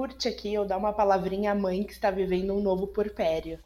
curte 0.00 0.28
aqui 0.28 0.56
ou 0.56 0.64
dá 0.64 0.78
uma 0.78 0.94
palavrinha 0.94 1.52
à 1.52 1.54
mãe 1.54 1.84
que 1.84 1.92
está 1.92 2.10
vivendo 2.10 2.54
um 2.54 2.62
novo 2.62 2.86
porpério. 2.86 3.58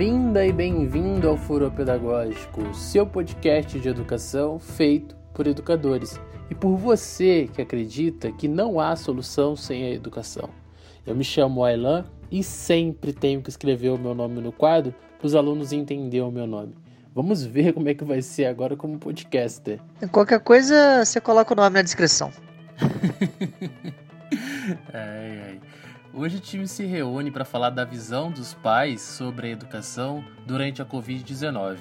Bem-vinda 0.00 0.46
e 0.46 0.50
bem-vindo 0.50 1.28
ao 1.28 1.36
Furo 1.36 1.70
Pedagógico, 1.70 2.72
seu 2.72 3.06
podcast 3.06 3.78
de 3.78 3.86
educação 3.86 4.58
feito 4.58 5.14
por 5.34 5.46
educadores 5.46 6.18
e 6.48 6.54
por 6.54 6.74
você 6.78 7.50
que 7.52 7.60
acredita 7.60 8.32
que 8.32 8.48
não 8.48 8.80
há 8.80 8.96
solução 8.96 9.54
sem 9.54 9.84
a 9.84 9.90
educação. 9.90 10.48
Eu 11.06 11.14
me 11.14 11.22
chamo 11.22 11.62
Ailan 11.62 12.06
e 12.30 12.42
sempre 12.42 13.12
tenho 13.12 13.42
que 13.42 13.50
escrever 13.50 13.90
o 13.90 13.98
meu 13.98 14.14
nome 14.14 14.40
no 14.40 14.52
quadro 14.52 14.94
para 15.18 15.26
os 15.26 15.34
alunos 15.34 15.70
entenderem 15.70 16.26
o 16.26 16.32
meu 16.32 16.46
nome. 16.46 16.74
Vamos 17.14 17.44
ver 17.44 17.74
como 17.74 17.90
é 17.90 17.92
que 17.92 18.02
vai 18.02 18.22
ser 18.22 18.46
agora 18.46 18.74
como 18.78 18.98
podcaster. 18.98 19.80
Qualquer 20.10 20.40
coisa, 20.40 21.04
você 21.04 21.20
coloca 21.20 21.52
o 21.52 21.56
nome 21.56 21.74
na 21.74 21.82
descrição. 21.82 22.32
ai, 24.94 25.42
ai. 25.44 25.60
Hoje 26.12 26.38
o 26.38 26.40
time 26.40 26.66
se 26.66 26.84
reúne 26.84 27.30
para 27.30 27.44
falar 27.44 27.70
da 27.70 27.84
visão 27.84 28.32
dos 28.32 28.52
pais 28.52 29.00
sobre 29.00 29.46
a 29.46 29.50
educação 29.50 30.24
durante 30.44 30.82
a 30.82 30.84
Covid-19. 30.84 31.76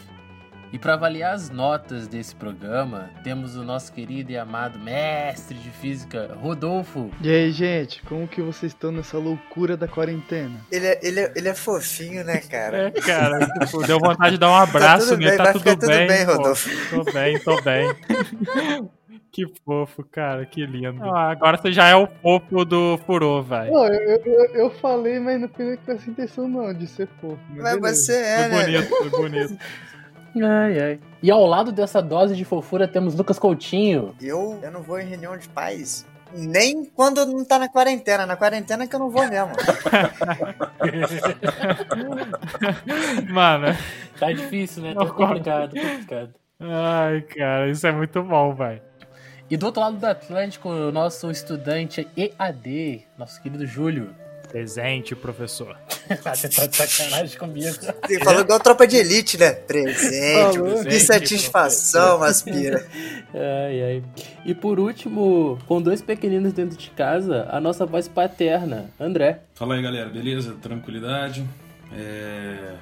E 0.71 0.77
para 0.77 0.93
avaliar 0.93 1.33
as 1.33 1.49
notas 1.49 2.07
desse 2.07 2.35
programa, 2.35 3.09
temos 3.23 3.55
o 3.55 3.63
nosso 3.63 3.91
querido 3.91 4.31
e 4.31 4.37
amado 4.37 4.77
mestre 4.77 5.57
de 5.57 5.71
física, 5.71 6.37
Rodolfo. 6.39 7.09
E 7.21 7.27
aí, 7.27 7.51
gente, 7.51 8.03
como 8.03 8.27
que 8.27 8.39
vocês 8.39 8.71
estão 8.71 8.91
nessa 8.91 9.17
loucura 9.17 9.75
da 9.75 9.87
quarentena? 9.87 10.59
Ele 10.71 10.85
é, 10.85 10.99
ele 11.01 11.19
é, 11.21 11.33
ele 11.35 11.49
é 11.49 11.55
fofinho, 11.55 12.23
né, 12.23 12.37
cara? 12.37 12.89
É, 12.89 12.91
cara, 13.01 13.47
tipo, 13.65 13.81
deu 13.81 13.97
vontade 13.97 14.33
de 14.33 14.37
dar 14.37 14.51
um 14.51 14.55
abraço, 14.55 15.07
tá 15.07 15.15
tudo 15.15 15.25
bem, 15.25 15.37
tá 15.37 15.43
vai 15.43 15.53
tudo 15.53 15.61
ficar 15.63 15.75
bem, 15.75 16.07
tudo 16.07 16.07
bem, 16.07 16.25
pô. 16.27 16.31
Rodolfo. 16.33 16.69
Tô 16.89 17.11
bem, 17.11 17.39
tô 17.39 17.61
bem. 17.63 18.89
Que 19.31 19.45
fofo, 19.63 20.03
cara, 20.03 20.43
que 20.45 20.65
lindo. 20.65 21.03
Ah, 21.03 21.29
agora 21.31 21.57
você 21.57 21.71
já 21.71 21.87
é 21.87 21.95
o 21.95 22.07
fofo 22.07 22.65
do 22.65 22.97
furô, 23.05 23.41
velho. 23.43 23.71
Pô, 23.71 23.85
eu, 23.85 24.21
eu, 24.25 24.45
eu 24.55 24.71
falei, 24.71 25.19
mas 25.19 25.39
não 25.39 25.47
foi 25.49 25.77
com 25.77 25.91
essa 25.91 26.09
intenção 26.09 26.47
não, 26.47 26.73
de 26.73 26.87
ser 26.87 27.07
fofo. 27.21 27.37
Mas 27.49 27.75
beleza. 27.75 27.95
você 27.95 28.13
é, 28.15 28.49
Foi 28.49 28.51
né? 28.57 28.65
bonito, 28.81 28.95
foi 28.95 29.09
bonito. 29.09 29.57
Ai, 30.41 30.79
ai. 30.79 30.99
E 31.23 31.31
ao 31.31 31.43
lado 31.43 31.71
dessa 31.71 32.03
dose 32.03 32.35
de 32.35 32.45
fofura 32.45 32.87
temos 32.87 33.15
Lucas 33.15 33.39
Coutinho. 33.39 34.13
Eu, 34.21 34.59
eu 34.61 34.71
não 34.71 34.83
vou 34.83 34.99
em 34.99 35.05
reunião 35.07 35.35
de 35.35 35.49
pais. 35.49 36.05
Nem 36.31 36.85
quando 36.85 37.25
não 37.25 37.43
tá 37.43 37.57
na 37.57 37.67
quarentena. 37.67 38.27
Na 38.27 38.35
quarentena 38.37 38.85
que 38.85 38.95
eu 38.95 38.99
não 38.99 39.09
vou 39.09 39.27
mesmo. 39.27 39.49
Mano, 43.33 43.75
Tá 44.19 44.31
difícil, 44.31 44.83
né? 44.83 44.93
Não, 44.93 45.07
Tá 45.07 45.13
complicado, 45.13 45.71
complicado. 45.75 46.33
ai, 46.59 47.21
cara, 47.21 47.67
isso 47.69 47.87
é 47.87 47.91
muito 47.91 48.21
bom, 48.21 48.53
velho. 48.53 48.81
E 49.49 49.57
do 49.57 49.65
outro 49.65 49.81
lado 49.81 49.97
do 49.97 50.05
Atlântico, 50.05 50.69
o 50.69 50.91
nosso 50.91 51.29
estudante 51.31 52.07
EAD, 52.15 53.01
nosso 53.17 53.41
querido 53.41 53.65
Júlio. 53.65 54.13
Presente, 54.47 55.15
professor. 55.15 55.77
Ah, 56.25 56.33
Você 56.33 56.49
tá 56.49 56.65
de 56.65 56.75
sacanagem 56.75 57.37
comigo. 57.37 57.69
Você 57.71 58.19
falou 58.23 58.41
igual 58.41 58.59
tropa 58.59 58.87
de 58.87 58.95
elite, 58.95 59.37
né? 59.37 59.51
Presente, 59.51 60.57
Falou. 60.57 60.83
que 60.83 60.99
satisfação, 60.99 62.23
aspira. 62.23 62.83
Ai, 63.31 63.83
ai. 63.83 64.03
E 64.43 64.55
por 64.55 64.79
último, 64.79 65.59
com 65.67 65.79
dois 65.79 66.01
pequeninos 66.01 66.51
dentro 66.51 66.75
de 66.75 66.89
casa, 66.89 67.47
a 67.51 67.61
nossa 67.61 67.85
voz 67.85 68.07
paterna, 68.07 68.89
André. 68.99 69.41
Fala 69.53 69.75
aí 69.75 69.83
galera, 69.83 70.09
beleza? 70.09 70.55
Tranquilidade? 70.59 71.47
É, 71.95 72.73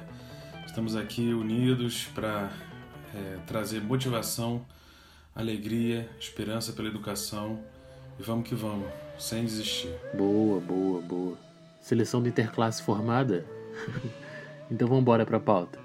Estamos 0.66 0.96
aqui 0.96 1.34
unidos 1.34 2.06
para 2.14 2.48
trazer 3.46 3.82
motivação, 3.82 4.64
alegria, 5.38 6.10
esperança 6.18 6.72
pela 6.72 6.88
educação 6.88 7.60
e 8.18 8.22
vamos 8.24 8.48
que 8.48 8.56
vamos, 8.56 8.88
sem 9.20 9.44
desistir. 9.44 9.94
Boa, 10.12 10.60
boa, 10.60 11.00
boa. 11.00 11.38
Seleção 11.80 12.20
do 12.20 12.28
Interclasse 12.28 12.82
formada? 12.82 13.46
então 14.68 14.88
vamos 14.88 15.02
embora 15.02 15.24
pra 15.24 15.38
pauta. 15.38 15.78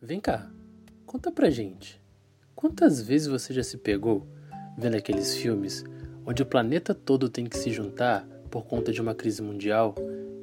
Vem 0.00 0.18
cá, 0.18 0.50
conta 1.18 1.32
pra 1.32 1.50
gente. 1.50 2.00
Quantas 2.54 3.02
vezes 3.02 3.26
você 3.26 3.52
já 3.52 3.64
se 3.64 3.76
pegou 3.76 4.24
vendo 4.78 4.94
aqueles 4.94 5.36
filmes 5.36 5.84
onde 6.24 6.44
o 6.44 6.46
planeta 6.46 6.94
todo 6.94 7.28
tem 7.28 7.44
que 7.44 7.58
se 7.58 7.72
juntar 7.72 8.24
por 8.48 8.64
conta 8.66 8.92
de 8.92 9.02
uma 9.02 9.16
crise 9.16 9.42
mundial 9.42 9.96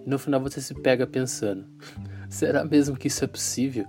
e 0.06 0.10
no 0.10 0.20
final 0.20 0.42
você 0.42 0.60
se 0.60 0.74
pega 0.74 1.08
pensando: 1.08 1.66
será 2.30 2.66
mesmo 2.66 2.98
que 2.98 3.08
isso 3.08 3.24
é 3.24 3.28
possível? 3.28 3.86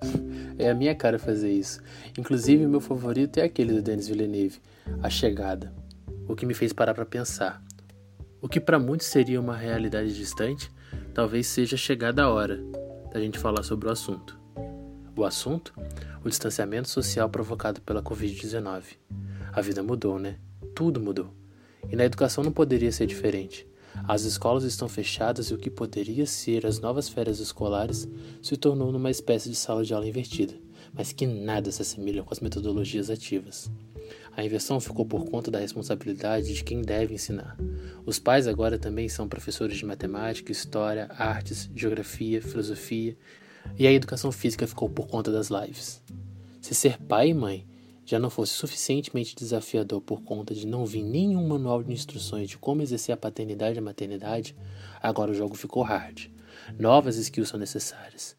É 0.60 0.70
a 0.70 0.74
minha 0.74 0.92
cara 0.92 1.20
fazer 1.20 1.52
isso. 1.52 1.80
Inclusive, 2.18 2.66
meu 2.66 2.80
favorito 2.80 3.38
é 3.38 3.44
aquele 3.44 3.74
do 3.74 3.80
Denis 3.80 4.08
Villeneuve, 4.08 4.60
A 5.00 5.08
Chegada. 5.08 5.72
O 6.26 6.34
que 6.34 6.44
me 6.44 6.52
fez 6.52 6.72
parar 6.72 6.94
para 6.94 7.06
pensar. 7.06 7.62
O 8.42 8.48
que 8.48 8.58
para 8.58 8.76
muitos 8.76 9.06
seria 9.06 9.40
uma 9.40 9.56
realidade 9.56 10.12
distante, 10.12 10.68
talvez 11.14 11.46
seja 11.46 11.76
chegada 11.76 12.24
a 12.24 12.28
hora 12.28 12.58
da 13.12 13.20
gente 13.20 13.38
falar 13.38 13.62
sobre 13.62 13.86
o 13.86 13.92
assunto. 13.92 14.36
O 15.16 15.24
assunto? 15.24 15.72
O 16.24 16.28
distanciamento 16.28 16.88
social 16.88 17.28
provocado 17.28 17.80
pela 17.80 18.02
Covid-19. 18.02 18.96
A 19.52 19.60
vida 19.60 19.82
mudou, 19.82 20.18
né? 20.18 20.36
Tudo 20.74 21.00
mudou. 21.00 21.32
E 21.90 21.94
na 21.94 22.04
educação 22.04 22.42
não 22.42 22.52
poderia 22.52 22.90
ser 22.90 23.06
diferente. 23.06 23.66
As 24.06 24.22
escolas 24.22 24.64
estão 24.64 24.88
fechadas 24.88 25.46
e 25.46 25.54
o 25.54 25.58
que 25.58 25.70
poderia 25.70 26.26
ser 26.26 26.66
as 26.66 26.78
novas 26.80 27.08
férias 27.08 27.40
escolares 27.40 28.08
se 28.42 28.56
tornou 28.56 28.92
numa 28.92 29.10
espécie 29.10 29.48
de 29.48 29.56
sala 29.56 29.84
de 29.84 29.94
aula 29.94 30.06
invertida, 30.06 30.54
mas 30.92 31.12
que 31.12 31.26
nada 31.26 31.70
se 31.70 31.82
assemelha 31.82 32.22
com 32.22 32.32
as 32.32 32.40
metodologias 32.40 33.10
ativas. 33.10 33.70
A 34.36 34.44
inversão 34.44 34.78
ficou 34.80 35.04
por 35.04 35.24
conta 35.24 35.50
da 35.50 35.58
responsabilidade 35.58 36.54
de 36.54 36.62
quem 36.62 36.82
deve 36.82 37.14
ensinar. 37.14 37.56
Os 38.06 38.18
pais 38.18 38.46
agora 38.46 38.78
também 38.78 39.08
são 39.08 39.28
professores 39.28 39.76
de 39.76 39.84
matemática, 39.84 40.52
história, 40.52 41.08
artes, 41.10 41.68
geografia, 41.74 42.40
filosofia, 42.40 43.16
e 43.76 43.86
a 43.86 43.92
educação 43.92 44.30
física 44.30 44.66
ficou 44.66 44.88
por 44.88 45.06
conta 45.06 45.32
das 45.32 45.48
lives. 45.48 46.02
Se 46.60 46.74
ser 46.74 46.98
pai 46.98 47.30
e 47.30 47.34
mãe 47.34 47.66
já 48.04 48.18
não 48.18 48.30
fosse 48.30 48.54
suficientemente 48.54 49.36
desafiador 49.36 50.00
por 50.00 50.22
conta 50.22 50.54
de 50.54 50.66
não 50.66 50.86
vir 50.86 51.02
nenhum 51.02 51.46
manual 51.46 51.82
de 51.82 51.92
instruções 51.92 52.48
de 52.48 52.56
como 52.56 52.80
exercer 52.80 53.12
a 53.12 53.18
paternidade 53.18 53.76
e 53.76 53.80
a 53.80 53.82
maternidade, 53.82 54.56
agora 55.02 55.30
o 55.30 55.34
jogo 55.34 55.54
ficou 55.54 55.82
hard. 55.82 56.30
Novas 56.78 57.16
skills 57.16 57.50
são 57.50 57.60
necessárias. 57.60 58.34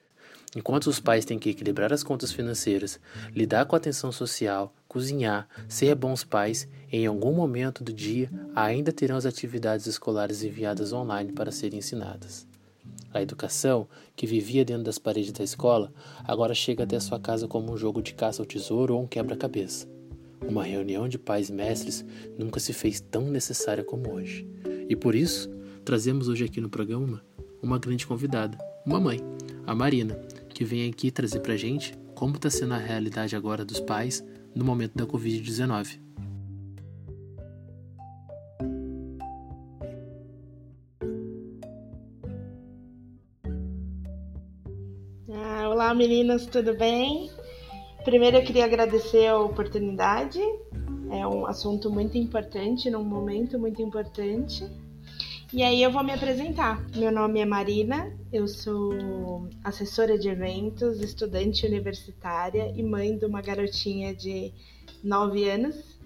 Enquanto 0.56 0.88
os 0.88 1.00
pais 1.00 1.24
têm 1.24 1.38
que 1.38 1.52
equilibrar 1.52 1.94
as 1.94 2.02
contas 2.02 2.32
financeiras, 2.32 3.00
lidar 3.36 3.66
com 3.66 3.76
a 3.76 3.78
atenção 3.78 4.12
social, 4.12 4.74
cozinhar, 4.88 5.48
ser 5.68 5.94
bons 5.94 6.24
pais, 6.24 6.68
em 6.92 7.06
algum 7.06 7.32
momento 7.32 7.84
do 7.84 7.94
dia 7.94 8.32
ainda 8.56 8.92
terão 8.92 9.18
as 9.18 9.28
atividades 9.28 9.86
escolares 9.86 10.44
enviadas 10.44 10.92
online 10.92 11.32
para 11.32 11.52
serem 11.52 11.78
ensinadas. 11.78 12.49
A 13.14 13.22
educação, 13.22 13.88
que 14.16 14.28
vivia 14.28 14.64
dentro 14.64 14.84
das 14.84 14.98
paredes 14.98 15.32
da 15.32 15.44
escola, 15.44 15.92
agora 16.24 16.54
chega 16.54 16.84
até 16.84 17.00
sua 17.00 17.20
casa 17.20 17.48
como 17.48 17.72
um 17.72 17.78
jogo 17.78 18.02
de 18.02 18.14
caça 18.14 18.42
ao 18.42 18.46
tesouro 18.46 18.96
ou 18.96 19.04
um 19.04 19.08
quebra-cabeça. 19.08 19.88
Uma 20.48 20.64
reunião 20.64 21.08
de 21.08 21.18
pais 21.18 21.50
e 21.50 21.54
mestres 21.54 22.06
nunca 22.38 22.60
se 22.60 22.72
fez 22.72 23.00
tão 23.00 23.24
necessária 23.24 23.84
como 23.84 24.14
hoje. 24.14 24.48
E 24.88 24.96
por 24.96 25.16
isso, 25.16 25.50
trazemos 25.84 26.28
hoje 26.28 26.46
aqui 26.46 26.62
no 26.62 26.70
programa 26.70 27.24
uma 27.62 27.78
grande 27.78 28.08
convidada, 28.08 28.58
uma 28.86 29.00
mãe, 29.00 29.20
a 29.66 29.76
Marina, 29.76 30.16
que 30.50 30.64
vem 30.64 30.90
aqui 30.90 31.12
trazer 31.12 31.40
pra 31.40 31.58
gente 31.58 31.94
como 32.16 32.36
está 32.36 32.50
sendo 32.50 32.74
a 32.74 32.78
realidade 32.78 33.36
agora 33.36 33.64
dos 33.64 33.80
pais 33.80 34.24
no 34.56 34.66
momento 34.66 34.96
da 34.96 35.06
Covid-19. 35.06 36.00
Olá 45.80 45.94
meninas, 45.94 46.46
tudo 46.46 46.76
bem? 46.76 47.32
Primeiro 48.04 48.36
eu 48.36 48.44
queria 48.44 48.66
agradecer 48.66 49.28
a 49.28 49.40
oportunidade. 49.40 50.38
É 51.10 51.26
um 51.26 51.46
assunto 51.46 51.90
muito 51.90 52.18
importante, 52.18 52.90
num 52.90 53.02
momento 53.02 53.58
muito 53.58 53.82
importante. 53.82 54.70
E 55.54 55.64
aí 55.64 55.82
eu 55.82 55.90
vou 55.90 56.04
me 56.04 56.12
apresentar. 56.12 56.86
Meu 56.98 57.14
nome 57.14 57.40
é 57.40 57.46
Marina, 57.46 58.14
eu 58.34 58.46
sou 58.46 59.48
assessora 59.64 60.20
de 60.20 60.28
eventos, 60.28 61.00
estudante 61.00 61.66
universitária 61.66 62.74
e 62.76 62.84
mãe 62.84 63.18
de 63.18 63.26
uma 63.26 63.42
garotinha 63.42 64.14
de 64.14 64.52
9 65.02 65.50
anos 65.50 65.98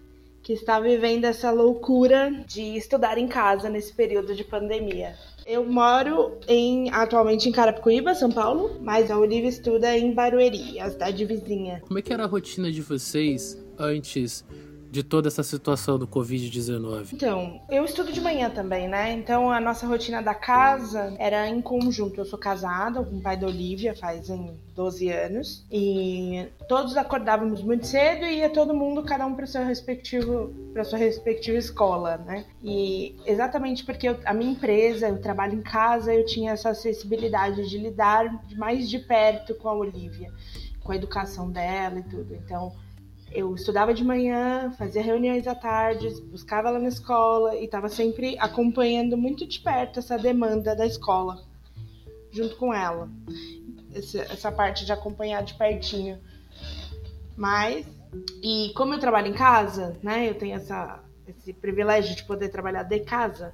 que 0.44 0.54
está 0.54 0.80
vivendo 0.80 1.26
essa 1.26 1.50
loucura 1.50 2.30
de 2.46 2.78
estudar 2.78 3.18
em 3.18 3.28
casa 3.28 3.72
nesse 3.72 3.92
período 3.92 4.36
de 4.36 4.44
pandemia. 4.44 5.16
Eu 5.46 5.66
moro 5.66 6.38
em 6.48 6.90
atualmente 6.90 7.50
em 7.50 7.52
Carapicuíba, 7.52 8.16
São 8.16 8.32
Paulo, 8.32 8.80
mas 8.82 9.12
a 9.12 9.18
Olivia 9.18 9.50
estuda 9.50 9.98
em 9.98 10.14
Barueri, 10.14 10.80
a 10.80 10.90
cidade 10.90 11.26
vizinha. 11.26 11.82
Como 11.82 12.00
é 12.00 12.02
que 12.02 12.14
era 12.14 12.24
a 12.24 12.28
rotina 12.28 12.72
de 12.72 12.82
vocês 12.82 13.62
antes 13.78 14.46
de 14.94 15.02
toda 15.02 15.28
essa 15.28 15.42
situação 15.42 15.98
do 15.98 16.08
Covid-19? 16.08 17.14
Então, 17.14 17.60
eu 17.68 17.84
estudo 17.84 18.14
de 18.14 18.22
manhã 18.22 18.48
também, 18.52 18.88
né? 18.88 19.12
Então 19.12 19.50
a 19.50 19.60
nossa 19.60 19.88
rotina 19.88 20.22
da 20.22 20.36
casa 20.36 21.16
era 21.18 21.50
em 21.50 21.64
conjunto. 21.64 22.22
Eu 22.22 22.26
sou 22.26 22.38
casada 22.38 23.04
com 23.04 23.18
o 23.18 23.22
pai 23.22 23.36
da 23.36 23.48
Olivia 23.48 23.96
fazem 23.96 24.56
12 24.76 25.10
anos 25.10 25.66
e 25.72 26.48
todos 26.70 26.96
acordávamos 26.96 27.64
muito 27.64 27.88
cedo 27.88 28.24
e 28.26 28.38
ia 28.38 28.52
todo 28.52 28.72
mundo, 28.72 29.02
cada 29.02 29.26
um 29.26 29.34
para 29.34 29.48
seu 29.48 29.66
respectivo, 29.66 30.54
para 30.72 30.84
sua 30.84 31.00
respectiva 31.00 31.58
escola, 31.58 32.18
né? 32.18 32.46
E 32.62 33.16
exatamente 33.26 33.84
porque 33.84 34.08
eu, 34.08 34.20
a 34.26 34.34
minha 34.34 34.52
empresa, 34.52 35.10
eu 35.10 35.20
trabalho 35.20 35.56
em 35.56 35.64
casa, 35.64 36.14
eu 36.14 36.24
tinha 36.24 36.52
essa 36.52 36.70
acessibilidade 36.70 37.68
de 37.68 37.80
lidar 37.80 38.44
mais 38.56 38.88
de 38.88 39.00
perto 39.00 39.56
com 39.56 39.70
a 39.70 39.74
Olivia, 39.74 40.32
com 40.84 40.92
a 40.92 40.96
educação 40.96 41.50
dela 41.50 41.98
e 41.98 42.04
tudo. 42.04 42.36
Então, 42.36 42.72
eu 43.34 43.54
estudava 43.56 43.94
de 43.94 44.04
manhã, 44.04 44.72
fazia 44.78 45.02
reuniões 45.02 45.48
à 45.48 45.56
tarde, 45.56 46.10
buscava 46.24 46.70
ela 46.70 46.80
na 46.80 46.88
escola 46.88 47.56
e 47.56 47.66
estava 47.66 47.90
sempre 47.90 48.38
acompanhando 48.40 49.18
muito 49.18 49.46
de 49.46 49.60
perto 49.60 50.00
essa 50.00 50.18
demanda 50.18 50.76
da 50.76 50.86
escola, 50.86 51.44
junto 52.32 52.56
com 52.58 52.74
ela. 52.74 53.10
Essa, 53.94 54.52
parte 54.52 54.86
de 54.86 54.92
acompanhar 54.92 55.44
de 55.44 55.54
pertinho. 55.56 56.20
Mas, 57.36 57.86
e 58.42 58.72
como 58.76 58.94
eu 58.94 59.00
trabalho 59.00 59.28
em 59.28 59.34
casa, 59.34 59.98
né, 60.02 60.30
eu 60.30 60.36
tenho 60.36 60.56
essa, 60.56 61.04
esse 61.28 61.54
privilégio 61.54 62.16
de 62.16 62.24
poder 62.24 62.50
trabalhar 62.50 62.84
de 62.84 63.00
casa, 63.02 63.54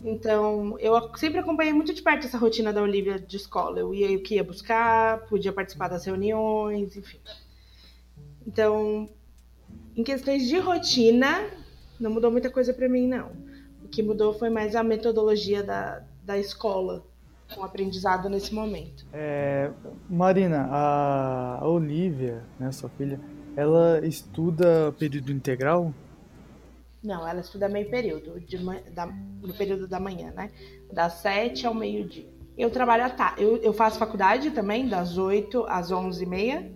então, 0.00 0.78
eu 0.78 0.94
sempre 1.16 1.40
acompanhei 1.40 1.72
muito 1.72 1.92
de 1.92 2.02
perto 2.02 2.26
essa 2.26 2.38
rotina 2.38 2.72
da 2.72 2.80
Olivia 2.80 3.18
de 3.18 3.36
escola. 3.36 3.80
Eu 3.80 3.92
ia, 3.92 4.10
eu 4.10 4.22
ia 4.30 4.44
buscar, 4.44 5.26
podia 5.26 5.52
participar 5.52 5.88
das 5.88 6.04
reuniões, 6.04 6.96
enfim. 6.96 7.18
Então, 8.48 9.10
em 9.94 10.02
questões 10.02 10.48
de 10.48 10.58
rotina, 10.58 11.50
não 12.00 12.10
mudou 12.10 12.30
muita 12.30 12.50
coisa 12.50 12.72
para 12.72 12.88
mim, 12.88 13.06
não. 13.06 13.30
O 13.84 13.88
que 13.88 14.02
mudou 14.02 14.32
foi 14.32 14.48
mais 14.48 14.74
a 14.74 14.82
metodologia 14.82 15.62
da, 15.62 16.02
da 16.24 16.38
escola, 16.38 17.04
com 17.54 17.60
o 17.60 17.64
aprendizado 17.64 18.26
nesse 18.30 18.54
momento. 18.54 19.04
É, 19.12 19.70
Marina, 20.08 20.66
a, 20.70 21.60
Olivia, 21.68 22.42
né, 22.58 22.72
sua 22.72 22.88
filha, 22.88 23.20
ela 23.54 24.00
estuda 24.02 24.94
período 24.98 25.30
integral? 25.30 25.92
Não, 27.04 27.28
ela 27.28 27.40
estuda 27.40 27.68
meio 27.68 27.90
período, 27.90 28.40
de, 28.40 28.56
da, 28.92 29.06
no 29.06 29.52
período 29.52 29.86
da 29.86 30.00
manhã, 30.00 30.32
né? 30.34 30.50
Das 30.90 31.14
7 31.14 31.66
ao 31.66 31.74
meio-dia. 31.74 32.38
Eu 32.56 32.70
trabalho 32.70 33.04
à 33.04 33.10
tarde. 33.10 33.42
Eu, 33.42 33.58
eu 33.58 33.72
faço 33.72 33.98
faculdade 33.98 34.50
também, 34.50 34.88
das 34.88 35.18
8 35.18 35.66
às 35.68 35.92
11 35.92 36.22
e 36.22 36.26
meia. 36.26 36.72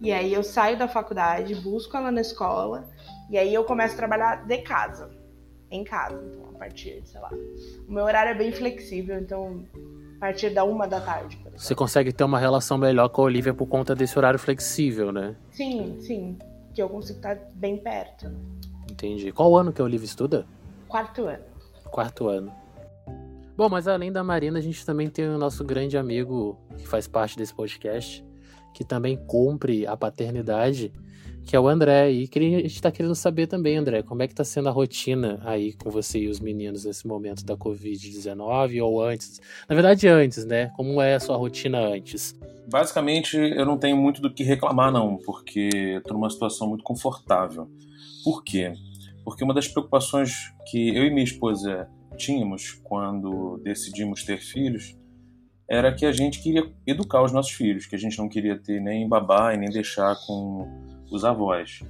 E 0.00 0.12
aí 0.12 0.32
eu 0.32 0.42
saio 0.42 0.78
da 0.78 0.86
faculdade, 0.86 1.54
busco 1.54 1.96
ela 1.96 2.10
na 2.10 2.20
escola, 2.20 2.88
e 3.30 3.38
aí 3.38 3.52
eu 3.52 3.64
começo 3.64 3.94
a 3.94 3.96
trabalhar 3.96 4.46
de 4.46 4.58
casa, 4.58 5.10
em 5.70 5.82
casa. 5.82 6.22
Então, 6.30 6.50
a 6.54 6.58
partir, 6.58 7.02
sei 7.04 7.20
lá. 7.20 7.30
O 7.88 7.92
meu 7.92 8.04
horário 8.04 8.30
é 8.30 8.34
bem 8.34 8.52
flexível, 8.52 9.18
então 9.18 9.64
a 10.16 10.20
partir 10.20 10.50
da 10.50 10.64
uma 10.64 10.86
da 10.86 11.00
tarde. 11.00 11.38
Você 11.56 11.74
consegue 11.74 12.12
ter 12.12 12.24
uma 12.24 12.38
relação 12.38 12.78
melhor 12.78 13.08
com 13.08 13.22
a 13.22 13.24
Olivia 13.24 13.52
por 13.52 13.66
conta 13.66 13.94
desse 13.94 14.18
horário 14.18 14.38
flexível, 14.38 15.12
né? 15.12 15.36
Sim, 15.50 15.98
sim. 16.00 16.38
Que 16.74 16.82
eu 16.82 16.88
consigo 16.88 17.18
estar 17.18 17.38
bem 17.54 17.78
perto. 17.78 18.30
Entendi. 18.90 19.32
Qual 19.32 19.56
ano 19.56 19.72
que 19.72 19.80
a 19.80 19.84
Olivia 19.84 20.06
estuda? 20.06 20.46
Quarto 20.88 21.24
ano. 21.24 21.44
Quarto 21.90 22.28
ano. 22.28 22.52
Bom, 23.56 23.68
mas 23.70 23.88
além 23.88 24.12
da 24.12 24.22
Marina, 24.22 24.58
a 24.58 24.62
gente 24.62 24.84
também 24.84 25.08
tem 25.08 25.26
o 25.26 25.38
nosso 25.38 25.64
grande 25.64 25.96
amigo 25.96 26.58
que 26.76 26.86
faz 26.86 27.08
parte 27.08 27.38
desse 27.38 27.54
podcast, 27.54 28.24
que 28.76 28.84
também 28.84 29.16
cumpre 29.16 29.86
a 29.86 29.96
paternidade, 29.96 30.92
que 31.46 31.56
é 31.56 31.58
o 31.60 31.66
André. 31.66 32.12
E 32.12 32.28
a 32.30 32.40
gente 32.60 32.66
está 32.66 32.92
querendo 32.92 33.14
saber 33.14 33.46
também, 33.46 33.78
André, 33.78 34.02
como 34.02 34.22
é 34.22 34.26
que 34.26 34.34
está 34.34 34.44
sendo 34.44 34.68
a 34.68 34.70
rotina 34.70 35.40
aí 35.46 35.72
com 35.72 35.88
você 35.88 36.18
e 36.18 36.28
os 36.28 36.40
meninos 36.40 36.84
nesse 36.84 37.06
momento 37.06 37.42
da 37.42 37.56
Covid-19 37.56 38.84
ou 38.84 39.02
antes? 39.02 39.40
Na 39.66 39.74
verdade, 39.74 40.06
antes, 40.08 40.44
né? 40.44 40.66
Como 40.76 41.00
é 41.00 41.14
a 41.14 41.20
sua 41.20 41.38
rotina 41.38 41.78
antes? 41.78 42.38
Basicamente, 42.70 43.34
eu 43.34 43.64
não 43.64 43.78
tenho 43.78 43.96
muito 43.96 44.20
do 44.20 44.30
que 44.30 44.44
reclamar, 44.44 44.92
não, 44.92 45.16
porque 45.16 45.70
estou 45.96 46.12
numa 46.12 46.28
situação 46.28 46.68
muito 46.68 46.84
confortável. 46.84 47.70
Por 48.22 48.44
quê? 48.44 48.74
Porque 49.24 49.42
uma 49.42 49.54
das 49.54 49.66
preocupações 49.66 50.32
que 50.70 50.94
eu 50.94 51.06
e 51.06 51.10
minha 51.10 51.24
esposa 51.24 51.88
tínhamos 52.18 52.72
quando 52.84 53.58
decidimos 53.64 54.22
ter 54.22 54.38
filhos 54.38 54.94
era 55.68 55.92
que 55.92 56.06
a 56.06 56.12
gente 56.12 56.42
queria 56.42 56.70
educar 56.86 57.22
os 57.22 57.32
nossos 57.32 57.52
filhos, 57.52 57.86
que 57.86 57.96
a 57.96 57.98
gente 57.98 58.18
não 58.18 58.28
queria 58.28 58.56
ter 58.58 58.80
nem 58.80 59.08
babá 59.08 59.52
e 59.52 59.56
nem 59.56 59.68
deixar 59.68 60.14
com 60.26 60.68
os 61.10 61.24
avós. 61.24 61.80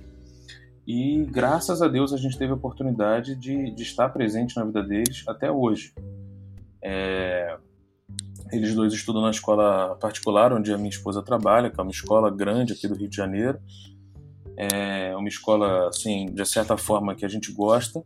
E 0.87 1.25
graças 1.27 1.83
a 1.83 1.89
Deus 1.89 2.13
a 2.13 2.17
gente 2.17 2.39
teve 2.39 2.53
a 2.53 2.57
oportunidade 2.57 3.35
de, 3.35 3.71
de 3.73 3.83
estar 3.83 4.09
presente 4.11 4.57
na 4.57 4.65
vida 4.65 4.83
deles 4.83 5.25
até 5.27 5.51
hoje. 5.51 5.93
É, 6.83 7.59
eles 8.53 8.75
dois 8.75 8.93
estudam 8.93 9.23
na 9.23 9.31
escola 9.31 9.97
particular 9.97 10.53
onde 10.53 10.73
a 10.73 10.79
minha 10.79 10.91
esposa 10.91 11.23
trabalha, 11.23 11.71
que 11.71 11.81
é 11.81 11.83
uma 11.83 11.91
escola 11.91 12.31
grande 12.31 12.73
aqui 12.73 12.87
do 12.87 12.95
Rio 12.95 13.09
de 13.09 13.17
Janeiro. 13.17 13.59
É 14.57 15.15
uma 15.17 15.29
escola, 15.29 15.89
assim, 15.89 16.27
de 16.27 16.47
certa 16.47 16.77
forma 16.77 17.15
que 17.15 17.25
a 17.25 17.29
gente 17.29 17.53
gosta. 17.53 18.03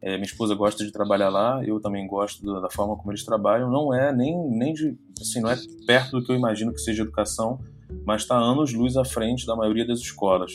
É, 0.00 0.12
minha 0.12 0.26
esposa 0.26 0.54
gosta 0.54 0.84
de 0.84 0.92
trabalhar 0.92 1.28
lá, 1.28 1.62
eu 1.64 1.80
também 1.80 2.06
gosto 2.06 2.44
da, 2.44 2.60
da, 2.60 2.70
forma 2.70 2.96
como 2.96 3.10
eles 3.10 3.24
trabalham. 3.24 3.70
Não 3.70 3.92
é 3.92 4.12
nem, 4.12 4.36
nem 4.50 4.72
de, 4.72 4.96
assim, 5.20 5.40
não 5.40 5.50
é 5.50 5.56
perto 5.86 6.12
do 6.12 6.24
que 6.24 6.30
eu 6.30 6.36
imagino 6.36 6.72
que 6.72 6.80
seja 6.80 7.02
educação, 7.02 7.58
mas 8.04 8.22
está 8.22 8.36
anos 8.36 8.72
luz 8.72 8.96
à 8.96 9.04
frente 9.04 9.46
da 9.46 9.56
maioria 9.56 9.86
das 9.86 9.98
escolas. 9.98 10.52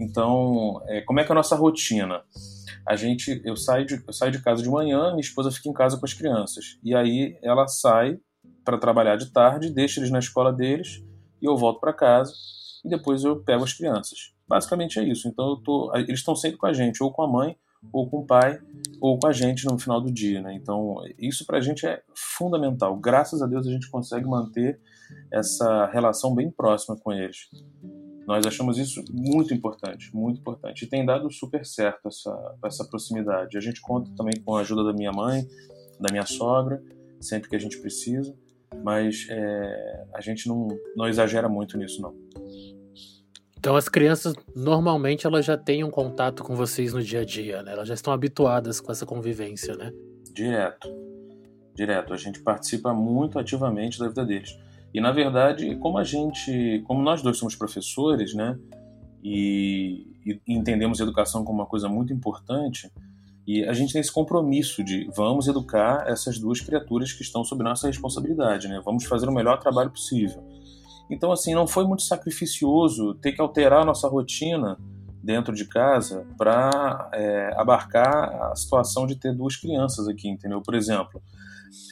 Então, 0.00 0.80
é, 0.86 1.00
como 1.00 1.18
é 1.18 1.24
que 1.24 1.32
é 1.32 1.34
a 1.34 1.34
nossa 1.34 1.56
rotina? 1.56 2.22
A 2.86 2.94
gente, 2.94 3.42
eu 3.44 3.56
saio, 3.56 3.84
de, 3.84 4.02
eu 4.06 4.12
saio 4.12 4.30
de 4.30 4.40
casa 4.40 4.62
de 4.62 4.68
manhã, 4.68 5.10
minha 5.10 5.20
esposa 5.20 5.50
fica 5.50 5.68
em 5.68 5.72
casa 5.72 5.98
com 5.98 6.06
as 6.06 6.14
crianças. 6.14 6.78
E 6.82 6.94
aí 6.94 7.36
ela 7.42 7.66
sai 7.66 8.18
para 8.64 8.78
trabalhar 8.78 9.16
de 9.16 9.32
tarde, 9.32 9.70
deixa 9.70 9.98
eles 9.98 10.10
na 10.10 10.18
escola 10.20 10.52
deles 10.52 11.02
e 11.42 11.46
eu 11.46 11.56
volto 11.56 11.80
para 11.80 11.92
casa 11.92 12.32
e 12.84 12.88
depois 12.88 13.24
eu 13.24 13.42
pego 13.42 13.64
as 13.64 13.72
crianças. 13.72 14.32
Basicamente 14.46 14.98
é 14.98 15.04
isso. 15.04 15.28
Então 15.28 15.60
tô, 15.62 15.94
eles 15.96 16.20
estão 16.20 16.36
sempre 16.36 16.56
com 16.56 16.66
a 16.66 16.72
gente, 16.72 17.02
ou 17.02 17.12
com 17.12 17.22
a 17.22 17.28
mãe 17.28 17.56
ou 17.92 18.08
com 18.08 18.18
o 18.18 18.26
pai, 18.26 18.60
ou 19.00 19.18
com 19.18 19.26
a 19.26 19.32
gente 19.32 19.66
no 19.66 19.78
final 19.78 20.00
do 20.00 20.12
dia. 20.12 20.40
Né? 20.40 20.54
Então, 20.54 20.96
isso 21.18 21.44
para 21.46 21.58
a 21.58 21.60
gente 21.60 21.86
é 21.86 22.02
fundamental. 22.14 22.96
Graças 22.96 23.42
a 23.42 23.46
Deus 23.46 23.66
a 23.66 23.70
gente 23.70 23.90
consegue 23.90 24.26
manter 24.26 24.80
essa 25.32 25.86
relação 25.86 26.34
bem 26.34 26.50
próxima 26.50 26.96
com 26.96 27.12
eles. 27.12 27.48
Nós 28.26 28.46
achamos 28.46 28.76
isso 28.76 29.02
muito 29.10 29.54
importante, 29.54 30.14
muito 30.14 30.38
importante. 30.38 30.84
E 30.84 30.88
tem 30.88 31.04
dado 31.04 31.30
super 31.30 31.64
certo 31.64 32.08
essa, 32.08 32.56
essa 32.62 32.84
proximidade. 32.84 33.56
A 33.56 33.60
gente 33.60 33.80
conta 33.80 34.10
também 34.14 34.34
com 34.44 34.54
a 34.54 34.60
ajuda 34.60 34.84
da 34.84 34.92
minha 34.92 35.10
mãe, 35.10 35.48
da 35.98 36.12
minha 36.12 36.26
sogra, 36.26 36.82
sempre 37.20 37.48
que 37.48 37.56
a 37.56 37.58
gente 37.58 37.78
precisa, 37.78 38.36
mas 38.84 39.26
é, 39.30 40.04
a 40.14 40.20
gente 40.20 40.46
não, 40.46 40.68
não 40.94 41.08
exagera 41.08 41.48
muito 41.48 41.78
nisso, 41.78 42.02
não. 42.02 42.14
Então 43.58 43.74
as 43.74 43.88
crianças 43.88 44.34
normalmente 44.54 45.26
elas 45.26 45.44
já 45.44 45.56
têm 45.56 45.82
um 45.82 45.90
contato 45.90 46.44
com 46.44 46.54
vocês 46.54 46.92
no 46.92 47.02
dia 47.02 47.20
a 47.20 47.24
dia, 47.24 47.62
né? 47.62 47.72
Elas 47.72 47.88
já 47.88 47.94
estão 47.94 48.12
habituadas 48.12 48.80
com 48.80 48.92
essa 48.92 49.04
convivência, 49.04 49.76
né? 49.76 49.92
Direto. 50.32 50.88
Direto. 51.74 52.14
A 52.14 52.16
gente 52.16 52.40
participa 52.40 52.94
muito 52.94 53.38
ativamente 53.38 53.98
da 53.98 54.08
vida 54.08 54.24
deles. 54.24 54.56
E 54.94 55.00
na 55.00 55.10
verdade, 55.10 55.76
como 55.76 55.98
a 55.98 56.04
gente, 56.04 56.82
como 56.86 57.02
nós 57.02 57.20
dois 57.20 57.36
somos 57.36 57.56
professores, 57.56 58.32
né? 58.32 58.56
E, 59.22 60.06
e 60.24 60.40
entendemos 60.46 61.00
educação 61.00 61.44
como 61.44 61.58
uma 61.58 61.66
coisa 61.66 61.88
muito 61.88 62.12
importante, 62.12 62.90
e 63.46 63.64
a 63.64 63.72
gente 63.72 63.92
tem 63.92 64.00
esse 64.00 64.12
compromisso 64.12 64.84
de 64.84 65.10
vamos 65.16 65.48
educar 65.48 66.04
essas 66.06 66.38
duas 66.38 66.60
criaturas 66.60 67.12
que 67.12 67.22
estão 67.22 67.42
sob 67.42 67.64
nossa 67.64 67.86
responsabilidade, 67.86 68.68
né? 68.68 68.80
Vamos 68.84 69.04
fazer 69.06 69.28
o 69.28 69.32
melhor 69.32 69.58
trabalho 69.58 69.90
possível. 69.90 70.44
Então, 71.10 71.32
assim, 71.32 71.54
não 71.54 71.66
foi 71.66 71.86
muito 71.86 72.02
sacrificioso 72.02 73.14
ter 73.14 73.32
que 73.32 73.40
alterar 73.40 73.82
a 73.82 73.84
nossa 73.84 74.08
rotina 74.08 74.78
dentro 75.22 75.54
de 75.54 75.64
casa 75.64 76.26
para 76.36 77.10
é, 77.12 77.52
abarcar 77.56 78.50
a 78.50 78.56
situação 78.56 79.06
de 79.06 79.16
ter 79.16 79.34
duas 79.34 79.56
crianças 79.56 80.06
aqui, 80.08 80.28
entendeu? 80.28 80.62
Por 80.62 80.74
exemplo, 80.74 81.20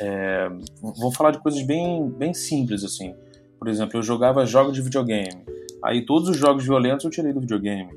é, 0.00 0.48
vou 0.80 1.12
falar 1.12 1.32
de 1.32 1.38
coisas 1.40 1.62
bem, 1.62 2.08
bem 2.10 2.32
simples, 2.32 2.84
assim. 2.84 3.14
Por 3.58 3.68
exemplo, 3.68 3.98
eu 3.98 4.02
jogava 4.02 4.44
jogos 4.46 4.74
de 4.74 4.82
videogame. 4.82 5.44
Aí 5.82 6.04
todos 6.04 6.28
os 6.28 6.36
jogos 6.36 6.64
violentos 6.64 7.04
eu 7.04 7.10
tirei 7.10 7.32
do 7.32 7.40
videogame. 7.40 7.90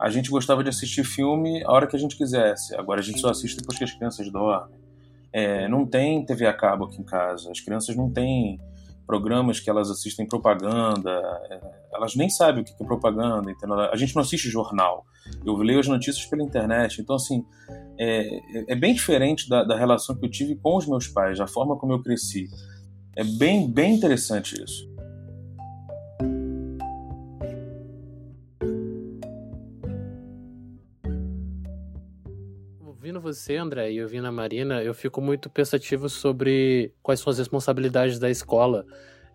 A 0.00 0.10
gente 0.10 0.30
gostava 0.30 0.62
de 0.62 0.68
assistir 0.68 1.04
filme 1.04 1.62
a 1.64 1.72
hora 1.72 1.86
que 1.86 1.96
a 1.96 1.98
gente 1.98 2.16
quisesse. 2.16 2.74
Agora 2.74 3.00
a 3.00 3.02
gente 3.02 3.20
só 3.20 3.30
assiste 3.30 3.56
depois 3.56 3.78
que 3.78 3.84
as 3.84 3.92
crianças 3.92 4.30
dormem. 4.30 4.76
É, 5.32 5.68
não 5.68 5.86
tem 5.86 6.24
TV 6.24 6.46
a 6.46 6.52
cabo 6.52 6.84
aqui 6.84 7.00
em 7.00 7.04
casa, 7.04 7.50
as 7.50 7.60
crianças 7.60 7.94
não 7.94 8.10
têm 8.10 8.58
programas 9.06 9.60
que 9.60 9.70
elas 9.70 9.90
assistem 9.90 10.26
propaganda, 10.26 11.10
é, 11.50 11.60
elas 11.94 12.16
nem 12.16 12.28
sabem 12.28 12.62
o 12.62 12.64
que 12.64 12.72
é 12.72 12.86
propaganda, 12.86 13.50
entendeu? 13.50 13.78
a 13.78 13.96
gente 13.96 14.14
não 14.14 14.22
assiste 14.22 14.50
jornal, 14.50 15.04
eu 15.44 15.56
leio 15.56 15.78
as 15.78 15.86
notícias 15.86 16.26
pela 16.26 16.42
internet, 16.42 17.00
então 17.00 17.16
assim, 17.16 17.44
é, 17.98 18.72
é 18.72 18.74
bem 18.74 18.94
diferente 18.94 19.48
da, 19.48 19.64
da 19.64 19.76
relação 19.76 20.16
que 20.16 20.24
eu 20.24 20.30
tive 20.30 20.56
com 20.56 20.76
os 20.76 20.86
meus 20.86 21.06
pais, 21.08 21.38
da 21.38 21.46
forma 21.46 21.76
como 21.76 21.92
eu 21.92 22.02
cresci. 22.02 22.48
É 23.16 23.24
bem, 23.24 23.70
bem 23.70 23.94
interessante 23.94 24.62
isso. 24.62 24.95
Você, 33.26 33.56
André, 33.56 33.90
e 33.90 34.00
ouvindo 34.00 34.28
a 34.28 34.30
Marina, 34.30 34.80
eu 34.84 34.94
fico 34.94 35.20
muito 35.20 35.50
pensativo 35.50 36.08
sobre 36.08 36.94
quais 37.02 37.18
são 37.18 37.28
as 37.28 37.38
responsabilidades 37.38 38.20
da 38.20 38.30
escola. 38.30 38.86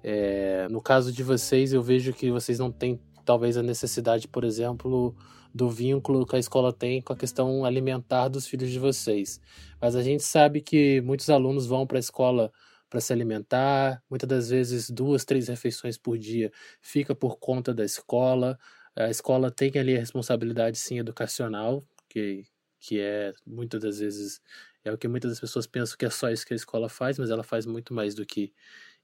É, 0.02 0.66
no 0.70 0.82
caso 0.82 1.12
de 1.12 1.22
vocês, 1.22 1.74
eu 1.74 1.84
vejo 1.84 2.14
que 2.14 2.32
vocês 2.32 2.58
não 2.58 2.72
têm 2.72 3.02
talvez 3.26 3.58
a 3.58 3.62
necessidade, 3.62 4.30
por 4.30 4.46
exemplo, 4.46 5.14
do 5.54 5.70
vínculo 5.70 6.26
que 6.26 6.38
a 6.38 6.40
escola 6.40 6.72
tem 6.72 7.02
com 7.02 7.12
a 7.12 7.18
questão 7.18 7.66
alimentar 7.66 8.30
dos 8.30 8.48
filhos 8.48 8.70
de 8.70 8.80
vocês. 8.80 9.42
Mas 9.82 9.94
a 9.94 10.02
gente 10.02 10.24
sabe 10.24 10.62
que 10.62 11.02
muitos 11.02 11.30
alunos 11.30 11.66
vão 11.68 11.86
para 11.86 11.98
a 11.98 12.00
escola 12.00 12.50
para 12.90 13.02
se 13.02 13.12
alimentar, 13.12 14.02
muitas 14.10 14.28
das 14.30 14.50
vezes 14.50 14.90
duas, 14.90 15.26
três 15.26 15.50
refeições 15.50 15.98
por 15.98 16.18
dia 16.18 16.50
fica 16.82 17.14
por 17.14 17.38
conta 17.38 17.74
da 17.74 17.84
escola. 17.84 18.58
A 18.96 19.10
escola 19.10 19.52
tem 19.52 19.70
ali 19.76 19.98
a 19.98 20.00
responsabilidade 20.00 20.78
sim 20.78 20.98
educacional, 20.98 21.84
que, 22.10 22.46
que 22.82 23.00
é 23.02 23.34
muitas 23.48 23.82
das 23.82 24.00
vezes 24.00 24.42
é 24.84 24.92
o 24.92 24.98
que 24.98 25.08
muitas 25.08 25.32
das 25.32 25.40
pessoas 25.42 25.68
pensam 25.68 25.98
que 25.98 26.06
é 26.06 26.10
só 26.10 26.30
isso 26.32 26.46
que 26.46 26.54
a 26.54 26.58
escola 26.58 26.90
faz, 26.90 27.20
mas 27.20 27.30
ela 27.32 27.44
faz 27.44 27.66
muito 27.68 27.94
mais 27.94 28.16
do 28.16 28.26
que 28.26 28.54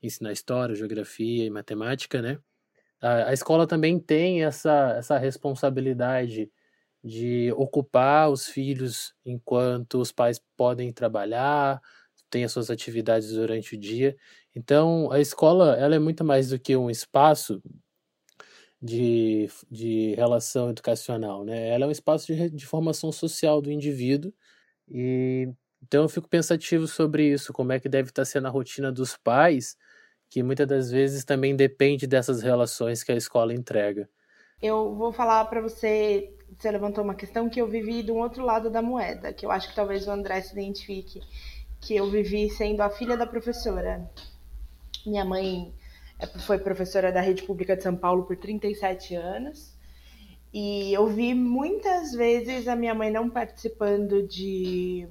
ensinar 0.04 0.32
história, 0.34 0.76
geografia 0.76 1.46
e 1.46 1.50
matemática, 1.50 2.22
né? 2.22 2.40
A, 3.02 3.30
a 3.30 3.34
escola 3.34 3.68
também 3.68 4.00
tem 4.00 4.44
essa, 4.44 4.96
essa 4.98 5.18
responsabilidade 5.18 6.52
de 7.04 7.52
ocupar 7.54 8.30
os 8.32 8.48
filhos 8.48 9.14
enquanto 9.26 10.00
os 10.00 10.12
pais 10.12 10.42
podem 10.58 10.92
trabalhar, 10.94 11.82
tem 12.30 12.44
as 12.44 12.52
suas 12.52 12.70
atividades 12.72 13.32
durante 13.34 13.76
o 13.76 13.80
dia. 13.80 14.18
Então, 14.56 15.12
a 15.12 15.20
escola 15.20 15.76
ela 15.78 15.96
é 15.96 16.00
muito 16.00 16.24
mais 16.26 16.50
do 16.50 16.60
que 16.60 16.76
um 16.76 16.90
espaço 16.90 17.62
de, 18.82 19.50
de 19.70 20.14
relação 20.16 20.70
educacional, 20.70 21.44
né? 21.44 21.70
Ela 21.70 21.86
é 21.86 21.88
um 21.88 21.92
espaço 21.92 22.28
de, 22.28 22.50
de 22.50 22.66
formação 22.66 23.12
social 23.12 23.62
do 23.62 23.72
indivíduo 23.72 24.34
e 24.88 25.50
então 25.82 26.04
eu 26.04 26.10
fico 26.10 26.28
pensativo 26.28 26.88
sobre 26.88 27.32
isso, 27.32 27.54
como 27.54 27.72
é 27.72 27.80
que 27.80 27.88
deve 27.88 28.10
estar 28.10 28.26
sendo 28.26 28.48
a 28.48 28.52
rotina 28.52 28.92
dos 28.92 29.16
pais, 29.16 29.78
que 30.30 30.42
muitas 30.42 30.68
das 30.68 30.92
vezes 30.92 31.24
também 31.24 31.56
depende 31.56 32.08
dessas 32.08 32.42
relações 32.42 33.04
que 33.04 33.12
a 33.12 33.16
escola 33.16 33.54
entrega. 33.54 34.10
Eu 34.62 34.96
vou 34.96 35.14
falar 35.14 35.46
para 35.46 35.62
você, 35.62 36.36
você 36.58 36.72
levantou 36.72 37.04
uma 37.04 37.14
questão 37.14 37.48
que 37.48 37.62
eu 37.62 37.68
vivi 37.68 38.02
do 38.02 38.16
outro 38.16 38.44
lado 38.44 38.72
da 38.72 38.82
moeda, 38.82 39.32
que 39.32 39.46
eu 39.46 39.52
acho 39.52 39.70
que 39.70 39.76
talvez 39.76 40.08
o 40.08 40.12
André 40.12 40.42
se 40.42 40.54
identifique 40.54 41.22
que 41.80 41.96
eu 41.96 42.10
vivi 42.10 42.50
sendo 42.50 42.82
a 42.82 42.90
filha 42.90 43.16
da 43.16 43.26
professora. 43.26 44.10
Minha 45.06 45.24
mãe 45.24 45.74
foi 46.46 46.58
professora 46.58 47.12
da 47.12 47.22
rede 47.22 47.44
pública 47.44 47.76
de 47.76 47.84
São 47.84 47.96
Paulo 47.96 48.24
por 48.24 48.36
37 48.38 49.16
anos. 49.16 49.76
E 50.54 50.94
eu 50.94 51.08
vi 51.08 51.34
muitas 51.34 52.14
vezes 52.14 52.68
a 52.68 52.76
minha 52.76 52.96
mãe 52.96 53.12
não 53.12 53.30
participando 53.30 54.24
de 54.24 55.08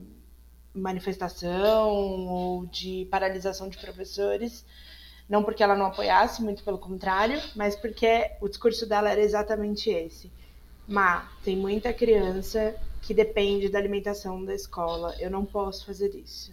manifestação 0.75 1.91
ou 2.27 2.67
de 2.67 3.07
paralisação 3.11 3.69
de 3.69 3.79
professores, 3.79 4.65
não 5.29 5.43
porque 5.43 5.63
ela 5.63 5.77
não 5.77 5.87
apoiasse, 5.87 6.43
muito 6.43 6.63
pelo 6.63 6.79
contrário, 6.79 7.41
mas 7.55 7.77
porque 7.77 8.31
o 8.41 8.49
discurso 8.49 8.87
dela 8.87 9.11
era 9.11 9.21
exatamente 9.21 9.91
esse. 9.91 10.31
Má, 10.87 11.31
tem 11.45 11.57
muita 11.57 11.93
criança 11.93 12.75
que 13.03 13.13
depende 13.15 13.69
da 13.69 13.79
alimentação 13.79 14.45
da 14.45 14.55
escola, 14.55 15.15
eu 15.21 15.31
não 15.31 15.45
posso 15.45 15.85
fazer 15.87 16.15
isso. 16.15 16.53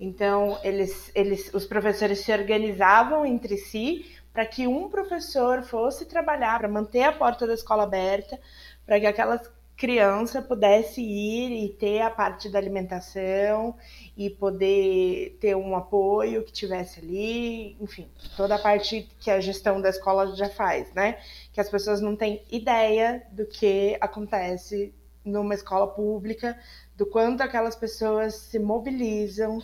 Então, 0.00 0.58
eles, 0.62 1.10
eles, 1.14 1.52
os 1.52 1.66
professores 1.66 2.20
se 2.20 2.32
organizavam 2.32 3.26
entre 3.26 3.56
si 3.56 4.06
para 4.32 4.46
que 4.46 4.66
um 4.66 4.88
professor 4.88 5.62
fosse 5.62 6.06
trabalhar 6.06 6.58
para 6.58 6.68
manter 6.68 7.02
a 7.02 7.12
porta 7.12 7.46
da 7.46 7.54
escola 7.54 7.82
aberta, 7.82 8.38
para 8.86 9.00
que 9.00 9.06
aquelas 9.06 9.50
criança 9.78 10.42
pudesse 10.42 11.00
ir 11.00 11.64
e 11.64 11.68
ter 11.68 12.00
a 12.00 12.10
parte 12.10 12.48
da 12.48 12.58
alimentação 12.58 13.76
e 14.16 14.28
poder 14.28 15.38
ter 15.40 15.54
um 15.56 15.76
apoio 15.76 16.42
que 16.42 16.52
tivesse 16.52 16.98
ali, 16.98 17.76
enfim, 17.80 18.10
toda 18.36 18.56
a 18.56 18.58
parte 18.58 19.08
que 19.20 19.30
a 19.30 19.40
gestão 19.40 19.80
da 19.80 19.88
escola 19.88 20.34
já 20.34 20.50
faz, 20.50 20.92
né? 20.92 21.20
Que 21.52 21.60
as 21.60 21.70
pessoas 21.70 22.00
não 22.00 22.16
têm 22.16 22.42
ideia 22.50 23.24
do 23.30 23.46
que 23.46 23.96
acontece 24.00 24.92
numa 25.24 25.54
escola 25.54 25.86
pública, 25.86 26.58
do 26.96 27.06
quanto 27.06 27.42
aquelas 27.42 27.76
pessoas 27.76 28.34
se 28.34 28.58
mobilizam 28.58 29.62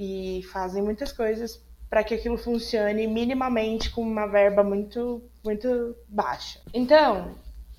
e 0.00 0.42
fazem 0.44 0.82
muitas 0.82 1.12
coisas 1.12 1.60
para 1.90 2.02
que 2.02 2.14
aquilo 2.14 2.38
funcione 2.38 3.06
minimamente 3.06 3.90
com 3.90 4.00
uma 4.00 4.26
verba 4.26 4.64
muito 4.64 5.22
muito 5.44 5.94
baixa. 6.08 6.58
Então, 6.72 7.34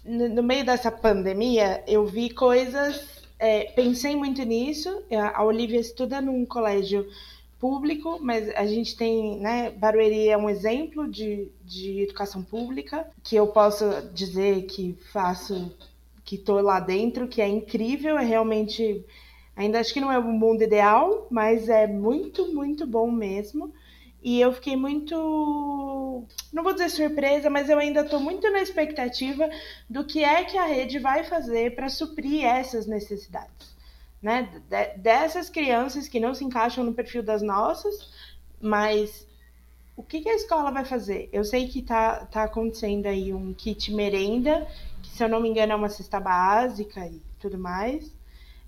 no, 0.05 0.43
meio 0.43 0.63
dessa 0.63 0.91
pandemia, 0.91 1.83
eu 1.87 2.05
vi 2.05 2.29
coisas, 2.29 3.23
é, 3.39 3.65
pensei 3.71 4.15
muito 4.15 4.43
nisso. 4.43 5.03
A 5.33 5.43
Olivia 5.43 5.79
estuda 5.79 6.21
num 6.21 6.45
colégio 6.45 7.07
público, 7.59 8.19
mas 8.21 8.49
a 8.55 8.65
gente 8.65 8.95
tem, 8.95 9.39
né, 9.39 9.71
Barueri 9.71 10.29
é 10.29 10.37
um 10.37 10.49
exemplo 10.49 11.07
de, 11.07 11.51
de 11.63 12.01
educação 12.01 12.43
pública, 12.43 13.07
que 13.23 13.35
eu 13.35 13.47
posso 13.47 13.85
dizer 14.13 14.63
que 14.63 14.97
faço, 15.11 15.71
que 16.25 16.35
estou 16.35 16.59
lá 16.61 16.79
dentro, 16.79 17.27
que 17.27 17.41
é 17.41 17.47
incrível, 17.47 18.17
é 18.17 18.25
realmente 18.25 19.05
Ainda 19.55 19.79
acho 19.79 19.93
que 19.93 20.01
não 20.01 20.11
é 20.11 20.17
o 20.17 20.23
mundo 20.23 20.63
ideal, 20.63 21.27
mas 21.29 21.69
é 21.69 21.85
muito, 21.87 22.53
muito 22.53 22.87
bom 22.87 23.11
mesmo. 23.11 23.73
E 24.23 24.39
eu 24.39 24.53
fiquei 24.53 24.75
muito, 24.75 26.25
não 26.53 26.63
vou 26.63 26.73
dizer 26.73 26.89
surpresa, 26.89 27.49
mas 27.49 27.69
eu 27.69 27.79
ainda 27.79 28.01
estou 28.01 28.19
muito 28.19 28.49
na 28.51 28.61
expectativa 28.61 29.49
do 29.89 30.05
que 30.05 30.23
é 30.23 30.43
que 30.43 30.57
a 30.57 30.65
rede 30.65 30.99
vai 30.99 31.23
fazer 31.23 31.73
para 31.75 31.89
suprir 31.89 32.45
essas 32.45 32.85
necessidades. 32.85 33.75
Né? 34.21 34.47
Dessas 34.97 35.49
crianças 35.49 36.07
que 36.07 36.19
não 36.19 36.35
se 36.35 36.45
encaixam 36.45 36.83
no 36.83 36.93
perfil 36.93 37.23
das 37.23 37.41
nossas, 37.41 38.11
mas 38.61 39.27
o 39.97 40.03
que, 40.03 40.21
que 40.21 40.29
a 40.29 40.35
escola 40.35 40.71
vai 40.71 40.85
fazer? 40.85 41.27
Eu 41.33 41.43
sei 41.43 41.67
que 41.67 41.79
está 41.79 42.25
tá 42.25 42.43
acontecendo 42.43 43.07
aí 43.07 43.33
um 43.33 43.53
kit 43.53 43.91
merenda, 43.91 44.67
que 45.01 45.09
se 45.09 45.23
eu 45.23 45.29
não 45.29 45.41
me 45.41 45.49
engano 45.49 45.73
é 45.73 45.75
uma 45.75 45.89
cesta 45.89 46.19
básica 46.19 47.05
e 47.07 47.19
tudo 47.39 47.57
mais. 47.57 48.11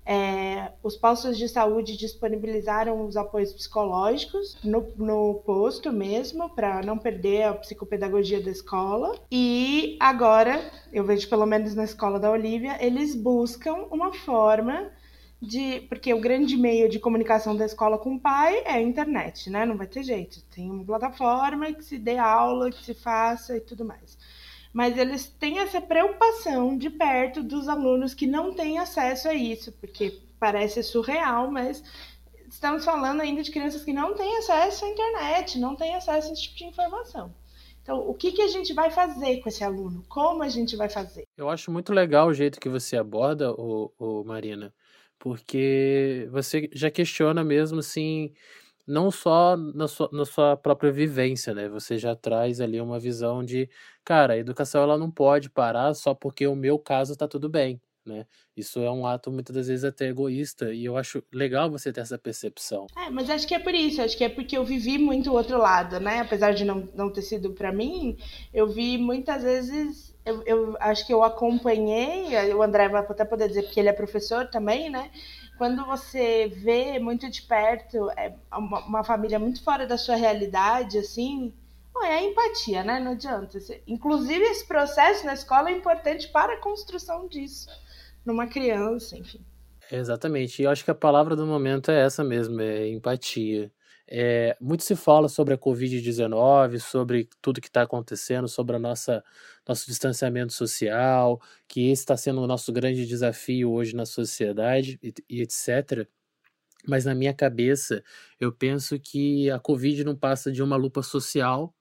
É, 0.06 0.72
os 0.82 0.96
postos 0.96 1.38
de 1.38 1.48
saúde 1.48 1.96
disponibilizaram 1.96 3.06
os 3.06 3.16
apoios 3.16 3.52
psicológicos 3.52 4.56
no, 4.62 4.92
no 4.96 5.42
posto 5.46 5.90
mesmo, 5.90 6.50
para 6.50 6.82
não 6.82 6.98
perder 6.98 7.44
a 7.44 7.54
psicopedagogia 7.54 8.40
da 8.40 8.50
escola. 8.50 9.18
E 9.30 9.96
agora, 9.98 10.70
eu 10.92 11.04
vejo 11.04 11.28
pelo 11.28 11.46
menos 11.46 11.74
na 11.74 11.84
escola 11.84 12.20
da 12.20 12.30
Olivia, 12.30 12.76
eles 12.84 13.14
buscam 13.14 13.86
uma 13.90 14.12
forma 14.12 14.90
de. 15.40 15.80
Porque 15.88 16.12
o 16.12 16.20
grande 16.20 16.56
meio 16.56 16.88
de 16.88 16.98
comunicação 16.98 17.56
da 17.56 17.64
escola 17.64 17.96
com 17.96 18.16
o 18.16 18.20
pai 18.20 18.58
é 18.64 18.72
a 18.72 18.82
internet, 18.82 19.48
né? 19.48 19.64
Não 19.64 19.76
vai 19.76 19.86
ter 19.86 20.02
jeito. 20.02 20.42
Tem 20.54 20.70
uma 20.70 20.84
plataforma 20.84 21.72
que 21.72 21.82
se 21.84 21.98
dê 21.98 22.18
aula, 22.18 22.70
que 22.70 22.84
se 22.84 22.94
faça 22.94 23.56
e 23.56 23.60
tudo 23.60 23.84
mais 23.84 24.18
mas 24.74 24.98
eles 24.98 25.28
têm 25.28 25.60
essa 25.60 25.80
preocupação 25.80 26.76
de 26.76 26.90
perto 26.90 27.44
dos 27.44 27.68
alunos 27.68 28.12
que 28.12 28.26
não 28.26 28.52
têm 28.52 28.80
acesso 28.80 29.28
a 29.28 29.32
isso, 29.32 29.70
porque 29.70 30.20
parece 30.40 30.82
surreal, 30.82 31.48
mas 31.48 31.80
estamos 32.48 32.84
falando 32.84 33.20
ainda 33.20 33.40
de 33.40 33.52
crianças 33.52 33.84
que 33.84 33.92
não 33.92 34.14
têm 34.16 34.36
acesso 34.38 34.84
à 34.84 34.88
internet, 34.88 35.60
não 35.60 35.76
têm 35.76 35.94
acesso 35.94 36.28
a 36.28 36.32
esse 36.32 36.42
tipo 36.42 36.56
de 36.56 36.64
informação. 36.64 37.32
Então, 37.82 38.00
o 38.08 38.14
que, 38.14 38.32
que 38.32 38.42
a 38.42 38.48
gente 38.48 38.74
vai 38.74 38.90
fazer 38.90 39.40
com 39.40 39.48
esse 39.48 39.62
aluno? 39.62 40.04
Como 40.08 40.42
a 40.42 40.48
gente 40.48 40.74
vai 40.74 40.88
fazer? 40.88 41.22
Eu 41.36 41.48
acho 41.48 41.70
muito 41.70 41.92
legal 41.92 42.26
o 42.26 42.34
jeito 42.34 42.58
que 42.58 42.68
você 42.68 42.96
aborda, 42.96 43.52
o, 43.52 44.24
Marina, 44.24 44.74
porque 45.20 46.26
você 46.32 46.68
já 46.72 46.90
questiona 46.90 47.44
mesmo 47.44 47.78
assim 47.78 48.32
não 48.86 49.10
só 49.10 49.56
na 49.56 49.88
sua, 49.88 50.08
na 50.12 50.24
sua 50.24 50.56
própria 50.56 50.92
vivência, 50.92 51.54
né? 51.54 51.68
Você 51.68 51.98
já 51.98 52.14
traz 52.14 52.60
ali 52.60 52.80
uma 52.80 52.98
visão 52.98 53.44
de, 53.44 53.68
cara, 54.04 54.34
a 54.34 54.38
educação 54.38 54.82
ela 54.82 54.98
não 54.98 55.10
pode 55.10 55.50
parar 55.50 55.94
só 55.94 56.14
porque 56.14 56.46
o 56.46 56.54
meu 56.54 56.78
caso 56.78 57.16
tá 57.16 57.26
tudo 57.26 57.48
bem, 57.48 57.80
né? 58.04 58.26
Isso 58.56 58.80
é 58.80 58.90
um 58.90 59.06
ato 59.06 59.30
muitas 59.30 59.54
das 59.54 59.68
vezes 59.68 59.84
até 59.84 60.08
egoísta 60.08 60.72
e 60.72 60.84
eu 60.84 60.96
acho 60.96 61.22
legal 61.32 61.70
você 61.70 61.92
ter 61.92 62.02
essa 62.02 62.18
percepção. 62.18 62.86
É, 62.96 63.10
mas 63.10 63.30
acho 63.30 63.48
que 63.48 63.54
é 63.54 63.58
por 63.58 63.74
isso, 63.74 64.02
acho 64.02 64.16
que 64.16 64.24
é 64.24 64.28
porque 64.28 64.56
eu 64.56 64.64
vivi 64.64 64.98
muito 64.98 65.30
o 65.30 65.34
outro 65.34 65.58
lado, 65.58 65.98
né? 65.98 66.20
Apesar 66.20 66.52
de 66.52 66.64
não, 66.64 66.88
não 66.94 67.10
ter 67.10 67.22
sido 67.22 67.52
para 67.52 67.72
mim, 67.72 68.16
eu 68.52 68.68
vi 68.68 68.98
muitas 68.98 69.42
vezes 69.42 70.14
eu, 70.24 70.42
eu, 70.46 70.76
acho 70.80 71.06
que 71.06 71.12
eu 71.12 71.22
acompanhei, 71.22 72.54
o 72.54 72.62
André 72.62 72.88
vai 72.88 73.02
até 73.02 73.24
poder 73.26 73.46
dizer 73.46 73.64
porque 73.64 73.78
ele 73.78 73.90
é 73.90 73.92
professor 73.92 74.46
também, 74.46 74.88
né? 74.88 75.10
Quando 75.56 75.84
você 75.84 76.48
vê 76.48 76.98
muito 76.98 77.30
de 77.30 77.42
perto 77.42 78.10
é 78.16 78.34
uma, 78.52 78.80
uma 78.86 79.04
família 79.04 79.38
muito 79.38 79.62
fora 79.62 79.86
da 79.86 79.96
sua 79.96 80.16
realidade, 80.16 80.98
assim, 80.98 81.52
é 82.02 82.18
a 82.18 82.22
empatia, 82.22 82.82
né? 82.82 82.98
Não 83.00 83.12
adianta. 83.12 83.58
Inclusive, 83.86 84.44
esse 84.44 84.66
processo 84.66 85.24
na 85.24 85.34
escola 85.34 85.70
é 85.70 85.72
importante 85.72 86.28
para 86.28 86.54
a 86.54 86.60
construção 86.60 87.28
disso, 87.28 87.68
numa 88.24 88.46
criança, 88.46 89.16
enfim. 89.16 89.40
Exatamente. 89.90 90.60
E 90.60 90.64
eu 90.64 90.70
acho 90.70 90.84
que 90.84 90.90
a 90.90 90.94
palavra 90.94 91.36
do 91.36 91.46
momento 91.46 91.90
é 91.90 92.00
essa 92.00 92.24
mesmo, 92.24 92.60
é 92.60 92.88
empatia. 92.88 93.70
É, 94.06 94.56
muito 94.60 94.84
se 94.84 94.94
fala 94.94 95.28
sobre 95.28 95.54
a 95.54 95.58
Covid-19, 95.58 96.78
sobre 96.78 97.28
tudo 97.40 97.60
que 97.60 97.68
está 97.68 97.82
acontecendo, 97.82 98.46
sobre 98.48 98.76
a 98.76 98.78
nossa 98.78 99.24
nosso 99.66 99.86
distanciamento 99.86 100.52
social, 100.52 101.40
que 101.66 101.90
esse 101.90 102.02
está 102.02 102.16
sendo 102.16 102.42
o 102.42 102.46
nosso 102.46 102.72
grande 102.72 103.06
desafio 103.06 103.72
hoje 103.72 103.96
na 103.96 104.04
sociedade 104.06 104.98
e, 105.02 105.14
e 105.28 105.42
etc. 105.42 106.06
Mas 106.86 107.04
na 107.04 107.14
minha 107.14 107.32
cabeça, 107.34 108.02
eu 108.38 108.52
penso 108.52 108.98
que 109.00 109.50
a 109.50 109.58
Covid 109.58 110.04
não 110.04 110.16
passa 110.16 110.52
de 110.52 110.62
uma 110.62 110.76
lupa 110.76 111.02
social 111.02 111.74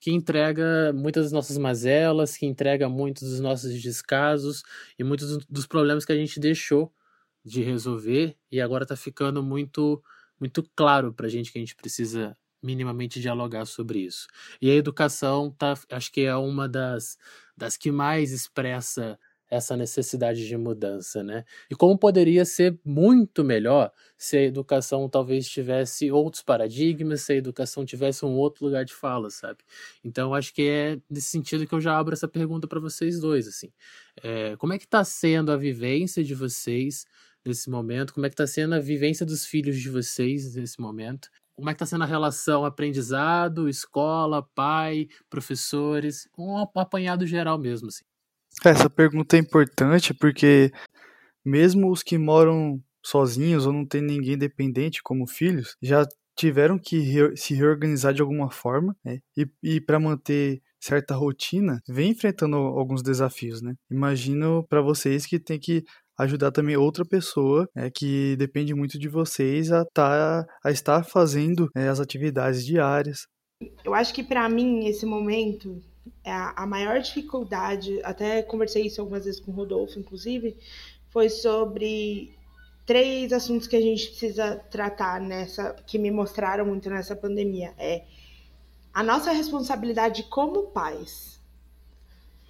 que 0.00 0.10
entrega 0.10 0.92
muitas 0.94 1.24
das 1.24 1.32
nossas 1.32 1.58
mazelas, 1.58 2.36
que 2.36 2.46
entrega 2.46 2.88
muitos 2.88 3.28
dos 3.30 3.40
nossos 3.40 3.72
descasos 3.82 4.62
e 4.98 5.04
muitos 5.04 5.44
dos 5.46 5.66
problemas 5.66 6.04
que 6.06 6.12
a 6.12 6.16
gente 6.16 6.40
deixou 6.40 6.92
de 7.44 7.62
resolver 7.62 8.36
e 8.50 8.60
agora 8.60 8.84
está 8.84 8.96
ficando 8.96 9.42
muito 9.42 10.02
muito 10.40 10.68
claro 10.74 11.12
para 11.12 11.26
a 11.26 11.30
gente 11.30 11.52
que 11.52 11.58
a 11.58 11.60
gente 11.60 11.76
precisa 11.76 12.36
minimamente 12.62 13.20
dialogar 13.20 13.64
sobre 13.66 14.00
isso. 14.00 14.26
E 14.60 14.70
a 14.70 14.74
educação 14.74 15.50
tá, 15.50 15.74
acho 15.90 16.12
que 16.12 16.22
é 16.22 16.34
uma 16.36 16.68
das, 16.68 17.16
das 17.56 17.76
que 17.76 17.90
mais 17.90 18.32
expressa 18.32 19.18
essa 19.50 19.76
necessidade 19.76 20.46
de 20.46 20.56
mudança, 20.56 21.24
né? 21.24 21.44
E 21.68 21.74
como 21.74 21.98
poderia 21.98 22.44
ser 22.44 22.78
muito 22.84 23.42
melhor 23.42 23.90
se 24.16 24.36
a 24.36 24.42
educação 24.42 25.08
talvez 25.08 25.48
tivesse 25.48 26.10
outros 26.12 26.42
paradigmas, 26.42 27.22
se 27.22 27.32
a 27.32 27.36
educação 27.36 27.84
tivesse 27.84 28.24
um 28.24 28.36
outro 28.36 28.64
lugar 28.64 28.84
de 28.84 28.94
fala, 28.94 29.28
sabe? 29.28 29.58
Então 30.04 30.32
acho 30.34 30.54
que 30.54 30.62
é 30.62 31.00
nesse 31.10 31.28
sentido 31.28 31.66
que 31.66 31.74
eu 31.74 31.80
já 31.80 31.98
abro 31.98 32.14
essa 32.14 32.28
pergunta 32.28 32.68
para 32.68 32.78
vocês 32.78 33.18
dois, 33.18 33.48
assim. 33.48 33.72
É, 34.22 34.56
como 34.56 34.72
é 34.72 34.78
que 34.78 34.84
está 34.84 35.02
sendo 35.02 35.50
a 35.50 35.56
vivência 35.56 36.22
de 36.22 36.34
vocês 36.34 37.04
nesse 37.44 37.70
momento? 37.70 38.12
Como 38.14 38.26
é 38.26 38.28
que 38.28 38.34
está 38.34 38.46
sendo 38.46 38.74
a 38.74 38.80
vivência 38.80 39.24
dos 39.24 39.46
filhos 39.46 39.78
de 39.78 39.88
vocês 39.88 40.54
nesse 40.54 40.80
momento? 40.80 41.28
Como 41.54 41.68
é 41.68 41.72
que 41.72 41.76
está 41.76 41.86
sendo 41.86 42.04
a 42.04 42.06
relação 42.06 42.64
aprendizado, 42.64 43.68
escola, 43.68 44.42
pai, 44.54 45.08
professores? 45.28 46.28
Um 46.38 46.56
apanhado 46.74 47.26
geral 47.26 47.58
mesmo, 47.58 47.88
assim. 47.88 48.04
Essa 48.64 48.88
pergunta 48.88 49.36
é 49.36 49.40
importante 49.40 50.12
porque 50.14 50.72
mesmo 51.44 51.90
os 51.90 52.02
que 52.02 52.18
moram 52.18 52.82
sozinhos 53.04 53.66
ou 53.66 53.72
não 53.72 53.86
tem 53.86 54.02
ninguém 54.02 54.36
dependente 54.36 55.02
como 55.02 55.26
filhos, 55.26 55.76
já 55.80 56.06
tiveram 56.36 56.78
que 56.78 56.98
re 56.98 57.36
se 57.36 57.54
reorganizar 57.54 58.14
de 58.14 58.22
alguma 58.22 58.50
forma 58.50 58.96
né? 59.04 59.20
e, 59.36 59.46
e 59.62 59.80
para 59.80 60.00
manter 60.00 60.62
certa 60.80 61.14
rotina, 61.14 61.82
vem 61.86 62.12
enfrentando 62.12 62.56
alguns 62.56 63.02
desafios, 63.02 63.60
né? 63.60 63.74
Imagino 63.90 64.66
para 64.66 64.80
vocês 64.80 65.26
que 65.26 65.38
tem 65.38 65.58
que 65.58 65.84
ajudar 66.22 66.50
também 66.50 66.76
outra 66.76 67.04
pessoa 67.04 67.68
né, 67.74 67.90
que 67.90 68.36
depende 68.36 68.74
muito 68.74 68.98
de 68.98 69.08
vocês 69.08 69.72
a, 69.72 69.84
tá, 69.84 70.46
a 70.64 70.70
estar 70.70 71.04
fazendo 71.04 71.68
né, 71.74 71.88
as 71.88 72.00
atividades 72.00 72.64
diárias. 72.64 73.26
Eu 73.84 73.94
acho 73.94 74.14
que 74.14 74.22
para 74.22 74.48
mim 74.48 74.86
esse 74.86 75.04
momento 75.04 75.82
é 76.24 76.32
a 76.32 76.66
maior 76.66 77.00
dificuldade, 77.00 78.00
até 78.02 78.42
conversei 78.42 78.86
isso 78.86 79.00
algumas 79.00 79.24
vezes 79.24 79.40
com 79.40 79.50
o 79.50 79.54
Rodolfo, 79.54 79.98
inclusive, 79.98 80.56
foi 81.10 81.28
sobre 81.28 82.34
três 82.86 83.32
assuntos 83.32 83.66
que 83.66 83.76
a 83.76 83.80
gente 83.80 84.08
precisa 84.08 84.56
tratar 84.70 85.20
nessa, 85.20 85.74
que 85.86 85.98
me 85.98 86.10
mostraram 86.10 86.66
muito 86.66 86.88
nessa 86.90 87.14
pandemia. 87.14 87.72
É 87.78 88.04
a 88.92 89.02
nossa 89.02 89.32
responsabilidade 89.32 90.24
como 90.24 90.68
pais 90.68 91.39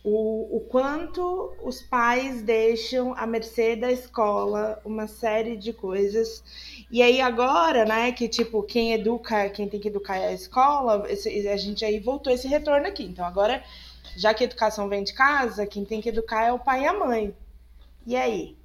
o, 0.03 0.57
o 0.57 0.61
quanto 0.61 1.55
os 1.63 1.83
pais 1.83 2.43
deixam 2.43 3.15
à 3.15 3.27
mercê 3.27 3.77
da 3.77 3.93
escola 3.93 4.81
uma 4.85 5.07
série 5.07 5.57
de 5.57 5.73
coisas. 5.73 6.43
E 6.91 7.03
aí 7.03 7.21
agora, 7.21 7.85
né, 7.85 8.11
que 8.13 8.29
tipo, 8.29 8.63
quem 8.63 8.93
educa, 8.93 9.51
quem 9.51 9.69
tem 9.69 9.79
que 9.79 9.89
educar 9.89 10.17
é 10.17 10.29
a 10.29 10.33
escola, 10.33 11.05
esse, 11.11 11.47
a 11.49 11.57
gente 11.57 11.85
aí 11.85 12.01
voltou 12.01 12.33
esse 12.33 12.49
retorno 12.49 12.87
aqui. 12.87 13.05
Então 13.05 13.25
agora, 13.25 13.63
já 14.17 14.33
que 14.33 14.43
a 14.43 14.47
educação 14.47 14.89
vem 14.89 15.05
de 15.05 15.13
casa, 15.13 15.67
quem 15.67 15.85
tem 15.85 16.01
que 16.01 16.09
educar 16.09 16.45
é 16.45 16.53
o 16.53 16.59
pai 16.59 16.85
e 16.85 16.87
a 16.87 16.99
mãe. 16.99 17.35
E 18.07 18.17
aí? 18.17 18.57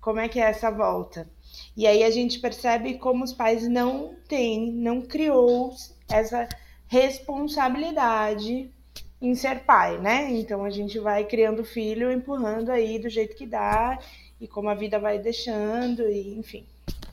Como 0.00 0.20
é 0.20 0.28
que 0.28 0.38
é 0.38 0.44
essa 0.44 0.70
volta? 0.70 1.26
E 1.74 1.86
aí 1.86 2.02
a 2.04 2.10
gente 2.10 2.38
percebe 2.38 2.98
como 2.98 3.24
os 3.24 3.32
pais 3.32 3.66
não 3.66 4.14
têm, 4.28 4.70
não 4.70 5.00
criou 5.00 5.74
essa 6.08 6.46
responsabilidade 6.86 8.70
em 9.28 9.34
ser 9.34 9.60
pai, 9.60 9.98
né? 9.98 10.30
Então 10.32 10.64
a 10.64 10.70
gente 10.70 10.98
vai 10.98 11.24
criando 11.24 11.64
filho, 11.64 12.12
empurrando 12.12 12.70
aí 12.70 12.98
do 12.98 13.08
jeito 13.08 13.34
que 13.34 13.46
dá 13.46 13.98
e 14.40 14.46
como 14.46 14.68
a 14.68 14.74
vida 14.74 14.98
vai 14.98 15.18
deixando 15.18 16.02
e 16.08 16.38
enfim. 16.38 16.66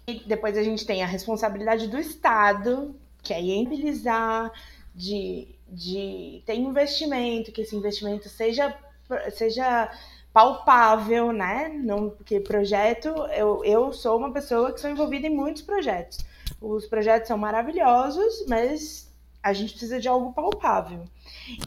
E 0.08 0.22
depois 0.26 0.58
a 0.58 0.64
gente 0.64 0.86
tem 0.86 1.04
a 1.04 1.08
responsabilidade 1.08 1.88
do 1.88 1.98
Estado, 1.98 2.96
que 3.24 3.34
é 3.34 3.40
embilizar, 3.42 4.52
de, 4.94 5.48
de 5.70 6.44
ter 6.46 6.56
investimento, 6.56 7.52
que 7.52 7.62
esse 7.62 7.76
investimento 7.76 8.28
seja 8.28 8.76
seja 9.32 9.92
palpável, 10.34 11.32
né? 11.32 11.70
Não, 11.70 12.10
porque 12.10 12.40
projeto, 12.40 13.10
eu, 13.36 13.64
eu 13.66 13.92
sou 13.92 14.18
uma 14.18 14.32
pessoa 14.32 14.72
que 14.72 14.80
sou 14.80 14.90
envolvida 14.90 15.28
em 15.28 15.36
muitos 15.36 15.62
projetos. 15.62 16.20
Os 16.62 16.86
projetos 16.86 17.28
são 17.28 17.38
maravilhosos, 17.38 18.46
mas 18.48 19.12
a 19.44 19.52
gente 19.52 19.72
precisa 19.72 20.00
de 20.00 20.08
algo 20.08 20.32
palpável. 20.34 21.04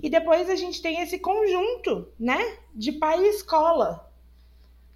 E 0.02 0.08
depois 0.08 0.48
a 0.48 0.56
gente 0.56 0.80
tem 0.80 1.00
esse 1.00 1.18
conjunto, 1.18 2.08
né, 2.18 2.58
de 2.74 2.92
pai 2.92 3.24
e 3.24 3.28
escola. 3.28 4.10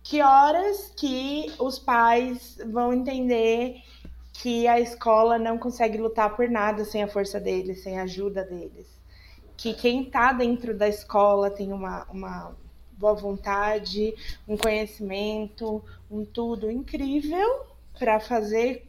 Que 0.02 0.22
horas 0.22 0.92
que 0.96 1.52
os 1.58 1.78
pais 1.78 2.58
vão 2.66 2.92
entender 2.92 3.82
que 4.32 4.66
a 4.68 4.80
escola 4.80 5.38
não 5.38 5.58
consegue 5.58 5.98
lutar 5.98 6.34
por 6.34 6.48
nada 6.48 6.84
sem 6.84 7.02
a 7.02 7.08
força 7.08 7.40
deles, 7.40 7.82
sem 7.82 7.98
a 7.98 8.04
ajuda 8.04 8.44
deles. 8.44 8.86
Que 9.56 9.74
quem 9.74 10.04
está 10.04 10.32
dentro 10.32 10.76
da 10.76 10.88
escola 10.88 11.50
tem 11.50 11.72
uma, 11.72 12.04
uma 12.04 12.56
boa 12.92 13.14
vontade, 13.14 14.14
um 14.46 14.56
conhecimento, 14.56 15.82
um 16.10 16.24
tudo 16.24 16.70
incrível 16.70 17.66
para 17.98 18.20
fazer 18.20 18.87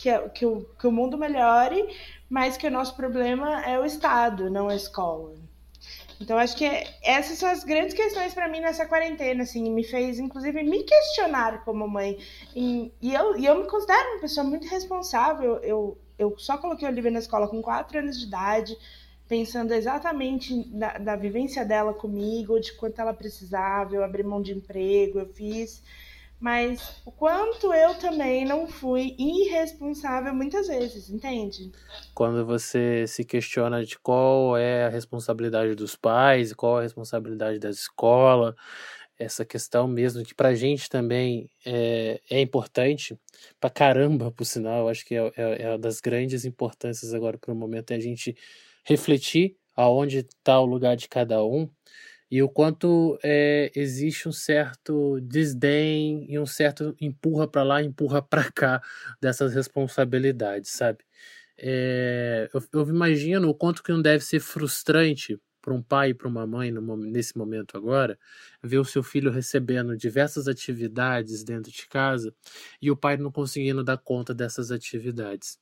que, 0.00 0.18
que, 0.30 0.46
o, 0.46 0.64
que 0.78 0.86
o 0.86 0.92
mundo 0.92 1.18
melhore, 1.18 1.86
mas 2.28 2.56
que 2.56 2.66
o 2.66 2.70
nosso 2.70 2.96
problema 2.96 3.62
é 3.66 3.78
o 3.78 3.84
Estado, 3.84 4.48
não 4.48 4.68
a 4.68 4.74
escola. 4.74 5.34
Então, 6.18 6.38
acho 6.38 6.56
que 6.56 6.64
essas 7.02 7.38
são 7.38 7.48
as 7.48 7.64
grandes 7.64 7.94
questões 7.94 8.32
para 8.32 8.48
mim 8.48 8.60
nessa 8.60 8.86
quarentena, 8.86 9.42
assim, 9.42 9.70
me 9.70 9.84
fez, 9.84 10.18
inclusive, 10.18 10.62
me 10.62 10.82
questionar 10.84 11.64
como 11.64 11.86
mãe. 11.86 12.18
E, 12.56 12.92
e, 13.00 13.14
eu, 13.14 13.36
e 13.38 13.44
eu 13.44 13.56
me 13.56 13.68
considero 13.68 14.12
uma 14.12 14.20
pessoa 14.20 14.44
muito 14.44 14.66
responsável. 14.68 15.56
Eu, 15.56 15.98
eu 16.18 16.34
só 16.38 16.56
coloquei 16.56 16.88
a 16.88 16.90
Olivia 16.90 17.10
na 17.10 17.18
escola 17.18 17.48
com 17.48 17.60
4 17.60 17.98
anos 17.98 18.18
de 18.18 18.26
idade, 18.26 18.76
pensando 19.28 19.72
exatamente 19.72 20.54
na, 20.70 20.98
na 20.98 21.16
vivência 21.16 21.64
dela 21.64 21.92
comigo, 21.94 22.58
de 22.58 22.72
quanto 22.74 23.00
ela 23.00 23.14
precisava. 23.14 23.94
Eu 23.94 24.04
abri 24.04 24.22
mão 24.22 24.42
de 24.42 24.52
emprego, 24.52 25.18
eu 25.18 25.26
fiz 25.26 25.82
mas 26.40 27.02
o 27.04 27.12
quanto 27.12 27.72
eu 27.74 27.94
também 27.98 28.44
não 28.46 28.66
fui 28.66 29.14
irresponsável 29.18 30.34
muitas 30.34 30.68
vezes, 30.68 31.10
entende? 31.10 31.70
Quando 32.14 32.44
você 32.46 33.06
se 33.06 33.24
questiona 33.24 33.84
de 33.84 33.98
qual 33.98 34.56
é 34.56 34.86
a 34.86 34.88
responsabilidade 34.88 35.74
dos 35.74 35.94
pais, 35.96 36.54
qual 36.54 36.78
é 36.78 36.80
a 36.80 36.82
responsabilidade 36.84 37.58
da 37.58 37.68
escola, 37.68 38.56
essa 39.18 39.44
questão 39.44 39.86
mesmo 39.86 40.24
que 40.24 40.34
pra 40.34 40.54
gente 40.54 40.88
também 40.88 41.50
é, 41.64 42.20
é 42.30 42.40
importante, 42.40 43.18
pra 43.60 43.68
caramba, 43.68 44.32
por 44.32 44.46
sinal, 44.46 44.88
acho 44.88 45.04
que 45.04 45.14
é, 45.14 45.32
é, 45.36 45.62
é 45.62 45.68
uma 45.68 45.78
das 45.78 46.00
grandes 46.00 46.46
importâncias 46.46 47.12
agora 47.12 47.36
para 47.36 47.52
o 47.52 47.56
momento, 47.56 47.90
é 47.90 47.96
a 47.96 48.00
gente 48.00 48.34
refletir 48.82 49.56
aonde 49.76 50.18
está 50.20 50.58
o 50.58 50.64
lugar 50.64 50.96
de 50.96 51.06
cada 51.06 51.44
um 51.44 51.68
e 52.30 52.42
o 52.42 52.48
quanto 52.48 53.18
é, 53.24 53.72
existe 53.74 54.28
um 54.28 54.32
certo 54.32 55.20
desdém 55.20 56.26
e 56.28 56.38
um 56.38 56.46
certo 56.46 56.94
empurra 57.00 57.48
para 57.48 57.62
lá, 57.64 57.82
empurra 57.82 58.22
para 58.22 58.50
cá 58.52 58.82
dessas 59.20 59.54
responsabilidades, 59.54 60.70
sabe? 60.70 61.04
É, 61.58 62.48
eu, 62.54 62.62
eu, 62.72 62.88
imagino 62.88 63.48
o 63.48 63.54
quanto 63.54 63.82
que 63.82 63.92
não 63.92 64.00
deve 64.00 64.24
ser 64.24 64.40
frustrante 64.40 65.38
para 65.60 65.74
um 65.74 65.82
pai 65.82 66.10
e 66.10 66.14
para 66.14 66.28
uma 66.28 66.46
mãe 66.46 66.70
no, 66.70 66.96
nesse 66.96 67.36
momento 67.36 67.76
agora 67.76 68.18
ver 68.62 68.78
o 68.78 68.84
seu 68.84 69.02
filho 69.02 69.30
recebendo 69.30 69.96
diversas 69.96 70.48
atividades 70.48 71.44
dentro 71.44 71.70
de 71.70 71.86
casa 71.86 72.34
e 72.80 72.90
o 72.90 72.96
pai 72.96 73.16
não 73.18 73.30
conseguindo 73.30 73.84
dar 73.84 73.98
conta 73.98 74.32
dessas 74.34 74.70
atividades. 74.70 75.58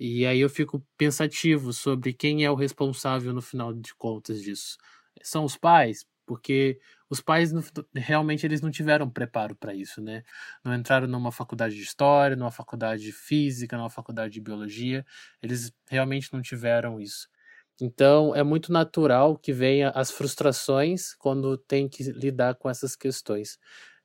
E 0.00 0.26
aí 0.26 0.40
eu 0.40 0.50
fico 0.50 0.84
pensativo 0.98 1.72
sobre 1.72 2.12
quem 2.12 2.44
é 2.44 2.50
o 2.50 2.54
responsável 2.54 3.32
no 3.32 3.42
final 3.42 3.72
de 3.72 3.94
contas 3.94 4.42
disso 4.42 4.76
são 5.22 5.44
os 5.44 5.56
pais, 5.56 6.06
porque 6.26 6.78
os 7.10 7.20
pais 7.20 7.52
realmente 7.94 8.44
eles 8.46 8.60
não 8.60 8.70
tiveram 8.70 9.08
preparo 9.10 9.54
para 9.56 9.74
isso, 9.74 10.00
né? 10.02 10.22
Não 10.64 10.74
entraram 10.74 11.06
numa 11.06 11.30
faculdade 11.32 11.74
de 11.76 11.82
história, 11.82 12.36
numa 12.36 12.50
faculdade 12.50 13.02
de 13.02 13.12
física, 13.12 13.76
numa 13.76 13.90
faculdade 13.90 14.32
de 14.34 14.40
biologia, 14.40 15.04
eles 15.42 15.72
realmente 15.88 16.32
não 16.32 16.42
tiveram 16.42 17.00
isso. 17.00 17.28
Então 17.80 18.34
é 18.34 18.42
muito 18.42 18.72
natural 18.72 19.36
que 19.38 19.52
venha 19.52 19.90
as 19.90 20.10
frustrações 20.10 21.14
quando 21.14 21.56
tem 21.58 21.88
que 21.88 22.02
lidar 22.04 22.54
com 22.56 22.68
essas 22.70 22.96
questões. 22.96 23.58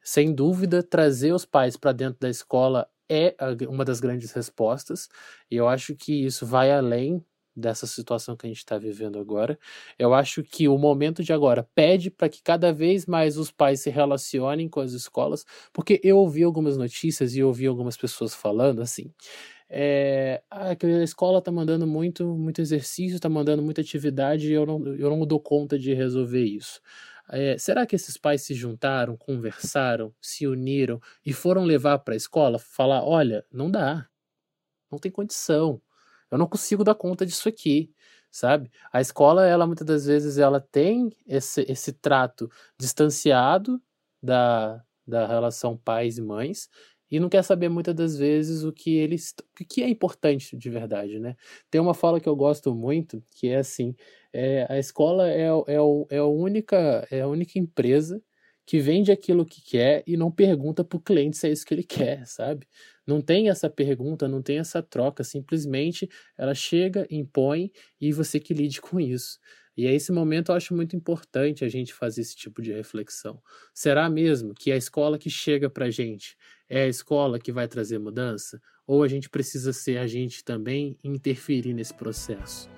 Sem 0.03 0.33
dúvida, 0.33 0.83
trazer 0.83 1.31
os 1.33 1.45
pais 1.45 1.77
para 1.77 1.91
dentro 1.93 2.19
da 2.19 2.29
escola 2.29 2.87
é 3.09 3.35
uma 3.69 3.83
das 3.85 3.99
grandes 3.99 4.31
respostas, 4.31 5.09
e 5.49 5.55
eu 5.57 5.67
acho 5.67 5.95
que 5.95 6.25
isso 6.25 6.45
vai 6.45 6.71
além 6.71 7.23
dessa 7.61 7.87
situação 7.87 8.35
que 8.35 8.45
a 8.45 8.49
gente 8.49 8.57
está 8.57 8.77
vivendo 8.77 9.19
agora. 9.19 9.57
Eu 9.97 10.13
acho 10.13 10.43
que 10.43 10.67
o 10.67 10.77
momento 10.77 11.23
de 11.23 11.31
agora 11.31 11.67
pede 11.75 12.11
para 12.11 12.27
que 12.27 12.41
cada 12.43 12.73
vez 12.73 13.05
mais 13.05 13.37
os 13.37 13.51
pais 13.51 13.81
se 13.81 13.89
relacionem 13.89 14.67
com 14.67 14.81
as 14.81 14.91
escolas, 14.93 15.45
porque 15.71 16.01
eu 16.03 16.17
ouvi 16.17 16.43
algumas 16.43 16.77
notícias 16.77 17.35
e 17.35 17.43
ouvi 17.43 17.67
algumas 17.67 17.95
pessoas 17.95 18.33
falando 18.35 18.81
assim. 18.81 19.13
É, 19.69 20.43
a 20.51 20.73
escola 21.01 21.39
está 21.39 21.49
mandando 21.49 21.87
muito, 21.87 22.25
muito 22.35 22.59
exercício, 22.59 23.15
está 23.15 23.29
mandando 23.29 23.63
muita 23.63 23.79
atividade 23.79 24.49
e 24.49 24.53
eu 24.53 24.65
não, 24.65 24.85
eu 24.95 25.09
não 25.09 25.25
dou 25.25 25.39
conta 25.39 25.79
de 25.79 25.93
resolver 25.93 26.43
isso. 26.43 26.81
É, 27.29 27.57
será 27.57 27.85
que 27.85 27.95
esses 27.95 28.17
pais 28.17 28.41
se 28.41 28.53
juntaram, 28.53 29.15
conversaram, 29.15 30.13
se 30.21 30.45
uniram 30.45 30.99
e 31.25 31.31
foram 31.31 31.63
levar 31.63 31.99
para 31.99 32.13
a 32.13 32.17
escola, 32.17 32.59
falar: 32.59 33.03
olha, 33.05 33.45
não 33.49 33.71
dá, 33.71 34.05
não 34.91 34.99
tem 34.99 35.11
condição, 35.11 35.81
eu 36.31 36.37
não 36.37 36.47
consigo 36.47 36.83
dar 36.83 36.95
conta 36.95 37.25
disso 37.25 37.49
aqui, 37.49 37.91
sabe? 38.31 38.71
A 38.91 39.01
escola, 39.01 39.45
ela 39.45 39.67
muitas 39.67 39.85
das 39.85 40.05
vezes, 40.05 40.37
ela 40.37 40.59
tem 40.59 41.11
esse, 41.27 41.65
esse 41.69 41.93
trato 41.93 42.49
distanciado 42.79 43.81
da, 44.23 44.83
da 45.05 45.27
relação 45.27 45.77
pais 45.77 46.17
e 46.17 46.21
mães 46.21 46.69
e 47.09 47.19
não 47.19 47.27
quer 47.29 47.43
saber 47.43 47.67
muitas 47.69 47.93
das 47.93 48.17
vezes 48.17 48.63
o 48.63 48.71
que 48.71 48.95
eles 48.95 49.35
o 49.59 49.65
que 49.65 49.83
é 49.83 49.89
importante 49.89 50.55
de 50.57 50.69
verdade, 50.69 51.19
né? 51.19 51.35
Tem 51.69 51.81
uma 51.81 51.93
fala 51.93 52.19
que 52.21 52.29
eu 52.29 52.35
gosto 52.35 52.73
muito 52.73 53.21
que 53.35 53.49
é 53.49 53.57
assim: 53.57 53.93
é, 54.33 54.65
a 54.69 54.79
escola 54.79 55.29
é, 55.29 55.47
é, 55.49 55.75
é, 56.09 56.17
a 56.17 56.25
única, 56.25 57.05
é 57.11 57.21
a 57.21 57.27
única 57.27 57.59
empresa 57.59 58.21
que 58.71 58.79
vende 58.79 59.11
aquilo 59.11 59.45
que 59.45 59.61
quer 59.61 60.01
e 60.07 60.15
não 60.15 60.31
pergunta 60.31 60.81
para 60.81 60.95
o 60.95 61.01
cliente 61.01 61.35
se 61.35 61.45
é 61.45 61.51
isso 61.51 61.65
que 61.65 61.73
ele 61.73 61.83
quer, 61.83 62.25
sabe? 62.25 62.65
Não 63.05 63.19
tem 63.19 63.49
essa 63.49 63.69
pergunta, 63.69 64.29
não 64.29 64.41
tem 64.41 64.59
essa 64.59 64.81
troca, 64.81 65.25
simplesmente 65.25 66.09
ela 66.37 66.55
chega, 66.55 67.05
impõe 67.11 67.69
e 67.99 68.13
você 68.13 68.39
que 68.39 68.53
lide 68.53 68.79
com 68.79 68.97
isso. 68.97 69.39
E 69.75 69.85
a 69.85 69.91
esse 69.91 70.09
momento 70.13 70.53
eu 70.53 70.55
acho 70.55 70.73
muito 70.73 70.95
importante 70.95 71.65
a 71.65 71.67
gente 71.67 71.93
fazer 71.93 72.21
esse 72.21 72.33
tipo 72.33 72.61
de 72.61 72.71
reflexão. 72.71 73.41
Será 73.73 74.09
mesmo 74.09 74.53
que 74.53 74.71
a 74.71 74.77
escola 74.77 75.19
que 75.19 75.29
chega 75.29 75.69
para 75.69 75.87
a 75.87 75.91
gente 75.91 76.37
é 76.69 76.83
a 76.83 76.87
escola 76.87 77.41
que 77.41 77.51
vai 77.51 77.67
trazer 77.67 77.99
mudança? 77.99 78.57
Ou 78.87 79.03
a 79.03 79.07
gente 79.09 79.29
precisa 79.29 79.73
ser 79.73 79.97
a 79.97 80.07
gente 80.07 80.45
também 80.45 80.97
e 81.03 81.09
interferir 81.09 81.73
nesse 81.73 81.93
processo? 81.93 82.69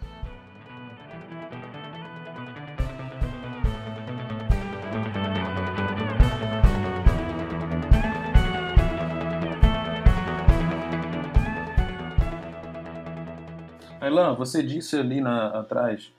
Ailan, 14.14 14.36
você 14.36 14.62
disse 14.62 14.96
ali 14.96 15.20
na, 15.20 15.60
atrás 15.60 16.14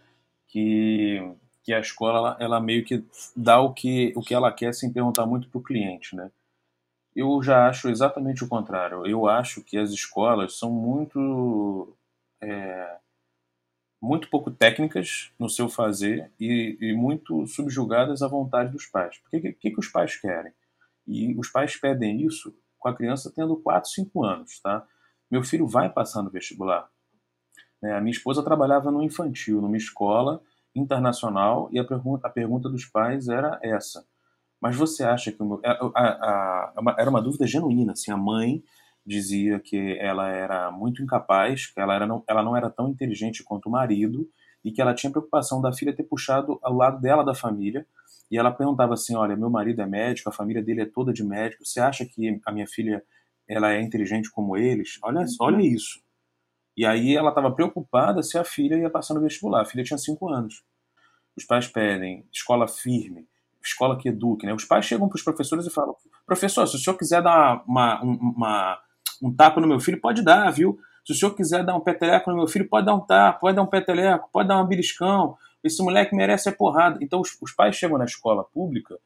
que, 0.48 1.20
que 1.62 1.72
a 1.72 1.78
escola 1.78 2.18
ela, 2.18 2.36
ela, 2.40 2.60
meio 2.60 2.84
que 2.84 3.04
dá 3.36 3.60
o 3.60 3.72
que, 3.72 4.12
o 4.16 4.20
que 4.20 4.34
ela 4.34 4.52
quer 4.52 4.74
sem 4.74 4.92
perguntar 4.92 5.26
muito 5.26 5.48
para 5.48 5.58
o 5.58 5.62
cliente, 5.62 6.16
né? 6.16 6.30
Eu 7.14 7.40
já 7.42 7.68
acho 7.68 7.88
exatamente 7.88 8.42
o 8.42 8.48
contrário. 8.48 9.06
Eu 9.06 9.28
acho 9.28 9.62
que 9.62 9.78
as 9.78 9.90
escolas 9.90 10.58
são 10.58 10.70
muito 10.70 11.96
é, 12.42 12.98
muito 14.02 14.28
pouco 14.28 14.50
técnicas 14.50 15.32
no 15.38 15.48
seu 15.48 15.68
fazer 15.68 16.32
e, 16.38 16.76
e, 16.80 16.92
muito 16.92 17.46
subjugadas 17.46 18.20
à 18.20 18.28
vontade 18.28 18.72
dos 18.72 18.86
pais. 18.86 19.16
O 19.26 19.30
que, 19.30 19.52
que, 19.52 19.70
que 19.70 19.80
os 19.80 19.88
pais 19.88 20.16
querem? 20.16 20.52
E 21.06 21.38
os 21.38 21.48
pais 21.48 21.76
pedem 21.76 22.20
isso 22.22 22.52
com 22.78 22.88
a 22.88 22.94
criança 22.94 23.32
tendo 23.34 23.56
4, 23.56 23.88
5 23.90 24.24
anos, 24.24 24.60
tá? 24.60 24.84
Meu 25.30 25.42
filho 25.42 25.66
vai 25.66 25.88
passar 25.88 26.22
no 26.22 26.30
vestibular. 26.30 26.90
Né? 27.84 27.92
A 27.92 28.00
minha 28.00 28.12
esposa 28.12 28.42
trabalhava 28.42 28.90
no 28.90 29.02
infantil, 29.02 29.60
numa 29.60 29.76
escola 29.76 30.40
internacional, 30.74 31.68
e 31.70 31.78
a, 31.78 31.84
pergunta, 31.84 32.26
a 32.26 32.30
pergunta 32.30 32.66
dos 32.70 32.86
pais 32.86 33.28
era 33.28 33.60
essa. 33.62 34.06
Mas 34.58 34.74
você 34.74 35.04
acha 35.04 35.30
que 35.30 35.42
meu, 35.42 35.60
a, 35.62 35.70
a, 35.94 36.72
a, 36.76 36.96
era 36.98 37.10
uma 37.10 37.20
dúvida 37.20 37.46
genuína, 37.46 37.92
assim, 37.92 38.10
a 38.10 38.16
mãe 38.16 38.62
dizia 39.06 39.60
que 39.60 39.98
ela 40.00 40.30
era 40.30 40.70
muito 40.70 41.02
incapaz, 41.02 41.66
que 41.66 41.78
ela, 41.78 41.94
era 41.94 42.06
não, 42.06 42.24
ela 42.26 42.42
não 42.42 42.56
era 42.56 42.70
tão 42.70 42.88
inteligente 42.88 43.44
quanto 43.44 43.66
o 43.66 43.70
marido 43.70 44.26
e 44.64 44.72
que 44.72 44.80
ela 44.80 44.94
tinha 44.94 45.10
preocupação 45.10 45.60
da 45.60 45.70
filha 45.70 45.94
ter 45.94 46.04
puxado 46.04 46.58
ao 46.62 46.72
lado 46.72 46.98
dela 47.02 47.22
da 47.22 47.34
família. 47.34 47.86
E 48.30 48.38
ela 48.38 48.50
perguntava 48.50 48.94
assim: 48.94 49.14
Olha, 49.14 49.36
meu 49.36 49.50
marido 49.50 49.82
é 49.82 49.86
médico, 49.86 50.30
a 50.30 50.32
família 50.32 50.62
dele 50.62 50.80
é 50.80 50.86
toda 50.86 51.12
de 51.12 51.22
médico. 51.22 51.66
Você 51.66 51.80
acha 51.80 52.06
que 52.06 52.40
a 52.46 52.50
minha 52.50 52.66
filha 52.66 53.02
ela 53.46 53.74
é 53.74 53.82
inteligente 53.82 54.30
como 54.30 54.56
eles? 54.56 54.98
Olha, 55.02 55.22
olha 55.38 55.60
isso. 55.60 56.03
E 56.76 56.84
aí 56.84 57.16
ela 57.16 57.28
estava 57.28 57.50
preocupada 57.52 58.22
se 58.22 58.36
a 58.36 58.44
filha 58.44 58.76
ia 58.76 58.90
passar 58.90 59.14
no 59.14 59.20
vestibular. 59.20 59.62
A 59.62 59.64
filha 59.64 59.84
tinha 59.84 59.98
5 59.98 60.28
anos. 60.28 60.64
Os 61.36 61.44
pais 61.44 61.66
pedem 61.66 62.24
escola 62.32 62.68
firme, 62.68 63.26
escola 63.62 63.96
que 63.98 64.08
eduque. 64.08 64.46
Né? 64.46 64.54
Os 64.54 64.64
pais 64.64 64.84
chegam 64.84 65.08
para 65.08 65.16
os 65.16 65.22
professores 65.22 65.66
e 65.66 65.70
falam: 65.70 65.94
professor, 66.26 66.66
se 66.66 66.76
o 66.76 66.78
senhor 66.78 66.96
quiser 66.96 67.22
dar 67.22 67.62
uma, 67.66 68.00
uma, 68.02 68.78
um 69.22 69.34
tapa 69.34 69.60
no 69.60 69.66
meu 69.66 69.80
filho, 69.80 70.00
pode 70.00 70.22
dar, 70.22 70.50
viu? 70.50 70.78
Se 71.04 71.12
o 71.12 71.14
senhor 71.14 71.34
quiser 71.34 71.64
dar 71.64 71.76
um 71.76 71.80
peteleco 71.80 72.30
no 72.30 72.36
meu 72.36 72.46
filho, 72.46 72.68
pode 72.68 72.86
dar 72.86 72.94
um 72.94 73.00
tapa, 73.00 73.38
pode 73.40 73.56
dar 73.56 73.62
um 73.62 73.66
peteleco, 73.66 74.28
pode 74.32 74.48
dar 74.48 74.62
um 74.62 74.66
beliscão. 74.66 75.36
Esse 75.62 75.82
moleque 75.82 76.14
merece 76.14 76.48
a 76.48 76.52
porrada. 76.52 76.98
Então 77.02 77.20
os, 77.20 77.36
os 77.40 77.52
pais 77.52 77.76
chegam 77.76 77.98
na 77.98 78.04
escola 78.04 78.44
pública 78.44 78.98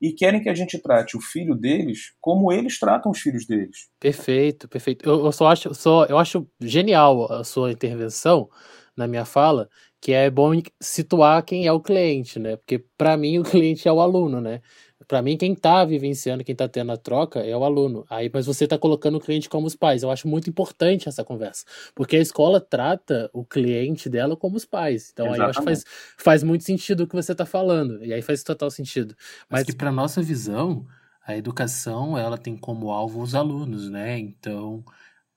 e 0.00 0.12
querem 0.12 0.42
que 0.42 0.48
a 0.48 0.54
gente 0.54 0.78
trate 0.78 1.16
o 1.16 1.20
filho 1.20 1.54
deles 1.54 2.12
como 2.20 2.52
eles 2.52 2.78
tratam 2.78 3.10
os 3.10 3.20
filhos 3.20 3.46
deles. 3.46 3.88
Perfeito, 3.98 4.68
perfeito. 4.68 5.08
Eu, 5.08 5.24
eu 5.24 5.32
só 5.32 5.48
acho, 5.48 5.74
só, 5.74 6.04
eu 6.06 6.18
acho 6.18 6.48
genial 6.60 7.30
a 7.32 7.44
sua 7.44 7.72
intervenção 7.72 8.48
na 8.96 9.06
minha 9.06 9.24
fala, 9.24 9.68
que 10.00 10.12
é 10.12 10.30
bom 10.30 10.52
situar 10.80 11.44
quem 11.44 11.66
é 11.66 11.72
o 11.72 11.80
cliente, 11.80 12.38
né? 12.38 12.56
Porque 12.56 12.84
para 12.96 13.16
mim 13.16 13.38
o 13.38 13.42
cliente 13.44 13.88
é 13.88 13.92
o 13.92 14.00
aluno, 14.00 14.40
né? 14.40 14.60
Para 15.06 15.22
mim, 15.22 15.36
quem 15.36 15.52
está 15.52 15.84
vivenciando, 15.84 16.42
quem 16.42 16.52
está 16.52 16.68
tendo 16.68 16.90
a 16.90 16.96
troca 16.96 17.40
é 17.40 17.56
o 17.56 17.62
aluno. 17.62 18.04
Aí, 18.10 18.28
mas 18.32 18.46
você 18.46 18.64
está 18.64 18.76
colocando 18.76 19.16
o 19.16 19.20
cliente 19.20 19.48
como 19.48 19.66
os 19.66 19.76
pais. 19.76 20.02
Eu 20.02 20.10
acho 20.10 20.26
muito 20.26 20.50
importante 20.50 21.08
essa 21.08 21.24
conversa, 21.24 21.64
porque 21.94 22.16
a 22.16 22.20
escola 22.20 22.60
trata 22.60 23.30
o 23.32 23.44
cliente 23.44 24.08
dela 24.08 24.36
como 24.36 24.56
os 24.56 24.64
pais. 24.64 25.10
Então, 25.12 25.26
Exatamente. 25.26 25.40
aí 25.40 25.46
eu 25.46 25.50
acho 25.50 25.58
que 25.60 25.64
faz, 25.64 25.84
faz 26.16 26.42
muito 26.42 26.64
sentido 26.64 27.04
o 27.04 27.06
que 27.06 27.14
você 27.14 27.32
está 27.32 27.46
falando. 27.46 28.04
E 28.04 28.12
aí 28.12 28.22
faz 28.22 28.42
total 28.42 28.70
sentido. 28.70 29.14
Mas, 29.48 29.60
mas 29.60 29.64
que 29.66 29.76
para 29.76 29.92
nossa 29.92 30.20
visão, 30.20 30.84
a 31.24 31.36
educação 31.36 32.18
ela 32.18 32.36
tem 32.36 32.56
como 32.56 32.90
alvo 32.90 33.22
os 33.22 33.34
alunos, 33.34 33.88
né? 33.88 34.18
Então 34.18 34.84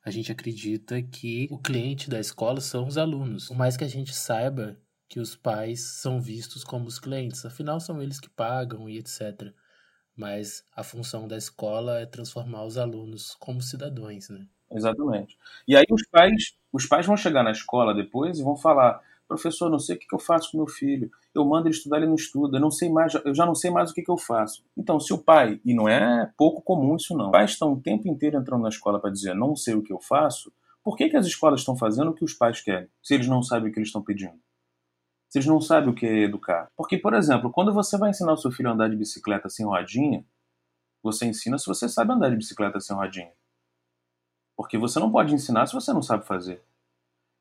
a 0.04 0.10
gente 0.10 0.32
acredita 0.32 1.02
que 1.02 1.48
o 1.52 1.60
cliente 1.60 2.10
da 2.10 2.20
escola 2.20 2.60
são 2.60 2.88
os 2.88 2.98
alunos. 2.98 3.48
Por 3.48 3.58
mais 3.58 3.78
que 3.78 3.84
a 3.84 3.88
gente 3.88 4.14
saiba 4.16 4.78
que 5.12 5.20
os 5.20 5.36
pais 5.36 5.82
são 5.82 6.22
vistos 6.22 6.64
como 6.64 6.86
os 6.86 6.98
clientes, 6.98 7.46
afinal 7.46 7.80
são 7.80 8.02
eles 8.02 8.20
que 8.20 8.30
pagam 8.30 8.90
e 8.90 8.98
etc 8.98 9.54
mas 10.16 10.64
a 10.76 10.84
função 10.84 11.28
da 11.28 11.38
escola 11.38 12.00
é 12.00 12.06
transformar 12.06 12.64
os 12.64 12.78
alunos 12.78 13.36
como 13.40 13.62
cidadãos, 13.62 14.30
né? 14.30 14.46
Exatamente. 14.72 15.38
E 15.68 15.76
aí 15.76 15.86
os 15.90 16.04
pais, 16.08 16.56
os 16.72 16.86
pais 16.86 17.06
vão 17.06 17.18
chegar 17.18 17.44
na 17.44 17.52
escola 17.52 17.94
depois 17.94 18.40
e 18.40 18.44
vão 18.44 18.56
falar: 18.56 19.02
professor, 19.28 19.70
não 19.70 19.80
sei 19.80 19.96
o 19.96 20.00
que 20.00 20.06
eu 20.14 20.20
faço 20.20 20.52
com 20.52 20.58
meu 20.58 20.68
filho. 20.68 21.10
Eu 21.34 21.44
mando 21.44 21.68
ele 21.68 21.76
estudar, 21.76 21.98
ele 21.98 22.08
não 22.08 22.16
estuda. 22.16 22.58
Eu 22.58 22.62
não 22.62 22.72
sei 22.72 22.90
mais, 22.90 23.14
eu 23.26 23.34
já 23.34 23.46
não 23.46 23.56
sei 23.56 23.72
mais 23.72 23.92
o 23.92 23.94
que 23.94 24.04
eu 24.08 24.18
faço. 24.18 24.64
Então, 24.78 25.00
se 25.00 25.14
o 25.14 25.18
pai 25.18 25.60
e 25.66 25.74
não 25.74 25.90
é 25.90 26.32
pouco 26.38 26.62
comum 26.62 26.96
isso 26.96 27.16
não, 27.18 27.26
os 27.26 27.32
pais 27.32 27.52
estão 27.52 27.74
o 27.74 27.82
tempo 27.82 28.08
inteiro 28.08 28.38
entrando 28.38 28.62
na 28.62 28.70
escola 28.70 29.00
para 29.00 29.10
dizer: 29.10 29.34
não 29.34 29.56
sei 29.56 29.74
o 29.74 29.82
que 29.82 29.92
eu 29.92 30.00
faço. 30.00 30.54
Por 30.84 30.96
que, 30.96 31.10
que 31.10 31.18
as 31.18 31.26
escolas 31.26 31.60
estão 31.60 31.78
fazendo 31.78 32.10
o 32.10 32.14
que 32.14 32.24
os 32.24 32.34
pais 32.34 32.60
querem, 32.60 32.88
se 33.04 33.14
eles 33.14 33.28
não 33.28 33.44
sabem 33.44 33.70
o 33.70 33.74
que 33.74 33.78
eles 33.78 33.90
estão 33.90 34.02
pedindo? 34.02 34.34
Vocês 35.32 35.46
não 35.46 35.62
sabem 35.62 35.90
o 35.90 35.96
que 35.96 36.06
é 36.06 36.24
educar. 36.24 36.70
Porque, 36.76 36.98
por 36.98 37.14
exemplo, 37.14 37.50
quando 37.50 37.74
você 37.74 37.98
vai 37.98 38.10
ensinar 38.10 38.34
o 38.34 38.38
seu 38.38 38.52
filho 38.52 38.70
a 38.70 38.74
andar 38.74 38.90
de 38.90 38.98
bicicleta 38.98 39.48
sem 39.48 39.66
rodinha, 39.66 40.26
você 41.02 41.26
ensina 41.26 41.58
se 41.58 41.66
você 41.66 41.88
sabe 41.88 42.12
andar 42.12 42.30
de 42.30 42.36
bicicleta 42.36 42.82
sem 42.82 42.94
rodinha. 42.94 43.32
Porque 44.58 44.78
você 44.78 45.00
não 45.00 45.10
pode 45.10 45.34
ensinar 45.34 45.68
se 45.68 45.74
você 45.74 45.94
não 45.94 46.02
sabe 46.02 46.28
fazer. 46.28 46.62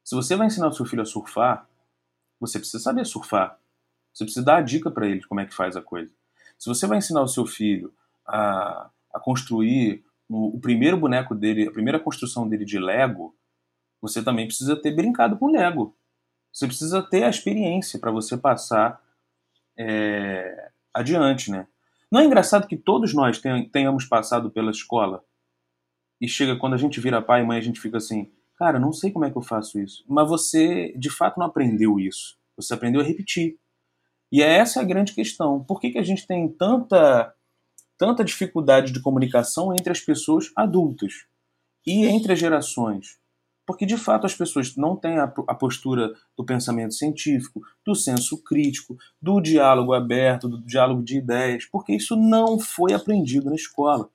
Se 0.04 0.14
você 0.14 0.36
vai 0.36 0.46
ensinar 0.46 0.68
o 0.68 0.72
seu 0.72 0.86
filho 0.86 1.02
a 1.02 1.04
surfar, 1.04 1.68
você 2.38 2.60
precisa 2.60 2.80
saber 2.80 3.04
surfar. 3.04 3.58
Você 4.14 4.22
precisa 4.22 4.46
dar 4.46 4.58
a 4.58 4.62
dica 4.62 4.88
para 4.88 5.08
ele 5.08 5.24
como 5.24 5.40
é 5.40 5.46
que 5.46 5.54
faz 5.54 5.76
a 5.76 5.82
coisa. 5.82 6.12
Se 6.56 6.68
você 6.68 6.86
vai 6.86 6.98
ensinar 6.98 7.22
o 7.22 7.28
seu 7.28 7.44
filho 7.44 7.92
a, 8.24 8.88
a 9.12 9.18
construir 9.18 10.04
o, 10.28 10.56
o 10.56 10.60
primeiro 10.60 10.96
boneco 10.96 11.34
dele, 11.34 11.66
a 11.66 11.72
primeira 11.72 11.98
construção 11.98 12.48
dele 12.48 12.64
de 12.64 12.78
Lego, 12.78 13.36
você 14.00 14.22
também 14.22 14.46
precisa 14.46 14.80
ter 14.80 14.94
brincado 14.94 15.36
com 15.36 15.50
Lego. 15.50 15.96
Você 16.52 16.66
precisa 16.66 17.02
ter 17.02 17.24
a 17.24 17.30
experiência 17.30 17.98
para 17.98 18.10
você 18.10 18.36
passar 18.36 19.00
é, 19.78 20.70
adiante, 20.94 21.50
né? 21.50 21.66
Não 22.10 22.20
é 22.20 22.24
engraçado 22.24 22.66
que 22.66 22.76
todos 22.76 23.14
nós 23.14 23.40
tenhamos 23.72 24.04
passado 24.04 24.50
pela 24.50 24.70
escola 24.70 25.24
e 26.20 26.28
chega 26.28 26.56
quando 26.56 26.74
a 26.74 26.76
gente 26.76 27.00
vira 27.00 27.22
pai 27.22 27.40
e 27.42 27.44
mãe, 27.44 27.56
a 27.56 27.62
gente 27.62 27.80
fica 27.80 27.96
assim, 27.96 28.30
cara, 28.56 28.78
não 28.78 28.92
sei 28.92 29.12
como 29.12 29.24
é 29.24 29.30
que 29.30 29.38
eu 29.38 29.42
faço 29.42 29.78
isso. 29.80 30.04
Mas 30.08 30.28
você, 30.28 30.92
de 30.98 31.08
fato, 31.08 31.38
não 31.38 31.46
aprendeu 31.46 31.98
isso. 32.00 32.36
Você 32.56 32.74
aprendeu 32.74 33.00
a 33.00 33.04
repetir. 33.04 33.58
E 34.32 34.42
é 34.42 34.58
essa 34.58 34.80
a 34.80 34.84
grande 34.84 35.14
questão. 35.14 35.64
Por 35.64 35.80
que, 35.80 35.90
que 35.90 35.98
a 35.98 36.02
gente 36.02 36.26
tem 36.26 36.48
tanta, 36.48 37.32
tanta 37.96 38.24
dificuldade 38.24 38.92
de 38.92 39.00
comunicação 39.00 39.72
entre 39.72 39.90
as 39.90 40.00
pessoas 40.00 40.50
adultas 40.56 41.26
e 41.86 42.06
entre 42.06 42.32
as 42.32 42.38
gerações? 42.38 43.19
Porque, 43.70 43.86
de 43.86 43.96
fato, 43.96 44.26
as 44.26 44.34
pessoas 44.34 44.74
não 44.74 44.96
têm 44.96 45.20
a, 45.20 45.28
postura 45.28 46.12
do 46.36 46.44
pensamento 46.44 46.92
científico, 46.92 47.60
do 47.86 47.94
senso 47.94 48.42
crítico, 48.42 48.96
do 49.22 49.40
diálogo 49.40 49.94
aberto, 49.94 50.48
do 50.48 50.60
diálogo 50.60 51.04
de 51.04 51.18
ideias, 51.18 51.66
porque 51.66 51.94
isso 51.94 52.16
não 52.16 52.58
foi 52.58 52.94
aprendido 52.94 53.48
na 53.48 53.54
escola. 53.54 54.10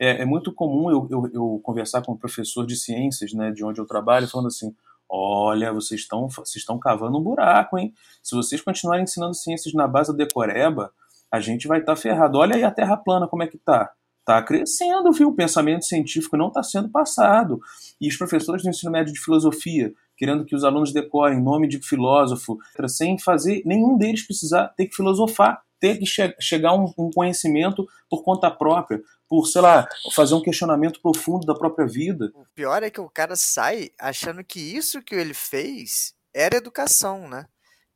É, 0.00 0.22
é 0.22 0.24
muito 0.24 0.54
comum 0.54 0.90
eu, 0.90 1.06
eu, 1.10 1.30
eu, 1.34 1.60
conversar 1.62 2.00
com 2.00 2.12
um 2.12 2.16
professor 2.16 2.66
de 2.66 2.76
ciências, 2.76 3.34
né, 3.34 3.50
de 3.50 3.62
onde 3.62 3.78
eu 3.78 3.84
trabalho, 3.84 4.26
falando 4.26 4.46
assim: 4.46 4.74
olha, 5.06 5.70
vocês 5.70 6.00
estão 6.00 6.26
vocês 6.30 6.56
estão 6.56 6.78
cavando 6.78 7.18
um 7.18 7.22
buraco, 7.22 7.76
hein? 7.76 7.92
Se 8.22 8.34
vocês 8.34 8.62
continuarem 8.62 9.04
ensinando 9.04 9.34
ciências 9.34 9.74
na 9.74 9.86
base 9.86 10.12
da 10.12 10.24
decoreba, 10.24 10.90
a 11.30 11.40
gente 11.40 11.68
vai 11.68 11.80
estar 11.80 11.94
tá 11.94 12.00
ferrado. 12.00 12.38
Olha 12.38 12.56
aí 12.56 12.64
a 12.64 12.70
Terra 12.70 12.96
plana 12.96 13.28
como 13.28 13.42
é 13.42 13.46
que 13.46 13.58
tá. 13.58 13.92
Tá 14.24 14.42
crescendo, 14.42 15.12
viu? 15.12 15.28
O 15.28 15.34
pensamento 15.34 15.84
científico 15.84 16.36
não 16.36 16.48
está 16.48 16.62
sendo 16.62 16.88
passado. 16.88 17.60
E 18.00 18.08
os 18.08 18.16
professores 18.16 18.62
do 18.62 18.70
ensino 18.70 18.90
médio 18.90 19.12
de 19.12 19.20
filosofia, 19.20 19.92
querendo 20.16 20.44
que 20.46 20.56
os 20.56 20.64
alunos 20.64 20.92
decorem 20.92 21.42
nome 21.42 21.68
de 21.68 21.78
filósofo, 21.78 22.58
sem 22.88 23.18
fazer 23.18 23.62
nenhum 23.66 23.98
deles 23.98 24.26
precisar 24.26 24.68
ter 24.68 24.86
que 24.86 24.96
filosofar, 24.96 25.62
ter 25.78 25.98
que 25.98 26.06
che 26.06 26.34
chegar 26.40 26.70
a 26.70 26.74
um, 26.74 26.90
um 26.96 27.10
conhecimento 27.10 27.86
por 28.08 28.22
conta 28.22 28.50
própria, 28.50 29.02
por, 29.28 29.46
sei 29.46 29.60
lá, 29.60 29.86
fazer 30.14 30.34
um 30.34 30.40
questionamento 30.40 31.02
profundo 31.02 31.44
da 31.44 31.54
própria 31.54 31.86
vida. 31.86 32.30
O 32.34 32.46
pior 32.54 32.82
é 32.82 32.88
que 32.88 33.00
o 33.00 33.10
cara 33.10 33.36
sai 33.36 33.90
achando 34.00 34.42
que 34.42 34.58
isso 34.58 35.02
que 35.02 35.14
ele 35.14 35.34
fez 35.34 36.14
era 36.32 36.56
educação, 36.56 37.28
né? 37.28 37.46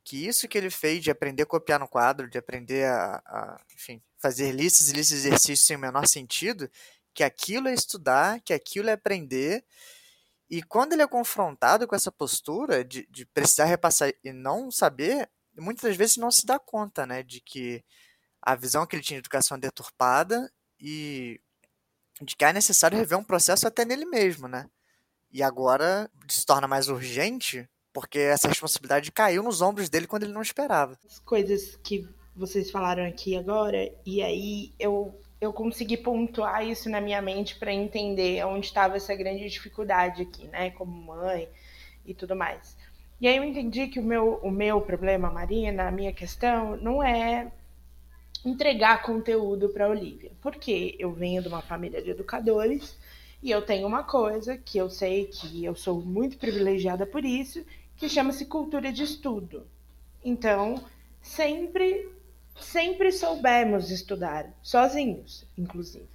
Que 0.03 0.27
isso 0.27 0.47
que 0.47 0.57
ele 0.57 0.69
fez 0.69 1.03
de 1.03 1.09
aprender 1.09 1.43
a 1.43 1.47
copiar 1.47 1.79
no 1.79 1.87
quadro, 1.87 2.29
de 2.29 2.37
aprender 2.37 2.85
a, 2.85 3.21
a 3.25 3.61
enfim, 3.73 4.01
fazer 4.19 4.51
listas 4.51 4.89
e 4.89 4.93
listas 4.93 5.21
de 5.21 5.27
exercícios 5.27 5.65
sem 5.65 5.77
o 5.77 5.79
menor 5.79 6.07
sentido, 6.07 6.69
que 7.13 7.23
aquilo 7.23 7.67
é 7.67 7.73
estudar, 7.73 8.41
que 8.41 8.53
aquilo 8.53 8.89
é 8.89 8.93
aprender. 8.93 9.65
E 10.49 10.61
quando 10.61 10.93
ele 10.93 11.01
é 11.01 11.07
confrontado 11.07 11.87
com 11.87 11.95
essa 11.95 12.11
postura 12.11 12.83
de, 12.83 13.07
de 13.09 13.25
precisar 13.25 13.65
repassar 13.65 14.11
e 14.23 14.31
não 14.31 14.69
saber, 14.69 15.29
muitas 15.57 15.83
das 15.83 15.97
vezes 15.97 16.17
não 16.17 16.31
se 16.31 16.45
dá 16.45 16.59
conta, 16.59 17.05
né, 17.05 17.23
de 17.23 17.41
que 17.41 17.83
a 18.41 18.55
visão 18.55 18.85
que 18.85 18.95
ele 18.95 19.03
tinha 19.03 19.17
de 19.17 19.25
educação 19.25 19.57
é 19.57 19.59
deturpada 19.59 20.51
e 20.79 21.39
de 22.21 22.35
que 22.35 22.45
é 22.45 22.53
necessário 22.53 22.97
rever 22.97 23.17
um 23.17 23.23
processo 23.23 23.67
até 23.67 23.85
nele 23.85 24.05
mesmo, 24.05 24.47
né? 24.47 24.69
E 25.31 25.43
agora 25.43 26.09
se 26.27 26.45
torna 26.45 26.67
mais 26.67 26.89
urgente 26.89 27.69
porque 27.93 28.19
essa 28.19 28.47
responsabilidade 28.47 29.11
caiu 29.11 29.43
nos 29.43 29.61
ombros 29.61 29.89
dele 29.89 30.07
quando 30.07 30.23
ele 30.23 30.33
não 30.33 30.41
esperava. 30.41 30.97
As 31.05 31.19
coisas 31.19 31.75
que 31.83 32.07
vocês 32.39 32.71
falaram 32.71 33.05
aqui 33.05 33.35
agora, 33.35 33.91
e 34.05 34.23
aí 34.23 34.71
eu, 34.79 35.13
eu 35.41 35.51
consegui 35.51 35.97
pontuar 35.97 36.65
isso 36.65 36.89
na 36.89 37.01
minha 37.01 37.21
mente 37.21 37.55
para 37.57 37.73
entender 37.73 38.45
onde 38.45 38.65
estava 38.65 38.95
essa 38.95 39.13
grande 39.13 39.49
dificuldade 39.49 40.21
aqui, 40.21 40.47
né, 40.47 40.71
como 40.71 40.91
mãe 40.91 41.49
e 42.05 42.13
tudo 42.13 42.35
mais. 42.35 42.77
E 43.19 43.27
aí 43.27 43.35
eu 43.35 43.43
entendi 43.43 43.87
que 43.87 43.99
o 43.99 44.03
meu, 44.03 44.39
o 44.41 44.49
meu 44.49 44.79
problema, 44.79 45.29
Marina, 45.29 45.89
a 45.89 45.91
minha 45.91 46.13
questão, 46.13 46.77
não 46.77 47.03
é 47.03 47.51
entregar 48.45 49.01
conteúdo 49.01 49.67
para 49.69 49.89
Olivia, 49.89 50.31
porque 50.41 50.95
eu 50.97 51.11
venho 51.11 51.41
de 51.41 51.49
uma 51.49 51.61
família 51.61 52.01
de 52.01 52.11
educadores 52.11 52.97
e 53.43 53.51
eu 53.51 53.61
tenho 53.61 53.85
uma 53.85 54.03
coisa 54.03 54.57
que 54.57 54.77
eu 54.77 54.89
sei 54.89 55.25
que 55.25 55.65
eu 55.65 55.75
sou 55.75 56.01
muito 56.01 56.37
privilegiada 56.37 57.05
por 57.05 57.25
isso, 57.25 57.65
que 57.97 58.07
chama-se 58.07 58.45
cultura 58.45 58.93
de 58.93 59.03
estudo. 59.03 59.67
Então, 60.23 60.81
sempre 61.21 62.09
sempre 62.61 63.11
soubemos 63.11 63.91
estudar 63.91 64.47
sozinhos, 64.61 65.45
inclusive. 65.57 66.07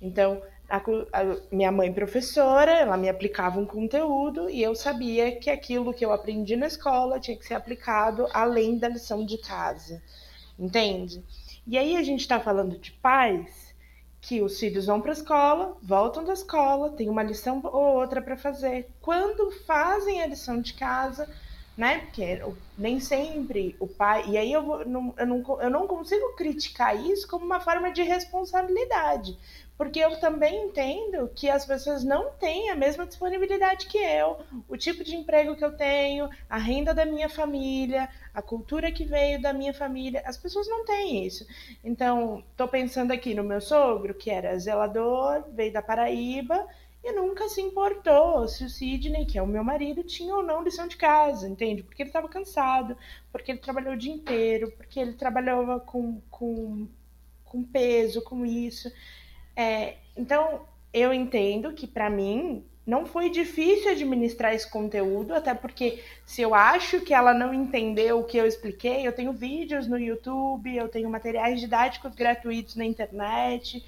Então, 0.00 0.42
a, 0.68 0.76
a, 0.76 1.36
minha 1.50 1.70
mãe 1.70 1.92
professora, 1.92 2.72
ela 2.72 2.96
me 2.96 3.08
aplicava 3.08 3.58
um 3.58 3.66
conteúdo 3.66 4.50
e 4.50 4.62
eu 4.62 4.74
sabia 4.74 5.36
que 5.36 5.50
aquilo 5.50 5.94
que 5.94 6.04
eu 6.04 6.12
aprendi 6.12 6.56
na 6.56 6.66
escola 6.66 7.20
tinha 7.20 7.36
que 7.36 7.46
ser 7.46 7.54
aplicado 7.54 8.26
além 8.32 8.78
da 8.78 8.88
lição 8.88 9.24
de 9.24 9.38
casa, 9.38 10.02
entende? 10.58 11.24
E 11.66 11.76
aí 11.76 11.96
a 11.96 12.02
gente 12.02 12.20
está 12.20 12.38
falando 12.38 12.78
de 12.78 12.92
pais 12.92 13.74
que 14.20 14.42
os 14.42 14.58
filhos 14.58 14.86
vão 14.86 15.00
para 15.00 15.12
a 15.12 15.14
escola, 15.14 15.76
voltam 15.80 16.24
da 16.24 16.32
escola, 16.32 16.90
tem 16.90 17.08
uma 17.08 17.22
lição 17.22 17.60
ou 17.62 17.96
outra 17.96 18.20
para 18.20 18.36
fazer. 18.36 18.88
Quando 19.00 19.52
fazem 19.64 20.20
a 20.20 20.26
lição 20.26 20.60
de 20.60 20.74
casa, 20.74 21.28
né? 21.76 21.98
Porque 22.00 22.42
nem 22.78 22.98
sempre 22.98 23.76
o 23.78 23.86
pai. 23.86 24.24
E 24.28 24.38
aí 24.38 24.52
eu, 24.52 24.62
vou, 24.62 24.84
não, 24.84 25.14
eu, 25.18 25.26
não, 25.26 25.62
eu 25.62 25.70
não 25.70 25.86
consigo 25.86 26.34
criticar 26.34 26.96
isso 26.96 27.28
como 27.28 27.44
uma 27.44 27.60
forma 27.60 27.92
de 27.92 28.02
responsabilidade. 28.02 29.36
Porque 29.76 29.98
eu 29.98 30.18
também 30.18 30.68
entendo 30.68 31.30
que 31.34 31.50
as 31.50 31.66
pessoas 31.66 32.02
não 32.02 32.30
têm 32.30 32.70
a 32.70 32.74
mesma 32.74 33.04
disponibilidade 33.04 33.86
que 33.86 33.98
eu, 33.98 34.38
o 34.66 34.74
tipo 34.74 35.04
de 35.04 35.14
emprego 35.14 35.54
que 35.54 35.62
eu 35.62 35.76
tenho, 35.76 36.30
a 36.48 36.56
renda 36.56 36.94
da 36.94 37.04
minha 37.04 37.28
família, 37.28 38.08
a 38.32 38.40
cultura 38.40 38.90
que 38.90 39.04
veio 39.04 39.38
da 39.38 39.52
minha 39.52 39.74
família. 39.74 40.22
As 40.24 40.38
pessoas 40.38 40.66
não 40.66 40.86
têm 40.86 41.26
isso. 41.26 41.46
Então, 41.84 42.42
estou 42.52 42.66
pensando 42.66 43.12
aqui 43.12 43.34
no 43.34 43.44
meu 43.44 43.60
sogro, 43.60 44.14
que 44.14 44.30
era 44.30 44.58
zelador, 44.58 45.44
veio 45.52 45.74
da 45.74 45.82
Paraíba 45.82 46.66
e 47.06 47.12
nunca 47.12 47.48
se 47.48 47.60
importou 47.60 48.48
se 48.48 48.64
o 48.64 48.68
Sidney, 48.68 49.24
que 49.26 49.38
é 49.38 49.42
o 49.42 49.46
meu 49.46 49.62
marido, 49.62 50.02
tinha 50.02 50.34
ou 50.34 50.42
não 50.42 50.64
lição 50.64 50.88
de 50.88 50.96
casa, 50.96 51.48
entende? 51.48 51.84
Porque 51.84 52.02
ele 52.02 52.10
estava 52.10 52.28
cansado, 52.28 52.96
porque 53.30 53.52
ele 53.52 53.60
trabalhou 53.60 53.94
o 53.94 53.96
dia 53.96 54.12
inteiro, 54.12 54.72
porque 54.72 54.98
ele 54.98 55.12
trabalhava 55.12 55.78
com, 55.78 56.20
com, 56.28 56.88
com 57.44 57.62
peso, 57.62 58.20
com 58.22 58.44
isso. 58.44 58.92
É, 59.54 59.98
então, 60.16 60.66
eu 60.92 61.14
entendo 61.14 61.72
que 61.72 61.86
para 61.86 62.10
mim 62.10 62.64
não 62.84 63.06
foi 63.06 63.30
difícil 63.30 63.90
administrar 63.90 64.52
esse 64.52 64.68
conteúdo, 64.68 65.32
até 65.32 65.54
porque 65.54 66.02
se 66.24 66.42
eu 66.42 66.54
acho 66.54 67.00
que 67.00 67.14
ela 67.14 67.32
não 67.32 67.54
entendeu 67.54 68.18
o 68.18 68.24
que 68.24 68.36
eu 68.36 68.46
expliquei, 68.46 69.06
eu 69.06 69.12
tenho 69.12 69.32
vídeos 69.32 69.86
no 69.86 69.98
YouTube, 69.98 70.74
eu 70.74 70.88
tenho 70.88 71.08
materiais 71.08 71.60
didáticos 71.60 72.14
gratuitos 72.14 72.74
na 72.74 72.84
internet, 72.84 73.84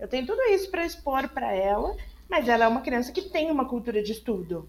eu 0.00 0.08
tenho 0.08 0.26
tudo 0.26 0.40
isso 0.44 0.70
para 0.70 0.86
expor 0.86 1.28
para 1.28 1.52
ela, 1.52 1.96
mas 2.30 2.48
ela 2.48 2.64
é 2.64 2.68
uma 2.68 2.80
criança 2.80 3.12
que 3.12 3.22
tem 3.22 3.50
uma 3.50 3.66
cultura 3.66 4.02
de 4.02 4.12
estudo. 4.12 4.68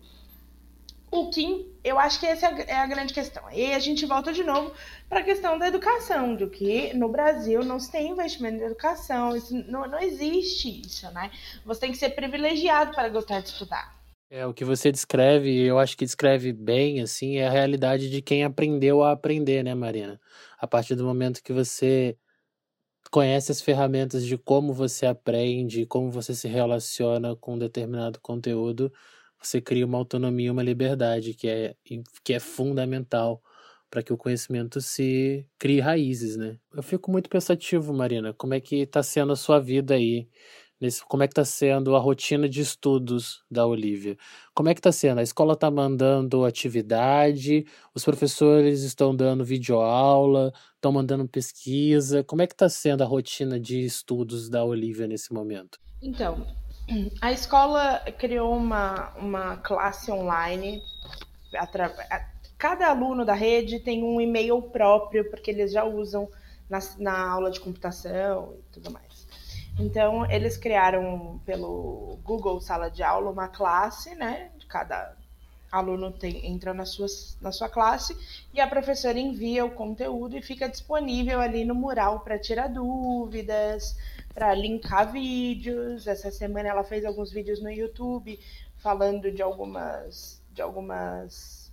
O 1.12 1.30
que 1.30 1.69
eu 1.84 2.00
acho 2.00 2.19
que 2.19 2.26
essa 2.26 2.47
é 2.47 2.76
a 2.76 2.88
grande 2.88 3.13
questão. 3.13 3.43
E 3.52 3.74
a 3.74 3.80
gente 3.80 4.06
volta 4.06 4.32
de 4.32 4.43
novo 4.43 4.71
para 5.10 5.19
a 5.19 5.24
questão 5.24 5.60
da 5.60 5.67
educação, 5.67 6.36
do 6.36 6.50
que 6.50 6.93
no 6.93 7.10
Brasil 7.10 7.63
não 7.65 7.80
se 7.80 7.91
tem 7.91 8.12
investimento 8.12 8.63
em 8.63 8.65
educação, 8.65 9.36
isso, 9.36 9.54
não, 9.69 9.86
não 9.88 10.00
existe 10.00 10.82
isso, 10.82 11.12
né? 11.12 11.30
Você 11.65 11.82
tem 11.82 11.91
que 11.91 11.97
ser 11.97 12.12
privilegiado 12.12 12.93
para 12.95 13.10
gostar 13.10 13.41
de 13.41 13.50
estudar. 13.50 14.02
É, 14.30 14.47
o 14.47 14.54
que 14.54 14.63
você 14.63 14.89
descreve, 14.89 15.54
eu 15.60 15.78
acho 15.78 15.97
que 15.97 16.06
descreve 16.06 16.54
bem, 16.54 17.02
assim, 17.02 17.36
é 17.36 17.47
a 17.47 17.52
realidade 17.52 18.10
de 18.10 18.21
quem 18.21 18.45
aprendeu 18.45 19.04
a 19.04 19.12
aprender, 19.12 19.62
né, 19.62 19.76
Marina? 19.76 20.17
A 20.58 20.65
partir 20.65 20.95
do 20.95 21.04
momento 21.04 21.43
que 21.43 21.52
você 21.52 22.15
conhece 23.12 23.52
as 23.52 23.62
ferramentas 23.62 24.26
de 24.26 24.38
como 24.38 24.74
você 24.74 25.06
aprende, 25.06 25.86
como 25.86 26.10
você 26.12 26.34
se 26.36 26.47
relaciona 26.47 27.36
com 27.36 27.58
determinado 27.60 28.19
conteúdo, 28.21 28.91
você 29.41 29.62
cria 29.62 29.86
uma 29.86 29.97
autonomia, 29.97 30.52
uma 30.52 30.63
liberdade 30.63 31.34
que 31.34 31.47
é, 31.47 31.76
que 32.24 32.34
é 32.34 32.39
fundamental 32.39 33.41
para 33.89 34.02
que 34.02 34.13
o 34.13 34.17
conhecimento 34.17 34.80
se 34.82 35.45
crie 35.60 35.82
raízes, 35.82 36.38
né? 36.38 36.58
Eu 36.74 36.82
fico 36.84 37.12
muito 37.12 37.30
pensativo, 37.30 37.93
Marina, 37.93 38.34
como 38.34 38.54
é 38.54 38.62
que 38.62 38.78
está 38.78 39.04
sendo 39.04 39.34
a 39.34 39.36
sua 39.36 39.60
vida 39.60 39.95
aí, 39.95 40.30
nesse, 40.82 41.06
como 41.06 41.22
é 41.22 41.28
que 41.28 41.32
está 41.32 41.46
sendo 41.46 41.96
a 41.96 42.00
rotina 42.00 42.50
de 42.50 42.60
estudos 42.60 43.44
da 43.50 43.65
Olivia? 43.65 44.17
Como 44.54 44.67
é 44.67 44.74
que 44.74 44.80
está 44.80 44.91
sendo? 44.91 45.20
A 45.20 45.24
escola 45.24 45.54
está 45.54 45.70
mandando 45.70 46.44
atividade, 46.44 47.65
os 47.94 48.04
professores 48.04 48.82
estão 48.82 49.15
dando 49.15 49.46
videoaula, 49.46 50.52
estão 50.76 50.91
mandando 50.91 51.28
pesquisa, 51.28 52.24
como 52.24 52.41
é 52.41 52.48
que 52.48 52.54
está 52.54 52.67
sendo 52.67 53.04
a 53.04 53.06
rotina 53.06 53.60
de 53.60 53.86
estudos 53.86 54.50
da 54.50 54.63
Olivia 54.65 55.08
nesse 55.08 55.32
momento? 55.32 55.80
Então, 56.02 56.46
a 57.22 57.32
escola 57.32 58.00
criou 58.17 58.56
uma, 58.56 59.15
uma 59.15 59.58
classe 59.58 60.12
online. 60.12 60.82
Cada 62.58 62.89
aluno 62.89 63.24
da 63.24 63.34
rede 63.34 63.80
tem 63.80 64.04
um 64.04 64.20
e-mail 64.20 64.62
próprio, 64.63 65.30
porque 65.30 65.52
eles 65.52 65.72
já 65.72 65.84
usam 65.84 66.28
na, 66.70 66.80
na 66.98 67.30
aula 67.30 67.52
de 67.52 67.60
computação 67.60 68.56
e 68.58 68.74
tudo 68.74 68.91
mais. 68.91 69.11
Então, 69.79 70.29
eles 70.29 70.57
criaram 70.57 71.39
pelo 71.45 72.19
Google 72.23 72.60
Sala 72.62 72.89
de 72.89 73.01
Aula 73.01 73.31
uma 73.31 73.47
classe, 73.47 74.13
né? 74.15 74.51
Cada 74.67 75.15
aluno 75.71 76.12
tem, 76.12 76.45
entra 76.45 76.73
na 76.73 76.86
sua, 76.86 77.07
na 77.39 77.51
sua 77.51 77.69
classe 77.69 78.17
e 78.53 78.60
a 78.60 78.67
professora 78.67 79.17
envia 79.17 79.63
o 79.63 79.71
conteúdo 79.71 80.36
e 80.36 80.41
fica 80.41 80.67
disponível 80.67 81.39
ali 81.39 81.63
no 81.63 81.73
mural 81.73 82.19
para 82.19 82.38
tirar 82.38 82.67
dúvidas, 82.67 83.97
para 84.34 84.53
linkar 84.53 85.12
vídeos. 85.12 86.07
Essa 86.07 86.29
semana 86.29 86.69
ela 86.69 86.84
fez 86.84 87.05
alguns 87.05 87.31
vídeos 87.31 87.62
no 87.62 87.71
YouTube 87.71 88.38
falando 88.77 89.31
de 89.31 89.41
algumas, 89.41 90.41
de 90.51 90.62
algumas 90.62 91.71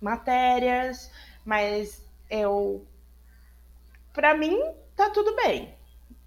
matérias, 0.00 1.10
mas 1.44 2.02
eu, 2.28 2.84
para 4.12 4.36
mim, 4.36 4.58
tá 4.96 5.10
tudo 5.10 5.36
bem. 5.36 5.75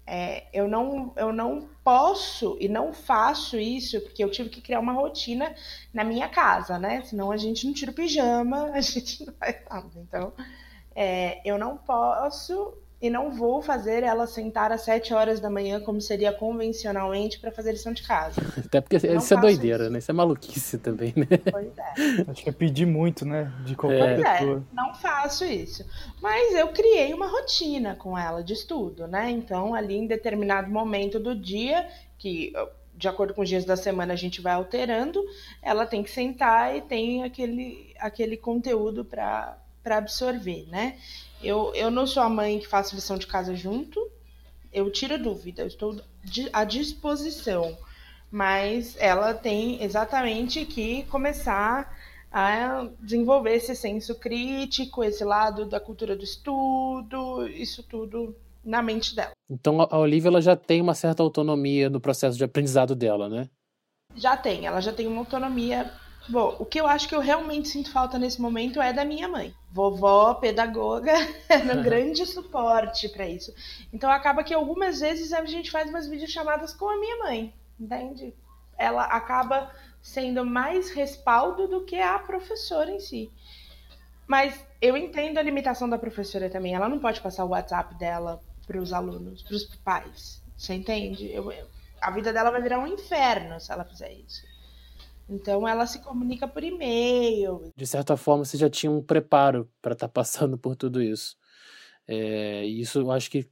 É, 0.06 0.46
eu, 0.52 0.66
não, 0.66 1.12
eu 1.16 1.32
não 1.32 1.68
posso 1.84 2.56
e 2.60 2.68
não 2.68 2.92
faço 2.92 3.56
isso 3.58 4.00
porque 4.00 4.24
eu 4.24 4.30
tive 4.30 4.48
que 4.48 4.60
criar 4.60 4.80
uma 4.80 4.92
rotina 4.92 5.54
na 5.94 6.02
minha 6.02 6.28
casa, 6.28 6.78
né? 6.78 7.02
Senão 7.02 7.30
a 7.30 7.36
gente 7.36 7.66
não 7.66 7.72
tira 7.72 7.92
o 7.92 7.94
pijama, 7.94 8.70
a 8.74 8.80
gente 8.80 9.24
não 9.24 9.32
vai 9.38 9.62
nada. 9.70 9.90
Então, 9.96 10.32
é, 10.94 11.40
eu 11.48 11.58
não 11.58 11.76
posso 11.76 12.74
e 13.00 13.08
não 13.08 13.30
vou 13.30 13.62
fazer 13.62 14.02
ela 14.02 14.26
sentar 14.26 14.70
às 14.70 14.82
7 14.82 15.14
horas 15.14 15.40
da 15.40 15.48
manhã, 15.48 15.80
como 15.80 16.00
seria 16.00 16.32
convencionalmente, 16.32 17.38
para 17.38 17.50
fazer 17.50 17.72
lição 17.72 17.92
de 17.92 18.02
casa. 18.02 18.40
Até 18.64 18.80
porque 18.80 18.98
não 19.08 19.16
isso 19.16 19.32
é 19.32 19.40
doideira, 19.40 19.84
isso. 19.84 19.92
né? 19.92 19.98
Isso 19.98 20.10
é 20.10 20.14
maluquice 20.14 20.78
também, 20.78 21.14
né? 21.16 21.26
Pois 21.50 21.78
é. 21.78 22.30
Acho 22.30 22.42
que 22.42 22.48
é 22.50 22.52
pedir 22.52 22.86
muito, 22.86 23.24
né? 23.24 23.50
De 23.64 23.74
qualquer 23.74 24.20
é. 24.20 24.22
pessoa. 24.22 24.58
É, 24.58 24.74
não 24.74 24.94
faço 24.94 25.44
isso. 25.44 25.84
Mas 26.20 26.54
eu 26.54 26.68
criei 26.68 27.14
uma 27.14 27.26
rotina 27.26 27.94
com 27.94 28.18
ela 28.18 28.44
de 28.44 28.52
estudo, 28.52 29.06
né? 29.06 29.30
Então, 29.30 29.74
ali 29.74 29.96
em 29.96 30.06
determinado 30.06 30.70
momento 30.70 31.18
do 31.18 31.34
dia, 31.34 31.88
que 32.18 32.52
de 32.94 33.08
acordo 33.08 33.32
com 33.32 33.40
os 33.40 33.48
dias 33.48 33.64
da 33.64 33.76
semana 33.76 34.12
a 34.12 34.16
gente 34.16 34.42
vai 34.42 34.52
alterando, 34.52 35.24
ela 35.62 35.86
tem 35.86 36.02
que 36.02 36.10
sentar 36.10 36.76
e 36.76 36.82
tem 36.82 37.24
aquele, 37.24 37.94
aquele 37.98 38.36
conteúdo 38.36 39.06
para 39.06 39.56
absorver, 39.86 40.66
né? 40.68 40.98
Eu, 41.42 41.72
eu 41.74 41.90
não 41.90 42.06
sou 42.06 42.22
a 42.22 42.28
mãe 42.28 42.58
que 42.58 42.68
faço 42.68 42.94
lição 42.94 43.16
de 43.16 43.26
casa 43.26 43.54
junto, 43.54 44.00
eu 44.72 44.90
tiro 44.90 45.18
dúvida, 45.18 45.62
eu 45.62 45.66
estou 45.66 46.00
à 46.52 46.64
disposição. 46.64 47.76
Mas 48.30 48.96
ela 48.98 49.34
tem 49.34 49.82
exatamente 49.82 50.64
que 50.64 51.02
começar 51.04 51.96
a 52.30 52.86
desenvolver 53.00 53.54
esse 53.54 53.74
senso 53.74 54.14
crítico, 54.14 55.02
esse 55.02 55.24
lado 55.24 55.66
da 55.66 55.80
cultura 55.80 56.14
do 56.14 56.22
estudo, 56.22 57.48
isso 57.48 57.82
tudo 57.82 58.36
na 58.64 58.80
mente 58.82 59.16
dela. 59.16 59.32
Então 59.50 59.80
a 59.80 59.98
Olivia 59.98 60.28
ela 60.28 60.40
já 60.40 60.54
tem 60.54 60.80
uma 60.80 60.94
certa 60.94 61.22
autonomia 61.22 61.90
no 61.90 62.00
processo 62.00 62.38
de 62.38 62.44
aprendizado 62.44 62.94
dela, 62.94 63.28
né? 63.28 63.48
Já 64.14 64.36
tem, 64.36 64.66
ela 64.66 64.80
já 64.80 64.92
tem 64.92 65.06
uma 65.06 65.18
autonomia 65.20 65.90
Bom, 66.30 66.56
o 66.60 66.64
que 66.64 66.80
eu 66.80 66.86
acho 66.86 67.08
que 67.08 67.14
eu 67.14 67.20
realmente 67.20 67.68
sinto 67.68 67.90
falta 67.90 68.16
nesse 68.16 68.40
momento 68.40 68.80
é 68.80 68.92
da 68.92 69.04
minha 69.04 69.26
mãe. 69.26 69.52
Vovó, 69.72 70.34
pedagoga, 70.34 71.12
era 71.48 71.76
um 71.76 71.82
grande 71.82 72.24
suporte 72.24 73.08
para 73.08 73.26
isso. 73.26 73.52
Então 73.92 74.08
acaba 74.08 74.44
que 74.44 74.54
algumas 74.54 75.00
vezes 75.00 75.32
a 75.32 75.44
gente 75.44 75.72
faz 75.72 75.90
umas 75.90 76.06
videochamadas 76.06 76.72
com 76.72 76.88
a 76.88 77.00
minha 77.00 77.16
mãe, 77.18 77.52
entende? 77.78 78.32
Ela 78.78 79.04
acaba 79.04 79.72
sendo 80.00 80.46
mais 80.46 80.90
respaldo 80.90 81.66
do 81.66 81.84
que 81.84 82.00
a 82.00 82.18
professora 82.20 82.92
em 82.92 83.00
si. 83.00 83.28
Mas 84.24 84.64
eu 84.80 84.96
entendo 84.96 85.38
a 85.38 85.42
limitação 85.42 85.88
da 85.88 85.98
professora 85.98 86.48
também. 86.48 86.74
Ela 86.74 86.88
não 86.88 87.00
pode 87.00 87.20
passar 87.20 87.44
o 87.44 87.48
WhatsApp 87.48 87.96
dela 87.96 88.40
para 88.68 88.78
os 88.78 88.92
alunos, 88.92 89.42
para 89.42 89.56
os 89.56 89.64
pais. 89.64 90.40
Você 90.56 90.74
entende? 90.74 91.28
Eu, 91.32 91.52
a 92.00 92.10
vida 92.12 92.32
dela 92.32 92.52
vai 92.52 92.62
virar 92.62 92.78
um 92.78 92.86
inferno 92.86 93.60
se 93.60 93.72
ela 93.72 93.84
fizer 93.84 94.12
isso. 94.12 94.49
Então 95.30 95.66
ela 95.66 95.86
se 95.86 96.02
comunica 96.02 96.48
por 96.48 96.62
e-mail. 96.64 97.72
De 97.76 97.86
certa 97.86 98.16
forma, 98.16 98.44
você 98.44 98.58
já 98.58 98.68
tinha 98.68 98.90
um 98.90 99.02
preparo 99.02 99.70
para 99.80 99.92
estar 99.92 100.08
tá 100.08 100.12
passando 100.12 100.58
por 100.58 100.74
tudo 100.74 101.00
isso. 101.00 101.36
É, 102.06 102.66
e 102.66 102.80
isso 102.80 102.98
eu 102.98 103.10
acho 103.12 103.30
que 103.30 103.48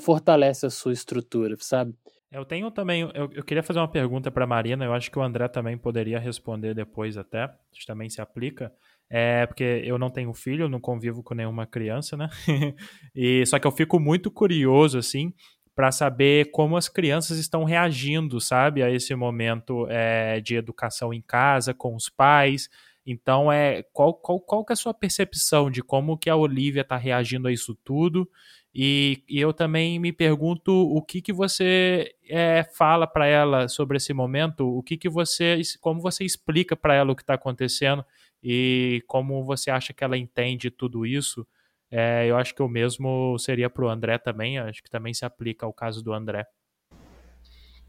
fortalece 0.00 0.64
a 0.64 0.70
sua 0.70 0.94
estrutura, 0.94 1.54
sabe? 1.60 1.94
Eu 2.32 2.44
tenho 2.44 2.70
também. 2.70 3.02
Eu, 3.14 3.30
eu 3.32 3.44
queria 3.44 3.62
fazer 3.62 3.78
uma 3.78 3.90
pergunta 3.90 4.30
para 4.30 4.46
Marina. 4.46 4.84
Eu 4.84 4.94
acho 4.94 5.10
que 5.10 5.18
o 5.18 5.22
André 5.22 5.48
também 5.48 5.76
poderia 5.76 6.18
responder 6.18 6.74
depois, 6.74 7.16
até. 7.16 7.50
Isso 7.72 7.86
também 7.86 8.08
se 8.08 8.20
aplica. 8.20 8.72
É 9.10 9.46
porque 9.46 9.82
eu 9.84 9.98
não 9.98 10.10
tenho 10.10 10.32
filho, 10.34 10.68
não 10.68 10.80
convivo 10.80 11.22
com 11.22 11.34
nenhuma 11.34 11.66
criança, 11.66 12.16
né? 12.16 12.28
e 13.14 13.44
só 13.46 13.58
que 13.58 13.66
eu 13.66 13.72
fico 13.72 13.98
muito 13.98 14.30
curioso 14.30 14.98
assim 14.98 15.32
para 15.78 15.92
saber 15.92 16.50
como 16.50 16.76
as 16.76 16.88
crianças 16.88 17.38
estão 17.38 17.62
reagindo, 17.62 18.40
sabe, 18.40 18.82
a 18.82 18.90
esse 18.90 19.14
momento 19.14 19.86
é, 19.88 20.40
de 20.40 20.56
educação 20.56 21.14
em 21.14 21.22
casa, 21.22 21.72
com 21.72 21.94
os 21.94 22.08
pais. 22.08 22.68
Então, 23.06 23.52
é 23.52 23.84
qual, 23.92 24.12
qual, 24.12 24.40
qual 24.40 24.64
que 24.64 24.72
é 24.72 24.74
a 24.74 24.76
sua 24.76 24.92
percepção 24.92 25.70
de 25.70 25.80
como 25.80 26.18
que 26.18 26.28
a 26.28 26.34
Olivia 26.34 26.80
está 26.80 26.96
reagindo 26.96 27.46
a 27.46 27.52
isso 27.52 27.76
tudo? 27.84 28.28
E, 28.74 29.22
e, 29.28 29.38
eu 29.38 29.52
também 29.52 30.00
me 30.00 30.12
pergunto 30.12 30.72
o 30.72 31.00
que, 31.00 31.22
que 31.22 31.32
você 31.32 32.12
é, 32.28 32.64
fala 32.76 33.06
para 33.06 33.28
ela 33.28 33.68
sobre 33.68 33.98
esse 33.98 34.12
momento, 34.12 34.66
o 34.66 34.82
que, 34.82 34.96
que 34.96 35.08
você, 35.08 35.60
como 35.80 36.00
você 36.00 36.24
explica 36.24 36.74
para 36.74 36.94
ela 36.94 37.12
o 37.12 37.14
que 37.14 37.22
está 37.22 37.34
acontecendo 37.34 38.04
e 38.42 39.00
como 39.06 39.44
você 39.44 39.70
acha 39.70 39.92
que 39.92 40.02
ela 40.02 40.18
entende 40.18 40.72
tudo 40.72 41.06
isso 41.06 41.46
é, 41.90 42.26
eu 42.26 42.36
acho 42.36 42.54
que 42.54 42.62
o 42.62 42.68
mesmo 42.68 43.38
seria 43.38 43.70
para 43.70 43.84
o 43.84 43.88
André 43.88 44.18
também, 44.18 44.58
acho 44.58 44.82
que 44.82 44.90
também 44.90 45.14
se 45.14 45.24
aplica 45.24 45.64
ao 45.64 45.72
caso 45.72 46.02
do 46.02 46.12
André. 46.12 46.46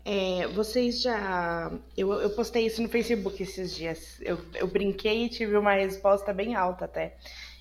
É, 0.06 0.48
vocês 0.48 1.02
já. 1.02 1.72
Eu, 1.98 2.14
eu 2.14 2.30
postei 2.32 2.66
isso 2.66 2.82
no 2.82 2.90
Facebook 2.90 3.44
esses 3.44 3.76
dias. 3.76 4.20
Eu, 4.22 4.40
eu 4.56 4.68
brinquei 4.68 5.26
e 5.26 5.30
tive 5.30 5.58
uma 5.58 5.74
resposta 5.74 6.34
bem 6.34 6.56
alta 6.56 6.86
até. 6.86 7.18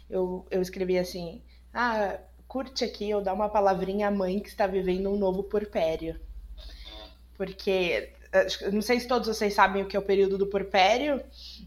Eu, 0.09 0.46
eu 0.51 0.62
escrevi 0.62 0.96
assim: 0.98 1.42
Ah, 1.74 2.18
curte 2.46 2.85
aqui 2.85 3.12
ou 3.12 3.20
dá 3.20 3.35
uma 3.35 3.48
palavrinha 3.48 4.09
à 4.09 4.11
mãe 4.11 4.38
que 4.40 4.48
está 4.48 4.66
vivendo 4.66 5.11
um 5.11 5.18
novo 5.18 5.42
porpério. 5.42 6.18
Porque, 7.37 8.12
não 8.72 8.83
sei 8.83 8.98
se 8.98 9.07
todos 9.07 9.29
vocês 9.29 9.55
sabem 9.55 9.83
o 9.83 9.87
que 9.87 9.96
é 9.96 9.98
o 9.98 10.03
período 10.03 10.38
do 10.38 10.46
porpério, 10.46 11.22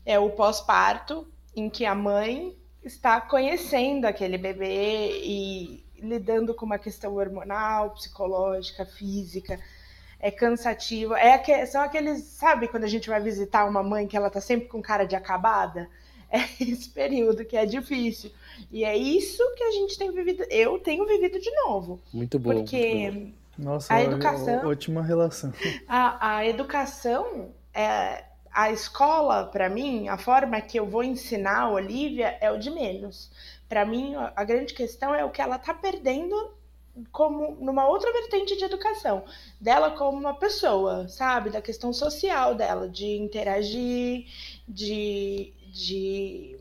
é 0.05 0.19
o 0.19 0.29
pós-parto, 0.31 1.27
em 1.55 1.69
que 1.69 1.86
a 1.86 1.95
mãe 1.95 2.57
está 2.83 3.21
conhecendo 3.21 4.05
aquele 4.05 4.37
bebê 4.37 5.21
e 5.23 5.83
lidando 6.01 6.53
com 6.53 6.65
uma 6.65 6.79
questão 6.79 7.15
hormonal, 7.15 7.91
psicológica, 7.91 8.85
física. 8.85 9.59
É 10.19 10.29
cansativo. 10.29 11.15
É 11.15 11.37
que, 11.37 11.65
são 11.65 11.81
aqueles, 11.81 12.23
sabe, 12.23 12.67
quando 12.67 12.83
a 12.83 12.87
gente 12.87 13.09
vai 13.09 13.19
visitar 13.19 13.65
uma 13.65 13.81
mãe 13.81 14.07
que 14.07 14.15
ela 14.15 14.29
tá 14.29 14.39
sempre 14.39 14.67
com 14.67 14.81
cara 14.81 15.05
de 15.05 15.15
acabada? 15.15 15.89
É 16.33 16.63
esse 16.63 16.89
período 16.89 17.43
que 17.43 17.57
é 17.57 17.65
difícil. 17.65 18.31
E 18.71 18.85
é 18.85 18.95
isso 18.95 19.43
que 19.57 19.63
a 19.65 19.71
gente 19.71 19.97
tem 19.97 20.09
vivido. 20.13 20.45
Eu 20.49 20.79
tenho 20.79 21.05
vivido 21.05 21.37
de 21.37 21.51
novo. 21.51 21.99
Muito 22.13 22.39
bom. 22.39 22.53
Porque 22.53 23.11
muito 23.11 23.25
bom. 23.25 23.41
Nossa, 23.57 23.93
a 23.93 24.01
educação. 24.01 24.65
Ótima 24.65 25.03
relação. 25.03 25.51
A, 25.89 26.37
a 26.37 26.47
educação 26.47 27.51
é, 27.73 28.23
a 28.53 28.71
escola, 28.71 29.45
para 29.45 29.69
mim, 29.69 30.07
a 30.07 30.17
forma 30.17 30.59
que 30.61 30.79
eu 30.79 30.85
vou 30.85 31.03
ensinar 31.03 31.61
a 31.61 31.71
Olivia 31.71 32.37
é 32.41 32.51
o 32.51 32.57
de 32.57 32.69
menos. 32.69 33.31
Para 33.69 33.85
mim, 33.85 34.13
a 34.35 34.43
grande 34.43 34.73
questão 34.73 35.15
é 35.15 35.23
o 35.23 35.29
que 35.29 35.41
ela 35.41 35.57
tá 35.57 35.73
perdendo 35.73 36.53
como 37.11 37.55
numa 37.55 37.87
outra 37.87 38.11
vertente 38.11 38.57
de 38.57 38.65
educação, 38.65 39.23
dela 39.59 39.91
como 39.91 40.17
uma 40.17 40.33
pessoa, 40.33 41.07
sabe? 41.07 41.49
Da 41.49 41.61
questão 41.61 41.93
social 41.93 42.53
dela, 42.53 42.89
de 42.89 43.17
interagir, 43.17 44.25
de, 44.67 45.53
de 45.71 46.59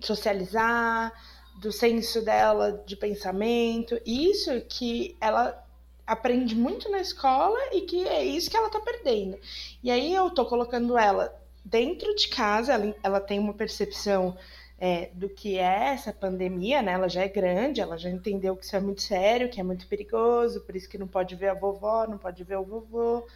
socializar, 0.00 1.12
do 1.60 1.70
senso 1.70 2.24
dela 2.24 2.82
de 2.86 2.96
pensamento. 2.96 4.00
Isso 4.04 4.60
que 4.68 5.16
ela 5.20 5.64
aprende 6.08 6.56
muito 6.56 6.90
na 6.90 7.00
escola 7.00 7.58
e 7.72 7.82
que 7.82 8.08
é 8.08 8.24
isso 8.24 8.50
que 8.50 8.56
ela 8.56 8.70
tá 8.70 8.80
perdendo. 8.80 9.38
E 9.82 9.90
aí 9.90 10.12
eu 10.14 10.30
tô 10.30 10.46
colocando 10.46 10.96
ela 10.96 11.32
dentro 11.62 12.14
de 12.16 12.28
casa, 12.28 12.72
ela, 12.72 12.94
ela 13.02 13.20
tem 13.20 13.38
uma 13.38 13.52
percepção 13.52 14.36
é, 14.80 15.10
do 15.12 15.28
que 15.28 15.58
é 15.58 15.92
essa 15.92 16.12
pandemia, 16.12 16.80
né? 16.80 16.92
Ela 16.92 17.08
já 17.08 17.22
é 17.22 17.28
grande, 17.28 17.80
ela 17.80 17.98
já 17.98 18.08
entendeu 18.08 18.56
que 18.56 18.64
isso 18.64 18.74
é 18.74 18.80
muito 18.80 19.02
sério, 19.02 19.50
que 19.50 19.60
é 19.60 19.62
muito 19.62 19.86
perigoso, 19.86 20.62
por 20.62 20.74
isso 20.74 20.88
que 20.88 20.96
não 20.96 21.06
pode 21.06 21.34
ver 21.34 21.48
a 21.48 21.54
vovó, 21.54 22.06
não 22.06 22.16
pode 22.16 22.42
ver 22.42 22.56
o 22.56 22.64
vovô, 22.64 23.26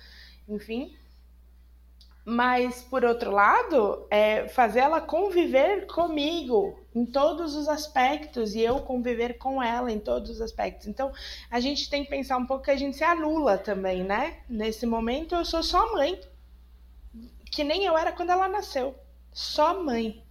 enfim. 0.49 0.97
Mas, 2.25 2.83
por 2.83 3.05
outro 3.05 3.33
lado, 3.33 4.07
é 4.09 4.47
fazer 4.47 4.81
ela 4.81 5.01
conviver 5.01 5.87
comigo 5.87 6.79
em 6.95 7.05
todos 7.05 7.57
os 7.57 7.69
aspectos 7.69 8.55
e 8.55 8.61
eu 8.61 8.81
conviver 8.81 9.39
com 9.39 9.61
ela 9.61 9.91
em 9.91 9.99
todos 9.99 10.31
os 10.31 10.41
aspectos. 10.41 10.87
Então, 10.87 11.13
a 11.51 11.59
gente 11.59 11.91
tem 11.91 12.05
que 12.05 12.11
pensar 12.11 12.37
um 12.37 12.47
pouco 12.47 12.65
que 12.65 12.71
a 12.71 12.77
gente 12.77 12.97
se 12.97 13.03
anula 13.03 13.59
também, 13.59 14.05
né? 14.05 14.39
Nesse 14.49 14.87
momento, 14.87 15.35
eu 15.35 15.45
sou 15.45 15.65
só 15.65 15.93
mãe, 15.93 16.21
que 17.51 17.65
nem 17.65 17.85
eu 17.85 17.99
era 17.99 18.13
quando 18.13 18.31
ela 18.31 18.49
nasceu. 18.49 18.95
Só 19.33 19.83
mãe. 19.83 20.23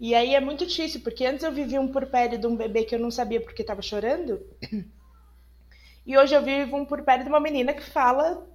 E 0.00 0.14
aí 0.14 0.34
é 0.34 0.40
muito 0.40 0.64
difícil, 0.64 1.02
porque 1.02 1.26
antes 1.26 1.44
eu 1.44 1.52
vivia 1.52 1.80
um 1.80 1.92
purpério 1.92 2.38
de 2.38 2.46
um 2.46 2.56
bebê 2.56 2.84
que 2.84 2.94
eu 2.94 2.98
não 2.98 3.10
sabia 3.10 3.42
porque 3.42 3.62
estava 3.62 3.82
chorando. 3.82 4.40
E 6.08 6.16
hoje 6.16 6.36
eu 6.36 6.40
vivo 6.40 6.76
um 6.76 6.84
purpério 6.84 7.24
de 7.24 7.28
uma 7.28 7.40
menina 7.40 7.74
que 7.74 7.82
fala 7.82 8.46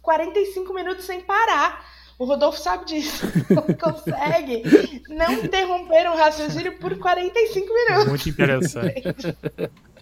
45 0.00 0.72
minutos 0.74 1.04
sem 1.04 1.20
parar. 1.20 1.84
O 2.18 2.24
Rodolfo 2.24 2.58
sabe 2.58 2.84
disso. 2.84 3.26
Não 3.50 3.62
consegue 3.62 4.62
não 5.08 5.32
interromper 5.32 6.08
um 6.08 6.14
raciocínio 6.14 6.78
por 6.78 6.96
45 6.96 7.74
minutos. 7.74 8.08
Muito 8.08 8.28
interessante. 8.28 9.36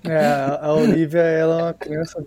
É, 0.04 0.58
a 0.60 0.72
Olivia, 0.72 1.20
ela 1.20 1.60
é 1.60 1.62
uma 1.62 1.74
criança. 1.74 2.26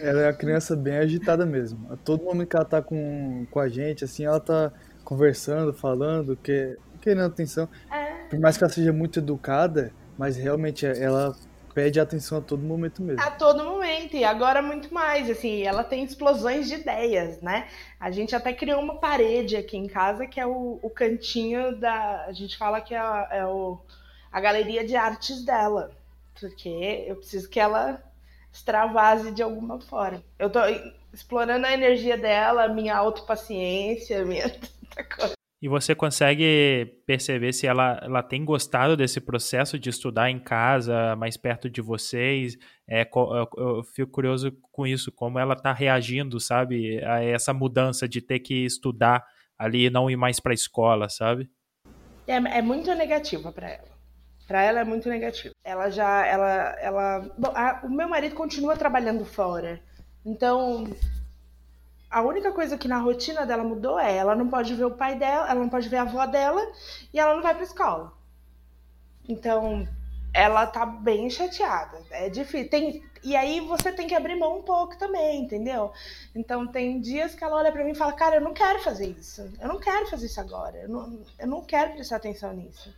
Ela 0.00 0.22
é 0.22 0.26
uma 0.28 0.32
criança 0.32 0.74
bem 0.74 0.96
agitada 0.96 1.44
mesmo. 1.44 1.92
A 1.92 1.96
todo 1.96 2.24
momento 2.24 2.48
que 2.48 2.56
ela 2.56 2.64
tá 2.64 2.80
com, 2.80 3.46
com 3.50 3.60
a 3.60 3.68
gente, 3.68 4.04
assim, 4.04 4.24
ela 4.24 4.40
tá 4.40 4.72
conversando, 5.04 5.74
falando, 5.74 6.36
que, 6.36 6.76
querendo 7.00 7.26
atenção. 7.26 7.68
É. 7.92 8.28
Por 8.30 8.38
mais 8.38 8.56
que 8.56 8.64
ela 8.64 8.72
seja 8.72 8.92
muito 8.92 9.18
educada, 9.18 9.92
mas 10.16 10.36
realmente 10.36 10.86
ela 10.86 11.36
pede 11.74 11.98
atenção 11.98 12.38
a 12.38 12.40
todo 12.40 12.62
momento 12.62 13.02
mesmo. 13.02 13.20
A 13.20 13.30
todo 13.30 13.64
momento, 13.64 14.16
e 14.16 14.24
agora 14.24 14.62
muito 14.62 14.94
mais, 14.94 15.28
assim, 15.28 15.62
ela 15.62 15.82
tem 15.82 16.04
explosões 16.04 16.68
de 16.68 16.74
ideias, 16.76 17.42
né? 17.42 17.68
A 17.98 18.10
gente 18.10 18.34
até 18.34 18.52
criou 18.52 18.80
uma 18.80 19.00
parede 19.00 19.56
aqui 19.56 19.76
em 19.76 19.88
casa 19.88 20.26
que 20.26 20.38
é 20.38 20.46
o, 20.46 20.78
o 20.80 20.88
cantinho 20.88 21.76
da. 21.76 22.24
A 22.26 22.32
gente 22.32 22.56
fala 22.56 22.80
que 22.80 22.94
é, 22.94 23.28
é 23.32 23.44
o, 23.44 23.78
a 24.30 24.40
galeria 24.40 24.86
de 24.86 24.94
artes 24.94 25.44
dela. 25.44 25.90
Porque 26.38 27.04
eu 27.06 27.16
preciso 27.16 27.48
que 27.48 27.60
ela 27.60 28.02
extravase 28.52 29.32
de 29.32 29.42
alguma 29.42 29.80
forma. 29.80 30.22
Eu 30.38 30.50
tô 30.50 30.60
explorando 31.12 31.66
a 31.66 31.72
energia 31.72 32.16
dela, 32.16 32.68
minha 32.68 32.96
autopaciência, 32.96 34.24
minha. 34.24 34.44
E 35.64 35.68
você 35.68 35.94
consegue 35.94 37.00
perceber 37.06 37.54
se 37.54 37.66
ela, 37.66 37.98
ela 38.02 38.22
tem 38.22 38.44
gostado 38.44 38.98
desse 38.98 39.18
processo 39.18 39.78
de 39.78 39.88
estudar 39.88 40.28
em 40.28 40.38
casa, 40.38 41.16
mais 41.16 41.38
perto 41.38 41.70
de 41.70 41.80
vocês? 41.80 42.54
É, 42.86 43.08
eu 43.56 43.82
fico 43.82 44.12
curioso 44.12 44.52
com 44.70 44.86
isso, 44.86 45.10
como 45.10 45.38
ela 45.38 45.54
está 45.54 45.72
reagindo, 45.72 46.38
sabe, 46.38 47.02
a 47.02 47.24
essa 47.24 47.54
mudança 47.54 48.06
de 48.06 48.20
ter 48.20 48.40
que 48.40 48.66
estudar 48.66 49.24
ali 49.58 49.86
e 49.86 49.90
não 49.90 50.10
ir 50.10 50.16
mais 50.16 50.38
para 50.38 50.52
a 50.52 50.54
escola, 50.54 51.08
sabe? 51.08 51.48
É, 52.26 52.34
é 52.34 52.60
muito 52.60 52.94
negativa 52.94 53.50
para 53.50 53.70
ela. 53.70 53.88
Para 54.46 54.62
ela 54.62 54.80
é 54.80 54.84
muito 54.84 55.08
negativo. 55.08 55.54
Ela 55.64 55.88
já, 55.88 56.26
ela, 56.26 56.76
ela, 56.78 57.20
bom, 57.38 57.52
a, 57.54 57.80
o 57.84 57.88
meu 57.88 58.06
marido 58.06 58.34
continua 58.34 58.76
trabalhando 58.76 59.24
fora, 59.24 59.80
então 60.26 60.84
a 62.14 62.22
única 62.22 62.52
coisa 62.52 62.78
que 62.78 62.86
na 62.86 62.98
rotina 62.98 63.44
dela 63.44 63.64
mudou 63.64 63.98
é 63.98 64.16
ela 64.16 64.36
não 64.36 64.48
pode 64.48 64.72
ver 64.72 64.84
o 64.84 64.92
pai 64.92 65.18
dela, 65.18 65.50
ela 65.50 65.58
não 65.58 65.68
pode 65.68 65.88
ver 65.88 65.96
a 65.96 66.02
avó 66.02 66.24
dela 66.26 66.64
e 67.12 67.18
ela 67.18 67.34
não 67.34 67.42
vai 67.42 67.52
pra 67.52 67.64
escola. 67.64 68.12
Então, 69.28 69.84
ela 70.32 70.64
tá 70.64 70.86
bem 70.86 71.28
chateada. 71.28 72.00
É 72.12 72.28
difícil. 72.28 72.70
Tem, 72.70 73.02
e 73.24 73.34
aí 73.34 73.58
você 73.62 73.90
tem 73.90 74.06
que 74.06 74.14
abrir 74.14 74.36
mão 74.36 74.58
um 74.58 74.62
pouco 74.62 74.96
também, 74.96 75.42
entendeu? 75.42 75.90
Então 76.32 76.68
tem 76.68 77.00
dias 77.00 77.34
que 77.34 77.42
ela 77.42 77.56
olha 77.56 77.72
para 77.72 77.82
mim 77.82 77.90
e 77.90 77.96
fala, 77.96 78.12
cara, 78.12 78.36
eu 78.36 78.40
não 78.40 78.54
quero 78.54 78.78
fazer 78.78 79.08
isso. 79.08 79.52
Eu 79.60 79.66
não 79.66 79.80
quero 79.80 80.06
fazer 80.06 80.26
isso 80.26 80.40
agora. 80.40 80.76
Eu 80.76 80.88
não, 80.88 81.20
eu 81.36 81.48
não 81.48 81.64
quero 81.64 81.94
prestar 81.94 82.16
atenção 82.16 82.52
nisso. 82.52 82.94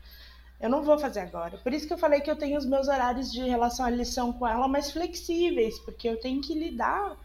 Eu 0.60 0.68
não 0.68 0.82
vou 0.82 0.98
fazer 0.98 1.20
agora. 1.20 1.56
Por 1.56 1.72
isso 1.72 1.86
que 1.86 1.94
eu 1.94 1.98
falei 1.98 2.20
que 2.20 2.30
eu 2.30 2.36
tenho 2.36 2.58
os 2.58 2.66
meus 2.66 2.86
horários 2.86 3.32
de 3.32 3.40
relação 3.48 3.86
à 3.86 3.88
lição 3.88 4.30
com 4.30 4.46
ela 4.46 4.68
mais 4.68 4.90
flexíveis, 4.90 5.78
porque 5.78 6.06
eu 6.06 6.20
tenho 6.20 6.42
que 6.42 6.52
lidar 6.52 7.16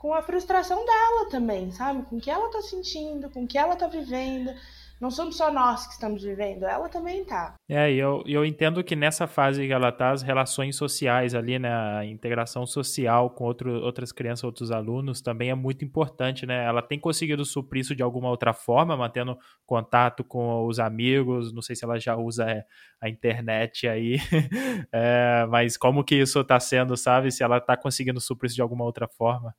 com 0.00 0.14
a 0.14 0.22
frustração 0.22 0.82
dela 0.86 1.28
também, 1.28 1.70
sabe? 1.70 2.02
Com 2.04 2.16
o 2.16 2.20
que 2.20 2.30
ela 2.30 2.50
tá 2.50 2.62
sentindo, 2.62 3.28
com 3.28 3.44
o 3.44 3.46
que 3.46 3.58
ela 3.58 3.76
tá 3.76 3.86
vivendo. 3.86 4.50
Não 4.98 5.10
somos 5.10 5.36
só 5.36 5.52
nós 5.52 5.86
que 5.86 5.92
estamos 5.92 6.22
vivendo, 6.22 6.64
ela 6.64 6.88
também 6.88 7.24
tá. 7.24 7.54
É, 7.68 7.90
eu, 7.92 8.22
eu 8.26 8.44
entendo 8.44 8.82
que 8.84 8.94
nessa 8.94 9.26
fase 9.26 9.66
que 9.66 9.72
ela 9.72 9.92
tá, 9.92 10.10
as 10.10 10.22
relações 10.22 10.76
sociais 10.76 11.34
ali, 11.34 11.58
né, 11.58 11.70
a 11.98 12.04
integração 12.04 12.66
social 12.66 13.30
com 13.30 13.44
outro, 13.44 13.82
outras 13.82 14.10
crianças, 14.10 14.44
outros 14.44 14.70
alunos, 14.70 15.22
também 15.22 15.50
é 15.50 15.54
muito 15.54 15.84
importante, 15.84 16.44
né? 16.44 16.64
Ela 16.64 16.82
tem 16.82 16.98
conseguido 16.98 17.44
suprir 17.46 17.80
isso 17.80 17.94
de 17.94 18.02
alguma 18.02 18.28
outra 18.28 18.52
forma, 18.52 18.96
mantendo 18.96 19.38
contato 19.66 20.22
com 20.22 20.66
os 20.66 20.78
amigos, 20.78 21.52
não 21.52 21.62
sei 21.62 21.76
se 21.76 21.84
ela 21.84 21.98
já 21.98 22.16
usa 22.16 22.50
é, 22.50 22.64
a 23.00 23.08
internet 23.08 23.86
aí, 23.88 24.16
é, 24.92 25.46
mas 25.48 25.78
como 25.78 26.04
que 26.04 26.14
isso 26.14 26.42
tá 26.44 26.60
sendo, 26.60 26.94
sabe? 26.94 27.30
Se 27.30 27.42
ela 27.42 27.58
tá 27.58 27.74
conseguindo 27.74 28.20
suprir 28.20 28.48
isso 28.48 28.56
de 28.56 28.62
alguma 28.62 28.84
outra 28.84 29.08
forma. 29.08 29.54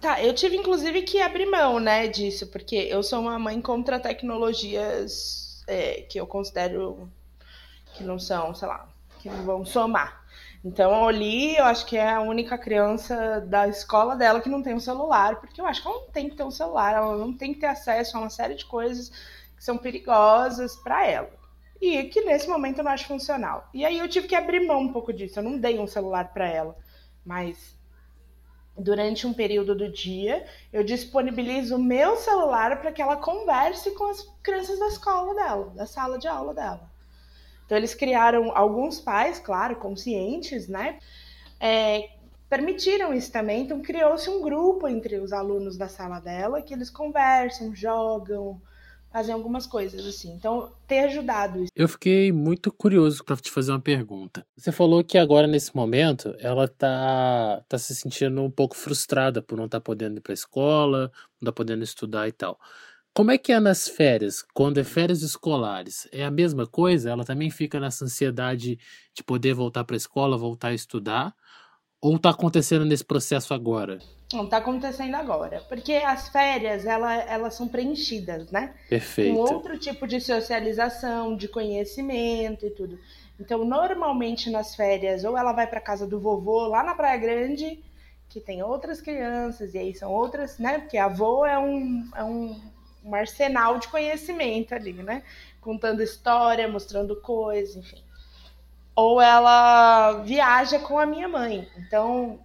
Tá, 0.00 0.22
eu 0.22 0.34
tive 0.34 0.56
inclusive 0.56 1.02
que 1.02 1.20
abrir 1.20 1.46
mão, 1.46 1.80
né, 1.80 2.06
disso, 2.06 2.46
porque 2.48 2.76
eu 2.76 3.02
sou 3.02 3.20
uma 3.20 3.38
mãe 3.38 3.60
contra 3.60 3.98
tecnologias 3.98 5.64
é, 5.66 6.02
que 6.02 6.20
eu 6.20 6.26
considero 6.26 7.10
que 7.94 8.04
não 8.04 8.18
são, 8.18 8.54
sei 8.54 8.68
lá, 8.68 8.88
que 9.18 9.28
não 9.28 9.42
vão 9.44 9.64
somar. 9.64 10.24
Então 10.64 10.94
a 10.94 11.02
Oli, 11.04 11.56
eu 11.56 11.64
acho 11.64 11.86
que 11.86 11.96
é 11.96 12.10
a 12.12 12.20
única 12.20 12.58
criança 12.58 13.40
da 13.40 13.68
escola 13.68 14.16
dela 14.16 14.40
que 14.40 14.48
não 14.48 14.62
tem 14.62 14.74
um 14.74 14.80
celular, 14.80 15.36
porque 15.40 15.60
eu 15.60 15.66
acho 15.66 15.80
que 15.80 15.88
ela 15.88 15.98
não 15.98 16.10
tem 16.10 16.28
que 16.28 16.36
ter 16.36 16.42
um 16.42 16.50
celular, 16.50 16.94
ela 16.94 17.16
não 17.16 17.32
tem 17.32 17.54
que 17.54 17.60
ter 17.60 17.66
acesso 17.66 18.16
a 18.16 18.20
uma 18.20 18.30
série 18.30 18.54
de 18.54 18.66
coisas 18.66 19.10
que 19.56 19.64
são 19.64 19.78
perigosas 19.78 20.76
para 20.76 21.06
ela. 21.06 21.30
E 21.80 22.04
que 22.04 22.22
nesse 22.22 22.48
momento 22.48 22.78
eu 22.78 22.84
não 22.84 22.90
acho 22.90 23.06
funcional. 23.06 23.68
E 23.72 23.84
aí 23.84 23.98
eu 23.98 24.08
tive 24.08 24.26
que 24.26 24.34
abrir 24.34 24.66
mão 24.66 24.80
um 24.80 24.92
pouco 24.92 25.12
disso. 25.12 25.38
Eu 25.38 25.44
não 25.44 25.58
dei 25.58 25.78
um 25.78 25.86
celular 25.86 26.32
para 26.32 26.48
ela, 26.48 26.76
mas 27.24 27.75
durante 28.78 29.26
um 29.26 29.32
período 29.32 29.74
do 29.74 29.90
dia, 29.90 30.46
eu 30.72 30.84
disponibilizo 30.84 31.76
o 31.76 31.82
meu 31.82 32.16
celular 32.16 32.80
para 32.80 32.92
que 32.92 33.00
ela 33.00 33.16
converse 33.16 33.90
com 33.92 34.10
as 34.10 34.22
crianças 34.42 34.78
da 34.78 34.88
escola 34.88 35.34
dela, 35.34 35.72
da 35.74 35.86
sala 35.86 36.18
de 36.18 36.28
aula 36.28 36.52
dela. 36.52 36.90
Então, 37.64 37.76
eles 37.76 37.94
criaram, 37.94 38.56
alguns 38.56 39.00
pais, 39.00 39.38
claro, 39.38 39.76
conscientes, 39.76 40.68
né? 40.68 40.98
É, 41.58 42.10
permitiram 42.48 43.12
isso 43.12 43.32
também. 43.32 43.62
Então, 43.62 43.80
criou-se 43.80 44.28
um 44.30 44.40
grupo 44.40 44.86
entre 44.86 45.16
os 45.18 45.32
alunos 45.32 45.76
da 45.76 45.88
sala 45.88 46.20
dela 46.20 46.62
que 46.62 46.72
eles 46.72 46.90
conversam, 46.90 47.74
jogam, 47.74 48.60
fazem 49.16 49.34
algumas 49.34 49.66
coisas 49.66 50.04
assim. 50.04 50.30
Então, 50.34 50.70
ter 50.86 50.98
ajudado 50.98 51.62
isso. 51.62 51.72
Eu 51.74 51.88
fiquei 51.88 52.30
muito 52.30 52.70
curioso 52.70 53.24
para 53.24 53.34
te 53.36 53.50
fazer 53.50 53.72
uma 53.72 53.80
pergunta. 53.80 54.46
Você 54.54 54.70
falou 54.70 55.02
que 55.02 55.16
agora 55.16 55.46
nesse 55.46 55.74
momento 55.74 56.36
ela 56.38 56.68
tá 56.68 57.64
tá 57.66 57.78
se 57.78 57.94
sentindo 57.94 58.42
um 58.42 58.50
pouco 58.50 58.76
frustrada 58.76 59.40
por 59.40 59.56
não 59.56 59.64
estar 59.64 59.80
tá 59.80 59.82
podendo 59.82 60.18
ir 60.18 60.20
para 60.20 60.34
a 60.34 60.34
escola, 60.34 61.10
não 61.40 61.46
tá 61.46 61.52
podendo 61.52 61.82
estudar 61.82 62.28
e 62.28 62.32
tal. 62.32 62.60
Como 63.14 63.30
é 63.30 63.38
que 63.38 63.52
é 63.52 63.58
nas 63.58 63.88
férias, 63.88 64.44
quando 64.52 64.76
é 64.76 64.84
férias 64.84 65.22
escolares? 65.22 66.06
É 66.12 66.22
a 66.22 66.30
mesma 66.30 66.66
coisa? 66.66 67.08
Ela 67.08 67.24
também 67.24 67.48
fica 67.48 67.80
nessa 67.80 68.04
ansiedade 68.04 68.78
de 69.14 69.24
poder 69.24 69.54
voltar 69.54 69.84
para 69.84 69.96
a 69.96 70.04
escola, 70.04 70.36
voltar 70.36 70.68
a 70.68 70.74
estudar? 70.74 71.34
Ou 72.00 72.16
está 72.16 72.30
acontecendo 72.30 72.84
nesse 72.84 73.04
processo 73.04 73.54
agora? 73.54 73.98
Não, 74.32 74.44
está 74.44 74.58
acontecendo 74.58 75.14
agora. 75.14 75.62
Porque 75.68 75.94
as 75.94 76.28
férias, 76.28 76.84
ela, 76.84 77.14
elas 77.14 77.54
são 77.54 77.68
preenchidas, 77.68 78.50
né? 78.50 78.74
Perfeito. 78.88 79.34
Com 79.34 79.40
outro 79.40 79.78
tipo 79.78 80.06
de 80.06 80.20
socialização, 80.20 81.36
de 81.36 81.48
conhecimento 81.48 82.66
e 82.66 82.70
tudo. 82.70 82.98
Então, 83.38 83.64
normalmente 83.64 84.50
nas 84.50 84.74
férias, 84.74 85.24
ou 85.24 85.36
ela 85.36 85.52
vai 85.52 85.66
para 85.66 85.80
casa 85.80 86.06
do 86.06 86.18
vovô 86.18 86.66
lá 86.66 86.82
na 86.82 86.94
Praia 86.94 87.18
Grande, 87.18 87.82
que 88.28 88.40
tem 88.40 88.62
outras 88.62 89.00
crianças, 89.00 89.74
e 89.74 89.78
aí 89.78 89.94
são 89.94 90.12
outras, 90.12 90.58
né? 90.58 90.78
Porque 90.78 90.98
avô 90.98 91.46
é 91.46 91.58
um, 91.58 92.08
é 92.14 92.24
um, 92.24 92.60
um 93.04 93.14
arsenal 93.14 93.78
de 93.78 93.88
conhecimento 93.88 94.74
ali, 94.74 94.92
né? 94.92 95.22
Contando 95.60 96.02
história, 96.02 96.66
mostrando 96.68 97.16
coisas, 97.16 97.76
enfim 97.76 98.05
ou 98.96 99.20
ela 99.20 100.22
viaja 100.24 100.78
com 100.78 100.98
a 100.98 101.04
minha 101.04 101.28
mãe. 101.28 101.68
Então, 101.76 102.40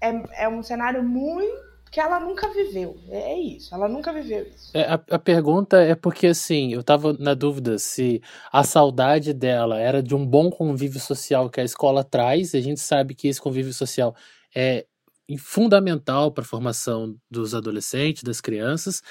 é, 0.00 0.44
é 0.44 0.48
um 0.48 0.62
cenário 0.62 1.02
muito 1.04 1.62
que 1.94 2.00
ela 2.00 2.18
nunca 2.18 2.52
viveu. 2.52 2.96
É 3.08 3.38
isso, 3.38 3.72
ela 3.72 3.86
nunca 3.86 4.12
viveu 4.12 4.44
isso. 4.44 4.76
É, 4.76 4.82
a, 4.82 4.94
a, 4.94 5.18
pergunta 5.18 5.76
é 5.80 5.94
porque, 5.94 6.26
assim, 6.26 6.72
eu 6.72 6.82
tava 6.82 7.12
na 7.12 7.34
dúvida 7.34 7.78
se 7.78 8.20
a 8.50 8.64
saudade 8.64 9.32
dela 9.32 9.78
era 9.78 10.02
de 10.02 10.12
um 10.12 10.26
bom 10.26 10.50
convívio 10.50 10.98
social 10.98 11.48
que 11.48 11.60
a 11.60 11.64
escola 11.64 12.02
traz, 12.02 12.52
a 12.52 12.60
gente 12.60 12.80
sabe 12.80 13.14
que 13.14 13.28
esse 13.28 13.40
convívio 13.40 13.72
social 13.72 14.12
é 14.52 14.86
fundamental 15.38 16.30
para 16.30 16.44
a 16.44 16.46
formação 16.46 17.16
dos 17.30 17.54
adolescentes, 17.54 18.22
das 18.22 18.40
crianças, 18.40 19.02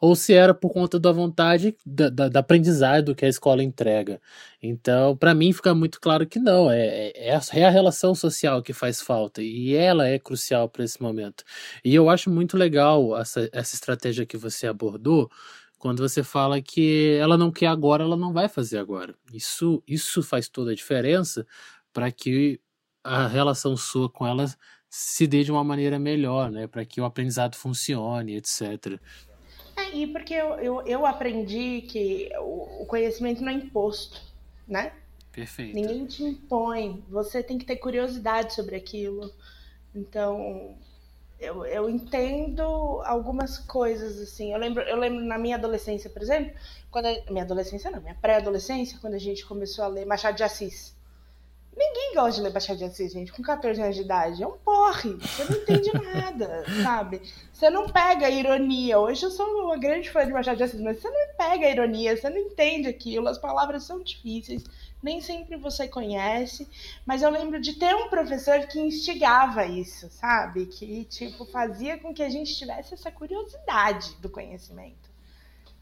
ou 0.00 0.14
se 0.14 0.32
era 0.32 0.54
por 0.54 0.72
conta 0.72 0.98
da 0.98 1.10
vontade 1.10 1.76
da, 1.84 2.08
da, 2.08 2.28
da 2.28 2.40
aprendizado 2.40 3.14
que 3.14 3.24
a 3.24 3.28
escola 3.28 3.62
entrega. 3.62 4.20
Então, 4.62 5.16
para 5.16 5.34
mim, 5.34 5.52
fica 5.52 5.74
muito 5.74 6.00
claro 6.00 6.26
que 6.26 6.38
não, 6.38 6.70
é, 6.70 7.08
é, 7.08 7.30
é, 7.34 7.40
é 7.54 7.64
a 7.64 7.70
relação 7.70 8.14
social 8.14 8.62
que 8.62 8.72
faz 8.72 9.00
falta, 9.00 9.42
e 9.42 9.74
ela 9.74 10.06
é 10.06 10.18
crucial 10.18 10.68
para 10.68 10.84
esse 10.84 11.02
momento. 11.02 11.44
E 11.84 11.94
eu 11.94 12.08
acho 12.08 12.30
muito 12.30 12.56
legal 12.56 13.16
essa, 13.18 13.48
essa 13.52 13.74
estratégia 13.74 14.24
que 14.26 14.36
você 14.36 14.66
abordou, 14.66 15.30
quando 15.78 16.00
você 16.00 16.22
fala 16.22 16.60
que 16.62 17.16
ela 17.20 17.36
não 17.36 17.50
quer 17.52 17.66
agora, 17.66 18.02
ela 18.04 18.16
não 18.16 18.32
vai 18.32 18.48
fazer 18.48 18.78
agora. 18.78 19.14
Isso, 19.32 19.82
isso 19.86 20.22
faz 20.22 20.48
toda 20.48 20.72
a 20.72 20.74
diferença 20.74 21.46
para 21.92 22.10
que 22.10 22.60
a 23.04 23.26
relação 23.26 23.76
sua 23.76 24.10
com 24.10 24.26
ela 24.26 24.46
se 24.98 25.26
dê 25.26 25.44
de 25.44 25.52
uma 25.52 25.62
maneira 25.62 25.98
melhor, 25.98 26.50
né? 26.50 26.66
Para 26.66 26.82
que 26.82 27.02
o 27.02 27.04
aprendizado 27.04 27.54
funcione, 27.54 28.34
etc. 28.34 28.98
É, 29.76 29.94
e 29.94 30.06
porque 30.06 30.32
eu, 30.32 30.54
eu, 30.54 30.82
eu 30.86 31.04
aprendi 31.04 31.82
que 31.82 32.30
o, 32.38 32.82
o, 32.82 32.86
conhecimento 32.86 33.42
não 33.42 33.52
é 33.52 33.54
imposto, 33.54 34.22
né? 34.66 34.94
Perfeito. 35.30 35.74
Ninguém 35.74 36.06
te 36.06 36.24
impõe. 36.24 37.04
Você 37.10 37.42
tem 37.42 37.58
que 37.58 37.66
ter 37.66 37.76
curiosidade 37.76 38.54
sobre 38.54 38.74
aquilo. 38.74 39.30
Então, 39.94 40.74
eu, 41.38 41.66
eu 41.66 41.90
entendo 41.90 42.62
algumas 43.04 43.58
coisas, 43.58 44.18
assim. 44.18 44.54
Eu 44.54 44.58
lembro, 44.58 44.82
eu 44.82 44.96
lembro 44.96 45.22
na 45.22 45.36
minha 45.36 45.56
adolescência, 45.56 46.08
por 46.08 46.22
exemplo, 46.22 46.58
quando 46.90 47.04
a, 47.04 47.30
minha 47.30 47.44
adolescência 47.44 47.90
não, 47.90 48.00
minha 48.00 48.14
pré-adolescência, 48.14 48.98
quando 48.98 49.12
a 49.12 49.18
gente 49.18 49.44
começou 49.44 49.84
a 49.84 49.88
ler 49.88 50.06
Machado 50.06 50.38
de 50.38 50.42
Assis. 50.42 50.95
Ninguém 51.76 52.14
gosta 52.14 52.32
de 52.32 52.40
ler 52.40 52.54
Machado 52.54 52.78
de 52.78 52.84
Assis, 52.84 53.12
gente, 53.12 53.30
com 53.30 53.42
14 53.42 53.82
anos 53.82 53.94
de 53.94 54.00
idade. 54.00 54.42
É 54.42 54.46
um 54.46 54.56
porre. 54.56 55.12
Você 55.16 55.44
não 55.44 55.60
entende 55.60 55.92
nada, 55.92 56.64
sabe? 56.82 57.20
Você 57.52 57.68
não 57.68 57.86
pega 57.86 58.26
a 58.26 58.30
ironia. 58.30 58.98
Hoje 58.98 59.26
eu 59.26 59.30
sou 59.30 59.46
uma 59.46 59.76
grande 59.76 60.08
fã 60.10 60.24
de 60.24 60.32
Machado 60.32 60.56
de 60.56 60.62
Assis, 60.62 60.80
mas 60.80 60.98
você 60.98 61.10
não 61.10 61.36
pega 61.36 61.66
a 61.66 61.70
ironia, 61.70 62.16
você 62.16 62.30
não 62.30 62.38
entende 62.38 62.88
aquilo. 62.88 63.28
As 63.28 63.36
palavras 63.36 63.82
são 63.84 64.02
difíceis, 64.02 64.64
nem 65.02 65.20
sempre 65.20 65.58
você 65.58 65.86
conhece. 65.86 66.66
Mas 67.04 67.20
eu 67.20 67.28
lembro 67.28 67.60
de 67.60 67.74
ter 67.74 67.94
um 67.94 68.08
professor 68.08 68.60
que 68.60 68.80
instigava 68.80 69.66
isso, 69.66 70.08
sabe? 70.10 70.64
Que, 70.64 71.04
tipo, 71.04 71.44
fazia 71.44 71.98
com 71.98 72.14
que 72.14 72.22
a 72.22 72.30
gente 72.30 72.56
tivesse 72.56 72.94
essa 72.94 73.12
curiosidade 73.12 74.14
do 74.22 74.30
conhecimento. 74.30 75.10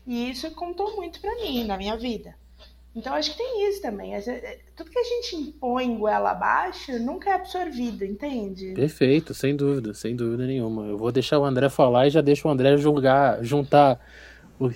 E 0.05 0.29
isso 0.29 0.51
contou 0.51 0.97
muito 0.97 1.21
para 1.21 1.37
mim, 1.37 1.63
na 1.63 1.79
minha 1.79 1.97
vida. 1.97 2.35
Então 2.95 3.13
acho 3.15 3.33
que 3.33 3.39
tem 3.39 3.69
isso 3.69 3.83
também. 3.83 4.15
É, 4.15 4.59
tudo 4.77 4.91
que 4.91 4.99
a 4.99 5.03
gente 5.03 5.37
impõe 5.37 5.99
goela 5.99 6.31
abaixo 6.31 6.97
nunca 7.01 7.31
é 7.31 7.33
absorvido, 7.35 8.05
entende? 8.05 8.73
Perfeito, 8.75 9.35
sem 9.35 9.57
dúvida, 9.57 9.93
sem 9.95 10.15
dúvida 10.15 10.47
nenhuma. 10.47 10.87
Eu 10.87 10.97
vou 10.97 11.11
deixar 11.11 11.39
o 11.39 11.45
André 11.45 11.69
falar 11.69 12.07
e 12.07 12.11
já 12.11 12.21
deixo 12.21 12.47
o 12.47 12.51
André 12.51 12.77
julgar, 12.77 13.43
juntar 13.43 14.01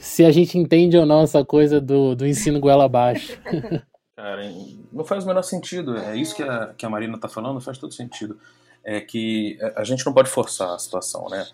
se 0.01 0.25
a 0.25 0.33
gente 0.33 0.59
entende 0.59 0.97
ou 0.97 1.07
não 1.07 1.23
essa 1.23 1.45
coisa 1.45 1.81
do, 1.81 2.17
do 2.17 2.27
ensino 2.27 2.59
goela 2.59 2.85
abaixo. 2.85 3.39
Cara, 4.17 4.43
não 4.93 5.05
faz 5.05 5.23
o 5.23 5.29
menor 5.29 5.43
sentido. 5.43 5.97
É 5.97 6.17
isso 6.17 6.35
que 6.35 6.43
a, 6.43 6.75
que 6.77 6.85
a 6.85 6.91
Marina 6.91 7.15
está 7.15 7.29
falando, 7.29 7.61
faz 7.61 7.79
todo 7.79 7.95
sentido. 7.95 8.37
É 8.91 9.03
que 9.03 9.59
a 9.77 9.85
gente 9.85 10.07
não 10.07 10.15
pode 10.15 10.31
forçar 10.31 10.75
a 10.75 10.79
situação, 10.79 11.29
né? 11.29 11.47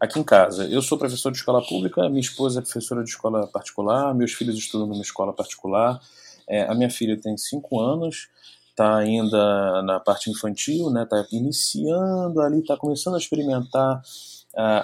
Aqui 0.00 0.18
em 0.18 0.22
casa, 0.24 0.66
eu 0.66 0.80
sou 0.80 0.96
professor 0.96 1.30
de 1.30 1.36
escola 1.36 1.62
pública, 1.62 2.08
minha 2.08 2.20
esposa 2.20 2.60
é 2.60 2.62
professora 2.62 3.04
de 3.04 3.10
escola 3.10 3.46
particular, 3.46 4.14
meus 4.14 4.32
filhos 4.32 4.56
estudam 4.56 4.86
numa 4.86 5.02
escola 5.02 5.34
particular. 5.34 6.00
É, 6.48 6.62
a 6.62 6.74
minha 6.74 6.88
filha 6.88 7.20
tem 7.20 7.36
5 7.36 7.78
anos, 7.78 8.30
está 8.70 8.96
ainda 8.96 9.82
na 9.82 10.00
parte 10.00 10.30
infantil, 10.30 10.88
né? 10.88 11.02
Está 11.02 11.26
iniciando 11.30 12.40
ali, 12.40 12.60
está 12.60 12.74
começando 12.74 13.16
a 13.16 13.18
experimentar 13.18 14.00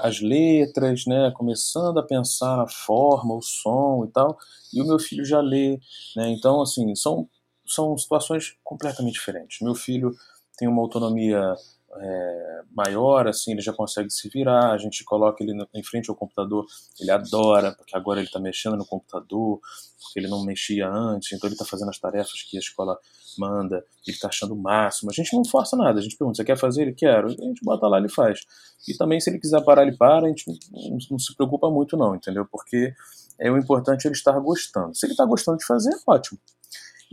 as 0.03 0.21
letras, 0.21 1.07
né? 1.07 1.33
Começando 1.35 1.99
a 1.99 2.03
pensar 2.03 2.59
na 2.59 2.67
forma, 2.69 3.35
o 3.35 3.41
som 3.41 4.05
e 4.07 4.13
tal. 4.13 4.37
E 4.75 4.83
o 4.83 4.87
meu 4.87 4.99
filho 4.99 5.25
já 5.25 5.41
lê, 5.41 5.81
né? 6.15 6.29
Então, 6.29 6.61
assim, 6.61 6.95
são 6.95 7.27
são 7.67 7.97
situações 7.97 8.57
completamente 8.63 9.15
diferentes. 9.15 9.63
Meu 9.63 9.75
filho 9.75 10.15
tem 10.59 10.69
uma 10.69 10.83
autonomia 10.83 11.55
é, 11.97 12.63
maior, 12.73 13.27
assim, 13.27 13.53
ele 13.53 13.61
já 13.61 13.73
consegue 13.73 14.11
se 14.11 14.29
virar, 14.29 14.73
a 14.73 14.79
gente 14.79 15.05
coloca 15.05 15.43
ele 15.43 15.53
em 15.73 15.83
frente 15.83 16.11
ao 16.11 16.17
computador, 16.17 16.67
ele 17.01 17.11
adora, 17.11 17.73
porque 17.73 17.97
agora 17.97 18.21
ele 18.21 18.27
está 18.27 18.41
mexendo 18.41 18.77
no 18.77 18.87
computador, 18.87 19.61
porque 20.03 20.19
ele 20.19 20.29
não 20.29 20.45
mexia 20.45 20.89
antes, 20.89 21.33
então 21.33 21.49
ele 21.49 21.55
está 21.55 21.65
fazendo 21.65 21.91
as 21.91 21.99
tarefas 21.99 22.43
que 22.43 22.57
a 22.57 22.61
escola 22.61 22.99
manda, 23.39 23.77
ele 24.07 24.15
está 24.15 24.29
achando 24.29 24.55
o 24.55 24.57
máximo. 24.57 25.11
A 25.11 25.15
gente 25.15 25.35
não 25.35 25.45
força 25.45 25.77
nada, 25.77 25.99
a 25.99 26.03
gente 26.03 26.17
pergunta, 26.17 26.37
você 26.37 26.45
quer 26.45 26.57
fazer? 26.57 26.83
Ele 26.83 26.95
quer, 26.95 27.25
a 27.25 27.29
gente 27.29 27.65
bota 27.65 27.87
lá, 27.87 27.99
ele 27.99 28.09
faz. 28.09 28.41
E 28.89 28.97
também, 28.97 29.21
se 29.21 29.31
ele 29.31 29.39
quiser 29.39 29.63
parar, 29.65 29.83
ele 29.83 29.97
para, 29.97 30.27
a 30.27 30.29
gente 30.29 30.47
não, 30.47 30.99
não 31.11 31.19
se 31.19 31.35
preocupa 31.35 31.71
muito 31.71 31.97
não, 31.97 32.15
entendeu? 32.15 32.47
Porque 32.51 32.95
é 33.39 33.51
o 33.51 33.59
importante 33.59 34.07
é 34.07 34.09
ele 34.09 34.17
estar 34.17 34.39
gostando. 34.41 34.95
Se 34.95 35.07
ele 35.07 35.13
está 35.13 35.25
gostando 35.25 35.59
de 35.59 35.67
fazer, 35.67 35.95
ótimo. 36.07 36.39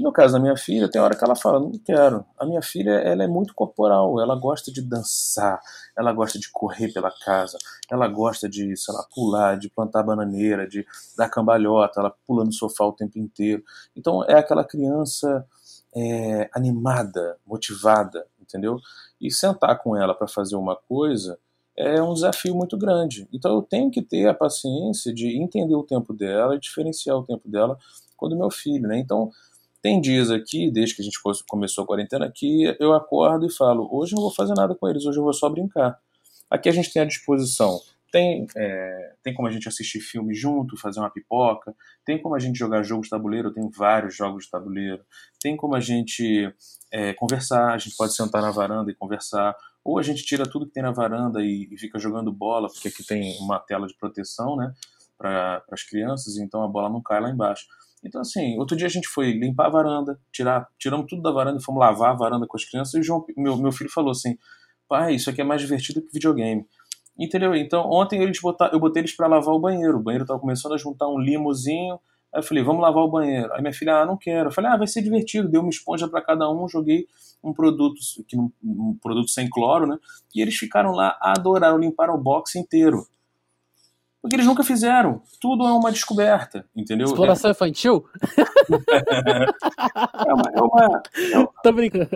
No 0.02 0.12
caso 0.12 0.34
da 0.34 0.40
minha 0.40 0.58
filha, 0.58 0.90
tem 0.90 1.00
hora 1.00 1.16
que 1.16 1.24
ela 1.24 1.36
fala, 1.36 1.60
não 1.60 1.72
quero. 1.72 2.26
A 2.38 2.46
minha 2.46 2.62
filha, 2.62 2.92
ela 2.92 3.24
é 3.24 3.28
muito 3.28 3.54
corporal, 3.54 4.20
ela 4.20 4.36
gosta 4.36 4.72
de 4.72 4.82
dançar, 4.82 5.62
ela 5.96 6.12
gosta 6.12 6.40
de 6.40 6.50
correr 6.52 6.92
pela 6.92 7.12
casa, 7.24 7.58
ela 7.90 8.08
gosta 8.08 8.50
de, 8.50 8.76
sei 8.76 8.96
lá, 8.96 9.06
pular, 9.14 9.60
de 9.60 9.70
plantar 9.70 10.02
bananeira, 10.02 10.68
de 10.68 10.84
dar 11.16 11.30
cambalhota, 11.30 12.00
ela 12.00 12.14
pula 12.26 12.44
no 12.44 12.52
sofá 12.52 12.84
o 12.84 12.94
tempo 12.94 13.20
inteiro. 13.20 13.64
Então 13.96 14.24
é 14.24 14.34
aquela 14.34 14.64
criança 14.64 15.46
é, 15.96 16.50
animada, 16.52 17.38
motivada, 17.46 18.26
entendeu? 18.42 18.80
E 19.20 19.30
sentar 19.30 19.78
com 19.84 19.96
ela 19.96 20.16
para 20.16 20.28
fazer 20.28 20.56
uma 20.56 20.76
coisa 20.76 21.38
é 21.78 22.02
um 22.02 22.14
desafio 22.14 22.56
muito 22.56 22.76
grande. 22.76 23.28
Então 23.32 23.54
eu 23.54 23.62
tenho 23.62 23.92
que 23.92 24.02
ter 24.02 24.28
a 24.28 24.34
paciência 24.34 25.14
de 25.14 25.38
entender 25.42 25.76
o 25.76 25.84
tempo 25.84 26.12
dela 26.12 26.56
e 26.56 26.60
diferenciar 26.60 27.18
o 27.18 27.24
tempo 27.24 27.48
dela 27.48 27.78
quando 28.18 28.38
meu 28.38 28.52
filho, 28.52 28.88
né? 28.88 28.98
Então 29.00 29.32
tem 29.82 30.00
dias 30.00 30.30
aqui, 30.30 30.70
desde 30.70 30.96
que 30.96 31.02
a 31.02 31.06
gente 31.06 31.20
começou 31.48 31.84
a 31.84 31.88
quarentena, 31.88 32.32
que 32.34 32.76
eu 32.80 32.94
acordo 32.94 33.46
e 33.46 33.52
falo: 33.52 33.90
hoje 33.92 34.14
não 34.14 34.22
vou 34.22 34.34
fazer 34.34 34.54
nada 34.54 34.76
com 34.76 34.88
eles, 34.88 35.06
hoje 35.06 35.18
eu 35.18 35.24
vou 35.24 35.34
só 35.34 35.50
brincar. 35.50 36.00
Aqui 36.50 36.70
a 36.70 36.72
gente 36.72 36.92
tem 36.94 37.02
à 37.02 37.06
disposição. 37.06 37.80
Tem, 38.12 38.46
é, 38.58 39.14
tem 39.24 39.34
como 39.34 39.48
a 39.48 39.52
gente 39.52 39.70
assistir 39.70 40.02
filme 40.02 40.34
junto, 40.36 40.76
fazer 40.76 41.00
uma 41.00 41.10
pipoca, 41.10 41.74
tem 42.06 42.22
como 42.22 42.36
a 42.36 42.40
gente 42.40 42.60
jogar 42.60 42.84
jogos 42.84 43.06
de 43.06 43.12
tabuleiro, 43.12 43.54
tenho 43.54 43.70
vários 43.70 44.14
jogos 44.14 44.44
de 44.44 44.52
tabuleiro, 44.52 45.02
tem 45.42 45.56
como 45.56 45.76
a 45.76 45.80
gente 45.80 46.54
é, 46.92 47.14
conversar, 47.14 47.74
a 47.74 47.78
gente 47.78 47.96
pode 47.96 48.14
sentar 48.14 48.42
na 48.42 48.52
varanda 48.52 48.92
e 48.92 48.96
conversar, 48.96 49.56
ou 49.82 49.98
a 49.98 50.04
gente 50.04 50.26
tira 50.26 50.44
tudo 50.46 50.68
que 50.68 50.74
tem 50.74 50.84
na 50.84 50.92
varanda 50.92 51.42
e, 51.42 51.70
e 51.72 51.78
fica 51.78 51.98
jogando 51.98 52.34
bola, 52.34 52.68
porque 52.68 52.90
aqui 52.90 53.02
tem 53.02 53.38
uma 53.40 53.58
tela 53.60 53.88
de 53.88 53.96
proteção, 53.96 54.58
né, 54.58 54.74
para 55.18 55.64
as 55.72 55.84
crianças, 55.84 56.38
então 56.38 56.64
a 56.64 56.68
bola 56.68 56.90
não 56.90 57.02
cai 57.02 57.22
lá 57.22 57.30
embaixo. 57.30 57.66
Então, 58.04 58.22
assim, 58.22 58.58
outro 58.58 58.76
dia 58.76 58.88
a 58.88 58.90
gente 58.90 59.08
foi 59.08 59.32
limpar 59.32 59.68
a 59.68 59.70
varanda, 59.70 60.20
tirar, 60.32 60.68
tiramos 60.80 61.06
tudo 61.08 61.22
da 61.22 61.32
varanda 61.32 61.60
e 61.60 61.64
fomos 61.64 61.80
lavar 61.80 62.12
a 62.12 62.16
varanda 62.16 62.48
com 62.48 62.58
as 62.58 62.66
crianças. 62.66 62.94
E 62.96 63.00
o 63.00 63.04
João, 63.04 63.26
meu, 63.38 63.56
meu 63.58 63.72
filho 63.72 63.92
falou 63.92 64.12
assim: 64.12 64.38
pai, 64.88 65.16
isso 65.16 65.30
aqui 65.30 65.42
é 65.42 65.44
mais 65.44 65.62
divertido 65.62 66.02
que 66.02 66.12
videogame. 66.12 66.66
Entendeu? 67.18 67.56
Então, 67.56 67.88
ontem 67.90 68.22
eles 68.22 68.40
botar, 68.42 68.72
eu 68.74 68.80
botei 68.80 69.02
eles 69.02 69.16
para 69.16 69.28
lavar 69.28 69.54
o 69.54 69.60
banheiro. 69.60 69.98
O 69.98 70.02
banheiro 70.02 70.26
tava 70.26 70.40
começando 70.40 70.74
a 70.74 70.78
juntar 70.78 71.08
um 71.08 71.20
limozinho. 71.20 72.00
Aí 72.34 72.40
eu 72.40 72.44
falei, 72.44 72.64
vamos 72.64 72.82
lavar 72.82 73.04
o 73.04 73.12
banheiro. 73.12 73.54
Aí 73.54 73.62
minha 73.62 73.74
filha, 73.74 73.98
ah, 73.98 74.06
não 74.06 74.18
quero. 74.18 74.50
Eu 74.50 74.54
falei, 74.54 74.72
ah, 74.72 74.78
vai 74.78 74.88
ser 74.88 75.02
divertido. 75.02 75.48
Dei 75.48 75.60
uma 75.60 75.70
esponja 75.70 76.08
para 76.08 76.22
cada 76.22 76.50
um, 76.52 76.68
joguei 76.68 77.08
um 77.44 77.54
produto, 77.54 78.00
um 78.64 78.98
produto 79.02 79.30
sem 79.30 79.50
cloro, 79.50 79.86
né? 79.86 79.98
E 80.34 80.42
eles 80.42 80.56
ficaram 80.56 80.92
lá, 80.92 81.18
adoraram, 81.22 81.78
limparam 81.78 82.16
o 82.16 82.22
box 82.22 82.56
inteiro. 82.56 83.06
Porque 84.22 84.36
eles 84.36 84.46
nunca 84.46 84.64
fizeram. 84.64 85.22
Tudo 85.40 85.66
é 85.66 85.72
uma 85.72 85.92
descoberta, 85.92 86.64
entendeu? 86.76 87.08
Exploração 87.08 87.50
é... 87.50 87.54
infantil? 87.54 88.06
é 90.28 90.34
uma. 90.34 90.52
É 90.56 90.62
uma, 90.62 91.02
é 91.34 91.38
uma... 91.40 91.50
Tô 91.64 91.72
brincando. 91.72 92.10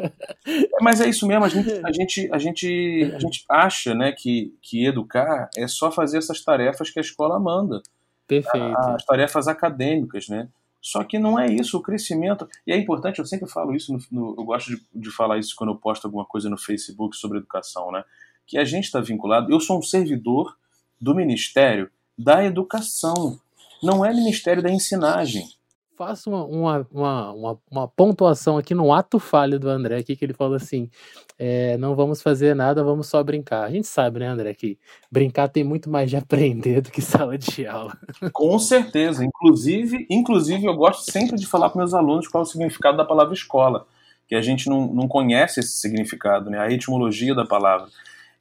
Mas 0.81 1.01
é 1.01 1.09
isso 1.09 1.25
mesmo, 1.25 1.43
a 1.43 1.49
gente, 1.49 1.71
a 1.83 1.91
gente, 1.91 2.29
a 2.31 2.37
gente, 2.37 3.11
a 3.15 3.19
gente 3.19 3.45
acha 3.49 3.95
né, 3.95 4.11
que, 4.11 4.55
que 4.61 4.85
educar 4.85 5.49
é 5.57 5.67
só 5.67 5.91
fazer 5.91 6.19
essas 6.19 6.41
tarefas 6.41 6.91
que 6.91 6.99
a 6.99 7.01
escola 7.01 7.39
manda. 7.39 7.81
Perfeito. 8.27 8.77
As 8.77 9.03
tarefas 9.03 9.47
acadêmicas, 9.47 10.29
né? 10.29 10.47
Só 10.79 11.03
que 11.03 11.17
não 11.17 11.39
é 11.39 11.47
isso, 11.47 11.75
o 11.79 11.81
crescimento. 11.81 12.47
E 12.67 12.71
é 12.71 12.77
importante, 12.77 13.17
eu 13.17 13.25
sempre 13.25 13.49
falo 13.49 13.75
isso, 13.75 13.91
no, 13.91 13.99
no, 14.11 14.35
eu 14.37 14.43
gosto 14.43 14.69
de, 14.69 14.81
de 14.93 15.09
falar 15.09 15.39
isso 15.39 15.55
quando 15.55 15.71
eu 15.71 15.75
posto 15.75 16.05
alguma 16.05 16.23
coisa 16.25 16.47
no 16.51 16.57
Facebook 16.57 17.17
sobre 17.17 17.39
educação, 17.39 17.91
né? 17.91 18.03
Que 18.45 18.59
a 18.59 18.63
gente 18.63 18.83
está 18.83 19.01
vinculado. 19.01 19.51
Eu 19.51 19.59
sou 19.59 19.79
um 19.79 19.81
servidor 19.81 20.55
do 21.01 21.15
Ministério 21.15 21.89
da 22.17 22.43
Educação, 22.43 23.39
não 23.81 24.05
é 24.05 24.13
Ministério 24.13 24.63
da 24.63 24.71
Ensinagem. 24.71 25.45
Faço 25.97 26.29
uma, 26.29 26.43
uma, 26.43 26.87
uma, 26.91 27.57
uma, 27.71 27.87
pontuação 27.87 28.57
aqui 28.57 28.75
no 28.75 28.91
ato 28.91 29.17
falho 29.17 29.57
do 29.57 29.69
André, 29.69 29.97
aqui, 29.97 30.13
que 30.13 30.25
ele 30.25 30.33
falou 30.33 30.55
assim: 30.55 30.89
é, 31.39 31.77
não 31.77 31.95
vamos 31.95 32.21
fazer 32.21 32.53
nada, 32.53 32.83
vamos 32.83 33.07
só 33.07 33.23
brincar. 33.23 33.63
A 33.63 33.71
gente 33.71 33.87
sabe, 33.87 34.19
né, 34.19 34.27
André, 34.27 34.53
que 34.53 34.77
brincar 35.09 35.47
tem 35.47 35.63
muito 35.63 35.89
mais 35.89 36.09
de 36.09 36.17
aprender 36.17 36.81
do 36.81 36.91
que 36.91 37.01
sala 37.01 37.37
de 37.37 37.65
aula. 37.65 37.97
Com 38.33 38.59
certeza. 38.59 39.23
Inclusive, 39.23 40.05
inclusive 40.09 40.65
eu 40.65 40.75
gosto 40.75 41.09
sempre 41.09 41.37
de 41.37 41.47
falar 41.47 41.69
para 41.69 41.79
meus 41.79 41.93
alunos 41.93 42.27
qual 42.27 42.43
é 42.43 42.45
o 42.45 42.49
significado 42.49 42.97
da 42.97 43.05
palavra 43.05 43.33
escola, 43.33 43.87
que 44.27 44.35
a 44.35 44.41
gente 44.41 44.69
não, 44.69 44.87
não 44.87 45.07
conhece 45.07 45.61
esse 45.61 45.79
significado, 45.79 46.49
né, 46.49 46.59
a 46.59 46.69
etimologia 46.69 47.33
da 47.33 47.45
palavra. 47.45 47.87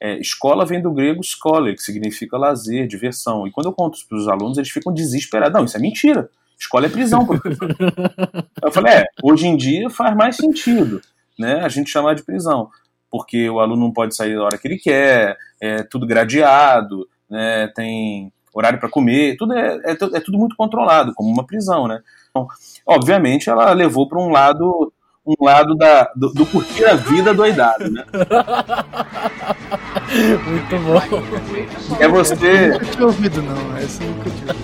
É, 0.01 0.19
escola 0.19 0.67
vem 0.67 0.83
do 0.83 0.93
grego 0.93 1.23
scholar, 1.23 1.73
que 1.75 1.83
significa 1.83 2.37
lazer, 2.37 2.87
diversão. 2.87 3.47
E 3.47 3.51
quando 3.51 3.67
eu 3.67 3.73
conto 3.73 3.99
para 4.09 4.19
os 4.19 4.29
alunos, 4.29 4.59
eles 4.59 4.71
ficam 4.71 4.93
desesperados. 4.93 5.55
Não, 5.57 5.65
isso 5.65 5.77
é 5.77 5.81
mentira. 5.81 6.29
Escola 6.59 6.87
é 6.87 6.89
prisão, 6.89 7.27
professor. 7.27 7.69
eu 8.63 8.73
falei, 8.73 8.93
é, 8.93 9.07
hoje 9.23 9.47
em 9.47 9.57
dia 9.57 9.91
faz 9.91 10.17
mais 10.17 10.37
sentido 10.37 11.01
né, 11.39 11.61
a 11.61 11.69
gente 11.69 11.91
chamar 11.91 12.15
de 12.15 12.23
prisão. 12.23 12.71
Porque 13.11 13.49
o 13.49 13.61
aluno 13.61 13.83
não 13.83 13.93
pode 13.93 14.15
sair 14.15 14.35
da 14.37 14.43
hora 14.43 14.59
que 14.59 14.67
ele 14.67 14.79
quer, 14.79 15.37
é 15.61 15.83
tudo 15.83 16.07
gradeado, 16.07 17.09
né, 17.29 17.69
tem 17.75 18.33
horário 18.53 18.79
para 18.79 18.89
comer, 18.89 19.37
tudo 19.37 19.53
é, 19.53 19.77
é, 19.85 19.93
é, 19.93 20.21
tudo 20.21 20.39
muito 20.39 20.57
controlado, 20.57 21.13
como 21.15 21.29
uma 21.29 21.45
prisão, 21.45 21.89
né? 21.89 22.01
Então, 22.31 22.47
obviamente, 22.87 23.51
ela 23.51 23.73
levou 23.73 24.09
para 24.09 24.19
um 24.19 24.31
lado 24.31 24.93
um 25.27 25.35
lado 25.43 25.75
da, 25.75 26.11
do, 26.15 26.31
do 26.33 26.45
curtir 26.47 26.85
a 26.85 26.95
vida 26.95 27.33
doidado, 27.33 27.91
né? 27.91 28.05
Muito 30.47 30.79
bom. 30.79 31.01
É 31.99 32.07
você. 32.07 32.69
Nunca 32.69 32.85
tinha 32.85 33.07
ouvido, 33.07 33.43
não. 33.43 33.77
Essa 33.77 34.05
nunca 34.05 34.31
tinha 34.31 34.55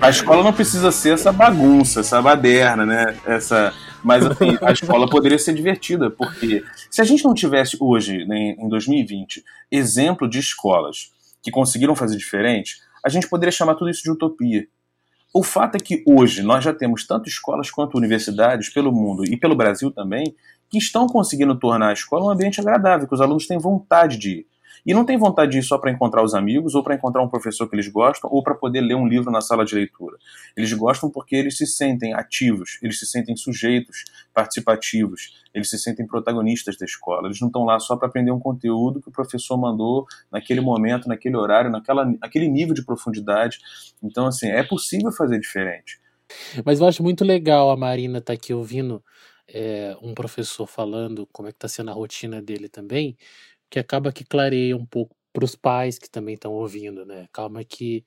A 0.00 0.10
escola 0.10 0.42
não 0.42 0.52
precisa 0.52 0.92
ser 0.92 1.14
essa 1.14 1.32
bagunça, 1.32 2.00
essa 2.00 2.20
baderna, 2.20 2.84
né? 2.84 3.16
Essa, 3.24 3.72
Mas 4.04 4.26
assim, 4.26 4.58
a 4.60 4.72
escola 4.72 5.08
poderia 5.08 5.38
ser 5.38 5.54
divertida, 5.54 6.10
porque 6.10 6.62
se 6.90 7.00
a 7.00 7.04
gente 7.04 7.24
não 7.24 7.32
tivesse 7.32 7.78
hoje, 7.80 8.26
né, 8.26 8.54
em 8.58 8.68
2020, 8.68 9.42
exemplo 9.70 10.28
de 10.28 10.38
escolas 10.38 11.10
que 11.42 11.50
conseguiram 11.50 11.96
fazer 11.96 12.18
diferente, 12.18 12.76
a 13.04 13.08
gente 13.08 13.28
poderia 13.28 13.52
chamar 13.52 13.76
tudo 13.76 13.90
isso 13.90 14.02
de 14.02 14.10
utopia. 14.10 14.66
O 15.32 15.44
fato 15.44 15.76
é 15.76 15.78
que 15.78 16.02
hoje 16.04 16.42
nós 16.42 16.64
já 16.64 16.74
temos 16.74 17.06
tanto 17.06 17.28
escolas 17.28 17.70
quanto 17.70 17.96
universidades 17.96 18.68
pelo 18.68 18.90
mundo 18.90 19.24
e 19.24 19.36
pelo 19.36 19.54
Brasil 19.54 19.88
também 19.92 20.34
que 20.68 20.76
estão 20.76 21.06
conseguindo 21.06 21.54
tornar 21.56 21.90
a 21.90 21.92
escola 21.92 22.26
um 22.26 22.30
ambiente 22.30 22.60
agradável, 22.60 23.06
que 23.06 23.14
os 23.14 23.20
alunos 23.20 23.46
têm 23.46 23.56
vontade 23.56 24.18
de 24.18 24.30
ir. 24.30 24.46
E 24.84 24.92
não 24.92 25.04
tem 25.04 25.16
vontade 25.16 25.52
de 25.52 25.58
ir 25.58 25.62
só 25.62 25.78
para 25.78 25.90
encontrar 25.90 26.24
os 26.24 26.34
amigos, 26.34 26.74
ou 26.74 26.82
para 26.82 26.94
encontrar 26.94 27.22
um 27.22 27.28
professor 27.28 27.68
que 27.68 27.76
eles 27.76 27.86
gostam, 27.86 28.28
ou 28.32 28.42
para 28.42 28.54
poder 28.54 28.80
ler 28.80 28.94
um 28.94 29.06
livro 29.06 29.30
na 29.30 29.40
sala 29.40 29.64
de 29.64 29.74
leitura. 29.74 30.16
Eles 30.56 30.72
gostam 30.72 31.08
porque 31.08 31.36
eles 31.36 31.56
se 31.56 31.66
sentem 31.66 32.12
ativos, 32.12 32.78
eles 32.82 32.98
se 32.98 33.06
sentem 33.06 33.36
sujeitos, 33.36 34.04
participativos, 34.34 35.39
eles 35.52 35.68
se 35.68 35.78
sentem 35.78 36.06
protagonistas 36.06 36.76
da 36.76 36.84
escola. 36.84 37.26
Eles 37.26 37.40
não 37.40 37.48
estão 37.48 37.64
lá 37.64 37.78
só 37.78 37.96
para 37.96 38.08
aprender 38.08 38.30
um 38.30 38.38
conteúdo 38.38 39.00
que 39.00 39.08
o 39.08 39.12
professor 39.12 39.56
mandou 39.56 40.06
naquele 40.30 40.60
momento, 40.60 41.08
naquele 41.08 41.36
horário, 41.36 41.70
naquela, 41.70 42.04
naquele 42.04 42.48
nível 42.48 42.74
de 42.74 42.84
profundidade. 42.84 43.58
Então, 44.02 44.26
assim, 44.26 44.48
é 44.48 44.62
possível 44.62 45.10
fazer 45.12 45.38
diferente. 45.40 46.00
Mas 46.64 46.80
eu 46.80 46.86
acho 46.86 47.02
muito 47.02 47.24
legal 47.24 47.70
a 47.70 47.76
Marina 47.76 48.18
estar 48.18 48.32
tá 48.32 48.34
aqui 48.34 48.54
ouvindo 48.54 49.02
é, 49.48 49.96
um 50.00 50.14
professor 50.14 50.66
falando 50.66 51.28
como 51.32 51.48
é 51.48 51.52
que 51.52 51.56
está 51.56 51.68
sendo 51.68 51.90
a 51.90 51.94
rotina 51.94 52.40
dele 52.40 52.68
também, 52.68 53.16
que 53.68 53.78
acaba 53.78 54.12
que 54.12 54.24
clareia 54.24 54.76
um 54.76 54.86
pouco 54.86 55.14
para 55.32 55.44
os 55.44 55.54
pais 55.54 55.98
que 55.98 56.08
também 56.10 56.34
estão 56.34 56.52
ouvindo, 56.52 57.04
né? 57.04 57.28
Calma 57.32 57.64
que 57.64 58.04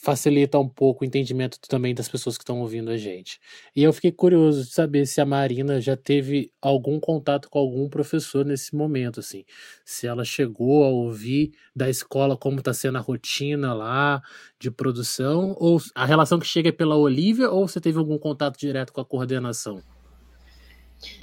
facilita 0.00 0.58
um 0.58 0.68
pouco 0.68 1.02
o 1.02 1.06
entendimento 1.06 1.58
também 1.60 1.94
das 1.94 2.08
pessoas 2.08 2.38
que 2.38 2.42
estão 2.42 2.60
ouvindo 2.60 2.90
a 2.90 2.96
gente. 2.96 3.40
E 3.74 3.82
eu 3.82 3.92
fiquei 3.92 4.12
curioso 4.12 4.64
de 4.64 4.70
saber 4.70 5.06
se 5.06 5.20
a 5.20 5.26
Marina 5.26 5.80
já 5.80 5.96
teve 5.96 6.52
algum 6.62 7.00
contato 7.00 7.50
com 7.50 7.58
algum 7.58 7.88
professor 7.88 8.44
nesse 8.44 8.76
momento, 8.76 9.18
assim. 9.18 9.44
Se 9.84 10.06
ela 10.06 10.24
chegou 10.24 10.84
a 10.84 10.88
ouvir 10.88 11.52
da 11.74 11.90
escola 11.90 12.36
como 12.36 12.60
está 12.60 12.72
sendo 12.72 12.96
a 12.96 13.00
rotina 13.00 13.74
lá 13.74 14.22
de 14.58 14.70
produção, 14.70 15.56
ou 15.58 15.80
a 15.94 16.06
relação 16.06 16.38
que 16.38 16.46
chega 16.46 16.68
é 16.68 16.72
pela 16.72 16.96
Olivia, 16.96 17.50
ou 17.50 17.66
você 17.66 17.80
teve 17.80 17.98
algum 17.98 18.18
contato 18.18 18.56
direto 18.56 18.92
com 18.92 19.00
a 19.00 19.04
coordenação? 19.04 19.82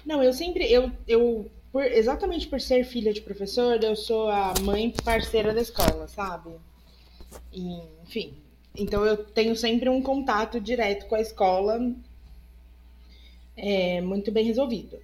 Não, 0.05 0.21
eu 0.21 0.34
sempre, 0.34 0.69
eu, 0.71 0.91
eu 1.07 1.49
por, 1.71 1.84
exatamente 1.84 2.47
por 2.47 2.59
ser 2.59 2.84
filha 2.84 3.13
de 3.13 3.21
professor, 3.21 3.82
eu 3.82 3.95
sou 3.95 4.30
a 4.30 4.53
mãe 4.61 4.93
parceira 5.03 5.53
da 5.53 5.61
escola, 5.61 6.07
sabe? 6.07 6.51
E, 7.51 7.82
enfim, 8.03 8.44
então 8.78 9.05
eu 9.05 9.17
tenho 9.17 9.55
sempre 9.55 9.89
um 9.89 10.01
contato 10.01 10.59
direto 10.59 11.07
com 11.07 11.15
a 11.15 11.21
escola, 11.21 11.80
é, 13.55 14.01
muito 14.01 14.32
bem 14.32 14.45
resolvido. 14.45 14.97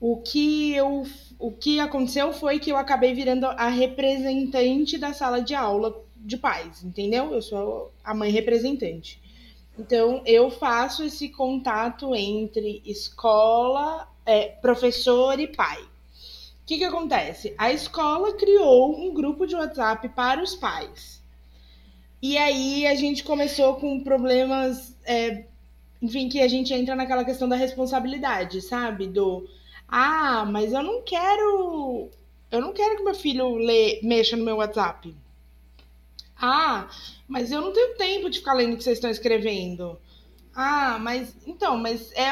O 0.00 0.16
que, 0.18 0.74
eu, 0.74 1.06
o 1.38 1.50
que 1.50 1.78
aconteceu 1.78 2.32
foi 2.32 2.58
que 2.58 2.70
eu 2.70 2.76
acabei 2.76 3.14
virando 3.14 3.46
a 3.46 3.68
representante 3.68 4.96
da 4.96 5.12
sala 5.12 5.40
de 5.42 5.54
aula 5.54 5.94
de 6.16 6.36
pais, 6.36 6.82
entendeu? 6.82 7.32
Eu 7.32 7.42
sou 7.42 7.92
a 8.02 8.14
mãe 8.14 8.30
representante. 8.30 9.20
Então, 9.78 10.22
eu 10.26 10.50
faço 10.50 11.02
esse 11.02 11.28
contato 11.28 12.14
entre 12.14 12.82
escola, 12.84 14.08
é, 14.26 14.48
professor 14.48 15.38
e 15.38 15.46
pai 15.46 15.82
que, 16.70 16.78
que 16.78 16.84
acontece? 16.84 17.52
A 17.58 17.72
escola 17.72 18.32
criou 18.34 18.96
um 18.96 19.12
grupo 19.12 19.44
de 19.44 19.56
WhatsApp 19.56 20.08
para 20.10 20.40
os 20.40 20.54
pais. 20.54 21.19
E 22.22 22.36
aí 22.36 22.86
a 22.86 22.94
gente 22.94 23.24
começou 23.24 23.76
com 23.76 24.02
problemas, 24.02 24.96
é, 25.04 25.46
enfim, 26.02 26.28
que 26.28 26.40
a 26.40 26.48
gente 26.48 26.72
entra 26.74 26.94
naquela 26.94 27.24
questão 27.24 27.48
da 27.48 27.56
responsabilidade, 27.56 28.60
sabe? 28.60 29.06
Do 29.06 29.48
ah, 29.90 30.44
mas 30.44 30.72
eu 30.72 30.82
não 30.82 31.02
quero. 31.02 32.08
Eu 32.50 32.60
não 32.60 32.72
quero 32.72 32.96
que 32.96 33.02
meu 33.02 33.14
filho 33.14 33.56
lê, 33.56 34.00
mexa 34.02 34.36
no 34.36 34.44
meu 34.44 34.56
WhatsApp. 34.56 35.14
Ah, 36.40 36.88
mas 37.28 37.50
eu 37.50 37.60
não 37.60 37.72
tenho 37.72 37.96
tempo 37.96 38.30
de 38.30 38.38
ficar 38.38 38.54
lendo 38.54 38.74
o 38.74 38.76
que 38.76 38.84
vocês 38.84 38.98
estão 38.98 39.10
escrevendo. 39.10 39.98
Ah, 40.54 40.98
mas 41.00 41.34
então, 41.46 41.76
mas 41.76 42.12
é, 42.12 42.30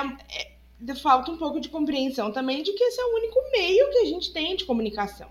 é 0.86 0.94
falta 0.94 1.30
um 1.30 1.36
pouco 1.36 1.60
de 1.60 1.68
compreensão 1.68 2.32
também 2.32 2.62
de 2.62 2.72
que 2.72 2.84
esse 2.84 3.00
é 3.00 3.04
o 3.04 3.14
único 3.16 3.38
meio 3.52 3.90
que 3.90 3.98
a 3.98 4.04
gente 4.04 4.32
tem 4.32 4.56
de 4.56 4.64
comunicação. 4.64 5.30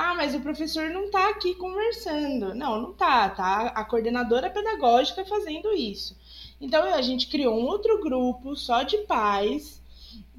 Ah, 0.00 0.14
mas 0.14 0.32
o 0.32 0.38
professor 0.38 0.90
não 0.90 1.06
está 1.06 1.28
aqui 1.28 1.56
conversando. 1.56 2.54
Não, 2.54 2.80
não 2.80 2.90
está. 2.92 3.28
Tá 3.30 3.72
a 3.74 3.84
coordenadora 3.84 4.48
pedagógica 4.48 5.24
fazendo 5.24 5.72
isso. 5.74 6.16
Então 6.60 6.94
a 6.94 7.02
gente 7.02 7.26
criou 7.26 7.58
um 7.58 7.66
outro 7.66 8.00
grupo 8.00 8.54
só 8.54 8.84
de 8.84 8.96
pais 8.98 9.82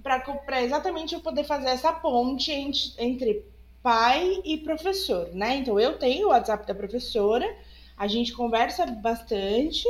para 0.02 0.64
exatamente 0.64 1.14
eu 1.14 1.20
poder 1.20 1.44
fazer 1.44 1.68
essa 1.68 1.92
ponte 1.92 2.54
entre, 2.54 2.94
entre 2.98 3.46
pai 3.84 4.42
e 4.46 4.58
professor, 4.60 5.28
né? 5.34 5.58
Então 5.58 5.78
eu 5.78 5.98
tenho 6.00 6.28
o 6.28 6.30
WhatsApp 6.30 6.66
da 6.66 6.74
professora, 6.74 7.46
a 7.98 8.08
gente 8.08 8.32
conversa 8.32 8.86
bastante 8.86 9.86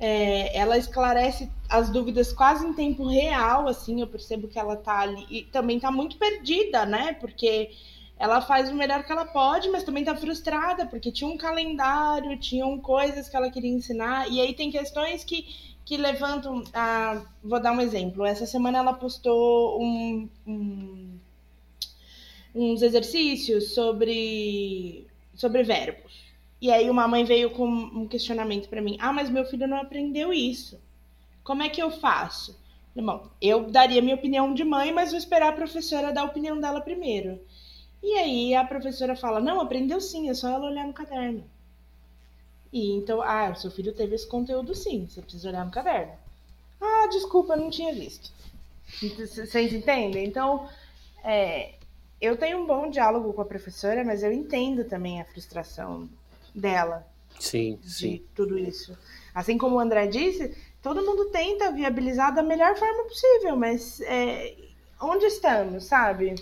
é, 0.00 0.56
ela 0.56 0.78
esclarece 0.78 1.50
as 1.68 1.90
dúvidas 1.90 2.32
quase 2.32 2.64
em 2.66 2.72
tempo 2.72 3.06
real, 3.06 3.66
assim, 3.66 4.00
eu 4.00 4.06
percebo 4.06 4.46
que 4.46 4.58
ela 4.58 4.76
tá 4.76 5.00
ali 5.00 5.26
e 5.28 5.42
também 5.44 5.80
tá 5.80 5.90
muito 5.90 6.16
perdida, 6.16 6.86
né? 6.86 7.14
Porque 7.14 7.70
ela 8.18 8.40
faz 8.40 8.70
o 8.70 8.74
melhor 8.74 9.04
que 9.04 9.12
ela 9.12 9.24
pode, 9.24 9.68
mas 9.70 9.84
também 9.84 10.04
tá 10.04 10.16
frustrada, 10.16 10.86
porque 10.86 11.12
tinha 11.12 11.30
um 11.30 11.36
calendário, 11.36 12.38
tinham 12.38 12.78
coisas 12.78 13.28
que 13.28 13.36
ela 13.36 13.50
queria 13.50 13.70
ensinar, 13.70 14.28
e 14.30 14.40
aí 14.40 14.54
tem 14.54 14.70
questões 14.70 15.22
que, 15.22 15.46
que 15.84 15.96
levantam. 15.96 16.64
A, 16.74 17.22
vou 17.42 17.60
dar 17.60 17.72
um 17.72 17.80
exemplo. 17.80 18.24
Essa 18.24 18.44
semana 18.44 18.78
ela 18.78 18.92
postou 18.92 19.80
um, 19.80 20.28
um, 20.46 21.18
uns 22.54 22.82
exercícios 22.82 23.72
sobre, 23.72 25.06
sobre 25.34 25.62
verbos. 25.62 26.26
E 26.60 26.72
aí 26.72 26.90
uma 26.90 27.06
mãe 27.06 27.24
veio 27.24 27.50
com 27.50 27.68
um 27.68 28.08
questionamento 28.08 28.68
para 28.68 28.82
mim: 28.82 28.96
"Ah, 29.00 29.12
mas 29.12 29.30
meu 29.30 29.44
filho 29.44 29.68
não 29.68 29.80
aprendeu 29.80 30.32
isso. 30.32 30.80
Como 31.44 31.62
é 31.62 31.68
que 31.68 31.80
eu 31.80 31.90
faço?" 31.90 32.58
Bom, 32.96 33.28
eu 33.40 33.70
daria 33.70 34.02
minha 34.02 34.16
opinião 34.16 34.52
de 34.52 34.64
mãe, 34.64 34.92
mas 34.92 35.10
vou 35.10 35.18
esperar 35.18 35.50
a 35.50 35.56
professora 35.56 36.12
dar 36.12 36.22
a 36.22 36.24
opinião 36.24 36.58
dela 36.58 36.80
primeiro. 36.80 37.38
E 38.02 38.14
aí 38.14 38.54
a 38.54 38.64
professora 38.64 39.16
fala: 39.16 39.40
"Não, 39.40 39.60
aprendeu 39.60 40.00
sim, 40.00 40.28
é 40.28 40.34
só 40.34 40.48
ela 40.48 40.66
olhar 40.66 40.86
no 40.86 40.92
caderno." 40.92 41.44
E 42.72 42.92
então, 42.92 43.22
ah, 43.22 43.54
seu 43.54 43.70
filho 43.70 43.92
teve 43.92 44.14
esse 44.14 44.26
conteúdo 44.26 44.74
sim, 44.74 45.06
você 45.06 45.22
precisa 45.22 45.48
olhar 45.48 45.64
no 45.64 45.70
caderno. 45.70 46.12
Ah, 46.80 47.08
desculpa, 47.10 47.54
eu 47.54 47.58
não 47.60 47.70
tinha 47.70 47.92
visto. 47.94 48.30
Vocês 49.00 49.72
entendem? 49.72 50.26
Então, 50.26 50.68
é, 51.24 51.74
eu 52.20 52.36
tenho 52.36 52.58
um 52.58 52.66
bom 52.66 52.90
diálogo 52.90 53.32
com 53.32 53.42
a 53.42 53.46
professora, 53.46 54.04
mas 54.04 54.22
eu 54.22 54.32
entendo 54.32 54.84
também 54.84 55.20
a 55.20 55.24
frustração 55.24 56.08
dela. 56.54 57.06
Sim, 57.38 57.78
de 57.82 57.90
sim. 57.90 58.22
tudo 58.34 58.58
isso. 58.58 58.96
Assim 59.34 59.56
como 59.56 59.76
o 59.76 59.80
André 59.80 60.06
disse, 60.06 60.56
todo 60.82 61.04
mundo 61.04 61.26
tenta 61.26 61.70
viabilizar 61.70 62.34
da 62.34 62.42
melhor 62.42 62.76
forma 62.76 63.04
possível, 63.04 63.56
mas 63.56 64.00
é, 64.00 64.54
onde 65.00 65.26
estamos, 65.26 65.84
sabe? 65.84 66.34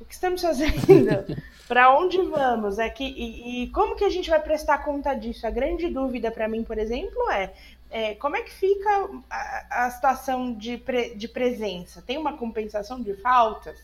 O 0.00 0.04
que 0.04 0.14
estamos 0.14 0.40
fazendo? 0.40 0.74
para 1.68 1.96
onde 1.96 2.20
vamos? 2.22 2.78
É 2.78 2.88
que, 2.88 3.04
e, 3.04 3.64
e, 3.64 3.66
como 3.68 3.94
que 3.94 4.04
a 4.04 4.08
gente 4.08 4.30
vai 4.30 4.40
prestar 4.40 4.78
conta 4.78 5.14
disso? 5.14 5.46
A 5.46 5.50
grande 5.50 5.88
dúvida 5.88 6.30
para 6.30 6.48
mim, 6.48 6.64
por 6.64 6.78
exemplo, 6.78 7.30
é, 7.30 7.52
é, 7.90 8.14
como 8.14 8.36
é 8.36 8.42
que 8.42 8.50
fica 8.50 9.08
a, 9.30 9.86
a 9.86 9.90
situação 9.90 10.52
de, 10.54 10.78
pre, 10.78 11.14
de 11.14 11.28
presença? 11.28 12.02
Tem 12.02 12.16
uma 12.16 12.36
compensação 12.36 13.00
de 13.00 13.14
faltas? 13.14 13.78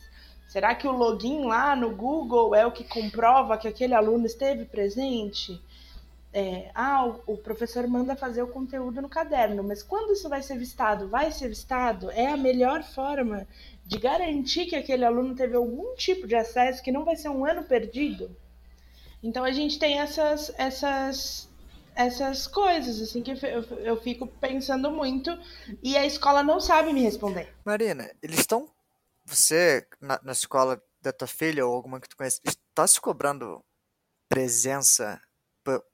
Será 0.48 0.74
que 0.74 0.88
o 0.88 0.92
login 0.92 1.44
lá 1.44 1.76
no 1.76 1.94
Google 1.94 2.54
é 2.54 2.64
o 2.64 2.72
que 2.72 2.84
comprova 2.84 3.58
que 3.58 3.68
aquele 3.68 3.94
aluno 3.94 4.26
esteve 4.26 4.64
presente? 4.64 5.60
É, 6.32 6.70
ah, 6.74 7.06
o, 7.06 7.34
o, 7.34 7.36
professor 7.36 7.86
manda 7.86 8.14
fazer 8.14 8.42
o 8.42 8.48
conteúdo 8.48 9.00
no 9.00 9.08
caderno, 9.08 9.62
mas 9.62 9.82
quando 9.82 10.12
isso 10.12 10.28
vai 10.28 10.42
ser 10.42 10.58
vistado? 10.58 11.08
Vai 11.08 11.32
ser 11.32 11.48
vistado? 11.48 12.10
É 12.10 12.26
a 12.26 12.36
melhor 12.36 12.82
forma 12.82 13.46
de 13.86 13.98
garantir 13.98 14.66
que 14.66 14.74
aquele 14.74 15.04
aluno 15.04 15.34
teve 15.34 15.54
algum 15.56 15.94
tipo 15.94 16.26
de 16.26 16.34
acesso 16.34 16.82
que 16.82 16.90
não 16.90 17.04
vai 17.04 17.16
ser 17.16 17.28
um 17.28 17.44
ano 17.44 17.62
perdido? 17.64 18.36
Então 19.22 19.44
a 19.44 19.52
gente 19.52 19.78
tem 19.78 20.00
essas, 20.00 20.52
essas, 20.58 21.48
essas 21.94 22.46
coisas, 22.46 23.00
assim, 23.00 23.22
que 23.22 23.32
eu, 23.84 23.96
fico 24.00 24.26
pensando 24.26 24.90
muito 24.90 25.30
e 25.82 25.96
a 25.96 26.04
escola 26.04 26.42
não 26.42 26.60
sabe 26.60 26.92
me 26.92 27.02
responder. 27.02 27.54
Marina, 27.64 28.10
eles 28.20 28.40
estão 28.40 28.68
você, 29.24 29.86
na, 30.00 30.20
na 30.22 30.32
escola 30.32 30.80
da 31.00 31.12
tua 31.12 31.28
filha 31.28 31.66
ou 31.66 31.74
alguma 31.74 32.00
que 32.00 32.08
tu 32.08 32.16
conhece, 32.16 32.40
está 32.44 32.86
se 32.86 33.00
cobrando 33.00 33.64
presença 34.28 35.20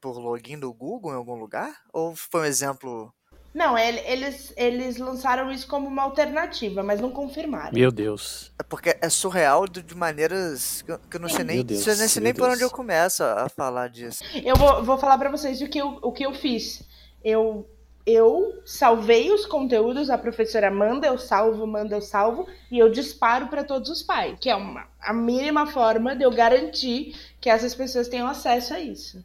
por 0.00 0.18
login 0.18 0.58
do 0.58 0.72
Google 0.72 1.12
em 1.12 1.16
algum 1.16 1.34
lugar? 1.34 1.82
Ou 1.92 2.14
foi 2.14 2.42
um 2.42 2.44
exemplo 2.44 3.14
não, 3.54 3.76
eles, 3.76 4.52
eles 4.56 4.96
lançaram 4.96 5.52
isso 5.52 5.66
como 5.66 5.86
uma 5.86 6.02
alternativa, 6.02 6.82
mas 6.82 7.00
não 7.00 7.10
confirmaram. 7.10 7.72
Meu 7.72 7.92
Deus. 7.92 8.50
É 8.58 8.62
porque 8.62 8.96
é 9.00 9.08
surreal 9.10 9.66
de, 9.68 9.94
maneiras 9.94 10.82
que 10.82 11.16
eu, 11.16 11.20
não 11.20 11.28
sei 11.28 11.44
nem, 11.44 11.62
Deus, 11.62 11.86
não 11.86 12.08
sei 12.08 12.22
nem 12.22 12.34
por 12.34 12.48
onde 12.48 12.62
eu 12.62 12.70
começo 12.70 13.22
a, 13.22 13.44
a 13.44 13.48
falar 13.48 13.88
disso. 13.88 14.24
Eu 14.42 14.56
vou, 14.56 14.82
vou 14.82 14.96
falar 14.96 15.18
para 15.18 15.30
vocês 15.30 15.60
o 15.60 15.68
que 15.68 15.78
eu, 15.78 15.98
o 16.00 16.10
que 16.10 16.24
eu 16.24 16.32
fiz. 16.32 16.82
Eu 17.22 17.68
eu 18.04 18.60
salvei 18.64 19.32
os 19.32 19.46
conteúdos, 19.46 20.10
a 20.10 20.18
professora 20.18 20.70
manda, 20.70 21.06
eu 21.06 21.18
salvo, 21.18 21.66
manda, 21.66 21.94
eu 21.94 22.00
salvo, 22.00 22.48
e 22.70 22.78
eu 22.78 22.90
disparo 22.90 23.46
para 23.46 23.62
todos 23.62 23.88
os 23.90 24.02
pais, 24.02 24.36
que 24.40 24.50
é 24.50 24.56
uma, 24.56 24.88
a 25.00 25.12
mínima 25.12 25.66
forma 25.66 26.16
de 26.16 26.24
eu 26.24 26.30
garantir 26.30 27.14
que 27.40 27.48
essas 27.48 27.74
pessoas 27.74 28.08
tenham 28.08 28.26
acesso 28.26 28.74
a 28.74 28.80
isso, 28.80 29.24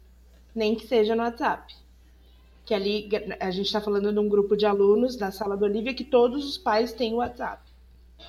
nem 0.54 0.76
que 0.76 0.86
seja 0.86 1.16
no 1.16 1.22
WhatsApp. 1.22 1.74
Que 2.68 2.74
ali 2.74 3.08
a 3.40 3.50
gente 3.50 3.64
está 3.64 3.80
falando 3.80 4.12
de 4.12 4.18
um 4.18 4.28
grupo 4.28 4.54
de 4.54 4.66
alunos 4.66 5.16
da 5.16 5.32
sala 5.32 5.56
do 5.56 5.64
Olivia 5.64 5.94
que 5.94 6.04
todos 6.04 6.46
os 6.46 6.58
pais 6.58 6.92
têm 6.92 7.14
WhatsApp. 7.14 7.62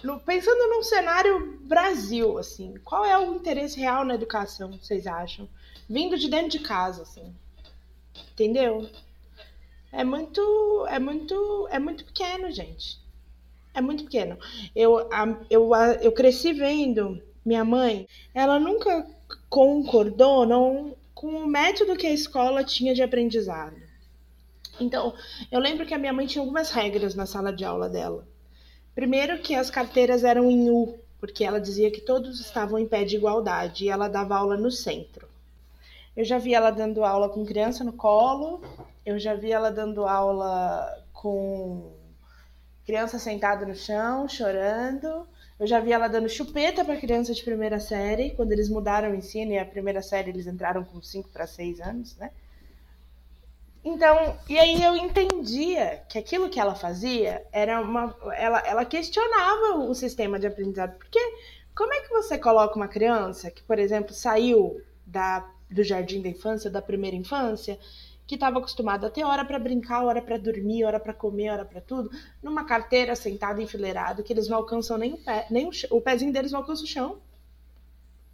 No, 0.02 0.18
pensando 0.18 0.66
num 0.70 0.82
cenário 0.82 1.60
Brasil, 1.64 2.38
assim, 2.38 2.76
qual 2.86 3.06
é 3.06 3.18
o 3.18 3.36
interesse 3.36 3.78
real 3.78 4.06
na 4.06 4.16
educação, 4.16 4.72
vocês 4.72 5.06
acham? 5.06 5.46
Vindo 5.90 6.18
de 6.18 6.30
dentro 6.30 6.52
de 6.52 6.60
casa, 6.60 7.02
assim. 7.02 7.36
Entendeu? 8.32 8.90
É 9.92 10.06
muito, 10.06 10.86
é 10.88 11.00
muito, 11.00 11.68
é 11.70 11.78
muito 11.78 12.06
pequeno, 12.06 12.50
gente. 12.50 12.98
É 13.74 13.82
muito 13.82 14.06
pequeno. 14.06 14.38
Eu, 14.74 15.10
eu, 15.50 15.70
eu 16.02 16.14
cresci 16.14 16.54
vendo 16.54 17.22
minha 17.46 17.66
mãe, 17.66 18.08
ela 18.34 18.58
nunca 18.58 19.06
concordou 19.50 20.46
não, 20.46 20.96
com 21.14 21.28
o 21.28 21.46
método 21.46 21.98
que 21.98 22.08
a 22.08 22.14
escola 22.14 22.64
tinha 22.64 22.96
de 22.96 23.04
aprendizado. 23.04 23.89
Então, 24.80 25.14
eu 25.52 25.60
lembro 25.60 25.86
que 25.86 25.94
a 25.94 25.98
minha 25.98 26.14
mãe 26.14 26.26
tinha 26.26 26.42
algumas 26.42 26.72
regras 26.72 27.16
na 27.16 27.26
sala 27.26 27.52
de 27.52 27.66
aula 27.66 27.90
dela. 27.90 28.28
Primeiro 28.96 29.40
que 29.40 29.56
as 29.56 29.70
carteiras 29.70 30.24
eram 30.24 30.50
em 30.50 30.70
U, 30.70 30.98
porque 31.20 31.44
ela 31.44 31.60
dizia 31.60 31.92
que 31.92 32.02
todos 32.02 32.40
estavam 32.40 32.80
em 32.80 32.88
pé 32.88 33.04
de 33.04 33.16
igualdade 33.16 33.86
e 33.86 33.90
ela 33.90 34.08
dava 34.08 34.36
aula 34.36 34.58
no 34.58 34.72
centro. 34.72 35.28
Eu 36.16 36.26
já 36.26 36.38
vi 36.38 36.54
ela 36.54 36.72
dando 36.72 37.04
aula 37.04 37.30
com 37.30 37.46
criança 37.46 37.84
no 37.84 37.94
colo, 37.94 38.62
eu 39.06 39.18
já 39.18 39.36
vi 39.36 39.52
ela 39.52 39.72
dando 39.72 40.06
aula 40.06 41.04
com 41.14 41.94
criança 42.86 43.20
sentada 43.20 43.66
no 43.66 43.76
chão, 43.76 44.28
chorando. 44.28 45.28
Eu 45.60 45.68
já 45.68 45.80
vi 45.80 45.92
ela 45.92 46.08
dando 46.08 46.30
chupeta 46.30 46.86
para 46.86 46.96
criança 46.96 47.34
de 47.34 47.44
primeira 47.44 47.80
série, 47.80 48.32
quando 48.32 48.52
eles 48.52 48.70
mudaram 48.70 49.12
o 49.12 49.16
ensino 49.16 49.52
e 49.52 49.60
a 49.60 49.66
primeira 49.66 50.02
série 50.02 50.30
eles 50.30 50.48
entraram 50.48 50.84
com 50.84 51.02
5 51.02 51.30
para 51.30 51.46
6 51.46 51.82
anos, 51.82 52.16
né? 52.16 52.32
Então, 53.84 54.38
e 54.48 54.60
aí 54.60 54.84
eu 54.84 54.96
entendia 54.96 56.04
que 56.10 56.18
aquilo 56.18 56.50
que 56.50 56.60
ela 56.60 56.76
fazia 56.76 57.46
era 57.52 57.82
uma. 57.82 58.16
Ela, 58.36 58.60
ela 58.60 58.86
questionava 58.86 59.78
o 59.78 59.94
sistema 59.96 60.38
de 60.38 60.48
aprendizado. 60.48 60.98
Porque 60.98 61.20
como 61.76 61.94
é 61.94 62.02
que 62.02 62.10
você 62.10 62.38
coloca 62.38 62.76
uma 62.76 62.88
criança 62.88 63.50
que, 63.50 63.64
por 63.64 63.80
exemplo, 63.80 64.14
saiu 64.14 64.82
da, 65.06 65.50
do 65.72 65.84
jardim 65.84 66.22
da 66.22 66.30
infância, 66.30 66.70
da 66.70 66.82
primeira 66.82 67.16
infância, 67.16 67.80
que 68.28 68.36
estava 68.36 68.60
acostumado 68.60 69.06
a 69.06 69.10
ter 69.10 69.24
hora 69.24 69.44
para 69.44 69.58
brincar, 69.58 70.04
hora 70.04 70.22
para 70.22 70.38
dormir, 70.38 70.84
hora 70.84 71.00
para 71.00 71.14
comer, 71.14 71.50
hora 71.50 71.66
para 71.66 71.82
tudo, 71.82 72.12
numa 72.44 72.64
carteira 72.64 73.16
sentada 73.16 73.62
enfileirado, 73.62 74.24
que 74.24 74.32
eles 74.32 74.48
não 74.48 74.58
alcançam 74.58 75.00
nem 75.00 75.14
o 75.14 75.18
pé, 75.18 75.48
nem 75.50 75.68
o, 75.68 75.72
o 75.90 76.00
pezinho 76.00 76.32
deles 76.32 76.52
não 76.52 76.60
alcança 76.60 76.84
o 76.84 76.88
chão. 76.88 77.18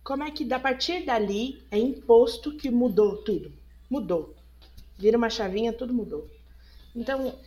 Como 0.04 0.24
é 0.24 0.32
que 0.32 0.52
a 0.54 0.60
partir 0.60 1.06
dali 1.06 1.64
é 1.72 1.78
imposto 1.78 2.58
que 2.58 2.70
mudou 2.70 3.24
tudo? 3.24 3.54
Mudou. 3.90 4.35
Vira 4.98 5.18
uma 5.18 5.30
chavinha, 5.30 5.74
tudo 5.74 5.94
mudou. 5.94 6.30
Então, 6.96 7.38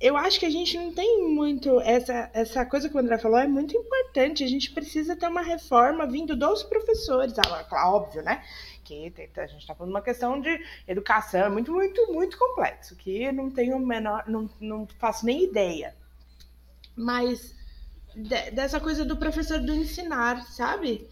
eu 0.00 0.16
acho 0.16 0.40
que 0.40 0.46
a 0.46 0.50
gente 0.50 0.78
não 0.78 0.90
tem 0.90 1.28
muito. 1.28 1.78
Essa, 1.80 2.30
essa 2.32 2.64
coisa 2.64 2.88
que 2.88 2.96
o 2.96 2.98
André 2.98 3.18
falou 3.18 3.38
é 3.38 3.46
muito 3.46 3.76
importante. 3.76 4.42
A 4.42 4.48
gente 4.48 4.70
precisa 4.70 5.14
ter 5.14 5.28
uma 5.28 5.42
reforma 5.42 6.06
vindo 6.06 6.34
dos 6.34 6.62
professores. 6.62 7.34
Ah, 7.38 7.90
óbvio, 7.90 8.22
né? 8.22 8.42
que 8.86 9.12
a 9.36 9.46
gente 9.46 9.60
está 9.60 9.74
falando 9.74 9.90
uma 9.90 10.02
questão 10.02 10.40
de 10.40 10.64
educação, 10.86 11.40
é 11.40 11.48
muito, 11.48 11.72
muito, 11.72 12.12
muito 12.12 12.38
complexo, 12.38 12.94
que 12.94 13.30
não 13.32 13.50
tenho 13.50 13.78
menor, 13.80 14.24
não, 14.28 14.48
não 14.60 14.86
faço 14.98 15.26
nem 15.26 15.42
ideia. 15.42 15.94
Mas 16.94 17.54
de, 18.14 18.50
dessa 18.52 18.78
coisa 18.78 19.04
do 19.04 19.16
professor 19.16 19.58
do 19.58 19.74
ensinar, 19.74 20.44
sabe? 20.44 21.08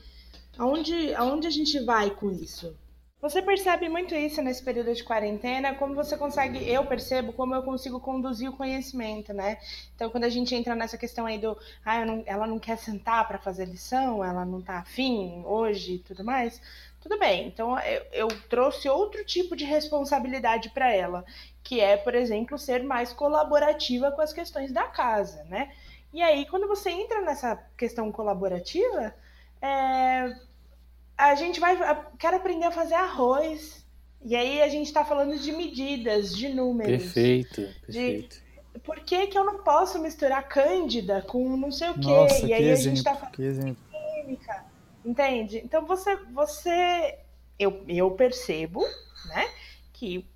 Aonde, 0.57 1.13
aonde 1.15 1.49
a 1.49 1.51
gente 1.51 1.81
vai 1.81 2.11
com 2.11 2.31
isso? 2.31 2.77
Você 3.25 3.41
percebe 3.41 3.89
muito 3.89 4.15
isso 4.15 4.43
nesse 4.43 4.63
período 4.63 4.93
de 4.93 5.03
quarentena, 5.03 5.75
como 5.75 5.95
você 5.95 6.15
consegue, 6.15 6.69
eu 6.69 6.85
percebo 6.85 7.33
como 7.33 7.55
eu 7.55 7.63
consigo 7.63 7.99
conduzir 7.99 8.51
o 8.51 8.53
conhecimento, 8.55 9.33
né? 9.33 9.57
Então, 9.97 10.11
quando 10.11 10.25
a 10.25 10.29
gente 10.29 10.55
entra 10.55 10.75
nessa 10.75 10.99
questão 10.99 11.25
aí 11.25 11.39
do, 11.39 11.57
ah, 11.83 12.05
não, 12.05 12.23
ela 12.27 12.47
não 12.47 12.59
quer 12.59 12.77
sentar 12.77 13.27
para 13.27 13.39
fazer 13.39 13.65
lição, 13.65 14.23
ela 14.23 14.45
não 14.45 14.61
tá 14.61 14.77
afim 14.81 15.43
hoje 15.47 15.95
e 15.95 15.99
tudo 16.01 16.23
mais, 16.23 16.61
tudo 17.01 17.19
bem, 17.19 17.47
então 17.47 17.79
eu, 17.81 18.03
eu 18.13 18.29
trouxe 18.51 18.91
outro 18.91 19.25
tipo 19.25 19.57
de 19.57 19.65
responsabilidade 19.65 20.69
para 20.69 20.93
ela, 20.93 21.25
que 21.63 21.81
é, 21.81 21.97
por 21.97 22.15
exemplo, 22.15 22.59
ser 22.59 22.83
mais 22.83 23.11
colaborativa 23.15 24.13
com 24.13 24.21
as 24.21 24.35
questões 24.35 24.71
da 24.71 24.83
casa, 24.83 25.45
né? 25.45 25.73
E 26.13 26.21
aí, 26.21 26.45
quando 26.45 26.69
você 26.69 26.91
entra 26.91 27.23
nessa 27.23 27.57
questão 27.75 28.13
colaborativa, 28.13 29.15
é, 29.63 30.37
a 31.17 31.35
gente 31.35 31.61
vai. 31.61 31.77
Quer 32.19 32.35
aprender 32.35 32.67
a 32.67 32.73
fazer 32.73 32.95
arroz. 32.95 33.85
E 34.25 34.35
aí 34.35 34.63
a 34.63 34.69
gente 34.69 34.87
está 34.87 35.05
falando 35.05 35.39
de 35.39 35.53
medidas, 35.53 36.35
de 36.35 36.49
números. 36.49 37.03
Perfeito, 37.03 37.63
perfeito. 37.87 38.43
De, 38.73 38.81
por 38.81 39.01
que, 39.01 39.27
que 39.27 39.37
eu 39.37 39.45
não 39.45 39.63
posso 39.63 40.01
misturar 40.01 40.49
cândida 40.49 41.21
com 41.23 41.57
não 41.57 41.71
sei 41.71 41.91
o 41.91 41.95
quê? 41.95 42.09
Nossa, 42.09 42.47
e 42.47 42.53
aí 42.55 42.63
que 42.63 42.69
a 42.69 42.73
exemplo, 42.73 42.97
gente 42.97 43.05
tá 43.05 43.15
falando 43.15 43.35
que 43.35 43.43
exemplo. 43.43 43.77
de 43.93 44.23
química. 44.23 44.65
Entende? 45.05 45.61
Então 45.63 45.85
você, 45.85 46.17
você 46.33 47.19
eu, 47.59 47.85
eu 47.87 48.11
percebo, 48.13 48.83
né, 49.27 49.49
que 49.93 50.27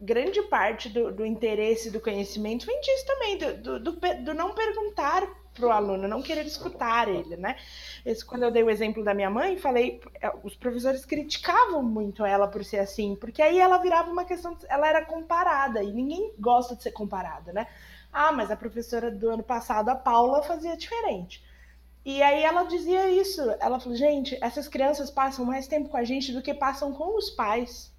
grande 0.00 0.42
parte 0.42 0.88
do, 0.88 1.12
do 1.12 1.24
interesse 1.24 1.90
do 1.90 2.00
conhecimento 2.00 2.66
vem 2.66 2.80
disso 2.80 3.06
também, 3.06 3.38
do, 3.38 3.56
do, 3.56 3.80
do, 3.80 3.92
do 4.24 4.34
não 4.34 4.54
perguntar 4.54 5.26
para 5.56 5.66
o 5.66 5.70
aluno, 5.70 6.06
não 6.06 6.22
querer 6.22 6.44
escutar 6.44 7.08
ele, 7.08 7.36
né? 7.36 7.56
Esse, 8.04 8.24
quando 8.24 8.42
eu 8.44 8.50
dei 8.50 8.62
o 8.62 8.70
exemplo 8.70 9.02
da 9.02 9.14
minha 9.14 9.30
mãe, 9.30 9.56
falei, 9.56 10.00
é, 10.20 10.30
os 10.44 10.54
professores 10.54 11.04
criticavam 11.04 11.82
muito 11.82 12.24
ela 12.24 12.46
por 12.46 12.64
ser 12.64 12.78
assim, 12.78 13.16
porque 13.16 13.42
aí 13.42 13.58
ela 13.58 13.78
virava 13.78 14.10
uma 14.10 14.24
questão, 14.24 14.56
ela 14.68 14.86
era 14.86 15.04
comparada 15.04 15.82
e 15.82 15.90
ninguém 15.92 16.34
gosta 16.38 16.76
de 16.76 16.82
ser 16.82 16.92
comparada, 16.92 17.52
né? 17.52 17.66
Ah, 18.12 18.32
mas 18.32 18.50
a 18.50 18.56
professora 18.56 19.10
do 19.10 19.30
ano 19.30 19.42
passado, 19.42 19.88
a 19.88 19.94
Paula, 19.94 20.42
fazia 20.42 20.76
diferente. 20.76 21.44
E 22.04 22.22
aí 22.22 22.44
ela 22.44 22.62
dizia 22.62 23.10
isso. 23.10 23.42
Ela 23.58 23.80
falou, 23.80 23.96
gente, 23.96 24.38
essas 24.40 24.68
crianças 24.68 25.10
passam 25.10 25.44
mais 25.44 25.66
tempo 25.66 25.88
com 25.88 25.96
a 25.96 26.04
gente 26.04 26.32
do 26.32 26.40
que 26.40 26.54
passam 26.54 26.92
com 26.92 27.16
os 27.18 27.30
pais. 27.30 27.92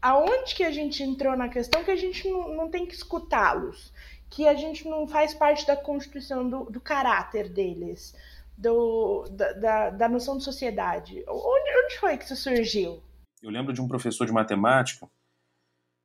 Aonde 0.00 0.54
que 0.54 0.64
a 0.64 0.70
gente 0.70 1.02
entrou 1.02 1.36
na 1.36 1.48
questão 1.48 1.84
que 1.84 1.90
a 1.90 1.96
gente 1.96 2.26
não, 2.26 2.48
não 2.54 2.70
tem 2.70 2.86
que 2.86 2.94
escutá-los? 2.94 3.92
Que 4.30 4.46
a 4.46 4.54
gente 4.54 4.88
não 4.88 5.06
faz 5.06 5.34
parte 5.34 5.66
da 5.66 5.76
constituição 5.76 6.48
do, 6.48 6.64
do 6.64 6.80
caráter 6.80 7.48
deles, 7.48 8.14
do, 8.56 9.24
da, 9.30 9.52
da, 9.52 9.90
da, 9.90 10.08
noção 10.08 10.36
de 10.36 10.44
sociedade. 10.44 11.24
Onde, 11.26 11.84
onde 11.84 11.98
foi 11.98 12.16
que 12.16 12.24
isso 12.24 12.36
surgiu? 12.36 13.02
Eu 13.42 13.50
lembro 13.50 13.72
de 13.72 13.80
um 13.80 13.88
professor 13.88 14.26
de 14.26 14.32
matemática, 14.32 15.08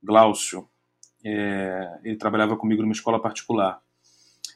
Glaucio. 0.02 0.68
É, 1.26 2.00
ele 2.04 2.18
trabalhava 2.18 2.56
comigo 2.58 2.82
numa 2.82 2.94
escola 2.94 3.22
particular. 3.22 3.82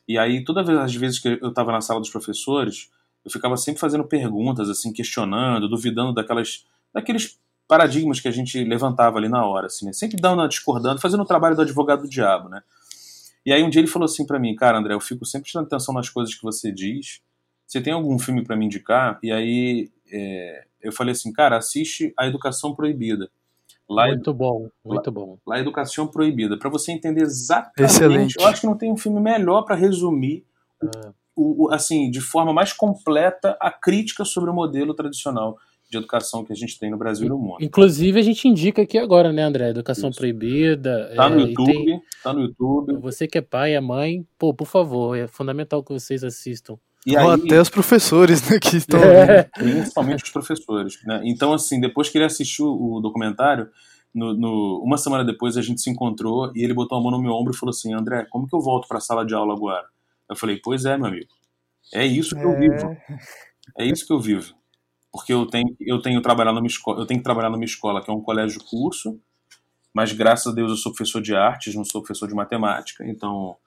E 0.08 0.18
aí, 0.18 0.44
todas 0.44 0.70
as 0.70 0.96
vezes 0.96 1.20
que 1.20 1.38
eu 1.42 1.50
estava 1.50 1.72
na 1.72 1.82
sala 1.82 2.00
dos 2.00 2.10
professores, 2.10 2.90
eu 3.26 3.32
ficava 3.32 3.58
sempre 3.58 3.80
fazendo 3.80 4.06
perguntas, 4.06 4.70
assim, 4.70 4.94
questionando, 4.94 5.68
duvidando 5.68 6.14
daquelas, 6.14 6.66
daqueles 6.94 7.38
paradigmas 7.68 8.20
que 8.22 8.28
a 8.28 8.32
gente 8.32 8.64
levantava 8.64 9.18
ali 9.18 9.28
na 9.28 9.46
hora, 9.46 9.68
assim, 9.68 9.86
né? 9.86 9.94
Sempre 9.94 10.18
dando, 10.18 10.48
discordando, 10.48 11.02
fazendo 11.02 11.24
o 11.24 11.26
trabalho 11.26 11.56
do 11.56 11.62
advogado 11.62 12.04
do 12.04 12.10
diabo, 12.10 12.48
né? 12.48 12.64
E 13.48 13.54
aí 13.54 13.64
um 13.64 13.70
dia 13.70 13.80
ele 13.80 13.88
falou 13.88 14.04
assim 14.04 14.26
para 14.26 14.38
mim, 14.38 14.54
cara, 14.58 14.78
André, 14.78 14.94
eu 14.94 15.00
fico 15.00 15.26
sempre 15.26 15.44
prestando 15.44 15.68
atenção 15.68 15.94
nas 15.94 16.10
coisas 16.10 16.36
que 16.36 16.44
você 16.44 16.70
diz. 16.70 17.22
Você 17.66 17.80
tem 17.80 17.94
algum 17.94 18.20
filme 18.20 18.44
para 18.44 18.58
me 18.58 18.66
indicar? 18.66 19.18
E 19.24 19.32
aí 19.32 19.90
é, 20.12 20.66
eu 20.82 20.92
falei 20.92 21.14
assim, 21.14 21.32
cara, 21.32 21.56
assiste 21.56 22.14
A 22.18 22.28
Educação 22.28 22.76
Proibida. 22.76 23.32
Lá 23.90 24.08
muito 24.08 24.34
bom, 24.34 24.70
muito 24.84 25.08
lá, 25.08 25.14
bom. 25.14 25.40
Lá 25.48 25.60
Educação 25.62 26.08
Proibida, 26.08 26.60
para 26.60 26.70
você 26.70 26.92
entender 26.92 27.22
exatamente. 27.22 27.90
Excelente. 27.90 28.36
Eu 28.38 28.48
acho 28.48 28.60
que 28.60 28.68
não 28.68 28.78
tem 28.78 28.92
um 28.92 28.98
filme 28.98 29.22
melhor 29.22 29.62
para 29.62 29.78
resumir, 29.78 30.46
ah. 30.84 31.14
o, 31.34 31.68
o, 31.68 31.74
assim, 31.74 32.12
de 32.12 32.20
forma 32.20 32.52
mais 32.52 32.74
completa, 32.74 33.56
a 33.62 33.72
crítica 33.72 34.26
sobre 34.26 34.50
o 34.50 34.54
modelo 34.54 34.94
tradicional 34.94 35.58
de 35.90 35.98
educação 35.98 36.44
que 36.44 36.52
a 36.52 36.56
gente 36.56 36.78
tem 36.78 36.92
no 36.92 36.98
Brasil 36.98 37.26
e 37.26 37.30
no 37.30 37.38
mundo. 37.38 37.58
Inclusive, 37.62 38.20
a 38.20 38.24
gente 38.24 38.48
indica 38.48 38.82
aqui 38.82 38.98
agora, 38.98 39.32
né, 39.32 39.44
André? 39.44 39.70
Educação 39.70 40.10
Isso. 40.10 40.20
Proibida. 40.20 41.14
Tá 41.16 41.30
no 41.30 41.40
é, 41.40 41.44
YouTube, 41.44 41.86
tem... 41.86 42.02
tá 42.24 42.34
no 42.34 42.42
YouTube. 42.42 42.98
Você 42.98 43.28
que 43.28 43.38
é 43.38 43.42
pai, 43.42 43.76
é 43.76 43.82
mãe, 43.82 44.26
pô, 44.38 44.54
por 44.54 44.68
favor, 44.68 45.18
é 45.18 45.28
fundamental 45.28 45.84
que 45.84 45.94
vocês 45.94 46.24
assistam. 46.24 46.78
E 47.06 47.16
aí, 47.16 47.26
até 47.26 47.62
os 47.62 47.70
professores, 47.70 48.50
né, 48.50 48.60
que 48.60 48.76
estão 48.76 49.00
é. 49.00 49.44
Principalmente 49.44 50.26
os 50.26 50.30
professores, 50.30 51.00
né? 51.06 51.22
Então, 51.24 51.54
assim, 51.54 51.80
depois 51.80 52.10
que 52.10 52.18
ele 52.18 52.26
assistiu 52.26 52.66
o 52.68 53.00
documentário, 53.00 53.70
no, 54.14 54.34
no, 54.34 54.84
uma 54.84 54.98
semana 54.98 55.24
depois 55.24 55.56
a 55.56 55.62
gente 55.62 55.80
se 55.80 55.90
encontrou 55.90 56.52
e 56.56 56.64
ele 56.64 56.74
botou 56.74 56.98
a 56.98 57.02
mão 57.02 57.12
no 57.12 57.22
meu 57.22 57.32
ombro 57.32 57.54
e 57.54 57.58
falou 57.58 57.70
assim, 57.70 57.94
André, 57.94 58.26
como 58.30 58.48
que 58.48 58.56
eu 58.56 58.60
volto 58.60 58.88
para 58.88 58.98
a 58.98 59.02
sala 59.02 59.26
de 59.26 59.34
aula 59.34 59.54
agora? 59.54 59.86
Eu 60.30 60.36
falei, 60.36 60.60
pois 60.62 60.86
é, 60.86 60.98
meu 60.98 61.06
amigo, 61.06 61.30
é 61.94 62.06
isso 62.06 62.36
que 62.36 62.42
é... 62.42 62.46
eu 62.46 62.58
vivo, 62.58 62.98
é 63.78 63.86
isso 63.86 64.06
que 64.06 64.12
eu 64.12 64.20
vivo, 64.20 64.54
porque 65.12 65.34
eu 65.34 65.46
tenho, 65.46 65.76
eu 65.80 66.02
tenho 66.02 66.22
trabalhar 66.22 66.54
numa 66.54 66.68
escola, 66.68 67.00
eu 67.00 67.06
tenho 67.06 67.20
que 67.20 67.24
trabalhar 67.24 67.50
numa 67.50 67.66
escola 67.66 68.04
que 68.04 68.10
é 68.10 68.14
um 68.14 68.22
colégio 68.22 68.64
curso 68.64 69.20
mas 69.98 70.14
graças 70.14 70.46
a 70.46 70.56
Deus 70.56 70.70
eu 70.70 70.78
sou 70.78 70.92
professor 70.92 71.20
de 71.20 71.36
artes, 71.36 71.74
não 71.74 71.84
sou 71.84 72.04
professor 72.04 72.28
de 72.28 72.36
matemática, 72.36 73.04
então 73.04 73.58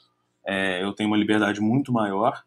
é, 0.47 0.81
eu 0.81 0.93
tenho 0.93 1.11
uma 1.11 1.17
liberdade 1.17 1.61
muito 1.61 1.93
maior 1.93 2.45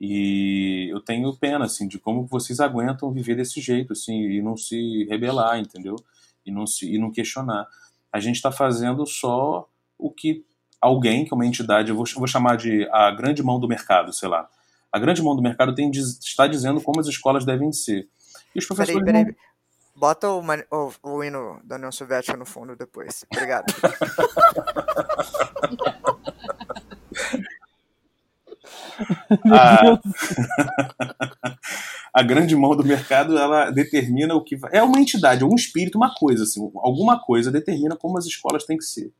e 0.00 0.88
eu 0.92 1.00
tenho 1.00 1.36
pena, 1.36 1.64
assim, 1.64 1.88
de 1.88 1.98
como 1.98 2.26
vocês 2.26 2.60
aguentam 2.60 3.10
viver 3.10 3.34
desse 3.34 3.60
jeito, 3.60 3.92
assim, 3.92 4.14
e 4.30 4.40
não 4.40 4.56
se 4.56 5.04
rebelar, 5.10 5.58
entendeu? 5.58 5.96
E 6.46 6.52
não, 6.52 6.64
se, 6.64 6.88
e 6.94 6.96
não 6.96 7.10
questionar. 7.10 7.66
A 8.12 8.20
gente 8.20 8.36
está 8.36 8.52
fazendo 8.52 9.04
só 9.04 9.68
o 9.98 10.08
que 10.08 10.44
alguém, 10.80 11.24
que 11.24 11.34
é 11.34 11.34
uma 11.34 11.44
entidade, 11.44 11.90
eu 11.90 11.96
vou, 11.96 12.04
vou, 12.14 12.28
chamar 12.28 12.56
de 12.56 12.88
a 12.92 13.10
grande 13.10 13.42
mão 13.42 13.58
do 13.58 13.66
mercado, 13.66 14.12
sei 14.12 14.28
lá. 14.28 14.48
A 14.96 14.98
grande 14.98 15.22
mão 15.22 15.36
do 15.36 15.42
mercado 15.42 15.74
tem, 15.74 15.90
está 15.90 16.46
dizendo 16.46 16.80
como 16.80 16.98
as 16.98 17.06
escolas 17.06 17.44
devem 17.44 17.70
ser. 17.70 18.08
E 18.54 18.58
os 18.58 18.64
professores. 18.64 19.04
Peraí, 19.04 19.24
peraí. 19.24 19.26
Não... 19.26 19.34
Bota 19.94 20.30
o, 20.30 20.42
o, 20.42 20.92
o, 21.02 21.22
hino 21.22 21.60
da 21.62 21.76
União 21.76 21.92
Soviética 21.92 22.34
no 22.34 22.46
fundo 22.46 22.74
depois. 22.74 23.22
Obrigado. 23.30 23.66
a... 29.52 30.00
a 32.14 32.22
grande 32.22 32.56
mão 32.56 32.74
do 32.74 32.82
mercado 32.82 33.36
ela 33.36 33.70
determina 33.70 34.34
o 34.34 34.42
que 34.42 34.56
vai... 34.56 34.70
é 34.72 34.82
uma 34.82 34.98
entidade, 34.98 35.44
um 35.44 35.54
espírito, 35.54 35.98
uma 35.98 36.14
coisa 36.14 36.44
assim, 36.44 36.70
alguma 36.76 37.22
coisa 37.22 37.52
determina 37.52 37.96
como 37.96 38.16
as 38.16 38.24
escolas 38.24 38.64
têm 38.64 38.78
que 38.78 38.84
ser. 38.84 39.12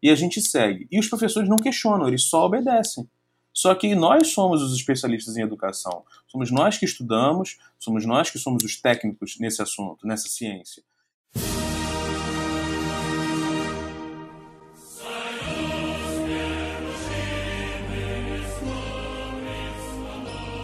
E 0.00 0.10
a 0.10 0.14
gente 0.14 0.40
segue. 0.40 0.86
E 0.92 1.00
os 1.00 1.08
professores 1.08 1.48
não 1.48 1.56
questionam, 1.56 2.06
eles 2.06 2.22
só 2.22 2.46
obedecem. 2.46 3.08
Só 3.54 3.72
que 3.74 3.94
nós 3.94 4.28
somos 4.28 4.60
os 4.60 4.74
especialistas 4.74 5.36
em 5.36 5.42
educação. 5.42 6.04
Somos 6.26 6.50
nós 6.50 6.76
que 6.76 6.84
estudamos, 6.84 7.56
somos 7.78 8.04
nós 8.04 8.28
que 8.28 8.38
somos 8.38 8.64
os 8.64 8.80
técnicos 8.80 9.38
nesse 9.38 9.62
assunto, 9.62 10.06
nessa 10.06 10.28
ciência. 10.28 10.82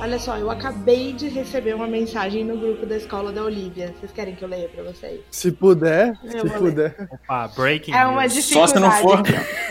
Olha 0.00 0.18
só, 0.18 0.38
eu 0.38 0.50
acabei 0.50 1.12
de 1.12 1.28
receber 1.28 1.74
uma 1.74 1.86
mensagem 1.86 2.42
no 2.42 2.56
grupo 2.56 2.86
da 2.86 2.96
escola 2.96 3.30
da 3.30 3.44
Olivia. 3.44 3.94
Vocês 4.00 4.10
querem 4.10 4.34
que 4.34 4.42
eu 4.42 4.48
leia 4.48 4.66
pra 4.66 4.82
vocês? 4.82 5.20
Se 5.30 5.52
puder, 5.52 6.18
eu 6.24 6.48
se 6.48 6.54
puder. 6.58 6.96
Ler. 6.98 7.08
Opa, 7.12 7.48
breaking 7.48 7.92
É 7.92 8.06
uma 8.06 8.26
dificuldade. 8.26 8.50
Só 8.50 8.66
se 8.66 8.78
não 8.80 8.90
for. 8.92 9.22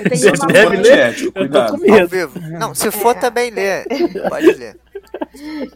Você 0.08 0.32
deve 0.54 0.78
ler. 0.78 1.32
Cuidado. 1.32 1.78
Não, 2.60 2.76
se 2.76 2.92
for 2.92 3.16
é. 3.16 3.20
também 3.20 3.50
ler. 3.50 3.88
Pode 4.30 4.52
ler. 4.54 4.78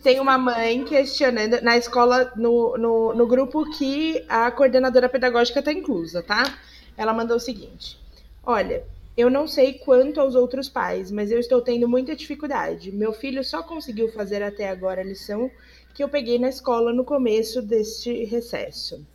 Tem 0.04 0.20
uma 0.20 0.38
mãe 0.38 0.84
questionando 0.84 1.60
na 1.64 1.76
escola, 1.76 2.32
no, 2.36 2.78
no, 2.78 3.14
no 3.16 3.26
grupo 3.26 3.68
que 3.72 4.24
a 4.30 4.52
coordenadora 4.52 5.10
pedagógica 5.10 5.60
está 5.60 5.72
inclusa, 5.72 6.22
tá? 6.22 6.44
Ela 6.96 7.12
mandou 7.12 7.38
o 7.38 7.40
seguinte: 7.40 7.98
Olha, 8.44 8.84
eu 9.16 9.30
não 9.30 9.48
sei 9.48 9.74
quanto 9.74 10.20
aos 10.20 10.34
outros 10.34 10.68
pais, 10.68 11.12
mas 11.12 11.32
eu 11.32 11.40
estou 11.40 11.62
tendo 11.62 11.88
muita 11.88 12.16
dificuldade. 12.16 12.92
Meu 12.92 13.14
filho 13.14 13.44
só 13.44 13.62
conseguiu 13.62 14.12
fazer 14.12 14.42
até 14.42 14.70
agora 14.70 15.02
a 15.02 15.06
lição 15.06 15.52
que 15.94 16.04
eu 16.04 16.10
peguei 16.10 16.40
na 16.40 16.50
escola 16.50 16.92
no 16.92 17.06
começo 17.06 17.62
deste 17.62 18.24
recesso. 18.26 19.06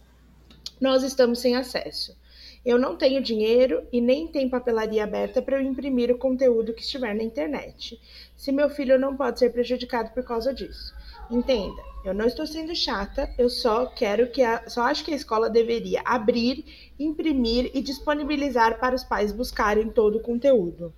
Nós 0.80 1.03
estamos 1.03 1.40
sem 1.40 1.57
acesso. 1.57 2.16
Eu 2.64 2.78
não 2.78 2.96
tenho 2.96 3.22
dinheiro 3.22 3.86
e 3.92 4.01
nem 4.01 4.28
tem 4.28 4.49
papelaria 4.49 5.03
aberta 5.03 5.42
para 5.42 5.57
eu 5.57 5.62
imprimir 5.62 6.12
o 6.12 6.18
conteúdo 6.18 6.72
que 6.72 6.82
estiver 6.82 7.14
na 7.14 7.22
internet. 7.22 8.01
Se 8.36 8.53
meu 8.53 8.70
filho 8.70 8.99
não 8.99 9.16
pode 9.16 9.40
ser 9.40 9.51
prejudicado 9.51 10.11
por 10.11 10.22
causa 10.22 10.55
disso. 10.55 10.94
Entenda, 11.30 11.82
eu 12.09 12.14
não 12.14 12.26
estou 12.26 12.46
sendo 12.46 12.74
chata, 12.74 13.30
eu 13.36 13.50
só 13.50 13.84
quero 13.84 14.30
que 14.30 14.42
a, 14.42 14.68
só 14.68 14.82
acho 14.82 15.04
que 15.04 15.12
a 15.12 15.16
escola 15.16 15.50
deveria 15.50 16.00
abrir, 16.04 16.64
imprimir 16.98 17.70
e 17.74 17.82
disponibilizar 17.82 18.80
para 18.80 18.94
os 18.94 19.04
pais 19.04 19.30
buscarem 19.30 19.90
todo 19.90 20.16
o 20.16 20.22
conteúdo. 20.22 20.92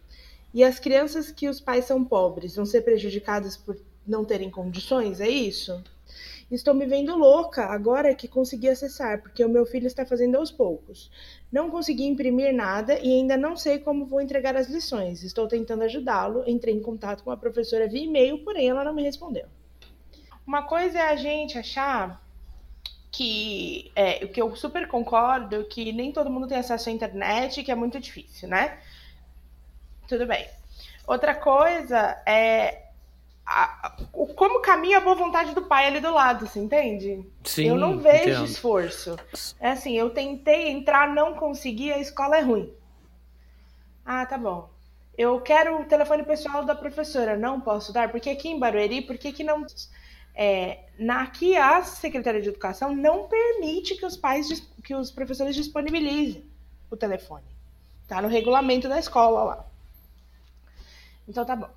E 0.54 0.62
as 0.62 0.78
crianças 0.78 1.30
que 1.30 1.48
os 1.48 1.60
pais 1.60 1.84
são 1.84 2.04
pobres 2.04 2.54
vão 2.54 2.64
ser 2.64 2.82
prejudicadas 2.82 3.56
por 3.56 3.76
não 4.06 4.24
terem 4.24 4.50
condições, 4.50 5.20
é 5.20 5.28
isso? 5.28 5.82
Estou 6.48 6.74
me 6.74 6.86
vendo 6.86 7.16
louca 7.16 7.64
agora 7.64 8.14
que 8.14 8.28
consegui 8.28 8.68
acessar, 8.68 9.20
porque 9.20 9.44
o 9.44 9.48
meu 9.48 9.66
filho 9.66 9.86
está 9.88 10.06
fazendo 10.06 10.36
aos 10.36 10.50
poucos. 10.50 11.10
Não 11.50 11.70
consegui 11.70 12.04
imprimir 12.04 12.54
nada 12.54 12.98
e 12.98 13.12
ainda 13.12 13.36
não 13.36 13.56
sei 13.56 13.78
como 13.78 14.06
vou 14.06 14.20
entregar 14.20 14.56
as 14.56 14.68
lições. 14.68 15.22
Estou 15.22 15.46
tentando 15.48 15.82
ajudá-lo. 15.82 16.42
Entrei 16.46 16.74
em 16.74 16.82
contato 16.82 17.22
com 17.22 17.30
a 17.30 17.36
professora 17.36 17.88
via 17.88 18.04
e-mail, 18.04 18.44
porém 18.44 18.68
ela 18.68 18.82
não 18.84 18.94
me 18.94 19.02
respondeu. 19.02 19.46
Uma 20.50 20.64
coisa 20.64 20.98
é 20.98 21.02
a 21.02 21.14
gente 21.14 21.56
achar 21.56 22.20
que 23.08 23.92
é, 23.94 24.24
o 24.24 24.28
que 24.28 24.42
eu 24.42 24.56
super 24.56 24.88
concordo 24.88 25.62
que 25.66 25.92
nem 25.92 26.10
todo 26.10 26.28
mundo 26.28 26.48
tem 26.48 26.58
acesso 26.58 26.88
à 26.88 26.92
internet, 26.92 27.62
que 27.62 27.70
é 27.70 27.74
muito 27.76 28.00
difícil, 28.00 28.48
né? 28.48 28.80
Tudo 30.08 30.26
bem. 30.26 30.44
Outra 31.06 31.36
coisa 31.36 32.20
é 32.26 32.82
a, 33.46 33.96
o, 34.12 34.26
como 34.34 34.60
caminha 34.60 34.96
a 34.96 35.00
boa 35.00 35.14
vontade 35.14 35.54
do 35.54 35.62
pai 35.62 35.86
ali 35.86 36.00
do 36.00 36.12
lado, 36.12 36.48
você 36.48 36.58
entende? 36.58 37.24
Sim, 37.44 37.68
eu 37.68 37.76
não 37.76 38.00
vejo 38.00 38.30
entendo. 38.30 38.44
esforço. 38.44 39.16
É 39.60 39.70
assim, 39.70 39.96
eu 39.96 40.10
tentei 40.10 40.68
entrar, 40.68 41.14
não 41.14 41.34
consegui, 41.34 41.92
a 41.92 41.98
escola 42.00 42.38
é 42.38 42.40
ruim. 42.40 42.74
Ah, 44.04 44.26
tá 44.26 44.36
bom. 44.36 44.68
Eu 45.16 45.40
quero 45.42 45.80
o 45.80 45.84
telefone 45.84 46.24
pessoal 46.24 46.64
da 46.64 46.74
professora, 46.74 47.36
não 47.36 47.60
posso 47.60 47.92
dar, 47.92 48.10
porque 48.10 48.30
aqui 48.30 48.48
em 48.48 48.58
Barueri, 48.58 49.00
por 49.00 49.16
que, 49.16 49.32
que 49.32 49.44
não 49.44 49.64
é, 50.40 50.78
na, 50.98 51.20
aqui 51.20 51.54
a 51.54 51.82
Secretaria 51.82 52.40
de 52.40 52.48
Educação 52.48 52.96
não 52.96 53.28
permite 53.28 53.94
que 53.94 54.06
os 54.06 54.16
pais, 54.16 54.66
que 54.82 54.94
os 54.94 55.10
professores 55.10 55.54
disponibilizem 55.54 56.42
o 56.90 56.96
telefone. 56.96 57.44
Tá 58.08 58.22
no 58.22 58.28
regulamento 58.28 58.88
da 58.88 58.98
escola 58.98 59.44
lá. 59.44 59.66
Então 61.28 61.44
tá 61.44 61.54
bom. 61.54 61.68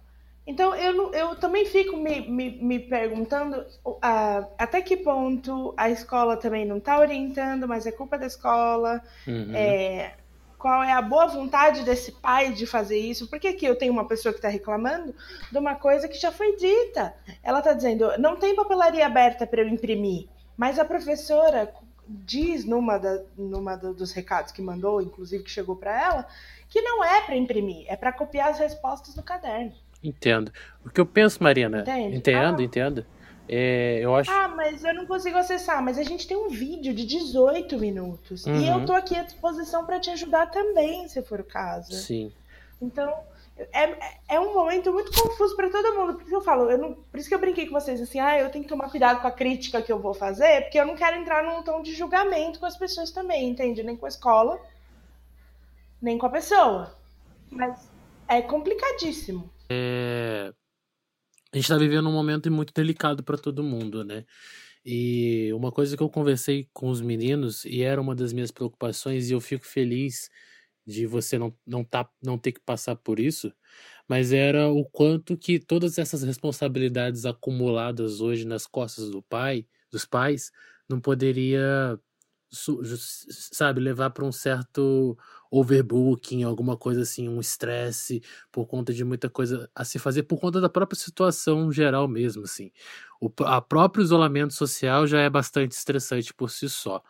Então 0.48 0.74
eu, 0.76 1.14
eu 1.14 1.36
também 1.36 1.66
fico 1.66 1.98
me, 1.98 2.22
me, 2.22 2.52
me 2.52 2.80
perguntando 2.80 3.66
uh, 3.86 4.48
até 4.58 4.82
que 4.82 4.96
ponto 4.96 5.74
a 5.76 5.90
escola 5.90 6.38
também 6.38 6.66
não 6.66 6.78
está 6.78 7.00
orientando, 7.00 7.68
mas 7.68 7.86
é 7.86 7.92
culpa 7.92 8.18
da 8.18 8.28
escola. 8.28 9.02
Uhum. 9.28 9.54
É, 9.54 10.16
qual 10.64 10.82
é 10.82 10.94
a 10.94 11.02
boa 11.02 11.28
vontade 11.28 11.84
desse 11.84 12.10
pai 12.14 12.54
de 12.54 12.66
fazer 12.66 12.98
isso? 12.98 13.28
Porque 13.28 13.50
aqui 13.50 13.66
eu 13.66 13.78
tenho 13.78 13.92
uma 13.92 14.08
pessoa 14.08 14.32
que 14.32 14.38
está 14.40 14.48
reclamando 14.48 15.14
de 15.52 15.58
uma 15.58 15.76
coisa 15.76 16.08
que 16.08 16.18
já 16.18 16.32
foi 16.32 16.56
dita. 16.56 17.14
Ela 17.44 17.60
está 17.60 17.74
dizendo, 17.74 18.18
não 18.18 18.38
tem 18.38 18.56
papelaria 18.56 19.06
aberta 19.06 19.46
para 19.46 19.60
eu 19.62 19.68
imprimir, 19.68 20.30
mas 20.56 20.80
a 20.80 20.86
professora 20.86 21.70
diz 22.08 22.64
numa, 22.64 22.98
da, 22.98 23.22
numa 23.38 23.76
dos 23.76 24.14
recados 24.14 24.54
que 24.54 24.62
mandou, 24.62 25.02
inclusive 25.02 25.44
que 25.44 25.52
chegou 25.52 25.76
para 25.76 26.02
ela, 26.02 26.26
que 26.70 26.82
não 26.82 27.04
é 27.04 27.20
para 27.20 27.36
imprimir, 27.36 27.86
é 27.90 27.98
para 27.98 28.14
copiar 28.14 28.48
as 28.52 28.58
respostas 28.60 29.18
no 29.18 29.22
caderno. 29.22 29.74
Entendo. 30.02 30.50
O 30.86 30.90
que 30.90 31.02
eu 31.02 31.06
penso, 31.06 31.44
Marina, 31.44 31.82
Entende? 31.82 32.16
entendo, 32.16 32.62
Ah. 32.62 32.64
entendo. 32.64 33.06
É, 33.48 34.00
eu 34.02 34.16
acho. 34.16 34.32
Ah, 34.32 34.48
mas 34.48 34.84
eu 34.84 34.94
não 34.94 35.06
consigo 35.06 35.38
acessar. 35.38 35.84
Mas 35.84 35.98
a 35.98 36.04
gente 36.04 36.28
tem 36.28 36.38
um 36.38 36.50
vídeo 36.50 36.94
de 36.94 37.06
18 37.06 37.78
minutos. 37.78 38.46
E 38.46 38.50
Uhum. 38.50 38.80
eu 38.80 38.86
tô 38.86 38.94
aqui 38.94 39.16
à 39.16 39.24
disposição 39.24 39.86
para 39.86 40.00
te 40.00 40.10
ajudar 40.12 40.48
também, 40.52 41.08
se 41.08 41.22
for 41.22 41.42
o 41.42 41.44
caso. 41.44 41.92
Sim. 41.94 42.32
Então, 42.82 43.14
é, 43.72 44.36
é 44.36 44.40
um 44.40 44.54
momento 44.54 44.92
muito 44.92 45.12
confuso 45.22 45.56
para 45.56 45.70
todo 45.70 45.94
mundo. 45.96 46.14
Por 46.16 46.24
isso 46.24 46.36
eu 46.36 46.42
falo, 46.42 46.72
eu 46.72 46.78
não, 46.78 46.94
por 46.94 47.20
isso 47.20 47.28
que 47.30 47.36
eu 47.36 47.40
brinquei 47.40 47.66
com 47.68 47.80
vocês 47.80 48.02
assim, 48.02 48.20
ah, 48.20 48.40
eu 48.40 48.50
tenho 48.50 48.64
que 48.64 48.70
tomar 48.70 48.90
cuidado 48.90 49.22
com 49.22 49.28
a 49.28 49.32
crítica 49.32 49.82
que 49.82 49.92
eu 49.92 50.00
vou 50.00 50.14
fazer, 50.14 50.62
porque 50.64 50.80
eu 50.80 50.86
não 50.86 50.96
quero 50.96 51.18
entrar 51.18 51.44
num 51.44 51.62
tom 51.64 51.82
de 51.82 51.94
julgamento 51.94 52.60
com 52.60 52.66
as 52.66 52.78
pessoas 52.78 53.12
também, 53.12 53.50
entende? 53.50 53.84
Nem 53.84 53.96
com 53.96 54.06
a 54.06 54.10
escola, 54.10 54.60
nem 56.02 56.18
com 56.18 56.26
a 56.26 56.30
pessoa. 56.30 56.96
Mas 57.52 57.88
é 58.28 58.42
complicadíssimo. 58.42 59.50
É, 59.70 60.52
A 61.54 61.58
gente 61.58 61.66
está 61.66 61.78
vivendo 61.78 62.10
um 62.10 62.12
momento 62.12 62.52
muito 62.52 62.74
delicado 62.74 63.24
para 63.24 63.38
todo 63.38 63.64
mundo, 63.64 64.04
né? 64.04 64.26
E 64.86 65.52
uma 65.54 65.72
coisa 65.72 65.98
que 65.98 66.04
eu 66.04 66.10
conversei 66.10 66.70
com 66.74 66.90
os 66.90 67.02
meninos, 67.02 67.66
e 67.66 67.82
era 67.84 68.02
uma 68.02 68.16
das 68.16 68.34
minhas 68.34 68.52
preocupações, 68.52 69.30
e 69.30 69.34
eu 69.34 69.42
fico 69.42 69.66
feliz 69.66 70.30
de 70.88 71.06
você 71.08 71.38
não, 71.40 71.56
não, 71.68 71.84
tá, 71.86 72.10
não 72.24 72.38
ter 72.38 72.54
que 72.54 72.62
passar 72.62 72.96
por 72.98 73.20
isso, 73.20 73.54
mas 74.10 74.34
era 74.34 74.70
o 74.70 74.86
quanto 74.86 75.38
que 75.38 75.60
todas 75.60 75.98
essas 76.00 76.24
responsabilidades 76.24 77.26
acumuladas 77.26 78.22
hoje 78.22 78.46
nas 78.46 78.68
costas 78.68 79.10
do 79.12 79.22
pai, 79.24 79.68
dos 79.92 80.06
pais, 80.06 80.52
não 80.90 81.02
poderia, 81.02 82.00
sabe, 82.52 83.80
levar 83.82 84.12
para 84.12 84.26
um 84.26 84.32
certo 84.32 85.18
overbooking, 85.60 86.44
alguma 86.44 86.76
coisa 86.78 87.02
assim, 87.02 87.30
um 87.30 87.40
estresse 87.40 88.22
por 88.52 88.66
conta 88.68 88.94
de 88.94 89.04
muita 89.06 89.30
coisa 89.30 89.70
a 89.76 89.86
se 89.86 90.00
fazer, 90.00 90.24
por 90.24 90.40
conta 90.40 90.60
da 90.62 90.70
própria 90.70 91.00
situação 91.00 91.72
geral 91.72 92.08
mesmo, 92.08 92.44
assim. 92.44 92.72
O 93.22 93.32
a 93.46 93.62
próprio 93.62 94.04
isolamento 94.04 94.54
social 94.54 95.08
já 95.08 95.22
é 95.22 95.30
bastante 95.30 95.72
estressante 95.74 96.34
por 96.34 96.50
si 96.50 96.70
só. 96.70 97.02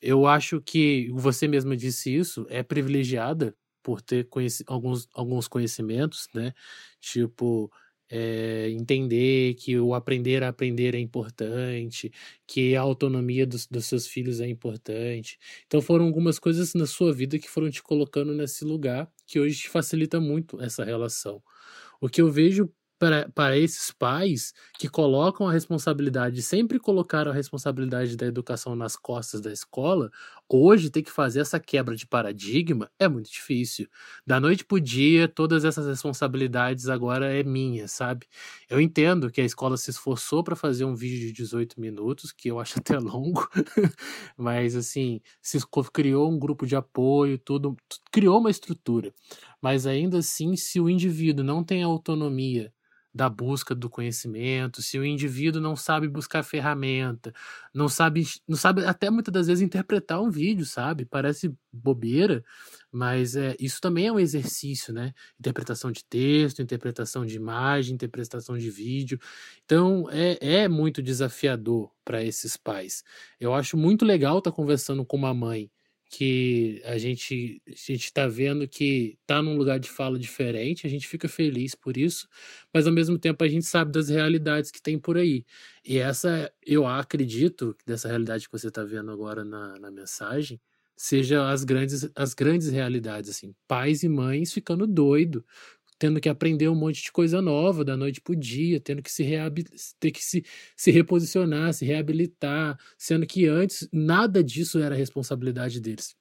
Eu 0.00 0.26
acho 0.26 0.60
que 0.60 1.10
você 1.12 1.48
mesma 1.48 1.76
disse 1.76 2.14
isso, 2.14 2.46
é 2.48 2.62
privilegiada 2.62 3.54
por 3.82 4.00
ter 4.02 4.24
conheci- 4.28 4.64
alguns, 4.66 5.08
alguns 5.14 5.48
conhecimentos, 5.48 6.28
né? 6.34 6.52
Tipo, 7.00 7.70
é, 8.10 8.70
entender 8.70 9.54
que 9.54 9.78
o 9.78 9.94
aprender 9.94 10.42
a 10.42 10.48
aprender 10.48 10.94
é 10.94 10.98
importante, 10.98 12.10
que 12.46 12.74
a 12.76 12.80
autonomia 12.80 13.46
dos, 13.46 13.66
dos 13.66 13.86
seus 13.86 14.06
filhos 14.06 14.40
é 14.40 14.48
importante. 14.48 15.38
Então 15.66 15.80
foram 15.80 16.06
algumas 16.06 16.38
coisas 16.38 16.74
na 16.74 16.86
sua 16.86 17.12
vida 17.12 17.38
que 17.38 17.48
foram 17.50 17.70
te 17.70 17.82
colocando 17.82 18.32
nesse 18.34 18.64
lugar 18.64 19.10
que 19.26 19.38
hoje 19.38 19.62
te 19.62 19.68
facilita 19.68 20.20
muito 20.20 20.60
essa 20.62 20.84
relação. 20.84 21.42
O 22.00 22.08
que 22.08 22.22
eu 22.22 22.30
vejo 22.30 22.70
para, 22.98 23.28
para 23.30 23.56
esses 23.56 23.90
pais 23.92 24.52
que 24.78 24.88
colocam 24.88 25.46
a 25.46 25.52
responsabilidade, 25.52 26.42
sempre 26.42 26.78
colocaram 26.78 27.30
a 27.30 27.34
responsabilidade 27.34 28.16
da 28.16 28.26
educação 28.26 28.74
nas 28.74 28.96
costas 28.96 29.40
da 29.40 29.52
escola, 29.52 30.10
hoje 30.48 30.90
ter 30.90 31.02
que 31.02 31.10
fazer 31.10 31.40
essa 31.40 31.60
quebra 31.60 31.94
de 31.96 32.06
paradigma 32.06 32.90
é 32.98 33.08
muito 33.08 33.30
difícil. 33.30 33.88
Da 34.26 34.40
noite 34.40 34.64
pro 34.64 34.80
dia, 34.80 35.28
todas 35.28 35.64
essas 35.64 35.86
responsabilidades 35.86 36.88
agora 36.88 37.32
é 37.32 37.42
minha, 37.42 37.88
sabe? 37.88 38.26
Eu 38.68 38.80
entendo 38.80 39.30
que 39.30 39.40
a 39.40 39.44
escola 39.44 39.76
se 39.76 39.90
esforçou 39.90 40.42
para 40.42 40.56
fazer 40.56 40.84
um 40.84 40.94
vídeo 40.94 41.26
de 41.26 41.32
18 41.32 41.80
minutos, 41.80 42.32
que 42.32 42.48
eu 42.50 42.58
acho 42.58 42.78
até 42.78 42.98
longo, 42.98 43.48
mas 44.36 44.74
assim, 44.76 45.20
se 45.42 45.58
criou 45.92 46.30
um 46.30 46.38
grupo 46.38 46.66
de 46.66 46.76
apoio, 46.76 47.38
tudo, 47.38 47.76
criou 48.10 48.38
uma 48.38 48.50
estrutura. 48.50 49.12
Mas 49.60 49.86
ainda 49.86 50.18
assim, 50.18 50.56
se 50.56 50.80
o 50.80 50.88
indivíduo 50.88 51.44
não 51.44 51.64
tem 51.64 51.82
autonomia 51.82 52.72
da 53.18 53.28
busca 53.28 53.74
do 53.74 53.90
conhecimento, 53.90 54.80
se 54.80 54.96
o 54.96 55.04
indivíduo 55.04 55.60
não 55.60 55.74
sabe 55.74 56.06
buscar 56.06 56.44
ferramenta, 56.44 57.34
não 57.74 57.88
sabe, 57.88 58.24
não 58.46 58.56
sabe 58.56 58.84
até 58.84 59.10
muitas 59.10 59.34
das 59.34 59.48
vezes 59.48 59.60
interpretar 59.60 60.22
um 60.22 60.30
vídeo, 60.30 60.64
sabe? 60.64 61.04
Parece 61.04 61.52
bobeira, 61.72 62.44
mas 62.92 63.34
é, 63.34 63.56
isso 63.58 63.80
também 63.80 64.06
é 64.06 64.12
um 64.12 64.20
exercício, 64.20 64.94
né? 64.94 65.12
Interpretação 65.36 65.90
de 65.90 66.04
texto, 66.04 66.62
interpretação 66.62 67.26
de 67.26 67.34
imagem, 67.34 67.96
interpretação 67.96 68.56
de 68.56 68.70
vídeo. 68.70 69.18
Então 69.64 70.08
é, 70.12 70.62
é 70.62 70.68
muito 70.68 71.02
desafiador 71.02 71.90
para 72.04 72.22
esses 72.22 72.56
pais. 72.56 73.02
Eu 73.40 73.52
acho 73.52 73.76
muito 73.76 74.04
legal 74.04 74.38
estar 74.38 74.52
tá 74.52 74.56
conversando 74.56 75.04
com 75.04 75.16
uma 75.16 75.34
mãe 75.34 75.68
que 76.10 76.80
a 76.84 76.96
gente 76.98 77.62
a 77.66 77.70
gente 77.70 78.04
está 78.04 78.26
vendo 78.26 78.66
que 78.66 79.18
está 79.20 79.42
num 79.42 79.56
lugar 79.56 79.78
de 79.78 79.88
fala 79.90 80.18
diferente, 80.18 80.86
a 80.86 80.90
gente 80.90 81.06
fica 81.06 81.28
feliz 81.28 81.74
por 81.74 81.96
isso, 81.96 82.28
mas 82.72 82.86
ao 82.86 82.92
mesmo 82.92 83.18
tempo 83.18 83.44
a 83.44 83.48
gente 83.48 83.66
sabe 83.66 83.92
das 83.92 84.08
realidades 84.08 84.70
que 84.70 84.80
tem 84.82 84.98
por 84.98 85.16
aí. 85.18 85.44
E 85.84 85.98
essa, 85.98 86.50
eu 86.66 86.86
acredito, 86.86 87.76
dessa 87.86 88.08
realidade 88.08 88.46
que 88.46 88.52
você 88.52 88.68
está 88.68 88.84
vendo 88.84 89.10
agora 89.10 89.44
na, 89.44 89.78
na 89.78 89.90
mensagem, 89.90 90.60
seja 90.96 91.48
as 91.48 91.62
grandes, 91.64 92.10
as 92.16 92.34
grandes 92.34 92.68
realidades, 92.70 93.30
assim, 93.30 93.54
pais 93.68 94.02
e 94.02 94.08
mães 94.08 94.52
ficando 94.52 94.86
doido 94.86 95.44
tendo 95.98 96.20
que 96.20 96.28
aprender 96.28 96.68
um 96.68 96.74
monte 96.74 97.02
de 97.02 97.12
coisa 97.12 97.42
nova 97.42 97.84
da 97.84 97.96
noite 97.96 98.20
pro 98.20 98.36
dia, 98.36 98.80
tendo 98.80 99.02
que 99.02 99.10
se 99.10 99.24
ter 99.98 100.10
que 100.10 100.24
se, 100.24 100.44
se 100.76 100.90
reposicionar, 100.90 101.72
se 101.74 101.84
reabilitar, 101.84 102.78
sendo 102.96 103.26
que 103.26 103.46
antes 103.46 103.88
nada 103.92 104.42
disso 104.42 104.78
era 104.78 104.94
responsabilidade 104.94 105.80
deles. 105.80 106.16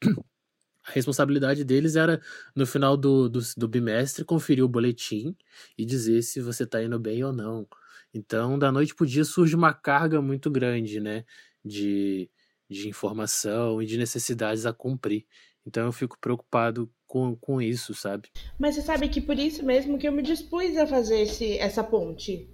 A 0.87 0.91
responsabilidade 0.91 1.65
deles 1.65 1.97
era, 1.97 2.21
no 2.55 2.65
final 2.65 2.95
do, 2.95 3.27
do, 3.27 3.41
do 3.57 3.67
bimestre, 3.67 4.23
conferir 4.23 4.63
o 4.63 4.69
boletim 4.69 5.35
e 5.77 5.85
dizer 5.85 6.21
se 6.21 6.39
você 6.39 6.63
está 6.63 6.81
indo 6.81 6.97
bem 6.97 7.23
ou 7.25 7.33
não. 7.33 7.67
Então, 8.13 8.57
da 8.57 8.71
noite 8.71 8.95
pro 8.95 9.05
dia 9.05 9.25
surge 9.25 9.53
uma 9.53 9.73
carga 9.73 10.21
muito 10.21 10.49
grande, 10.49 11.01
né? 11.01 11.25
De, 11.63 12.29
de 12.69 12.87
informação 12.87 13.81
e 13.81 13.85
de 13.85 13.97
necessidades 13.97 14.65
a 14.65 14.71
cumprir. 14.71 15.25
Então 15.65 15.85
eu 15.85 15.91
fico 15.91 16.17
preocupado 16.19 16.89
com, 17.07 17.35
com 17.35 17.61
isso, 17.61 17.93
sabe? 17.93 18.29
Mas 18.59 18.75
você 18.75 18.81
sabe 18.81 19.07
que 19.09 19.21
por 19.21 19.39
isso 19.39 19.65
mesmo 19.65 19.97
que 19.97 20.07
eu 20.07 20.11
me 20.11 20.21
dispus 20.21 20.75
a 20.77 20.85
fazer 20.85 21.21
esse, 21.21 21.57
essa 21.57 21.83
ponte. 21.83 22.47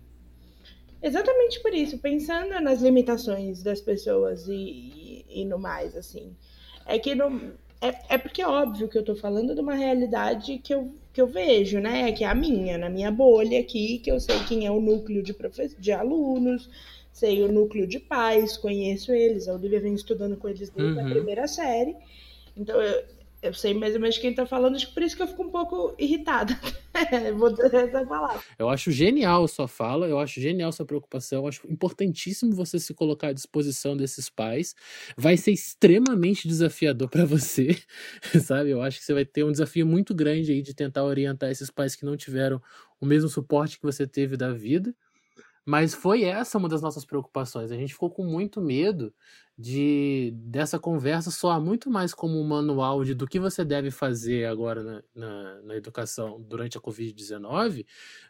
Exatamente 1.02 1.60
por 1.62 1.74
isso, 1.74 1.98
pensando 1.98 2.62
nas 2.62 2.82
limitações 2.82 3.62
das 3.62 3.82
pessoas 3.82 4.48
e, 4.48 4.54
e, 4.54 5.42
e 5.42 5.46
no 5.46 5.60
mais, 5.60 5.98
assim. 5.98 6.34
É 6.86 6.98
que 6.98 7.14
não, 7.14 7.52
é, 7.82 8.16
é 8.16 8.18
porque 8.18 8.42
é 8.42 8.48
óbvio 8.48 8.88
que 8.88 8.98
eu 8.98 9.04
tô 9.04 9.14
falando 9.14 9.54
de 9.54 9.60
uma 9.60 9.76
realidade 9.76 10.58
que 10.60 10.74
eu, 10.74 10.94
que 11.12 11.20
eu 11.20 11.28
vejo, 11.28 11.80
né? 11.80 12.10
Que 12.14 12.24
é 12.24 12.28
a 12.28 12.34
minha, 12.36 12.78
na 12.78 12.90
minha 12.90 13.12
bolha 13.12 13.60
aqui, 13.60 14.00
que 14.00 14.10
eu 14.10 14.20
sei 14.22 14.40
quem 14.48 14.66
é 14.66 14.72
o 14.72 14.80
núcleo 14.80 15.22
de, 15.22 15.34
profe 15.34 15.76
de 15.78 15.92
alunos, 15.92 16.70
sei 17.12 17.44
o 17.44 17.52
núcleo 17.52 17.86
de 17.86 18.00
pais, 18.00 18.56
conheço 18.56 19.12
eles. 19.12 19.50
A 19.50 19.54
Olivia 19.54 19.82
vem 19.82 19.94
estudando 19.94 20.38
com 20.38 20.48
eles 20.48 20.70
desde 20.70 20.98
uhum. 20.98 21.06
a 21.06 21.10
primeira 21.10 21.46
série. 21.46 21.98
Então, 22.56 22.82
eu, 22.82 23.04
eu 23.44 23.54
sei 23.54 23.74
mais 23.74 23.94
ou 23.94 24.00
menos 24.00 24.18
quem 24.18 24.34
tá 24.34 24.46
falando, 24.46 24.78
por 24.94 25.04
isso 25.04 25.18
que 25.18 25.22
eu 25.22 25.28
fico 25.28 25.44
um 25.44 25.50
pouco 25.50 25.94
irritada. 26.00 26.58
Vou 27.38 27.52
dizer 27.52 27.76
essa 27.76 28.06
palavra. 28.06 28.42
Eu 28.58 28.70
acho 28.70 28.90
genial 28.90 29.46
sua 29.50 29.68
fala, 29.68 30.08
eu 30.08 30.18
acho 30.18 30.40
genial 30.40 30.72
sua 30.72 30.86
preocupação, 30.86 31.42
eu 31.42 31.48
acho 31.48 31.68
importantíssimo 31.70 32.56
você 32.56 32.80
se 32.80 32.94
colocar 32.94 33.28
à 33.28 33.34
disposição 33.34 33.98
desses 33.98 34.30
pais. 34.30 34.74
Vai 35.18 35.36
ser 35.36 35.52
extremamente 35.52 36.48
desafiador 36.48 37.10
para 37.10 37.26
você, 37.26 37.78
sabe? 38.42 38.70
Eu 38.70 38.82
acho 38.82 39.00
que 39.00 39.06
você 39.06 39.14
vai 39.14 39.26
ter 39.26 39.44
um 39.44 39.52
desafio 39.52 39.86
muito 39.86 40.16
grande 40.16 40.54
aí 40.54 40.62
de 40.62 40.74
tentar 40.74 41.04
orientar 41.04 41.52
esses 41.52 41.70
pais 41.70 41.96
que 41.96 42.06
não 42.06 42.16
tiveram 42.16 42.62
o 43.02 43.06
mesmo 43.06 43.28
suporte 43.28 43.78
que 43.78 43.86
você 43.86 44.08
teve 44.08 44.38
da 44.38 44.54
vida. 44.54 44.96
Mas 45.66 45.94
foi 45.94 46.24
essa 46.24 46.58
uma 46.58 46.68
das 46.68 46.82
nossas 46.82 47.06
preocupações. 47.06 47.72
A 47.72 47.78
gente 47.78 47.94
ficou 47.94 48.10
com 48.12 48.26
muito 48.26 48.62
medo 48.62 49.14
de 49.58 50.34
dessa 50.36 50.80
conversa 50.80 51.32
soar 51.32 51.62
muito 51.62 51.90
mais 51.90 52.14
como 52.14 52.40
um 52.40 52.44
manual 52.48 53.04
de 53.04 53.14
do 53.14 53.28
que 53.28 53.40
você 53.40 53.64
deve 53.64 53.92
fazer 53.92 54.46
agora 54.46 54.84
na, 54.84 55.04
na, 55.16 55.62
na 55.62 55.76
educação 55.76 56.42
durante 56.42 56.78
a 56.78 56.82
Covid-19 56.82 57.86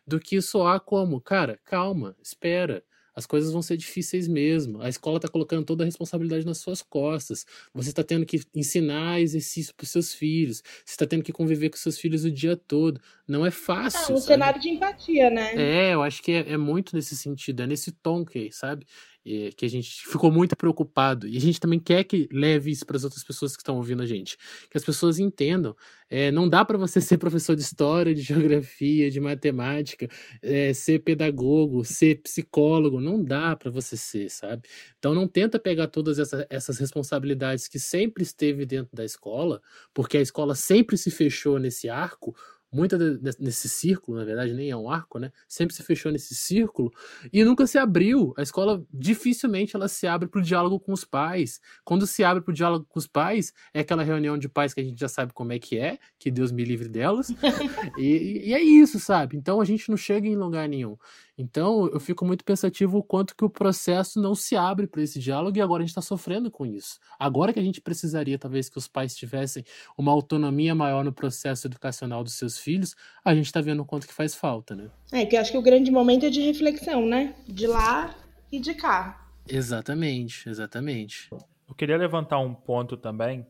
do 0.05 0.19
que 0.19 0.41
soar 0.41 0.81
como, 0.81 1.21
cara, 1.21 1.59
calma, 1.63 2.15
espera 2.21 2.83
as 3.15 3.25
coisas 3.25 3.51
vão 3.51 3.61
ser 3.61 3.77
difíceis 3.77 4.27
mesmo. 4.27 4.81
A 4.81 4.89
escola 4.89 5.17
está 5.17 5.27
colocando 5.27 5.65
toda 5.65 5.83
a 5.83 5.85
responsabilidade 5.85 6.45
nas 6.45 6.57
suas 6.57 6.81
costas. 6.81 7.45
Você 7.73 7.89
está 7.89 8.03
tendo 8.03 8.25
que 8.25 8.41
ensinar 8.55 9.21
exercício 9.21 9.73
para 9.75 9.83
os 9.83 9.89
seus 9.89 10.13
filhos. 10.13 10.63
Você 10.83 10.93
está 10.93 11.05
tendo 11.05 11.23
que 11.23 11.31
conviver 11.31 11.69
com 11.69 11.77
seus 11.77 11.97
filhos 11.97 12.25
o 12.25 12.31
dia 12.31 12.55
todo. 12.55 12.99
Não 13.27 13.45
é 13.45 13.51
fácil. 13.51 13.99
É 13.99 14.01
um 14.01 14.05
sabe? 14.17 14.21
cenário 14.21 14.61
de 14.61 14.69
empatia, 14.69 15.29
né? 15.29 15.53
É, 15.55 15.93
eu 15.93 16.01
acho 16.01 16.21
que 16.21 16.31
é, 16.31 16.53
é 16.53 16.57
muito 16.57 16.95
nesse 16.95 17.15
sentido, 17.15 17.63
é 17.63 17.67
nesse 17.67 17.91
tom 17.91 18.25
que, 18.25 18.51
sabe? 18.51 18.85
Que 19.23 19.65
a 19.65 19.69
gente 19.69 20.05
ficou 20.05 20.31
muito 20.31 20.55
preocupado. 20.55 21.27
E 21.27 21.37
a 21.37 21.39
gente 21.39 21.59
também 21.59 21.79
quer 21.79 22.03
que 22.03 22.27
leve 22.31 22.71
isso 22.71 22.85
para 22.85 22.97
as 22.97 23.03
outras 23.03 23.23
pessoas 23.23 23.55
que 23.55 23.61
estão 23.61 23.77
ouvindo 23.77 24.03
a 24.03 24.05
gente. 24.05 24.37
Que 24.69 24.77
as 24.77 24.83
pessoas 24.83 25.19
entendam. 25.19 25.75
É, 26.09 26.29
não 26.31 26.47
dá 26.47 26.63
para 26.65 26.77
você 26.77 26.99
ser 27.01 27.17
professor 27.17 27.55
de 27.55 27.61
história, 27.61 28.13
de 28.13 28.21
geografia, 28.21 29.09
de 29.09 29.19
matemática, 29.19 30.07
é, 30.41 30.73
ser 30.73 30.99
pedagogo, 30.99 31.83
ser 31.85 32.21
psicólogo. 32.21 32.99
Não 32.99 33.23
dá 33.23 33.55
para 33.55 33.71
você 33.71 33.95
ser, 33.95 34.29
sabe? 34.29 34.67
Então 34.99 35.15
não 35.15 35.27
tenta 35.27 35.57
pegar 35.57 35.87
todas 35.87 36.19
essa, 36.19 36.45
essas 36.49 36.77
responsabilidades 36.77 37.67
que 37.67 37.79
sempre 37.79 38.23
esteve 38.23 38.65
dentro 38.65 38.95
da 38.95 39.05
escola, 39.05 39.61
porque 39.93 40.17
a 40.17 40.21
escola 40.21 40.55
sempre 40.55 40.97
se 40.97 41.09
fechou 41.09 41.57
nesse 41.57 41.89
arco 41.89 42.35
muita 42.73 42.97
nesse 43.39 43.69
círculo, 43.69 44.17
na 44.17 44.25
verdade, 44.25 44.53
nem 44.53 44.69
é 44.69 44.75
um 44.75 44.89
arco, 44.89 45.19
né? 45.19 45.31
Sempre 45.47 45.75
se 45.75 45.83
fechou 45.83 46.11
nesse 46.11 46.33
círculo 46.33 46.91
e 47.31 47.43
nunca 47.43 47.67
se 47.67 47.77
abriu. 47.77 48.33
A 48.37 48.41
escola 48.41 48.83
dificilmente 48.91 49.75
ela 49.75 49.87
se 49.87 50.07
abre 50.07 50.27
para 50.27 50.39
o 50.39 50.43
diálogo 50.43 50.79
com 50.79 50.91
os 50.91 51.05
pais. 51.05 51.61
Quando 51.83 52.07
se 52.07 52.23
abre 52.23 52.41
para 52.41 52.51
o 52.51 52.55
diálogo 52.55 52.85
com 52.89 52.99
os 52.99 53.07
pais, 53.07 53.53
é 53.73 53.81
aquela 53.81 54.03
reunião 54.03 54.37
de 54.37 54.49
pais 54.49 54.73
que 54.73 54.81
a 54.81 54.83
gente 54.83 54.99
já 54.99 55.07
sabe 55.07 55.33
como 55.33 55.53
é 55.53 55.59
que 55.59 55.77
é, 55.77 55.99
que 56.17 56.31
Deus 56.31 56.51
me 56.51 56.63
livre 56.63 56.89
delas. 56.89 57.29
e, 57.97 58.49
e 58.49 58.53
é 58.53 58.61
isso, 58.61 58.99
sabe? 58.99 59.37
Então 59.37 59.61
a 59.61 59.65
gente 59.65 59.89
não 59.89 59.97
chega 59.97 60.27
em 60.27 60.35
lugar 60.35 60.67
nenhum. 60.67 60.97
Então 61.37 61.87
eu 61.87 61.99
fico 61.99 62.25
muito 62.25 62.45
pensativo 62.45 62.99
o 62.99 63.03
quanto 63.03 63.35
que 63.35 63.43
o 63.43 63.49
processo 63.49 64.21
não 64.21 64.35
se 64.35 64.55
abre 64.55 64.85
para 64.85 65.01
esse 65.01 65.19
diálogo 65.19 65.57
e 65.57 65.61
agora 65.61 65.81
a 65.81 65.85
gente 65.85 65.89
está 65.89 66.01
sofrendo 66.01 66.51
com 66.51 66.65
isso. 66.65 66.99
Agora 67.17 67.51
que 67.51 67.59
a 67.59 67.63
gente 67.63 67.81
precisaria, 67.81 68.37
talvez, 68.37 68.69
que 68.69 68.77
os 68.77 68.87
pais 68.87 69.15
tivessem 69.15 69.63
uma 69.97 70.11
autonomia 70.11 70.75
maior 70.75 71.03
no 71.03 71.11
processo 71.11 71.67
educacional 71.67 72.23
dos 72.23 72.33
seus 72.33 72.57
filhos, 72.57 72.95
a 73.25 73.33
gente 73.33 73.47
está 73.47 73.61
vendo 73.61 73.81
o 73.81 73.85
quanto 73.85 74.07
que 74.07 74.13
faz 74.13 74.35
falta, 74.35 74.75
né? 74.75 74.89
É, 75.11 75.25
que 75.25 75.35
eu 75.35 75.41
acho 75.41 75.51
que 75.51 75.57
o 75.57 75.61
grande 75.61 75.91
momento 75.91 76.25
é 76.25 76.29
de 76.29 76.41
reflexão, 76.41 77.05
né? 77.05 77.35
De 77.47 77.65
lá 77.65 78.15
e 78.51 78.59
de 78.59 78.73
cá. 78.75 79.27
Exatamente, 79.47 80.47
exatamente. 80.47 81.29
Eu 81.31 81.75
queria 81.75 81.97
levantar 81.97 82.39
um 82.39 82.53
ponto 82.53 82.95
também, 82.95 83.45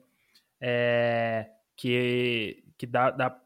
é, 0.59 1.49
que, 1.75 2.63
que 2.77 2.88
dá, 2.88 3.11
dá 3.11 3.38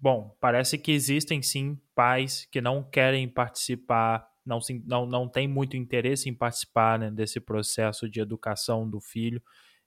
Bom, 0.00 0.34
parece 0.40 0.78
que 0.78 0.92
existem 0.92 1.42
sim 1.42 1.78
pais 1.94 2.48
que 2.50 2.60
não 2.60 2.82
querem 2.82 3.28
participar, 3.28 4.26
não, 4.46 4.58
não, 4.86 5.04
não 5.04 5.28
têm 5.28 5.46
muito 5.46 5.76
interesse 5.76 6.28
em 6.30 6.34
participar 6.34 6.98
né, 6.98 7.10
desse 7.10 7.38
processo 7.38 8.08
de 8.08 8.18
educação 8.18 8.88
do 8.88 8.98
filho 8.98 9.42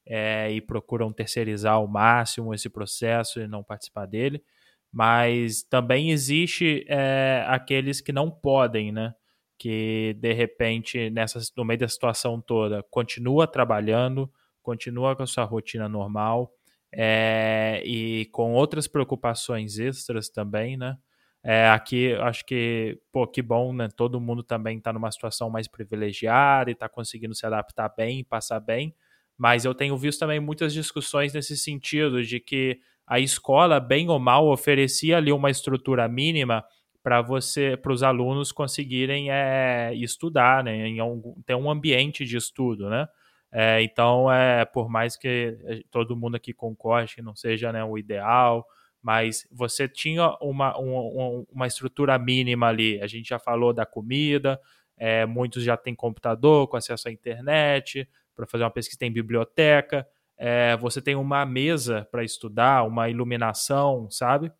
é, 0.05 0.51
e 0.51 0.61
procuram 0.61 1.11
terceirizar 1.11 1.73
ao 1.73 1.87
máximo 1.87 2.53
esse 2.53 2.69
processo 2.69 3.39
e 3.39 3.47
não 3.47 3.63
participar 3.63 4.05
dele. 4.05 4.43
Mas 4.91 5.63
também 5.63 6.11
existe 6.11 6.85
é, 6.87 7.43
aqueles 7.47 7.99
que 7.99 8.11
não 8.11 8.29
podem, 8.29 8.91
né? 8.91 9.15
Que 9.57 10.15
de 10.19 10.33
repente, 10.33 11.09
nessa, 11.09 11.39
no 11.57 11.65
meio 11.65 11.79
da 11.79 11.87
situação 11.87 12.39
toda, 12.39 12.83
continua 12.91 13.47
trabalhando, 13.47 14.31
continua 14.61 15.15
com 15.15 15.23
a 15.23 15.27
sua 15.27 15.45
rotina 15.45 15.89
normal, 15.89 16.53
é, 16.93 17.81
e 17.85 18.25
com 18.31 18.53
outras 18.53 18.87
preocupações 18.87 19.79
extras 19.79 20.29
também, 20.29 20.77
né? 20.77 20.95
É, 21.43 21.67
aqui, 21.69 22.13
acho 22.21 22.45
que, 22.45 22.97
pô, 23.11 23.27
que 23.27 23.41
bom, 23.41 23.73
né? 23.73 23.89
Todo 23.95 24.21
mundo 24.21 24.43
também 24.43 24.77
está 24.77 24.93
numa 24.93 25.11
situação 25.11 25.49
mais 25.49 25.67
privilegiada 25.67 26.69
e 26.69 26.73
está 26.73 26.87
conseguindo 26.87 27.35
se 27.35 27.45
adaptar 27.45 27.89
bem, 27.97 28.23
passar 28.23 28.59
bem. 28.61 28.95
Mas 29.37 29.65
eu 29.65 29.73
tenho 29.75 29.97
visto 29.97 30.19
também 30.19 30.39
muitas 30.39 30.73
discussões 30.73 31.33
nesse 31.33 31.57
sentido, 31.57 32.23
de 32.23 32.39
que 32.39 32.79
a 33.05 33.19
escola, 33.19 33.79
bem 33.79 34.07
ou 34.09 34.19
mal, 34.19 34.47
oferecia 34.47 35.17
ali 35.17 35.31
uma 35.33 35.49
estrutura 35.51 36.07
mínima 36.07 36.63
para 37.01 37.21
você, 37.21 37.75
para 37.75 37.91
os 37.91 38.01
alunos 38.03 38.51
conseguirem 38.53 39.29
é, 39.29 39.93
estudar, 39.95 40.63
né? 40.63 40.87
Em 40.87 40.97
ter 41.45 41.55
um 41.55 41.69
ambiente 41.69 42.23
de 42.23 42.37
estudo, 42.37 42.89
né? 42.89 43.07
É, 43.55 43.83
então, 43.83 44.31
é, 44.31 44.65
por 44.65 44.89
mais 44.89 45.15
que 45.15 45.85
todo 45.91 46.15
mundo 46.15 46.35
aqui 46.35 46.51
concorde 46.51 47.13
que 47.13 47.21
não 47.21 47.35
seja 47.35 47.71
né, 47.71 47.83
o 47.83 47.99
ideal, 47.99 48.65
mas 48.99 49.47
você 49.51 49.87
tinha 49.87 50.35
uma, 50.41 50.75
uma, 50.75 51.45
uma 51.51 51.67
estrutura 51.67 52.17
mínima 52.17 52.67
ali. 52.67 52.99
A 52.99 53.05
gente 53.05 53.29
já 53.29 53.37
falou 53.37 53.71
da 53.71 53.85
comida, 53.85 54.59
é, 54.97 55.27
muitos 55.27 55.63
já 55.63 55.77
têm 55.77 55.93
computador 55.93 56.67
com 56.67 56.77
acesso 56.77 57.07
à 57.07 57.11
internet, 57.11 58.09
para 58.35 58.47
fazer 58.47 58.63
uma 58.63 58.71
pesquisa 58.71 58.97
tem 58.97 59.11
biblioteca, 59.11 60.07
é, 60.35 60.75
você 60.77 60.99
tem 60.99 61.15
uma 61.15 61.45
mesa 61.45 62.07
para 62.11 62.23
estudar, 62.23 62.83
uma 62.87 63.07
iluminação, 63.07 64.09
sabe? 64.09 64.51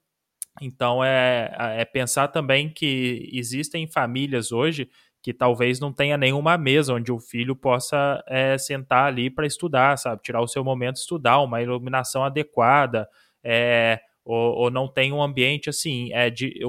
Então 0.62 1.04
é, 1.04 1.52
é 1.78 1.86
pensar 1.86 2.28
também 2.28 2.70
que 2.70 3.28
existem 3.34 3.88
famílias 3.88 4.52
hoje 4.52 4.88
que 5.24 5.34
talvez 5.34 5.80
não 5.80 5.94
tenha 5.94 6.18
nenhuma 6.18 6.58
mesa 6.58 6.94
onde 6.94 7.10
o 7.10 7.18
filho 7.18 7.56
possa 7.56 8.22
é, 8.28 8.58
sentar 8.58 9.06
ali 9.06 9.30
para 9.30 9.48
estudar, 9.48 9.98
sabe? 9.98 10.22
Tirar 10.22 10.42
o 10.42 10.48
seu 10.48 10.66
momento 10.66 10.98
estudar, 10.98 11.40
uma 11.40 11.62
iluminação 11.62 12.26
adequada, 12.26 13.08
é, 13.42 14.02
ou, 14.26 14.56
ou 14.56 14.70
não 14.70 14.86
tem 14.86 15.14
um 15.14 15.24
ambiente 15.24 15.70
assim, 15.70 16.12
é 16.12 16.30
de 16.30 16.60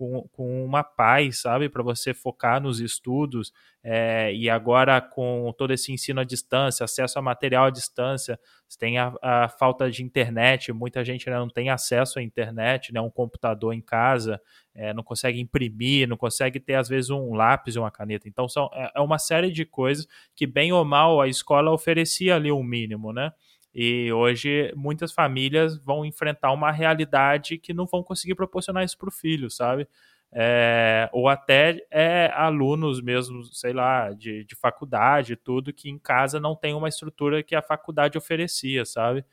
com, 0.00 0.26
com 0.32 0.64
uma 0.64 0.82
paz, 0.82 1.42
sabe, 1.42 1.68
para 1.68 1.82
você 1.82 2.14
focar 2.14 2.58
nos 2.58 2.80
estudos. 2.80 3.52
É, 3.84 4.32
e 4.32 4.48
agora, 4.48 4.98
com 4.98 5.52
todo 5.58 5.74
esse 5.74 5.92
ensino 5.92 6.22
à 6.22 6.24
distância, 6.24 6.84
acesso 6.84 7.18
a 7.18 7.22
material 7.22 7.66
à 7.66 7.70
distância, 7.70 8.40
tem 8.78 8.98
a, 8.98 9.12
a 9.20 9.48
falta 9.48 9.90
de 9.90 10.02
internet, 10.02 10.72
muita 10.72 11.04
gente 11.04 11.28
né, 11.28 11.36
não 11.36 11.50
tem 11.50 11.68
acesso 11.68 12.18
à 12.18 12.22
internet, 12.22 12.94
né, 12.94 13.00
um 13.00 13.10
computador 13.10 13.74
em 13.74 13.80
casa, 13.82 14.40
é, 14.74 14.94
não 14.94 15.02
consegue 15.02 15.40
imprimir, 15.40 16.08
não 16.08 16.16
consegue 16.16 16.60
ter, 16.60 16.74
às 16.74 16.88
vezes, 16.88 17.10
um 17.10 17.34
lápis 17.34 17.74
e 17.74 17.78
uma 17.78 17.90
caneta. 17.90 18.28
Então, 18.28 18.48
são, 18.48 18.70
é, 18.72 18.92
é 18.96 19.00
uma 19.00 19.18
série 19.18 19.50
de 19.50 19.64
coisas 19.64 20.06
que, 20.34 20.46
bem 20.46 20.72
ou 20.72 20.84
mal, 20.84 21.20
a 21.20 21.28
escola 21.28 21.72
oferecia 21.72 22.36
ali 22.36 22.52
um 22.52 22.62
mínimo, 22.62 23.12
né? 23.12 23.32
E 23.74 24.12
hoje 24.12 24.72
muitas 24.76 25.12
famílias 25.12 25.78
vão 25.78 26.04
enfrentar 26.04 26.52
uma 26.52 26.72
realidade 26.72 27.56
que 27.56 27.72
não 27.72 27.86
vão 27.86 28.02
conseguir 28.02 28.34
proporcionar 28.34 28.84
isso 28.84 28.98
para 28.98 29.08
o 29.08 29.12
filho, 29.12 29.48
sabe? 29.48 29.86
É, 30.32 31.08
ou 31.12 31.28
até 31.28 31.84
é, 31.90 32.30
alunos 32.34 33.00
mesmo, 33.00 33.44
sei 33.44 33.72
lá, 33.72 34.12
de, 34.12 34.44
de 34.44 34.54
faculdade, 34.54 35.36
tudo, 35.36 35.72
que 35.72 35.88
em 35.90 35.98
casa 35.98 36.38
não 36.38 36.54
tem 36.54 36.74
uma 36.74 36.88
estrutura 36.88 37.42
que 37.42 37.54
a 37.54 37.62
faculdade 37.62 38.16
oferecia, 38.18 38.84
sabe? 38.84 39.24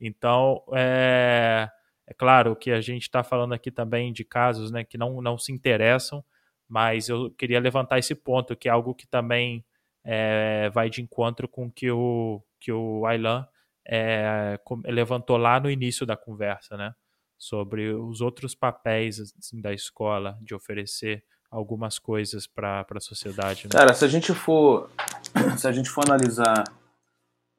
Então, 0.00 0.62
é, 0.72 1.68
é 2.06 2.12
claro 2.12 2.54
que 2.54 2.70
a 2.70 2.80
gente 2.80 3.02
está 3.02 3.22
falando 3.22 3.54
aqui 3.54 3.70
também 3.70 4.12
de 4.12 4.24
casos 4.24 4.70
né, 4.70 4.84
que 4.84 4.98
não, 4.98 5.22
não 5.22 5.38
se 5.38 5.52
interessam, 5.52 6.24
mas 6.68 7.08
eu 7.08 7.30
queria 7.30 7.60
levantar 7.60 7.98
esse 7.98 8.14
ponto, 8.14 8.56
que 8.56 8.68
é 8.68 8.72
algo 8.72 8.94
que 8.94 9.06
também 9.06 9.64
é, 10.04 10.70
vai 10.70 10.90
de 10.90 11.00
encontro 11.00 11.48
com 11.48 11.70
que 11.70 11.90
o, 11.90 12.42
que 12.60 12.70
o 12.70 13.06
Ailan 13.06 13.46
é, 13.86 14.58
levantou 14.84 15.36
lá 15.36 15.58
no 15.58 15.70
início 15.70 16.06
da 16.06 16.16
conversa, 16.16 16.76
né? 16.76 16.94
Sobre 17.38 17.92
os 17.92 18.20
outros 18.20 18.54
papéis 18.54 19.20
assim, 19.20 19.60
da 19.60 19.72
escola 19.72 20.38
de 20.40 20.54
oferecer 20.54 21.24
algumas 21.50 21.98
coisas 21.98 22.46
para 22.46 22.86
a 22.88 23.00
sociedade. 23.00 23.64
Né? 23.64 23.70
Cara, 23.72 23.92
se 23.94 24.04
a 24.04 24.08
gente 24.08 24.32
for 24.32 24.90
se 25.58 25.66
a 25.66 25.72
gente 25.72 25.90
for 25.90 26.04
analisar 26.04 26.64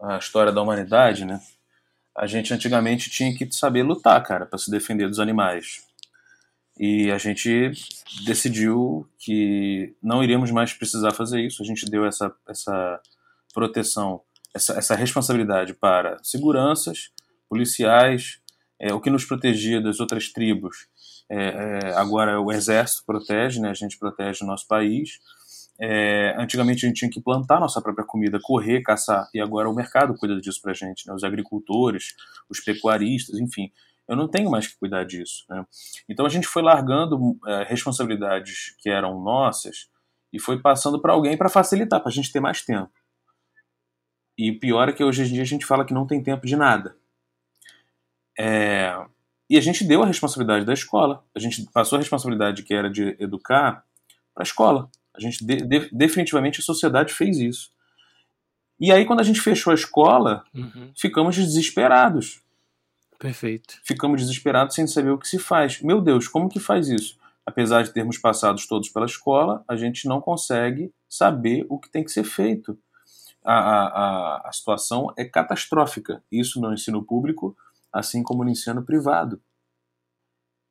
a 0.01 0.17
história 0.17 0.51
da 0.51 0.61
humanidade, 0.61 1.25
né? 1.25 1.39
A 2.17 2.27
gente 2.27 2.53
antigamente 2.53 3.09
tinha 3.09 3.35
que 3.35 3.51
saber 3.51 3.83
lutar, 3.83 4.21
cara, 4.23 4.45
para 4.45 4.57
se 4.57 4.71
defender 4.71 5.07
dos 5.07 5.19
animais. 5.19 5.83
E 6.77 7.11
a 7.11 7.17
gente 7.17 7.71
decidiu 8.25 9.07
que 9.17 9.95
não 10.01 10.23
iríamos 10.23 10.51
mais 10.51 10.73
precisar 10.73 11.11
fazer 11.11 11.41
isso. 11.41 11.61
A 11.61 11.65
gente 11.65 11.85
deu 11.89 12.05
essa, 12.05 12.33
essa 12.47 12.99
proteção 13.53 14.21
essa, 14.55 14.73
essa 14.77 14.95
responsabilidade 14.95 15.73
para 15.73 16.17
seguranças, 16.23 17.11
policiais, 17.49 18.39
é, 18.79 18.93
o 18.93 19.01
que 19.01 19.09
nos 19.09 19.25
protegia 19.25 19.81
das 19.81 19.99
outras 19.99 20.31
tribos. 20.31 20.87
É, 21.29 21.47
é, 21.83 21.93
agora 21.95 22.39
o 22.39 22.51
exército 22.51 23.03
protege, 23.05 23.59
né? 23.59 23.69
a 23.69 23.73
gente 23.73 23.99
protege 23.99 24.43
o 24.43 24.47
nosso 24.47 24.65
país. 24.65 25.19
É, 25.79 26.33
antigamente 26.37 26.85
a 26.85 26.87
gente 26.87 26.99
tinha 26.99 27.11
que 27.11 27.21
plantar 27.21 27.59
nossa 27.59 27.81
própria 27.81 28.05
comida, 28.05 28.39
correr, 28.41 28.81
caçar, 28.81 29.29
e 29.33 29.41
agora 29.41 29.69
o 29.69 29.75
mercado 29.75 30.15
cuida 30.15 30.39
disso 30.39 30.61
para 30.61 30.71
a 30.71 30.75
gente, 30.75 31.05
né? 31.07 31.13
os 31.13 31.23
agricultores, 31.23 32.15
os 32.49 32.59
pecuaristas, 32.59 33.39
enfim. 33.39 33.71
Eu 34.07 34.15
não 34.15 34.27
tenho 34.27 34.49
mais 34.49 34.67
que 34.67 34.77
cuidar 34.77 35.03
disso. 35.03 35.43
Né? 35.49 35.65
Então 36.07 36.25
a 36.25 36.29
gente 36.29 36.47
foi 36.47 36.61
largando 36.61 37.37
é, 37.47 37.63
responsabilidades 37.63 38.75
que 38.79 38.89
eram 38.89 39.19
nossas 39.21 39.89
e 40.31 40.39
foi 40.39 40.61
passando 40.61 41.01
para 41.01 41.13
alguém 41.13 41.37
para 41.37 41.49
facilitar, 41.49 41.99
para 41.99 42.09
a 42.09 42.13
gente 42.13 42.31
ter 42.31 42.39
mais 42.39 42.61
tempo. 42.61 42.91
E 44.37 44.51
pior 44.51 44.89
é 44.89 44.93
que 44.93 45.03
hoje 45.03 45.23
em 45.23 45.27
dia 45.27 45.41
a 45.41 45.45
gente 45.45 45.65
fala 45.65 45.85
que 45.85 45.93
não 45.93 46.05
tem 46.05 46.21
tempo 46.21 46.45
de 46.45 46.55
nada. 46.55 46.95
É... 48.37 48.93
E 49.49 49.57
a 49.57 49.61
gente 49.61 49.83
deu 49.83 50.03
a 50.03 50.07
responsabilidade 50.07 50.65
da 50.65 50.73
escola. 50.73 51.23
A 51.33 51.39
gente 51.39 51.65
passou 51.71 51.97
a 51.97 51.99
responsabilidade 51.99 52.63
que 52.63 52.73
era 52.73 52.89
de 52.89 53.15
educar 53.19 53.85
para 54.33 54.43
a 54.43 54.43
escola. 54.43 54.89
A 55.15 55.19
gente 55.19 55.45
de, 55.45 55.57
de, 55.57 55.89
definitivamente 55.91 56.59
a 56.59 56.63
sociedade 56.63 57.13
fez 57.13 57.37
isso. 57.37 57.71
E 58.79 58.91
aí 58.91 59.05
quando 59.05 59.21
a 59.21 59.23
gente 59.23 59.41
fechou 59.41 59.71
a 59.71 59.75
escola, 59.75 60.43
uhum. 60.53 60.91
ficamos 60.95 61.35
desesperados. 61.35 62.41
Perfeito. 63.17 63.79
Ficamos 63.83 64.21
desesperados 64.21 64.75
sem 64.75 64.85
saber 64.85 65.11
o 65.11 65.17
que 65.17 65.27
se 65.27 65.39
faz. 65.39 65.81
Meu 65.81 66.01
Deus, 66.01 66.27
como 66.27 66.49
que 66.49 66.59
faz 66.59 66.89
isso? 66.89 67.17
Apesar 67.45 67.83
de 67.83 67.93
termos 67.93 68.17
passado 68.17 68.59
todos 68.67 68.89
pela 68.89 69.05
escola, 69.05 69.63
a 69.67 69.75
gente 69.75 70.07
não 70.07 70.19
consegue 70.19 70.91
saber 71.07 71.65
o 71.69 71.79
que 71.79 71.89
tem 71.89 72.03
que 72.03 72.11
ser 72.11 72.23
feito 72.23 72.77
a, 73.45 73.53
a, 73.53 74.49
a 74.49 74.51
situação 74.51 75.13
é 75.15 75.23
catastrófica. 75.23 76.23
Isso 76.31 76.59
no 76.59 76.73
ensino 76.73 77.03
público, 77.03 77.55
assim 77.93 78.23
como 78.23 78.43
no 78.43 78.49
ensino 78.49 78.83
privado. 78.83 79.39